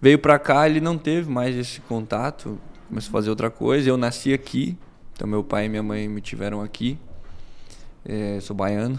Veio 0.01 0.19
para 0.19 0.37
cá, 0.37 0.69
ele 0.69 0.81
não 0.81 0.99
teve 0.99 1.31
mais 1.31 1.55
esse 1.55 1.81
contato, 1.81 2.59
começou 2.89 3.11
a 3.11 3.13
fazer 3.13 3.31
outra 3.31 3.51
coisa. 3.51 3.89
Eu 3.89 3.97
nasci 3.97 4.33
aqui, 4.33 4.77
então 5.13 5.29
meu 5.29 5.45
pai 5.45 5.67
e 5.67 5.69
minha 5.69 5.83
mãe 5.83 6.09
me 6.09 6.21
tiveram 6.21 6.61
aqui. 6.61 6.99
É, 8.05 8.39
sou 8.41 8.57
baiano. 8.57 8.99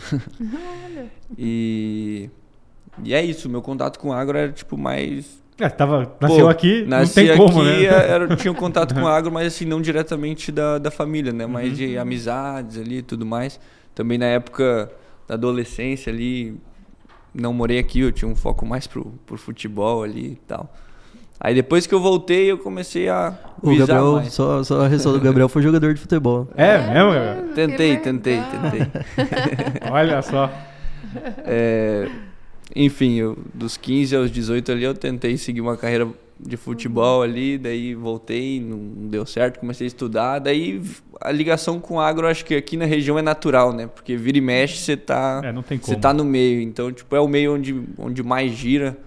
e, 1.37 2.29
e 3.03 3.13
é 3.13 3.23
isso, 3.23 3.49
meu 3.49 3.61
contato 3.61 3.99
com 3.99 4.13
agro 4.13 4.37
era 4.37 4.51
tipo 4.51 4.77
mais 4.77 5.39
é, 5.59 5.67
tava, 5.67 6.15
nasceu 6.21 6.45
Pô, 6.45 6.47
aqui, 6.47 6.85
não 6.85 7.05
tem 7.05 7.35
como, 7.35 7.61
aqui, 7.61 7.81
né? 7.81 7.83
Era, 7.83 8.35
tinha 8.37 8.51
um 8.51 8.55
contato 8.55 8.95
com 8.95 9.05
agro, 9.07 9.29
mas 9.29 9.47
assim, 9.47 9.65
não 9.65 9.81
diretamente 9.81 10.53
da, 10.53 10.77
da 10.77 10.89
família, 10.89 11.33
né? 11.33 11.45
Mais 11.45 11.69
uhum. 11.69 11.75
de 11.75 11.97
amizades 11.97 12.77
ali 12.77 12.99
e 12.99 13.01
tudo 13.01 13.25
mais. 13.25 13.59
Também 13.93 14.17
na 14.17 14.25
época 14.25 14.89
da 15.27 15.33
adolescência 15.33 16.13
ali, 16.13 16.57
não 17.33 17.51
morei 17.51 17.77
aqui, 17.77 17.99
eu 17.99 18.11
tinha 18.11 18.29
um 18.29 18.35
foco 18.35 18.65
mais 18.65 18.87
pro, 18.87 19.13
pro 19.25 19.37
futebol 19.37 20.01
ali 20.01 20.31
e 20.31 20.35
tal. 20.47 20.73
Aí 21.39 21.55
depois 21.55 21.87
que 21.87 21.93
eu 21.93 22.01
voltei, 22.01 22.51
eu 22.51 22.57
comecei 22.57 23.07
a 23.07 23.37
o 23.61 23.75
Gabriel, 23.75 24.13
mais. 24.13 24.33
Só, 24.33 24.61
só 24.63 24.81
a 24.81 24.87
ressalva 24.87 25.19
do 25.19 25.23
Gabriel 25.23 25.47
foi 25.47 25.61
jogador 25.61 25.93
de 25.93 26.01
futebol. 26.01 26.49
É, 26.55 26.75
é 26.75 26.93
mesmo, 26.93 27.11
Gabriel? 27.11 27.53
Tentei, 27.55 27.97
tentei, 27.97 28.41
tentei. 28.41 29.01
Olha 29.89 30.21
só. 30.21 30.51
É, 31.45 32.09
enfim, 32.75 33.15
eu, 33.15 33.37
dos 33.53 33.77
15 33.77 34.15
aos 34.15 34.31
18 34.31 34.71
ali 34.71 34.83
eu 34.83 34.93
tentei 34.93 35.37
seguir 35.37 35.61
uma 35.61 35.77
carreira 35.77 36.07
de 36.39 36.55
futebol 36.55 37.21
ali, 37.21 37.57
daí 37.57 37.93
voltei, 37.93 38.61
não 38.61 39.09
deu 39.09 39.25
certo, 39.25 39.59
comecei 39.59 39.85
a 39.85 39.89
estudar, 39.89 40.39
daí 40.39 40.81
a 41.19 41.31
ligação 41.31 41.81
com 41.81 41.95
o 41.95 41.99
agro 41.99 42.27
acho 42.27 42.45
que 42.45 42.55
aqui 42.55 42.77
na 42.77 42.85
região 42.85 43.19
é 43.19 43.21
natural, 43.21 43.73
né? 43.73 43.87
Porque 43.87 44.15
vira 44.15 44.37
e 44.37 44.41
mexe, 44.41 44.77
você 44.77 44.95
tá, 44.95 45.41
é, 45.43 45.77
você 45.77 45.95
tá 45.95 46.13
no 46.13 46.23
meio, 46.23 46.61
então 46.61 46.91
tipo 46.91 47.13
é 47.13 47.19
o 47.19 47.27
meio 47.27 47.55
onde, 47.55 47.83
onde 47.97 48.23
mais 48.23 48.53
gira, 48.53 48.97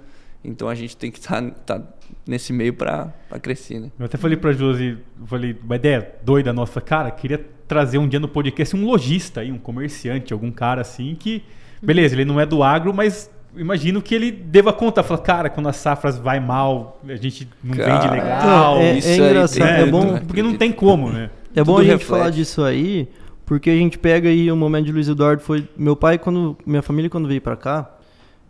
então 0.45 0.69
a 0.69 0.75
gente 0.75 0.95
tem 0.95 1.11
que 1.11 1.19
estar 1.19 1.41
tá, 1.65 1.79
tá 1.79 1.85
nesse 2.27 2.53
meio 2.53 2.75
para 2.75 3.13
crescer, 3.41 3.81
né? 3.81 3.91
Eu 3.99 4.07
até 4.07 4.17
falei 4.17 4.37
para 4.37 4.53
Josi, 4.53 4.99
falei, 5.27 5.57
uma 5.63 5.77
ideia 5.77 6.15
doida 6.25 6.53
nossa, 6.53 6.81
cara, 6.81 7.11
queria 7.11 7.45
trazer 7.67 7.99
um 7.99 8.07
dia 8.07 8.21
no 8.21 8.29
podcast 8.29 8.77
um 8.77 8.85
lojista 8.85 9.41
aí, 9.41 9.51
um 9.51 9.59
comerciante, 9.59 10.33
algum 10.33 10.51
cara 10.51 10.81
assim 10.81 11.17
que 11.19 11.43
beleza, 11.83 12.15
ele 12.15 12.25
não 12.25 12.39
é 12.39 12.47
do 12.47 12.63
agro, 12.63 12.95
mas 12.95 13.29
imagino 13.57 14.01
que 14.01 14.15
ele 14.15 14.31
deva 14.31 14.73
contar, 14.73 15.03
falar, 15.03 15.21
cara, 15.21 15.51
quando 15.51 15.69
as 15.69 15.77
safras 15.77 16.17
vai 16.17 16.39
mal, 16.39 17.01
a 17.07 17.17
gente 17.17 17.49
não 17.63 17.77
cara, 17.77 18.01
vende 18.01 18.15
legal. 18.15 18.79
É, 18.79 18.99
é 18.99 19.17
engraçado, 19.17 19.69
é, 19.69 19.83
é 19.83 19.87
bom, 19.87 20.19
porque 20.19 20.43
não 20.43 20.55
tem 20.55 20.71
como, 20.71 21.11
né? 21.11 21.31
É 21.55 21.63
bom 21.63 21.77
a 21.77 21.83
gente 21.83 21.93
reflete. 21.93 22.09
falar 22.09 22.31
disso 22.31 22.63
aí, 22.63 23.09
porque 23.45 23.69
a 23.69 23.75
gente 23.75 23.99
pega 23.99 24.29
aí 24.29 24.51
o 24.51 24.57
momento 24.57 24.87
de 24.87 24.93
Luiz 24.93 25.09
Eduardo 25.09 25.43
foi 25.43 25.69
meu 25.77 25.97
pai 25.97 26.19
quando 26.19 26.57
minha 26.65 26.83
família 26.83 27.11
quando 27.11 27.29
veio 27.29 27.41
para 27.41 27.57
cá, 27.57 27.91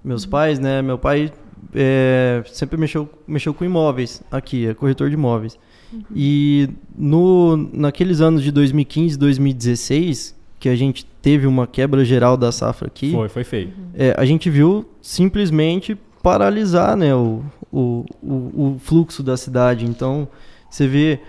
meus 0.04 0.24
uhum. 0.24 0.30
pais, 0.30 0.58
né, 0.58 0.82
meu 0.82 0.98
pai 0.98 1.32
é, 1.74 2.42
sempre 2.46 2.78
mexeu 2.78 3.08
mexeu 3.26 3.54
com 3.54 3.64
imóveis 3.64 4.22
aqui, 4.30 4.66
é 4.66 4.74
corretor 4.74 5.08
de 5.08 5.14
imóveis. 5.14 5.58
Uhum. 5.92 6.02
E 6.14 6.68
no 6.96 7.56
naqueles 7.72 8.20
anos 8.20 8.42
de 8.42 8.50
2015, 8.50 9.18
2016, 9.18 10.36
que 10.58 10.68
a 10.68 10.76
gente 10.76 11.04
teve 11.20 11.46
uma 11.46 11.66
quebra 11.66 12.04
geral 12.04 12.36
da 12.36 12.52
safra 12.52 12.88
aqui. 12.88 13.12
Foi, 13.12 13.28
foi 13.28 13.44
feio. 13.44 13.72
É, 13.94 14.14
a 14.16 14.24
gente 14.24 14.48
viu 14.48 14.88
simplesmente 15.00 15.96
paralisar 16.22 16.96
né, 16.96 17.14
o, 17.14 17.42
o, 17.70 18.04
o, 18.22 18.32
o 18.32 18.76
fluxo 18.78 19.22
da 19.22 19.36
cidade. 19.36 19.84
Então, 19.84 20.28
você 20.70 20.86
vê 20.86 21.20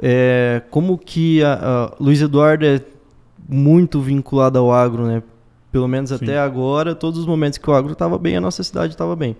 é, 0.00 0.62
como 0.70 0.98
que 0.98 1.42
a, 1.42 1.54
a 1.54 1.94
Luiz 1.98 2.20
Eduardo 2.20 2.66
é 2.66 2.80
muito 3.48 4.00
vinculado 4.00 4.58
ao 4.58 4.72
agro, 4.72 5.06
né? 5.06 5.22
Pelo 5.70 5.88
menos 5.88 6.10
Sim. 6.10 6.16
até 6.16 6.38
agora, 6.38 6.94
todos 6.94 7.18
os 7.18 7.26
momentos 7.26 7.58
que 7.58 7.70
o 7.70 7.72
agro 7.72 7.92
estava 7.92 8.18
bem, 8.18 8.36
a 8.36 8.40
nossa 8.40 8.62
cidade 8.62 8.92
estava 8.92 9.16
bem. 9.16 9.34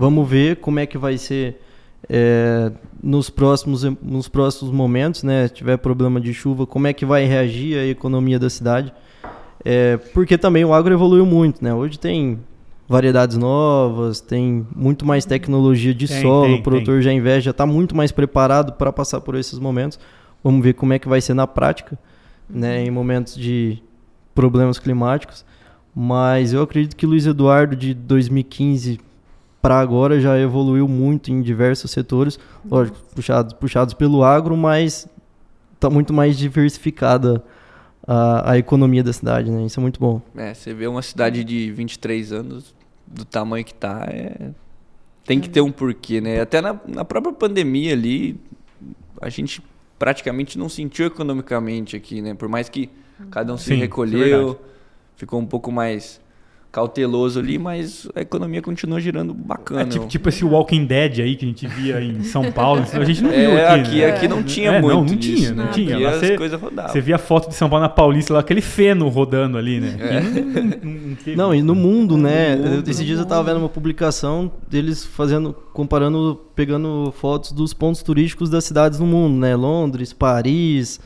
Vamos 0.00 0.26
ver 0.26 0.56
como 0.56 0.80
é 0.80 0.86
que 0.86 0.96
vai 0.96 1.18
ser 1.18 1.60
é, 2.08 2.72
nos, 3.02 3.28
próximos, 3.28 3.84
nos 4.02 4.28
próximos 4.28 4.72
momentos, 4.72 5.22
né? 5.22 5.46
Se 5.46 5.52
tiver 5.52 5.76
problema 5.76 6.18
de 6.18 6.32
chuva, 6.32 6.66
como 6.66 6.86
é 6.86 6.94
que 6.94 7.04
vai 7.04 7.26
reagir 7.26 7.76
a 7.76 7.84
economia 7.84 8.38
da 8.38 8.48
cidade. 8.48 8.94
É, 9.62 9.98
porque 10.14 10.38
também 10.38 10.64
o 10.64 10.72
agro 10.72 10.94
evoluiu 10.94 11.26
muito, 11.26 11.62
né? 11.62 11.74
Hoje 11.74 11.98
tem 11.98 12.38
variedades 12.88 13.36
novas, 13.36 14.22
tem 14.22 14.66
muito 14.74 15.04
mais 15.04 15.26
tecnologia 15.26 15.92
de 15.92 16.08
tem, 16.08 16.22
solo, 16.22 16.46
tem, 16.46 16.60
o 16.60 16.62
produtor 16.62 16.94
tem. 16.94 17.02
já 17.02 17.12
investe, 17.12 17.42
já 17.42 17.50
está 17.50 17.66
muito 17.66 17.94
mais 17.94 18.10
preparado 18.10 18.72
para 18.72 18.90
passar 18.90 19.20
por 19.20 19.34
esses 19.34 19.58
momentos. 19.58 20.00
Vamos 20.42 20.64
ver 20.64 20.72
como 20.72 20.94
é 20.94 20.98
que 20.98 21.10
vai 21.10 21.20
ser 21.20 21.34
na 21.34 21.46
prática, 21.46 21.98
né, 22.48 22.78
uhum. 22.78 22.86
em 22.86 22.90
momentos 22.90 23.34
de 23.36 23.82
problemas 24.34 24.78
climáticos. 24.78 25.44
Mas 25.94 26.54
eu 26.54 26.62
acredito 26.62 26.96
que 26.96 27.04
Luiz 27.04 27.26
Eduardo 27.26 27.76
de 27.76 27.92
2015 27.92 29.09
para 29.60 29.78
agora 29.78 30.20
já 30.20 30.38
evoluiu 30.38 30.88
muito 30.88 31.30
em 31.30 31.42
diversos 31.42 31.90
setores, 31.90 32.38
lógico, 32.64 32.98
puxados, 33.14 33.52
puxados 33.54 33.94
pelo 33.94 34.24
agro, 34.24 34.56
mas 34.56 35.06
está 35.74 35.90
muito 35.90 36.12
mais 36.12 36.36
diversificada 36.36 37.42
a, 38.06 38.52
a 38.52 38.58
economia 38.58 39.02
da 39.02 39.12
cidade, 39.12 39.50
né? 39.50 39.64
Isso 39.64 39.78
é 39.78 39.82
muito 39.82 40.00
bom. 40.00 40.20
É, 40.34 40.54
você 40.54 40.72
vê 40.72 40.86
uma 40.86 41.02
cidade 41.02 41.44
de 41.44 41.70
23 41.72 42.32
anos, 42.32 42.74
do 43.06 43.24
tamanho 43.24 43.64
que 43.64 43.74
tá, 43.74 44.06
é... 44.08 44.50
tem 45.24 45.40
que 45.40 45.48
ter 45.48 45.60
um 45.60 45.72
porquê, 45.72 46.20
né? 46.20 46.40
Até 46.40 46.60
na, 46.60 46.78
na 46.86 47.04
própria 47.04 47.32
pandemia 47.32 47.92
ali, 47.92 48.40
a 49.20 49.28
gente 49.28 49.62
praticamente 49.98 50.58
não 50.58 50.68
sentiu 50.68 51.06
economicamente 51.06 51.96
aqui, 51.96 52.22
né? 52.22 52.34
Por 52.34 52.48
mais 52.48 52.68
que 52.68 52.88
cada 53.30 53.52
um 53.52 53.58
se 53.58 53.66
Sim, 53.66 53.74
é 53.74 53.76
recolheu, 53.76 54.52
é 54.52 54.70
ficou 55.16 55.38
um 55.38 55.46
pouco 55.46 55.70
mais 55.70 56.20
cauteloso 56.72 57.40
ali, 57.40 57.58
mas 57.58 58.08
a 58.14 58.20
economia 58.20 58.62
continua 58.62 59.00
girando 59.00 59.34
bacana. 59.34 59.82
É 59.82 59.84
tipo, 59.86 60.06
tipo, 60.06 60.28
esse 60.28 60.44
Walking 60.44 60.86
Dead 60.86 61.18
aí 61.20 61.34
que 61.34 61.44
a 61.44 61.48
gente 61.48 61.66
via 61.66 62.00
em 62.00 62.22
São 62.22 62.50
Paulo, 62.52 62.84
a 62.92 63.04
gente 63.04 63.22
não 63.22 63.30
é, 63.30 63.46
viu 63.46 63.66
aqui, 63.66 63.80
aqui, 63.80 63.98
né? 63.98 64.06
aqui 64.06 64.28
não 64.28 64.42
tinha 64.42 64.72
é, 64.72 64.80
muito 64.80 64.94
Não, 64.94 65.04
não 65.04 65.16
disso, 65.16 65.36
tinha, 65.36 65.54
não 65.54 65.64
né? 65.64 65.70
tinha. 65.72 65.98
Lá 65.98 66.12
você, 66.12 66.36
você 66.36 67.00
via 67.00 67.16
a 67.16 67.18
foto 67.18 67.48
de 67.48 67.54
São 67.56 67.68
Paulo 67.68 67.82
na 67.82 67.88
Paulista, 67.88 68.32
lá, 68.32 68.40
aquele 68.40 68.60
feno 68.60 69.08
rodando 69.08 69.58
ali, 69.58 69.80
né? 69.80 69.96
É. 69.98 70.20
Não, 70.20 71.36
não, 71.36 71.36
não, 71.36 71.54
e 71.54 71.62
no 71.62 71.74
mundo, 71.74 72.16
né? 72.16 72.54
No 72.54 72.70
mundo, 72.70 72.88
Esses 72.88 73.04
dias 73.04 73.18
eu 73.18 73.26
tava 73.26 73.42
vendo 73.42 73.58
uma 73.58 73.68
publicação 73.68 74.50
deles 74.68 75.04
fazendo, 75.04 75.54
comparando, 75.72 76.40
pegando 76.54 77.12
fotos 77.16 77.52
dos 77.52 77.74
pontos 77.74 78.02
turísticos 78.02 78.48
das 78.48 78.64
cidades 78.64 79.00
no 79.00 79.06
mundo, 79.06 79.38
né? 79.38 79.56
Londres, 79.56 80.12
Paris... 80.12 81.00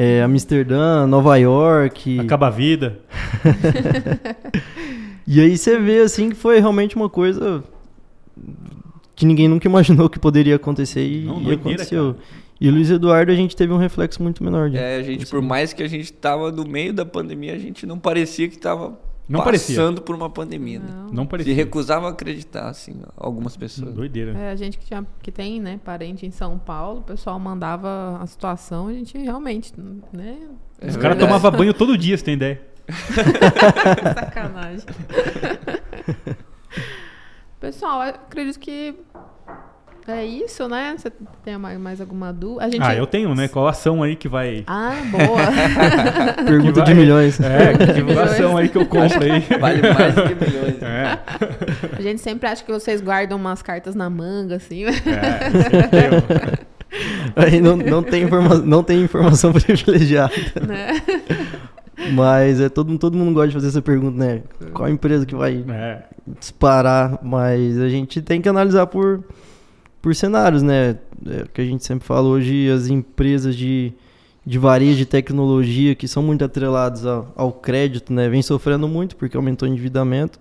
É, 0.00 0.22
Amsterdã, 0.22 1.08
Nova 1.08 1.36
York. 1.36 2.20
Acaba 2.20 2.46
a 2.46 2.50
vida. 2.50 3.00
E 5.30 5.42
aí 5.42 5.58
você 5.58 5.78
vê 5.78 5.98
assim 5.98 6.30
que 6.30 6.34
foi 6.34 6.58
realmente 6.58 6.96
uma 6.96 7.10
coisa 7.10 7.62
que 9.14 9.26
ninguém 9.26 9.46
nunca 9.46 9.68
imaginou 9.68 10.08
que 10.08 10.18
poderia 10.18 10.56
acontecer 10.56 11.06
e, 11.06 11.26
Não, 11.26 11.42
e 11.42 11.52
aconteceu. 11.52 12.14
Cara. 12.14 12.26
E 12.58 12.66
o 12.66 12.72
Luiz 12.72 12.90
Eduardo 12.90 13.30
a 13.30 13.34
gente 13.34 13.54
teve 13.54 13.70
um 13.70 13.76
reflexo 13.76 14.22
muito 14.22 14.42
menor. 14.42 14.70
De, 14.70 14.78
é, 14.78 14.96
a 14.96 15.02
gente, 15.02 15.26
por 15.26 15.42
mais 15.42 15.74
que 15.74 15.82
a 15.82 15.86
gente 15.86 16.10
tava 16.14 16.50
no 16.50 16.66
meio 16.66 16.94
da 16.94 17.04
pandemia, 17.04 17.52
a 17.52 17.58
gente 17.58 17.84
não 17.84 17.98
parecia 17.98 18.48
que 18.48 18.56
tava 18.56 18.98
não 19.28 19.40
passando 19.40 19.44
parecia. 19.44 20.04
por 20.04 20.14
uma 20.14 20.30
pandemia. 20.30 20.78
Né? 20.80 20.88
Não, 20.90 21.12
não 21.12 21.26
parecia. 21.26 21.52
Se 21.52 21.56
recusava 21.56 22.06
a 22.06 22.10
acreditar, 22.10 22.68
assim, 22.68 23.00
algumas 23.16 23.56
pessoas. 23.56 23.94
Doideira. 23.94 24.36
É, 24.36 24.50
a 24.50 24.56
gente 24.56 24.78
que, 24.78 24.86
tinha, 24.86 25.06
que 25.22 25.30
tem, 25.30 25.60
né, 25.60 25.78
parente 25.84 26.24
em 26.24 26.30
São 26.30 26.58
Paulo, 26.58 27.00
o 27.00 27.02
pessoal 27.02 27.38
mandava 27.38 28.18
a 28.20 28.26
situação, 28.26 28.88
a 28.88 28.92
gente 28.92 29.18
realmente, 29.18 29.72
né... 30.12 30.38
É 30.80 30.86
Os 30.88 30.96
caras 30.96 31.18
tomavam 31.18 31.50
banho 31.50 31.74
todo 31.74 31.98
dia, 31.98 32.16
você 32.16 32.24
tem 32.24 32.34
ideia. 32.34 32.62
Sacanagem. 34.14 34.86
Pessoal, 37.60 38.00
acredito 38.02 38.58
que 38.60 38.94
é 40.12 40.24
isso, 40.24 40.68
né? 40.68 40.94
Você 40.96 41.12
tem 41.44 41.58
mais 41.58 42.00
alguma 42.00 42.32
dúvida? 42.32 42.70
Gente... 42.70 42.82
Ah, 42.82 42.94
eu 42.94 43.06
tenho, 43.06 43.34
né? 43.34 43.48
Qual 43.48 43.66
ação 43.66 44.02
aí 44.02 44.16
que 44.16 44.28
vai. 44.28 44.64
Ah, 44.66 44.94
boa. 45.10 45.38
Pergunta 46.44 46.80
vai... 46.80 46.88
de 46.88 46.94
milhões. 46.94 47.40
É, 47.40 47.76
que 47.76 47.92
divulgação 47.92 48.56
aí 48.56 48.68
que 48.68 48.78
eu 48.78 48.86
compro 48.86 49.22
aí. 49.22 49.40
Vale 49.60 49.82
mais 49.82 50.14
do 50.14 50.22
que 50.22 50.34
milhões. 50.34 50.82
É. 50.82 51.18
A 51.96 52.02
gente 52.02 52.20
sempre 52.20 52.48
acha 52.48 52.64
que 52.64 52.72
vocês 52.72 53.00
guardam 53.00 53.38
umas 53.38 53.62
cartas 53.62 53.94
na 53.94 54.08
manga, 54.08 54.56
assim. 54.56 54.84
É, 54.84 54.92
aí 57.36 57.60
não, 57.60 57.76
não, 57.76 58.02
tem 58.02 58.22
informa... 58.24 58.56
não 58.56 58.82
tem 58.82 59.02
informação 59.02 59.52
privilegiada. 59.52 60.32
Né? 60.66 61.02
Mas 62.12 62.60
é, 62.60 62.68
todo, 62.68 62.96
todo 62.98 63.16
mundo 63.16 63.34
gosta 63.34 63.48
de 63.48 63.54
fazer 63.54 63.68
essa 63.68 63.82
pergunta, 63.82 64.16
né? 64.16 64.42
Qual 64.72 64.88
empresa 64.88 65.26
que 65.26 65.34
vai 65.34 65.64
é. 65.68 66.04
disparar? 66.38 67.18
Mas 67.22 67.78
a 67.78 67.88
gente 67.88 68.22
tem 68.22 68.40
que 68.40 68.48
analisar 68.48 68.86
por, 68.86 69.24
por 70.00 70.14
cenários, 70.14 70.62
né? 70.62 70.96
É, 71.26 71.44
que 71.52 71.60
a 71.60 71.64
gente 71.64 71.84
sempre 71.84 72.06
fala 72.06 72.28
hoje, 72.28 72.70
as 72.70 72.88
empresas 72.88 73.56
de, 73.56 73.92
de 74.44 74.58
varejo 74.58 74.96
de 74.96 75.06
tecnologia 75.06 75.94
que 75.94 76.06
são 76.06 76.22
muito 76.22 76.44
atreladas 76.44 77.04
ao, 77.04 77.32
ao 77.36 77.52
crédito, 77.52 78.12
né? 78.12 78.28
Vem 78.28 78.42
sofrendo 78.42 78.88
muito 78.88 79.16
porque 79.16 79.36
aumentou 79.36 79.68
o 79.68 79.72
endividamento. 79.72 80.38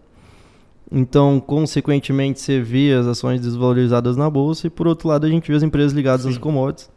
Então, 0.92 1.40
consequentemente, 1.40 2.40
você 2.40 2.62
vê 2.62 2.94
as 2.94 3.06
ações 3.08 3.42
desvalorizadas 3.42 4.16
na 4.16 4.30
bolsa 4.30 4.68
e, 4.68 4.70
por 4.70 4.88
outro 4.88 5.10
lado, 5.10 5.26
a 5.26 5.30
gente 5.30 5.50
vê 5.50 5.58
as 5.58 5.64
empresas 5.64 5.92
ligadas 5.92 6.22
Sim. 6.22 6.30
às 6.30 6.38
commodities 6.38 6.90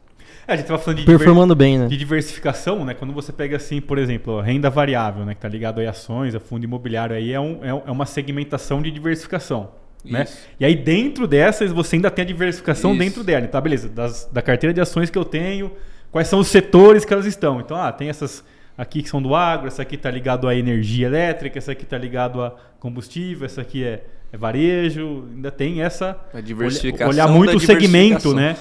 é, 0.50 0.54
a 0.54 0.56
gente 0.56 0.66
tava 0.66 0.82
falando 0.82 0.98
de 0.98 1.06
performando 1.06 1.54
bem, 1.54 1.78
né? 1.78 1.86
De 1.86 1.96
diversificação, 1.96 2.84
né? 2.84 2.92
Quando 2.92 3.12
você 3.12 3.32
pega 3.32 3.56
assim, 3.56 3.80
por 3.80 3.98
exemplo, 3.98 4.40
a 4.40 4.42
renda 4.42 4.68
variável, 4.68 5.24
né, 5.24 5.34
que 5.34 5.40
tá 5.40 5.48
ligado 5.48 5.80
a 5.80 5.88
ações, 5.88 6.34
a 6.34 6.40
fundo 6.40 6.64
imobiliário 6.64 7.14
aí 7.14 7.32
é, 7.32 7.38
um, 7.38 7.64
é, 7.64 7.68
é 7.68 7.90
uma 7.90 8.04
segmentação 8.04 8.82
de 8.82 8.90
diversificação. 8.90 9.68
Né? 10.04 10.26
E 10.58 10.64
aí 10.64 10.74
dentro 10.74 11.26
dessas 11.26 11.72
você 11.72 11.96
ainda 11.96 12.10
tem 12.10 12.22
a 12.22 12.26
diversificação 12.26 12.92
Isso. 12.92 13.00
dentro 13.00 13.24
dela. 13.24 13.46
Tá, 13.46 13.60
beleza? 13.60 13.88
Das, 13.88 14.28
da 14.32 14.40
carteira 14.40 14.72
de 14.72 14.80
ações 14.80 15.10
que 15.10 15.18
eu 15.18 15.24
tenho, 15.24 15.72
quais 16.10 16.28
são 16.28 16.38
os 16.38 16.48
setores 16.48 17.04
que 17.04 17.12
elas 17.12 17.26
estão. 17.26 17.60
Então, 17.60 17.76
ah, 17.76 17.92
tem 17.92 18.08
essas 18.08 18.44
aqui 18.76 19.02
que 19.02 19.10
são 19.10 19.20
do 19.20 19.34
agro, 19.34 19.66
essa 19.66 19.82
aqui 19.82 19.96
está 19.96 20.10
ligado 20.10 20.48
à 20.48 20.54
energia 20.54 21.06
elétrica, 21.06 21.58
essa 21.58 21.72
aqui 21.72 21.84
está 21.84 21.98
ligado 21.98 22.42
a 22.42 22.54
combustível, 22.78 23.44
essa 23.44 23.60
aqui 23.60 23.84
é, 23.84 24.02
é 24.32 24.36
varejo. 24.38 25.24
Ainda 25.34 25.50
tem 25.50 25.82
essa 25.82 26.18
a 26.32 26.40
diversificação 26.40 27.08
olhar 27.08 27.28
muito 27.28 27.56
o 27.56 27.60
segmento, 27.60 28.34
né? 28.34 28.56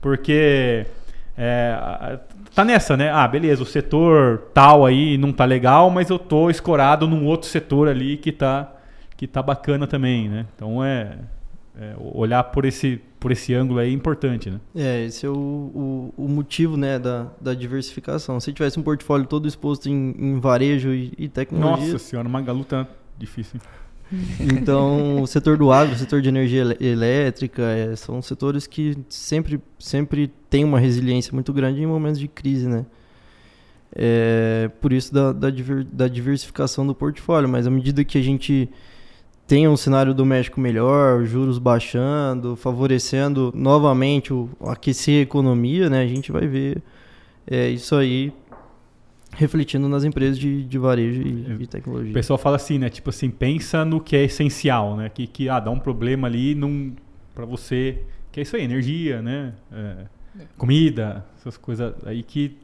Porque 0.00 0.86
é, 1.36 2.18
tá 2.54 2.64
nessa, 2.64 2.96
né? 2.96 3.10
Ah, 3.10 3.26
beleza, 3.26 3.62
o 3.62 3.66
setor 3.66 4.50
tal 4.54 4.86
aí 4.86 5.18
não 5.18 5.32
tá 5.32 5.44
legal, 5.44 5.90
mas 5.90 6.08
eu 6.08 6.18
tô 6.18 6.48
escorado 6.48 7.08
num 7.08 7.24
outro 7.24 7.48
setor 7.48 7.88
ali 7.88 8.16
que 8.16 8.30
tá, 8.30 8.72
que 9.16 9.26
tá 9.26 9.42
bacana 9.42 9.86
também, 9.86 10.28
né? 10.28 10.46
Então 10.54 10.84
é, 10.84 11.18
é 11.78 11.94
olhar 11.98 12.44
por 12.44 12.64
esse, 12.64 13.00
por 13.18 13.32
esse 13.32 13.54
ângulo 13.54 13.80
aí 13.80 13.90
é 13.90 13.92
importante, 13.92 14.50
né? 14.50 14.60
É, 14.74 15.04
esse 15.04 15.26
é 15.26 15.28
o, 15.28 15.32
o, 15.34 16.14
o, 16.16 16.28
motivo, 16.28 16.76
né, 16.76 16.98
da, 16.98 17.28
da 17.40 17.54
diversificação. 17.54 18.38
Se 18.40 18.52
tivesse 18.52 18.78
um 18.78 18.82
portfólio 18.82 19.26
todo 19.26 19.48
exposto 19.48 19.88
em, 19.88 20.14
em 20.18 20.38
varejo 20.38 20.92
e, 20.92 21.12
e 21.16 21.28
tecnologia... 21.28 21.92
Nossa 21.92 21.98
senhora, 22.04 22.28
Magalu 22.28 22.64
tá 22.64 22.86
difícil. 23.18 23.60
Então, 24.38 25.22
o 25.22 25.26
setor 25.26 25.56
do 25.56 25.72
agro, 25.72 25.94
o 25.94 25.98
setor 25.98 26.20
de 26.20 26.28
energia 26.28 26.76
elétrica, 26.80 27.62
é, 27.62 27.96
são 27.96 28.20
setores 28.22 28.66
que 28.66 28.96
sempre, 29.08 29.60
sempre 29.78 30.30
têm 30.48 30.64
uma 30.64 30.78
resiliência 30.78 31.32
muito 31.32 31.52
grande 31.52 31.82
em 31.82 31.86
momentos 31.86 32.20
de 32.20 32.28
crise, 32.28 32.68
né? 32.68 32.84
É, 33.96 34.70
por 34.80 34.92
isso 34.92 35.14
da, 35.14 35.32
da, 35.32 35.48
da 35.92 36.08
diversificação 36.08 36.86
do 36.86 36.94
portfólio, 36.94 37.48
mas 37.48 37.66
à 37.66 37.70
medida 37.70 38.04
que 38.04 38.18
a 38.18 38.22
gente 38.22 38.68
tem 39.46 39.68
um 39.68 39.76
cenário 39.76 40.14
doméstico 40.14 40.60
melhor, 40.60 41.24
juros 41.24 41.58
baixando, 41.58 42.56
favorecendo 42.56 43.52
novamente 43.54 44.32
o 44.32 44.48
aquecer 44.66 45.18
a 45.18 45.22
economia, 45.22 45.90
né? 45.90 46.02
A 46.02 46.06
gente 46.06 46.32
vai 46.32 46.46
ver 46.46 46.82
é, 47.46 47.68
isso 47.68 47.94
aí 47.94 48.32
refletindo 49.32 49.88
nas 49.88 50.04
empresas 50.04 50.38
de, 50.38 50.64
de 50.64 50.78
varejo 50.78 51.20
e, 51.22 51.62
e, 51.62 51.66
tecnologia. 51.66 52.10
O 52.10 52.14
pessoal 52.14 52.38
fala 52.38 52.56
assim, 52.56 52.78
né? 52.78 52.88
Tipo 52.88 53.10
assim, 53.10 53.30
pensa 53.30 53.84
no 53.84 54.00
que 54.00 54.16
é 54.16 54.24
essencial, 54.24 54.96
né? 54.96 55.08
Que, 55.08 55.26
que 55.26 55.48
ah, 55.48 55.60
dá 55.60 55.70
um 55.70 55.78
problema 55.78 56.26
ali 56.26 56.58
para 57.34 57.44
você, 57.44 58.02
que 58.32 58.40
é 58.40 58.42
isso 58.42 58.56
aí, 58.56 58.62
energia, 58.62 59.20
né? 59.20 59.52
É, 59.72 59.96
comida, 60.56 61.24
essas 61.38 61.56
coisas 61.56 61.92
aí 62.06 62.22
que 62.22 62.56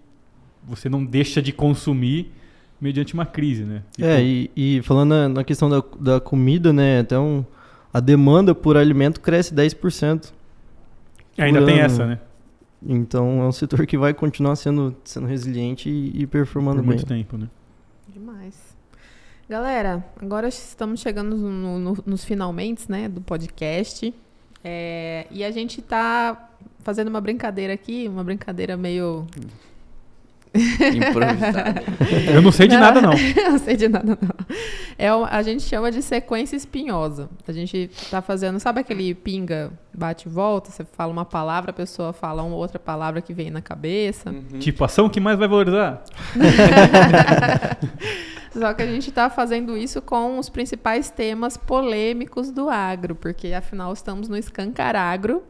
você 0.65 0.89
não 0.89 1.05
deixa 1.05 1.43
de 1.43 1.53
consumir 1.53 2.33
mediante 2.81 3.15
uma 3.15 3.27
crise, 3.27 3.65
né? 3.65 3.83
Tipo... 3.93 4.09
É, 4.09 4.23
e, 4.23 4.51
e, 4.57 4.83
falando 4.83 5.11
na, 5.11 5.29
na 5.29 5.45
questão 5.45 5.69
da, 5.69 5.83
da 5.99 6.21
comida, 6.21 6.73
né? 6.73 7.01
Então, 7.01 7.47
a 7.93 8.01
demanda 8.01 8.55
por 8.55 8.77
alimento 8.77 9.21
cresce 9.21 9.55
10%. 9.55 10.33
Ainda 11.37 11.59
ano. 11.59 11.67
tem 11.67 11.81
essa, 11.81 12.07
né? 12.07 12.19
Então 12.83 13.43
é 13.43 13.47
um 13.47 13.53
setor 13.53 13.87
que 13.87 13.99
vai 13.99 14.15
continuar 14.15 14.57
sendo, 14.57 14.97
sendo 15.05 15.27
resiliente 15.27 15.89
e, 15.89 16.23
e 16.23 16.27
performando 16.27 16.79
Por 16.79 16.89
bem. 16.89 16.97
muito 16.97 17.07
tempo, 17.07 17.37
né? 17.37 17.49
Demais. 18.09 18.57
Galera, 19.49 20.05
agora 20.21 20.49
estamos 20.49 21.01
chegando 21.01 21.37
no, 21.37 21.79
no, 21.79 21.99
nos 22.07 22.25
finalmente, 22.25 22.91
né, 22.91 23.09
do 23.09 23.21
podcast. 23.21 24.15
É, 24.63 25.27
e 25.31 25.43
a 25.43 25.51
gente 25.51 25.81
está 25.81 26.51
fazendo 26.81 27.09
uma 27.09 27.21
brincadeira 27.21 27.73
aqui, 27.73 28.07
uma 28.09 28.23
brincadeira 28.25 28.77
meio 28.77 29.27
Improvisado. 30.55 31.81
Eu 32.33 32.43
não 32.43 32.51
sei 32.51 32.67
de 32.67 32.77
nada, 32.77 33.01
não. 33.01 33.13
Eu 33.13 33.53
não 33.53 33.59
sei 33.59 33.77
de 33.77 33.89
nada, 33.89 34.19
não. 34.21 34.47
É, 34.99 35.09
a 35.09 35.43
gente 35.43 35.63
chama 35.63 35.91
de 35.91 36.03
sequência 36.03 36.57
espinhosa. 36.57 37.29
A 37.47 37.53
gente 37.53 37.91
tá 38.11 38.21
fazendo, 38.21 38.59
sabe 38.59 38.81
aquele 38.81 39.15
pinga, 39.15 39.73
bate 39.95 40.29
e 40.29 40.31
volta? 40.31 40.71
Você 40.71 40.85
fala 40.85 41.13
uma 41.13 41.25
palavra, 41.25 41.71
a 41.71 41.75
pessoa 41.75 42.13
fala 42.13 42.43
uma 42.43 42.57
outra 42.57 42.79
palavra 42.79 43.21
que 43.21 43.33
vem 43.33 43.51
na 43.51 43.63
cabeça. 43.63 44.31
Uhum. 44.31 44.59
Tipo, 44.59 44.85
ação 44.85 45.09
que 45.09 45.21
mais 45.21 45.39
vai 45.39 45.47
valorizar? 45.47 46.03
Só 48.53 48.75
que 48.75 48.83
a 48.83 48.87
gente 48.87 49.11
está 49.11 49.31
fazendo 49.31 49.77
isso 49.77 50.03
com 50.03 50.37
os 50.37 50.49
principais 50.49 51.09
temas 51.09 51.57
polêmicos 51.57 52.51
do 52.51 52.69
agro, 52.69 53.15
porque 53.15 53.53
afinal 53.53 53.93
estamos 53.93 54.29
no 54.29 54.37
Escancaragro. 54.37 55.45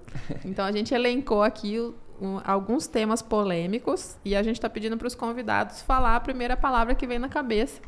Então 0.45 0.67
a 0.67 0.73
gente 0.73 0.93
elencou 0.93 1.43
aqui 1.43 1.79
o, 1.79 1.95
um, 2.21 2.41
alguns 2.45 2.87
temas 2.87 3.23
polêmicos 3.23 4.17
e 4.25 4.37
a 4.37 4.43
gente 4.43 4.57
está 4.57 4.69
pedindo 4.69 4.97
para 4.97 5.07
os 5.07 5.15
convidados 5.15 5.83
falar 5.83 6.17
a 6.17 6.21
primeira 6.21 6.57
palavra 6.57 6.95
que 6.95 7.07
vem 7.07 7.19
na 7.19 7.29
cabeça. 7.29 7.81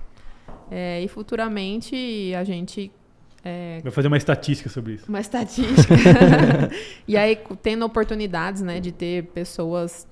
É, 0.71 1.03
e 1.03 1.09
futuramente 1.09 2.33
a 2.35 2.45
gente 2.45 2.91
é, 3.45 3.81
Vai 3.83 3.91
fazer 3.91 4.09
uma 4.09 4.17
estatística 4.17 4.71
sobre 4.71 4.95
isso. 4.95 5.09
Uma 5.09 5.21
estatística. 5.21 5.95
e 7.07 7.17
aí, 7.17 7.37
tendo 7.61 7.85
oportunidades, 7.85 8.63
né, 8.63 8.79
de 8.79 8.93
ter 8.93 9.25
pessoas, 9.29 10.07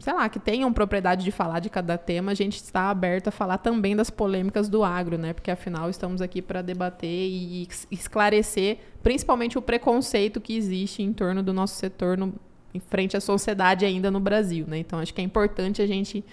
sei 0.00 0.12
lá, 0.12 0.28
que 0.28 0.40
tenham 0.40 0.72
propriedade 0.72 1.24
de 1.24 1.30
falar 1.30 1.60
de 1.60 1.70
cada 1.70 1.96
tema, 1.96 2.32
a 2.32 2.34
gente 2.34 2.56
está 2.56 2.90
aberto 2.90 3.28
a 3.28 3.30
falar 3.30 3.58
também 3.58 3.94
das 3.94 4.10
polêmicas 4.10 4.68
do 4.68 4.82
agro, 4.82 5.16
né? 5.16 5.32
Porque 5.32 5.50
afinal 5.50 5.88
estamos 5.88 6.20
aqui 6.20 6.42
para 6.42 6.60
debater 6.60 7.08
e 7.08 7.68
esclarecer, 7.88 8.78
principalmente 9.00 9.56
o 9.56 9.62
preconceito 9.62 10.40
que 10.40 10.56
existe 10.56 11.04
em 11.04 11.12
torno 11.12 11.40
do 11.40 11.52
nosso 11.52 11.76
setor 11.76 12.18
no, 12.18 12.34
em 12.74 12.80
frente 12.80 13.16
à 13.16 13.20
sociedade 13.20 13.84
ainda 13.84 14.10
no 14.10 14.20
Brasil, 14.20 14.64
né? 14.66 14.78
Então 14.78 14.98
acho 14.98 15.12
que 15.12 15.20
é 15.20 15.24
importante 15.24 15.82
a 15.82 15.86
gente 15.86 16.24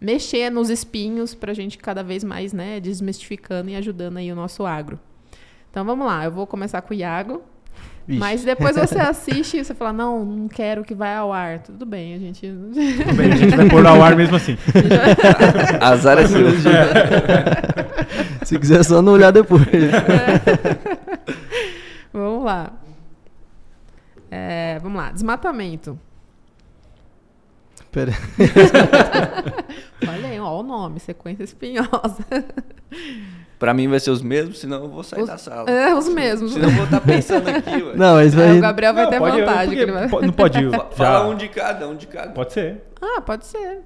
mexer 0.00 0.50
nos 0.50 0.70
espinhos 0.70 1.34
para 1.34 1.52
a 1.52 1.54
gente 1.54 1.78
cada 1.78 2.02
vez 2.02 2.22
mais, 2.22 2.52
né, 2.52 2.78
desmistificando 2.78 3.70
e 3.70 3.76
ajudando 3.76 4.18
aí 4.18 4.30
o 4.30 4.36
nosso 4.36 4.64
agro. 4.64 4.98
Então 5.70 5.84
vamos 5.84 6.06
lá, 6.06 6.24
eu 6.24 6.30
vou 6.30 6.46
começar 6.46 6.80
com 6.82 6.94
o 6.94 6.96
Iago. 6.96 7.42
Ixi. 8.08 8.18
Mas 8.18 8.42
depois 8.42 8.74
você 8.76 8.98
assiste 8.98 9.58
e 9.58 9.64
você 9.64 9.74
fala, 9.74 9.92
não, 9.92 10.24
não 10.24 10.48
quero 10.48 10.82
que 10.82 10.94
vá 10.94 11.16
ao 11.16 11.32
ar. 11.32 11.58
Tudo 11.58 11.84
bem, 11.84 12.14
a 12.14 12.18
gente. 12.18 12.48
Tudo 12.48 13.14
bem, 13.14 13.32
a 13.32 13.36
gente 13.36 13.54
vai 13.54 13.68
pôr 13.68 13.86
ao 13.86 14.02
ar 14.02 14.16
mesmo 14.16 14.36
assim. 14.36 14.56
Azar 15.80 16.18
é 16.18 16.26
seu. 16.26 16.46
Se 18.44 18.58
quiser 18.58 18.82
só 18.82 19.02
não 19.02 19.12
olhar 19.12 19.30
depois. 19.30 19.62
É. 19.62 20.40
Vamos 22.10 22.44
lá. 22.44 22.72
É, 24.30 24.78
vamos 24.80 24.98
lá, 24.98 25.10
desmatamento. 25.10 25.98
Pera. 27.90 28.12
Olha 30.06 30.28
aí, 30.28 30.38
ó, 30.38 30.60
o 30.60 30.62
nome, 30.62 31.00
sequência 31.00 31.42
espinhosa. 31.42 32.24
Pra 33.58 33.74
mim 33.74 33.88
vai 33.88 33.98
ser 33.98 34.10
os 34.10 34.22
mesmos, 34.22 34.58
senão 34.58 34.84
eu 34.84 34.88
vou 34.88 35.02
sair 35.02 35.22
os, 35.22 35.28
da 35.28 35.36
sala. 35.36 35.68
É, 35.68 35.92
os 35.94 36.08
mesmos. 36.08 36.52
Senão 36.52 36.68
eu 36.68 36.74
vou 36.74 36.84
estar 36.84 37.00
tá 37.00 37.06
pensando 37.06 37.48
aqui, 37.48 37.82
ué. 37.82 37.96
Não, 37.96 38.14
mas 38.14 38.32
vai... 38.32 38.50
É, 38.50 38.58
o 38.58 38.60
Gabriel 38.60 38.94
vai 38.94 39.04
não, 39.04 39.10
ter 39.10 39.18
pode, 39.18 39.40
vantagem. 39.40 39.86
Vai... 39.86 40.08
Não 40.22 40.32
pode 40.32 40.58
ir. 40.60 40.70
Fala 40.92 41.28
um 41.28 41.34
de 41.34 41.48
cada, 41.48 41.88
um 41.88 41.96
de 41.96 42.06
cada. 42.06 42.30
Pode 42.30 42.52
ser. 42.52 42.82
Ah, 43.02 43.20
pode 43.20 43.46
ser. 43.46 43.80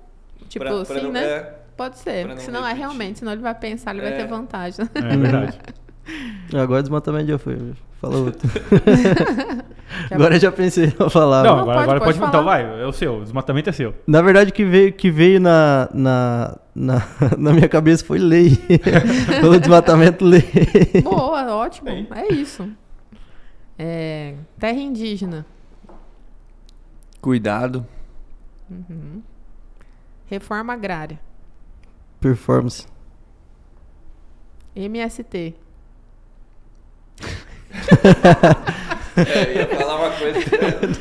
Tipo 0.48 0.64
pra, 0.64 0.84
pra 0.84 0.96
assim, 0.96 1.04
não, 1.04 1.12
né? 1.12 1.24
É... 1.24 1.54
Pode 1.74 1.98
ser. 1.98 2.26
Porque 2.26 2.42
senão 2.42 2.60
repetir. 2.60 2.76
é 2.76 2.84
realmente, 2.84 3.18
senão 3.20 3.32
ele 3.32 3.40
vai 3.40 3.54
pensar, 3.54 3.94
ele 3.94 4.04
é. 4.04 4.10
vai 4.10 4.18
ter 4.18 4.26
vantagem. 4.26 4.86
É 4.94 5.16
verdade. 5.16 5.58
Agora 6.54 6.82
desmatamento 6.82 7.28
já 7.28 7.38
foi. 7.38 7.72
Fala 8.02 8.16
outro. 8.16 8.50
agora 10.10 10.36
já 10.40 10.50
pensei 10.50 10.86
em 10.86 11.08
falar. 11.08 11.44
Não, 11.44 11.60
agora, 11.60 11.80
agora 11.82 12.00
pode, 12.00 12.18
pode, 12.18 12.30
Então 12.30 12.44
vai, 12.44 12.82
é 12.82 12.84
o 12.84 12.92
seu. 12.92 13.18
O 13.18 13.22
desmatamento 13.22 13.70
é 13.70 13.72
seu. 13.72 13.94
Na 14.08 14.20
verdade, 14.20 14.50
o 14.50 14.52
que 14.52 14.64
veio, 14.64 14.92
que 14.92 15.08
veio 15.08 15.40
na, 15.40 15.88
na, 15.94 16.58
na, 16.74 17.08
na 17.38 17.52
minha 17.52 17.68
cabeça 17.68 18.04
foi 18.04 18.18
lei. 18.18 18.58
o 19.48 19.56
desmatamento 19.56 20.24
lei. 20.24 20.42
Boa, 21.04 21.54
ótimo. 21.54 21.84
Bem. 21.84 22.08
É 22.10 22.34
isso. 22.34 22.68
É, 23.78 24.34
terra 24.58 24.80
indígena. 24.80 25.46
Cuidado. 27.20 27.86
Uhum. 28.68 29.22
Reforma 30.26 30.72
agrária. 30.72 31.20
Performance. 32.20 32.84
MST. 34.74 35.54
É, 39.16 39.56
ia 39.56 39.66
falar 39.66 39.96
uma 39.96 40.10
coisa. 40.10 40.38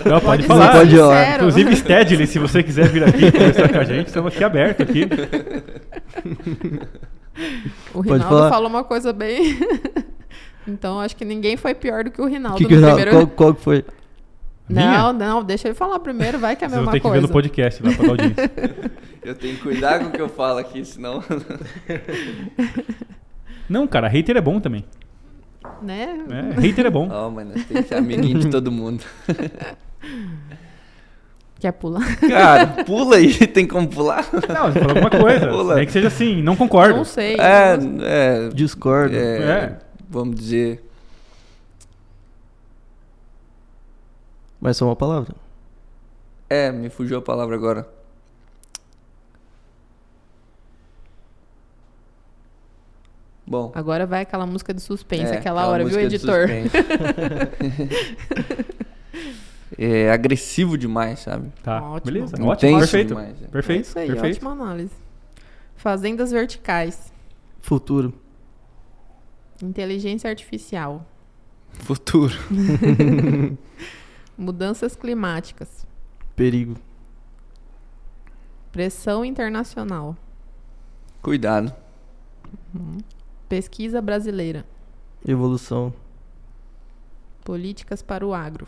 Não, 0.06 0.20
pode, 0.20 0.44
pode 0.44 0.48
falar. 0.48 0.72
Pode 0.72 0.96
Inclusive, 1.36 1.76
Stedley, 1.76 2.28
se 2.28 2.40
você 2.40 2.64
quiser 2.64 2.88
vir 2.90 3.04
aqui 3.04 3.32
conversar 3.32 3.70
com 3.70 3.78
a 3.78 3.84
gente, 3.84 4.08
estamos 4.08 4.34
aqui 4.34 4.44
abertos 4.44 4.88
aqui. 4.90 5.08
O 7.94 8.02
Rinaldo 8.02 8.50
falou 8.50 8.70
uma 8.70 8.84
coisa 8.84 9.14
bem. 9.14 9.58
então, 10.68 11.00
acho 11.00 11.16
que 11.16 11.26
ninguém 11.26 11.58
foi 11.58 11.74
pior 11.74 12.04
do 12.04 12.12
que 12.12 12.22
o 12.22 12.26
Rinaldo 12.26 12.58
que 12.58 12.66
que 12.66 12.76
no 12.76 12.88
primeiro. 12.88 13.12
Qual, 13.12 13.28
qual 13.28 13.56
foi? 13.56 13.86
Não, 14.72 15.12
não, 15.12 15.44
deixa 15.44 15.68
ele 15.68 15.76
falar 15.76 16.00
primeiro, 16.00 16.40
vai 16.40 16.56
que 16.56 16.64
é 16.64 16.68
a 16.68 16.70
mesma 16.70 16.86
coisa. 16.86 16.98
Você 16.98 17.02
tem 17.02 17.12
que 17.12 17.18
ver 17.18 17.22
no 17.22 17.34
podcast 17.34 17.84
lá 17.84 17.94
pra 17.94 18.08
audiência. 18.08 18.52
Eu 19.24 19.36
tenho 19.36 19.56
que 19.56 19.62
cuidar 19.62 20.00
com 20.00 20.06
o 20.06 20.12
que 20.12 20.20
eu 20.20 20.28
falo 20.28 20.58
aqui, 20.58 20.84
senão. 20.84 21.24
Não, 23.70 23.86
cara, 23.86 24.08
hater 24.08 24.36
é 24.36 24.42
bom 24.42 24.60
também. 24.60 24.84
Né? 25.82 26.26
É, 26.30 26.60
hater 26.60 26.86
é 26.86 26.90
bom. 26.90 27.10
Oh, 27.12 27.30
mano, 27.30 27.54
tem 27.54 27.82
que 27.82 27.84
ser 27.84 27.96
amiguinho 27.96 28.40
de 28.40 28.50
todo 28.50 28.72
mundo. 28.72 29.04
Quer 31.60 31.74
pular? 31.74 32.18
Cara, 32.18 32.68
pula 32.86 33.18
aí, 33.18 33.46
tem 33.46 33.68
como 33.68 33.88
pular? 33.88 34.28
Não, 34.34 34.72
você 34.72 34.80
falou 34.80 34.96
alguma 34.98 35.12
coisa. 35.12 35.48
Pula. 35.48 35.76
Nem 35.76 35.86
que 35.86 35.92
seja 35.92 36.08
assim, 36.08 36.42
não 36.42 36.56
concordo. 36.56 36.96
Não 36.98 37.06
sei. 37.06 37.36
É, 37.36 37.78
é 38.02 38.50
discordo. 38.50 39.16
É, 39.16 39.38
é. 39.38 39.78
Vamos 40.10 40.36
dizer. 40.38 40.84
Mas 44.60 44.78
só 44.78 44.86
uma 44.86 44.96
palavra. 44.96 45.36
É, 46.50 46.72
me 46.72 46.90
fugiu 46.90 47.20
a 47.20 47.22
palavra 47.22 47.56
agora. 47.56 47.88
Bom. 53.52 53.70
Agora 53.76 54.06
vai 54.06 54.22
aquela 54.22 54.46
música 54.46 54.74
de 54.74 54.80
suspense, 54.80 55.34
é, 55.34 55.38
aquela, 55.38 55.68
hora, 55.68 55.84
viu, 55.84 56.00
editor? 56.00 56.48
é 59.78 60.10
agressivo 60.10 60.78
demais, 60.78 61.20
sabe? 61.20 61.52
Tá, 61.62 61.84
ótimo. 61.84 62.14
beleza. 62.14 62.36
Intenso 62.38 62.48
ótimo, 62.50 62.80
perfeito. 62.80 63.08
Demais, 63.10 63.44
é. 63.44 63.48
Perfeito, 63.48 63.80
é 63.80 63.82
isso 63.82 64.00
aí, 64.00 64.08
perfeito. 64.08 64.36
ótima 64.38 64.52
análise. 64.54 64.94
Fazendas 65.76 66.32
verticais. 66.32 67.12
Futuro. 67.60 68.14
Inteligência 69.62 70.30
artificial. 70.30 71.06
Futuro. 71.74 72.34
Mudanças 74.38 74.96
climáticas. 74.96 75.86
Perigo. 76.38 76.78
Pressão 78.72 79.26
internacional. 79.26 80.16
Cuidado. 81.22 81.76
Uhum. 82.74 83.00
Pesquisa 83.52 84.02
brasileira. 84.02 84.64
Evolução. 85.28 85.94
Políticas 87.44 88.02
para 88.02 88.26
o 88.26 88.34
agro. 88.34 88.66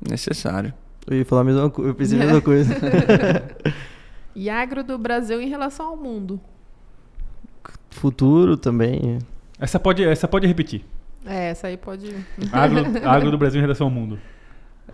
Necessário. 0.00 0.72
Eu 1.08 1.16
ia 1.16 1.24
falar 1.24 1.40
a 1.40 1.44
mesma 1.44 1.68
coisa, 1.68 1.90
eu 1.90 1.94
pensei 1.96 2.16
a 2.16 2.24
mesma 2.24 2.40
coisa. 2.40 2.72
e 4.32 4.48
agro 4.48 4.84
do 4.84 4.96
Brasil 4.96 5.40
em 5.40 5.48
relação 5.48 5.86
ao 5.86 5.96
mundo. 5.96 6.40
Futuro 7.90 8.56
também. 8.56 9.18
Essa 9.58 9.80
pode, 9.80 10.04
essa 10.04 10.28
pode 10.28 10.46
repetir. 10.46 10.84
É, 11.24 11.48
essa 11.48 11.66
aí 11.66 11.76
pode. 11.76 12.14
agro, 12.52 12.84
agro 13.04 13.32
do 13.32 13.38
Brasil 13.38 13.58
em 13.58 13.62
relação 13.62 13.88
ao 13.88 13.92
mundo. 13.92 14.20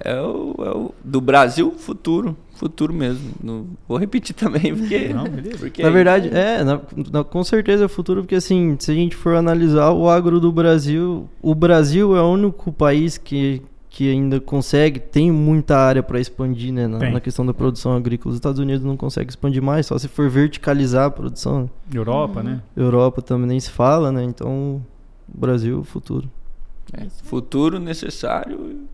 É 0.00 0.18
o, 0.22 0.54
é 0.58 0.70
o, 0.70 0.94
do 1.04 1.20
Brasil 1.20 1.72
futuro, 1.72 2.34
futuro 2.62 2.94
mesmo. 2.94 3.32
No, 3.42 3.66
vou 3.88 3.98
repetir 3.98 4.34
também, 4.36 4.74
porque. 4.74 5.08
Não, 5.08 5.24
beleza. 5.24 5.58
Porque 5.58 5.82
na 5.82 5.90
verdade, 5.90 6.28
é, 6.32 6.62
na, 6.62 6.80
na, 7.10 7.24
com 7.24 7.42
certeza 7.42 7.82
é 7.82 7.86
o 7.86 7.88
futuro, 7.88 8.22
porque 8.22 8.36
assim, 8.36 8.76
se 8.78 8.92
a 8.92 8.94
gente 8.94 9.16
for 9.16 9.34
analisar 9.34 9.90
o 9.90 10.08
agro 10.08 10.38
do 10.38 10.52
Brasil, 10.52 11.28
o 11.40 11.54
Brasil 11.54 12.16
é 12.16 12.22
o 12.22 12.30
único 12.30 12.72
país 12.72 13.18
que, 13.18 13.60
que 13.90 14.12
ainda 14.12 14.38
consegue, 14.38 15.00
tem 15.00 15.32
muita 15.32 15.76
área 15.76 16.04
para 16.04 16.20
expandir, 16.20 16.72
né, 16.72 16.86
na, 16.86 17.10
na, 17.10 17.20
questão 17.20 17.44
da 17.44 17.52
produção 17.52 17.96
agrícola. 17.96 18.30
Os 18.30 18.36
Estados 18.36 18.60
Unidos 18.60 18.84
não 18.84 18.96
consegue 18.96 19.30
expandir 19.30 19.62
mais, 19.62 19.86
só 19.86 19.98
se 19.98 20.06
for 20.06 20.30
verticalizar 20.30 21.06
a 21.06 21.10
produção. 21.10 21.68
Europa, 21.92 22.38
uhum. 22.38 22.46
né? 22.46 22.62
Europa 22.76 23.20
também 23.20 23.48
nem 23.48 23.58
se 23.58 23.70
fala, 23.70 24.12
né? 24.12 24.22
Então, 24.22 24.80
Brasil, 25.26 25.82
futuro. 25.82 26.30
É, 26.92 27.06
futuro 27.24 27.80
necessário 27.80 28.86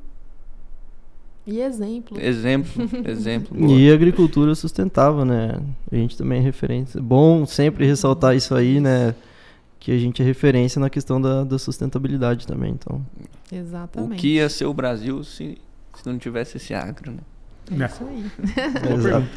e 1.49 1.63
exemplo. 1.63 2.21
Exemplo, 2.21 2.71
exemplo. 3.09 3.71
E 3.71 3.91
agricultura 3.91 4.55
sustentável, 4.55 5.25
né? 5.25 5.59
A 5.91 5.97
gente 5.97 6.15
também 6.15 6.41
é 6.41 6.43
referência. 6.43 7.01
Bom 7.01 7.47
sempre 7.47 7.87
ressaltar 7.87 8.37
isso 8.37 8.55
aí, 8.55 8.79
né? 8.81 9.15
Que 9.81 9.93
a 9.93 9.99
gente 9.99 10.21
é 10.21 10.25
referência 10.25 10.79
na 10.79 10.91
questão 10.91 11.19
da, 11.19 11.45
da 11.45 11.59
sustentabilidade 11.59 12.47
também, 12.47 12.73
então. 12.73 13.01
Exatamente. 13.51 14.13
O 14.13 14.17
que 14.17 14.35
ia 14.35 14.49
ser 14.51 14.67
o 14.67 14.75
Brasil 14.75 15.25
se, 15.25 15.57
se 15.95 16.07
não 16.07 16.19
tivesse 16.19 16.59
esse 16.59 16.75
agro, 16.75 17.13
né? 17.13 17.21
É 17.71 17.87
isso 17.87 18.05
aí. 18.05 18.93
Exato. 18.93 19.29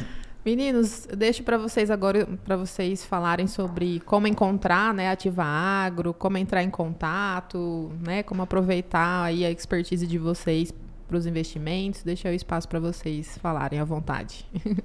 Meninos, 0.44 1.08
deixo 1.16 1.42
para 1.44 1.56
vocês 1.56 1.90
agora 1.90 2.28
para 2.44 2.56
vocês 2.56 3.04
falarem 3.06 3.46
sobre 3.46 4.00
como 4.00 4.26
encontrar, 4.26 4.92
né, 4.92 5.08
Ativa 5.08 5.44
Agro, 5.44 6.12
como 6.12 6.36
entrar 6.36 6.62
em 6.62 6.70
contato, 6.70 7.92
né, 8.04 8.22
como 8.24 8.42
aproveitar 8.42 9.22
aí 9.22 9.44
a 9.44 9.50
expertise 9.50 10.04
de 10.04 10.18
vocês 10.18 10.74
para 11.12 11.18
os 11.18 11.26
investimentos. 11.26 12.02
Deixa 12.02 12.30
o 12.30 12.32
espaço 12.32 12.66
para 12.66 12.80
vocês 12.80 13.36
falarem 13.36 13.78
à 13.78 13.84
vontade. 13.84 14.46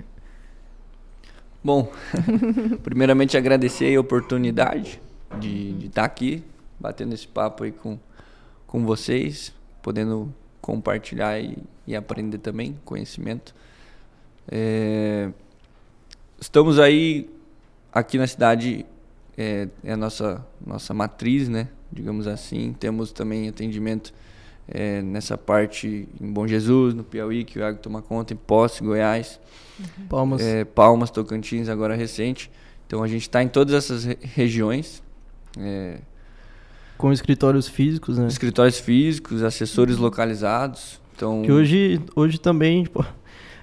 Bom, 1.63 1.89
primeiramente 2.83 3.37
agradecer 3.37 3.95
a 3.95 4.01
oportunidade 4.01 5.01
de 5.39 5.85
estar 5.85 6.01
tá 6.01 6.05
aqui, 6.05 6.43
batendo 6.77 7.13
esse 7.13 7.27
papo 7.27 7.63
aí 7.63 7.71
com, 7.71 7.97
com 8.67 8.85
vocês, 8.85 9.53
podendo 9.81 10.33
compartilhar 10.61 11.39
e, 11.39 11.57
e 11.85 11.95
aprender 11.95 12.39
também 12.39 12.77
conhecimento. 12.83 13.55
É, 14.49 15.31
estamos 16.39 16.77
aí 16.77 17.29
aqui 17.91 18.17
na 18.17 18.27
cidade 18.27 18.85
é, 19.37 19.69
é, 19.81 19.93
a 19.93 19.97
nossa 19.97 20.45
nossa 20.65 20.93
matriz, 20.93 21.47
né? 21.47 21.69
Digamos 21.89 22.27
assim. 22.27 22.73
Temos 22.73 23.13
também 23.13 23.47
atendimento 23.47 24.13
é, 24.67 25.01
nessa 25.01 25.37
parte 25.37 26.07
em 26.19 26.31
Bom 26.31 26.47
Jesus, 26.47 26.93
no 26.93 27.03
Piauí, 27.03 27.43
que 27.43 27.57
o 27.57 27.61
Iago 27.61 27.79
toma 27.79 28.01
conta, 28.01 28.33
em 28.33 28.37
Posse, 28.37 28.83
Goiás. 28.83 29.39
Uhum. 29.79 30.07
Palmas. 30.07 30.41
É, 30.41 30.65
Palmas, 30.65 31.09
Tocantins, 31.09 31.69
agora 31.69 31.95
recente. 31.95 32.51
Então 32.85 33.03
a 33.03 33.07
gente 33.07 33.23
está 33.23 33.41
em 33.41 33.47
todas 33.47 33.73
essas 33.73 34.03
re 34.03 34.17
regiões. 34.21 35.01
É, 35.57 35.97
com 36.97 37.11
escritórios 37.11 37.67
físicos, 37.67 38.17
né? 38.17 38.27
Escritórios 38.27 38.79
físicos, 38.79 39.43
assessores 39.43 39.97
uhum. 39.97 40.03
localizados. 40.03 40.99
Então... 41.15 41.41
Que 41.43 41.51
hoje, 41.51 42.01
hoje 42.15 42.39
também 42.39 42.83
tipo, 42.83 43.05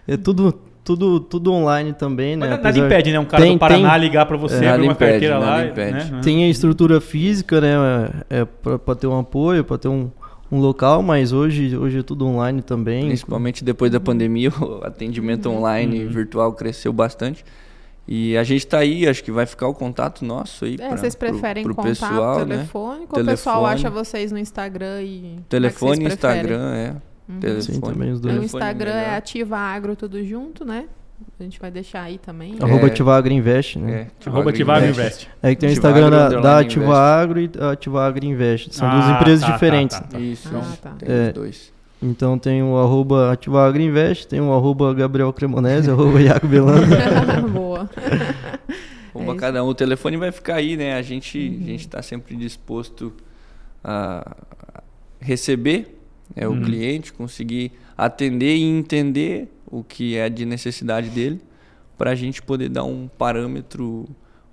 é 0.07 0.17
tudo 0.17 0.59
tudo, 0.85 1.19
tudo 1.19 1.51
online 1.51 1.95
também, 1.95 2.37
né? 2.37 2.47
Mas 2.47 2.63
nada 2.63 2.79
impede, 2.79 3.11
né? 3.11 3.19
Um 3.19 3.25
cara 3.25 3.43
tem, 3.43 3.55
do 3.55 3.59
Paraná 3.59 3.93
tem, 3.93 4.01
ligar 4.01 4.27
para 4.27 4.37
você, 4.37 4.67
é, 4.67 4.69
abrir 4.69 4.83
uma 4.83 4.93
impede, 4.93 5.13
carteira 5.13 5.39
lá. 5.39 5.65
Né? 5.65 6.21
Tem 6.23 6.45
a 6.45 6.49
estrutura 6.49 7.01
física, 7.01 7.59
né? 7.59 7.75
É, 8.29 8.41
é 8.41 8.47
para 8.77 8.95
ter 8.95 9.07
um 9.07 9.19
apoio, 9.19 9.65
para 9.65 9.79
ter 9.79 9.89
um, 9.89 10.11
um 10.51 10.61
local, 10.61 11.03
mas 11.03 11.33
hoje, 11.33 11.77
hoje 11.77 11.99
é 11.99 12.03
tudo 12.03 12.27
online 12.27 12.63
também. 12.63 13.07
Principalmente 13.07 13.65
depois 13.65 13.91
da 13.91 14.01
pandemia, 14.01 14.51
o 14.61 14.85
atendimento 14.85 15.49
online 15.49 16.05
uhum. 16.05 16.11
virtual 16.11 16.53
cresceu 16.53 16.93
bastante. 16.93 17.45
E 18.07 18.37
a 18.37 18.45
gente 18.45 18.67
está 18.67 18.79
aí, 18.79 19.09
acho 19.09 19.25
que 19.25 19.33
vai 19.33 19.47
ficar 19.47 19.67
o 19.67 19.75
contato 19.75 20.25
nosso 20.25 20.67
aí. 20.67 20.75
É, 20.75 20.89
pra, 20.89 20.97
vocês 20.97 21.15
preferem 21.15 21.65
pro, 21.65 21.75
pro 21.75 21.85
contato 21.85 22.11
pessoal, 22.11 22.47
telefônico 22.47 23.17
né? 23.17 23.23
ou 23.23 23.23
o 23.23 23.27
pessoal 23.27 23.67
acha 23.67 23.89
vocês 23.89 24.31
no 24.31 24.39
Instagram 24.39 25.03
e. 25.03 25.39
Telefone, 25.49 26.05
é 26.05 26.09
Instagram, 26.09 26.75
é. 26.75 26.97
Uhum. 27.27 27.41
Telefone. 27.41 27.75
Sim, 27.75 27.81
também 27.81 28.13
os 28.13 28.21
dois. 28.21 28.39
O 28.39 28.43
Instagram 28.43 28.93
é 28.93 29.17
Ativa 29.17 29.57
Agro 29.57 29.97
tudo 29.97 30.23
junto, 30.23 30.67
né? 30.67 30.87
A 31.39 31.43
gente 31.43 31.59
vai 31.59 31.71
deixar 31.71 32.03
aí 32.03 32.19
também. 32.19 32.57
Arroba 32.61 32.87
é. 32.87 33.17
Agro 33.17 33.33
Invest, 33.33 33.79
né? 33.79 34.09
É, 34.25 34.29
Arroba 34.29 34.51
Ativa 34.51 34.75
Agro 34.75 34.89
Invest. 34.89 35.29
É 35.43 35.55
que 35.55 35.61
tem 35.61 35.69
o 35.69 35.73
Instagram 35.73 36.11
da, 36.11 36.29
da 36.29 36.59
Ativa 36.61 36.97
Agro 36.97 37.41
e 37.41 37.49
da 37.49 37.73
Ativa 37.73 38.07
Agro 38.07 38.25
Invest. 38.25 38.75
São 38.75 38.87
ah, 38.87 38.93
duas 38.93 39.11
empresas 39.11 39.41
tá, 39.41 39.47
tá 39.47 39.53
diferentes. 39.53 39.99
Tá, 39.99 40.07
tá, 40.07 40.21
Isso, 40.21 40.49
ah, 40.55 40.77
tá. 40.81 40.91
tem 40.93 41.09
é, 41.09 41.27
os 41.29 41.33
dois. 41.33 41.73
Então 42.01 42.39
tem 42.39 42.63
o 42.63 42.77
arroba 42.77 43.33
Ativa 43.33 43.73
tem 44.29 44.41
o 44.41 44.53
arroba 44.53 44.93
Gabriel 44.95 45.33
Cremonese, 45.33 45.91
arroba 45.91 46.21
Iaco 46.21 46.47
Belanda. 46.47 47.41
Boa. 47.49 47.91
Arroba 49.15 49.33
é 49.33 49.37
cada 49.37 49.65
um. 49.65 49.69
O 49.69 49.75
telefone 49.75 50.17
vai 50.17 50.31
ficar 50.31 50.57
aí, 50.57 50.77
né? 50.77 50.95
A 50.95 51.03
gente 51.03 51.39
uhum. 51.39 51.65
a 51.65 51.67
gente 51.67 51.81
está 51.81 52.03
sempre 52.03 52.37
disposto 52.37 53.13
a 53.83 54.37
receber 55.19 55.99
é, 56.37 56.47
uhum. 56.47 56.59
o 56.59 56.63
cliente, 56.63 57.13
conseguir 57.13 57.73
atender 57.97 58.57
e 58.57 58.63
entender 58.63 59.49
o 59.75 59.83
que 59.83 60.17
é 60.17 60.29
de 60.29 60.47
necessidade 60.47 61.11
dele, 61.11 61.41
para 61.99 62.11
a 62.11 62.15
gente 62.15 62.41
poder 62.41 62.69
dar 62.69 62.85
um 62.85 63.09
parâmetro 63.09 64.07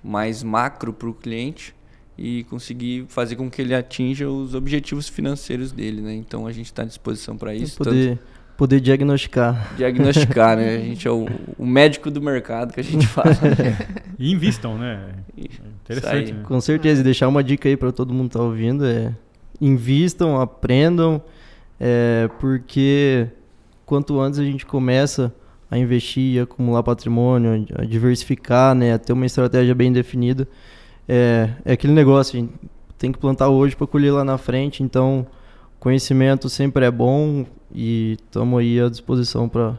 mais 0.03 0.41
macro 0.41 0.91
para 0.91 1.09
o 1.09 1.13
cliente 1.13 1.75
e 2.17 2.43
conseguir 2.45 3.05
fazer 3.07 3.35
com 3.35 3.49
que 3.49 3.61
ele 3.61 3.75
atinja 3.75 4.27
os 4.27 4.55
objetivos 4.55 5.07
financeiros 5.07 5.71
dele, 5.71 6.01
né? 6.01 6.13
Então 6.13 6.47
a 6.47 6.51
gente 6.51 6.67
está 6.67 6.81
à 6.81 6.85
disposição 6.85 7.37
para 7.37 7.53
isso. 7.53 7.77
Poder, 7.77 8.17
tanto... 8.17 8.27
poder 8.57 8.79
diagnosticar. 8.79 9.75
Diagnosticar, 9.77 10.57
né? 10.57 10.77
A 10.77 10.79
gente 10.85 11.07
é 11.07 11.11
o, 11.11 11.27
o, 11.57 11.65
médico 11.65 12.09
do 12.09 12.21
mercado 12.21 12.73
que 12.73 12.79
a 12.79 12.83
gente 12.83 13.05
fala. 13.05 13.31
e 14.17 14.31
invistam, 14.31 14.77
né? 14.77 15.13
Interessante. 15.37 16.33
Né? 16.33 16.43
Com 16.43 16.59
certeza. 16.59 17.01
E 17.01 17.03
deixar 17.03 17.27
uma 17.27 17.43
dica 17.43 17.69
aí 17.69 17.77
para 17.77 17.91
todo 17.91 18.13
mundo 18.13 18.29
que 18.29 18.37
tá 18.37 18.43
ouvindo 18.43 18.85
é 18.85 19.13
invistam, 19.59 20.41
aprendam 20.41 21.21
é, 21.79 22.29
porque 22.39 23.27
quanto 23.91 24.21
antes 24.21 24.39
a 24.39 24.43
gente 24.45 24.65
começa 24.65 25.35
a 25.69 25.77
investir, 25.77 26.39
a 26.39 26.43
acumular 26.43 26.81
patrimônio, 26.81 27.67
a 27.77 27.83
diversificar, 27.83 28.73
né, 28.73 28.93
a 28.93 28.97
ter 28.97 29.11
uma 29.11 29.25
estratégia 29.25 29.75
bem 29.75 29.91
definida, 29.91 30.47
é, 31.05 31.49
é 31.65 31.73
aquele 31.73 31.91
negócio, 31.91 32.37
a 32.37 32.39
gente 32.39 32.53
tem 32.97 33.11
que 33.11 33.19
plantar 33.19 33.49
hoje 33.49 33.75
para 33.75 33.85
colher 33.85 34.13
lá 34.13 34.23
na 34.23 34.37
frente, 34.37 34.81
então 34.81 35.27
conhecimento 35.77 36.47
sempre 36.47 36.85
é 36.85 36.91
bom 36.91 37.45
e 37.69 38.13
estamos 38.13 38.61
aí 38.61 38.79
à 38.79 38.87
disposição 38.87 39.49
para 39.49 39.77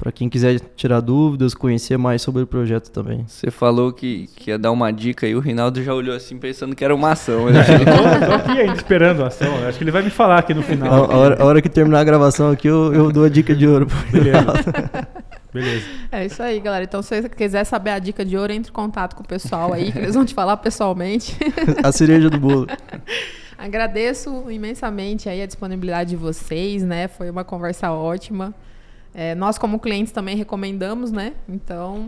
para 0.00 0.10
quem 0.10 0.30
quiser 0.30 0.58
tirar 0.74 1.00
dúvidas, 1.00 1.52
conhecer 1.52 1.98
mais 1.98 2.22
sobre 2.22 2.42
o 2.42 2.46
projeto 2.46 2.90
também. 2.90 3.22
Você 3.26 3.50
falou 3.50 3.92
que, 3.92 4.30
que 4.34 4.50
ia 4.50 4.58
dar 4.58 4.72
uma 4.72 4.90
dica 4.90 5.26
e 5.26 5.34
o 5.34 5.40
Rinaldo 5.40 5.84
já 5.84 5.92
olhou 5.92 6.16
assim 6.16 6.38
pensando 6.38 6.74
que 6.74 6.82
era 6.82 6.94
uma 6.94 7.12
ação. 7.12 7.50
Né? 7.50 7.60
eu 7.68 8.26
tô, 8.26 8.34
aqui 8.34 8.60
ainda 8.60 8.72
esperando 8.72 9.22
a 9.22 9.26
ação. 9.26 9.68
Acho 9.68 9.76
que 9.76 9.84
ele 9.84 9.90
vai 9.90 10.02
me 10.02 10.08
falar 10.08 10.38
aqui 10.38 10.54
no 10.54 10.62
final. 10.62 10.90
A, 10.90 11.14
a, 11.14 11.18
hora, 11.18 11.42
a 11.42 11.44
hora, 11.44 11.60
que 11.60 11.68
terminar 11.68 12.00
a 12.00 12.04
gravação 12.04 12.50
aqui, 12.50 12.66
eu, 12.66 12.94
eu 12.94 13.12
dou 13.12 13.24
a 13.24 13.28
dica 13.28 13.54
de 13.54 13.66
ouro. 13.66 13.86
Beleza. 14.10 14.46
Beleza. 15.52 15.86
É 16.10 16.24
isso 16.24 16.42
aí, 16.42 16.58
galera. 16.60 16.84
Então, 16.84 17.02
se 17.02 17.20
você 17.20 17.28
quiser 17.28 17.64
saber 17.64 17.90
a 17.90 17.98
dica 17.98 18.24
de 18.24 18.38
ouro, 18.38 18.52
entre 18.54 18.70
em 18.70 18.74
contato 18.74 19.14
com 19.14 19.22
o 19.22 19.26
pessoal 19.26 19.74
aí, 19.74 19.92
que 19.92 19.98
eles 19.98 20.14
vão 20.14 20.24
te 20.24 20.32
falar 20.32 20.56
pessoalmente. 20.56 21.36
a 21.84 21.92
cereja 21.92 22.30
do 22.30 22.40
bolo. 22.40 22.66
Agradeço 23.58 24.50
imensamente 24.50 25.28
aí 25.28 25.42
a 25.42 25.46
disponibilidade 25.46 26.10
de 26.10 26.16
vocês, 26.16 26.82
né? 26.82 27.06
Foi 27.06 27.28
uma 27.28 27.44
conversa 27.44 27.92
ótima. 27.92 28.54
É, 29.12 29.34
nós, 29.34 29.58
como 29.58 29.78
clientes, 29.78 30.12
também 30.12 30.36
recomendamos, 30.36 31.10
né? 31.10 31.34
Então, 31.48 32.06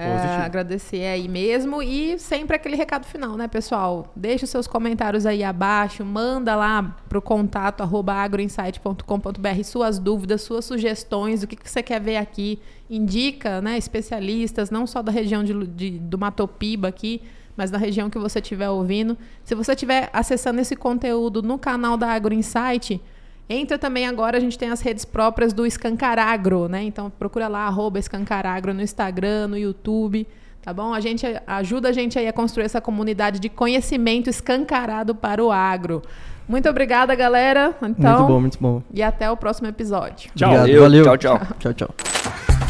é, 0.00 0.44
agradecer 0.44 1.04
aí 1.06 1.26
mesmo. 1.26 1.82
E 1.82 2.16
sempre 2.20 2.54
aquele 2.54 2.76
recado 2.76 3.04
final, 3.04 3.36
né, 3.36 3.48
pessoal? 3.48 4.12
Deixa 4.14 4.44
os 4.44 4.50
seus 4.50 4.68
comentários 4.68 5.26
aí 5.26 5.42
abaixo, 5.42 6.04
manda 6.04 6.54
lá 6.54 6.96
para 7.08 7.18
o 7.18 7.22
contato 7.22 7.82
agroinsight.com.br 7.82 9.64
suas 9.64 9.98
dúvidas, 9.98 10.42
suas 10.42 10.64
sugestões, 10.64 11.42
o 11.42 11.48
que, 11.48 11.56
que 11.56 11.68
você 11.68 11.82
quer 11.82 12.00
ver 12.00 12.16
aqui. 12.16 12.60
Indica 12.88 13.60
né, 13.60 13.76
especialistas, 13.76 14.70
não 14.70 14.86
só 14.86 15.02
da 15.02 15.10
região 15.10 15.42
de, 15.42 15.66
de, 15.66 15.90
do 15.98 16.16
Matopiba 16.16 16.86
aqui, 16.86 17.20
mas 17.56 17.72
da 17.72 17.76
região 17.76 18.08
que 18.08 18.18
você 18.20 18.38
estiver 18.38 18.70
ouvindo. 18.70 19.18
Se 19.42 19.56
você 19.56 19.72
estiver 19.72 20.08
acessando 20.12 20.60
esse 20.60 20.76
conteúdo 20.76 21.42
no 21.42 21.58
canal 21.58 21.96
da 21.96 22.12
AgroInsight, 22.12 22.94
Insight 22.94 23.17
Entra 23.48 23.78
também 23.78 24.06
agora, 24.06 24.36
a 24.36 24.40
gente 24.40 24.58
tem 24.58 24.70
as 24.70 24.80
redes 24.82 25.04
próprias 25.04 25.52
do 25.52 25.64
Escancaragro, 25.64 26.68
né? 26.68 26.82
Então 26.82 27.10
procura 27.10 27.48
lá, 27.48 27.66
arroba 27.66 27.98
Escancaragro 27.98 28.74
no 28.74 28.82
Instagram, 28.82 29.48
no 29.48 29.56
YouTube, 29.56 30.26
tá 30.60 30.72
bom? 30.72 30.92
A 30.92 31.00
gente 31.00 31.24
ajuda 31.46 31.88
a 31.88 31.92
gente 31.92 32.18
aí 32.18 32.28
a 32.28 32.32
construir 32.32 32.66
essa 32.66 32.80
comunidade 32.80 33.40
de 33.40 33.48
conhecimento 33.48 34.28
escancarado 34.28 35.14
para 35.14 35.42
o 35.42 35.50
agro. 35.50 36.02
Muito 36.46 36.68
obrigada, 36.68 37.14
galera. 37.14 37.74
Então, 37.82 38.18
muito 38.18 38.28
bom, 38.28 38.40
muito 38.40 38.58
bom. 38.60 38.82
E 38.92 39.02
até 39.02 39.30
o 39.30 39.36
próximo 39.36 39.68
episódio. 39.68 40.30
Tchau. 40.34 40.54
Obrigado, 40.54 40.80
valeu. 40.80 41.04
Tchau, 41.04 41.16
tchau. 41.16 41.40
Tchau, 41.58 41.74
tchau. 41.74 42.67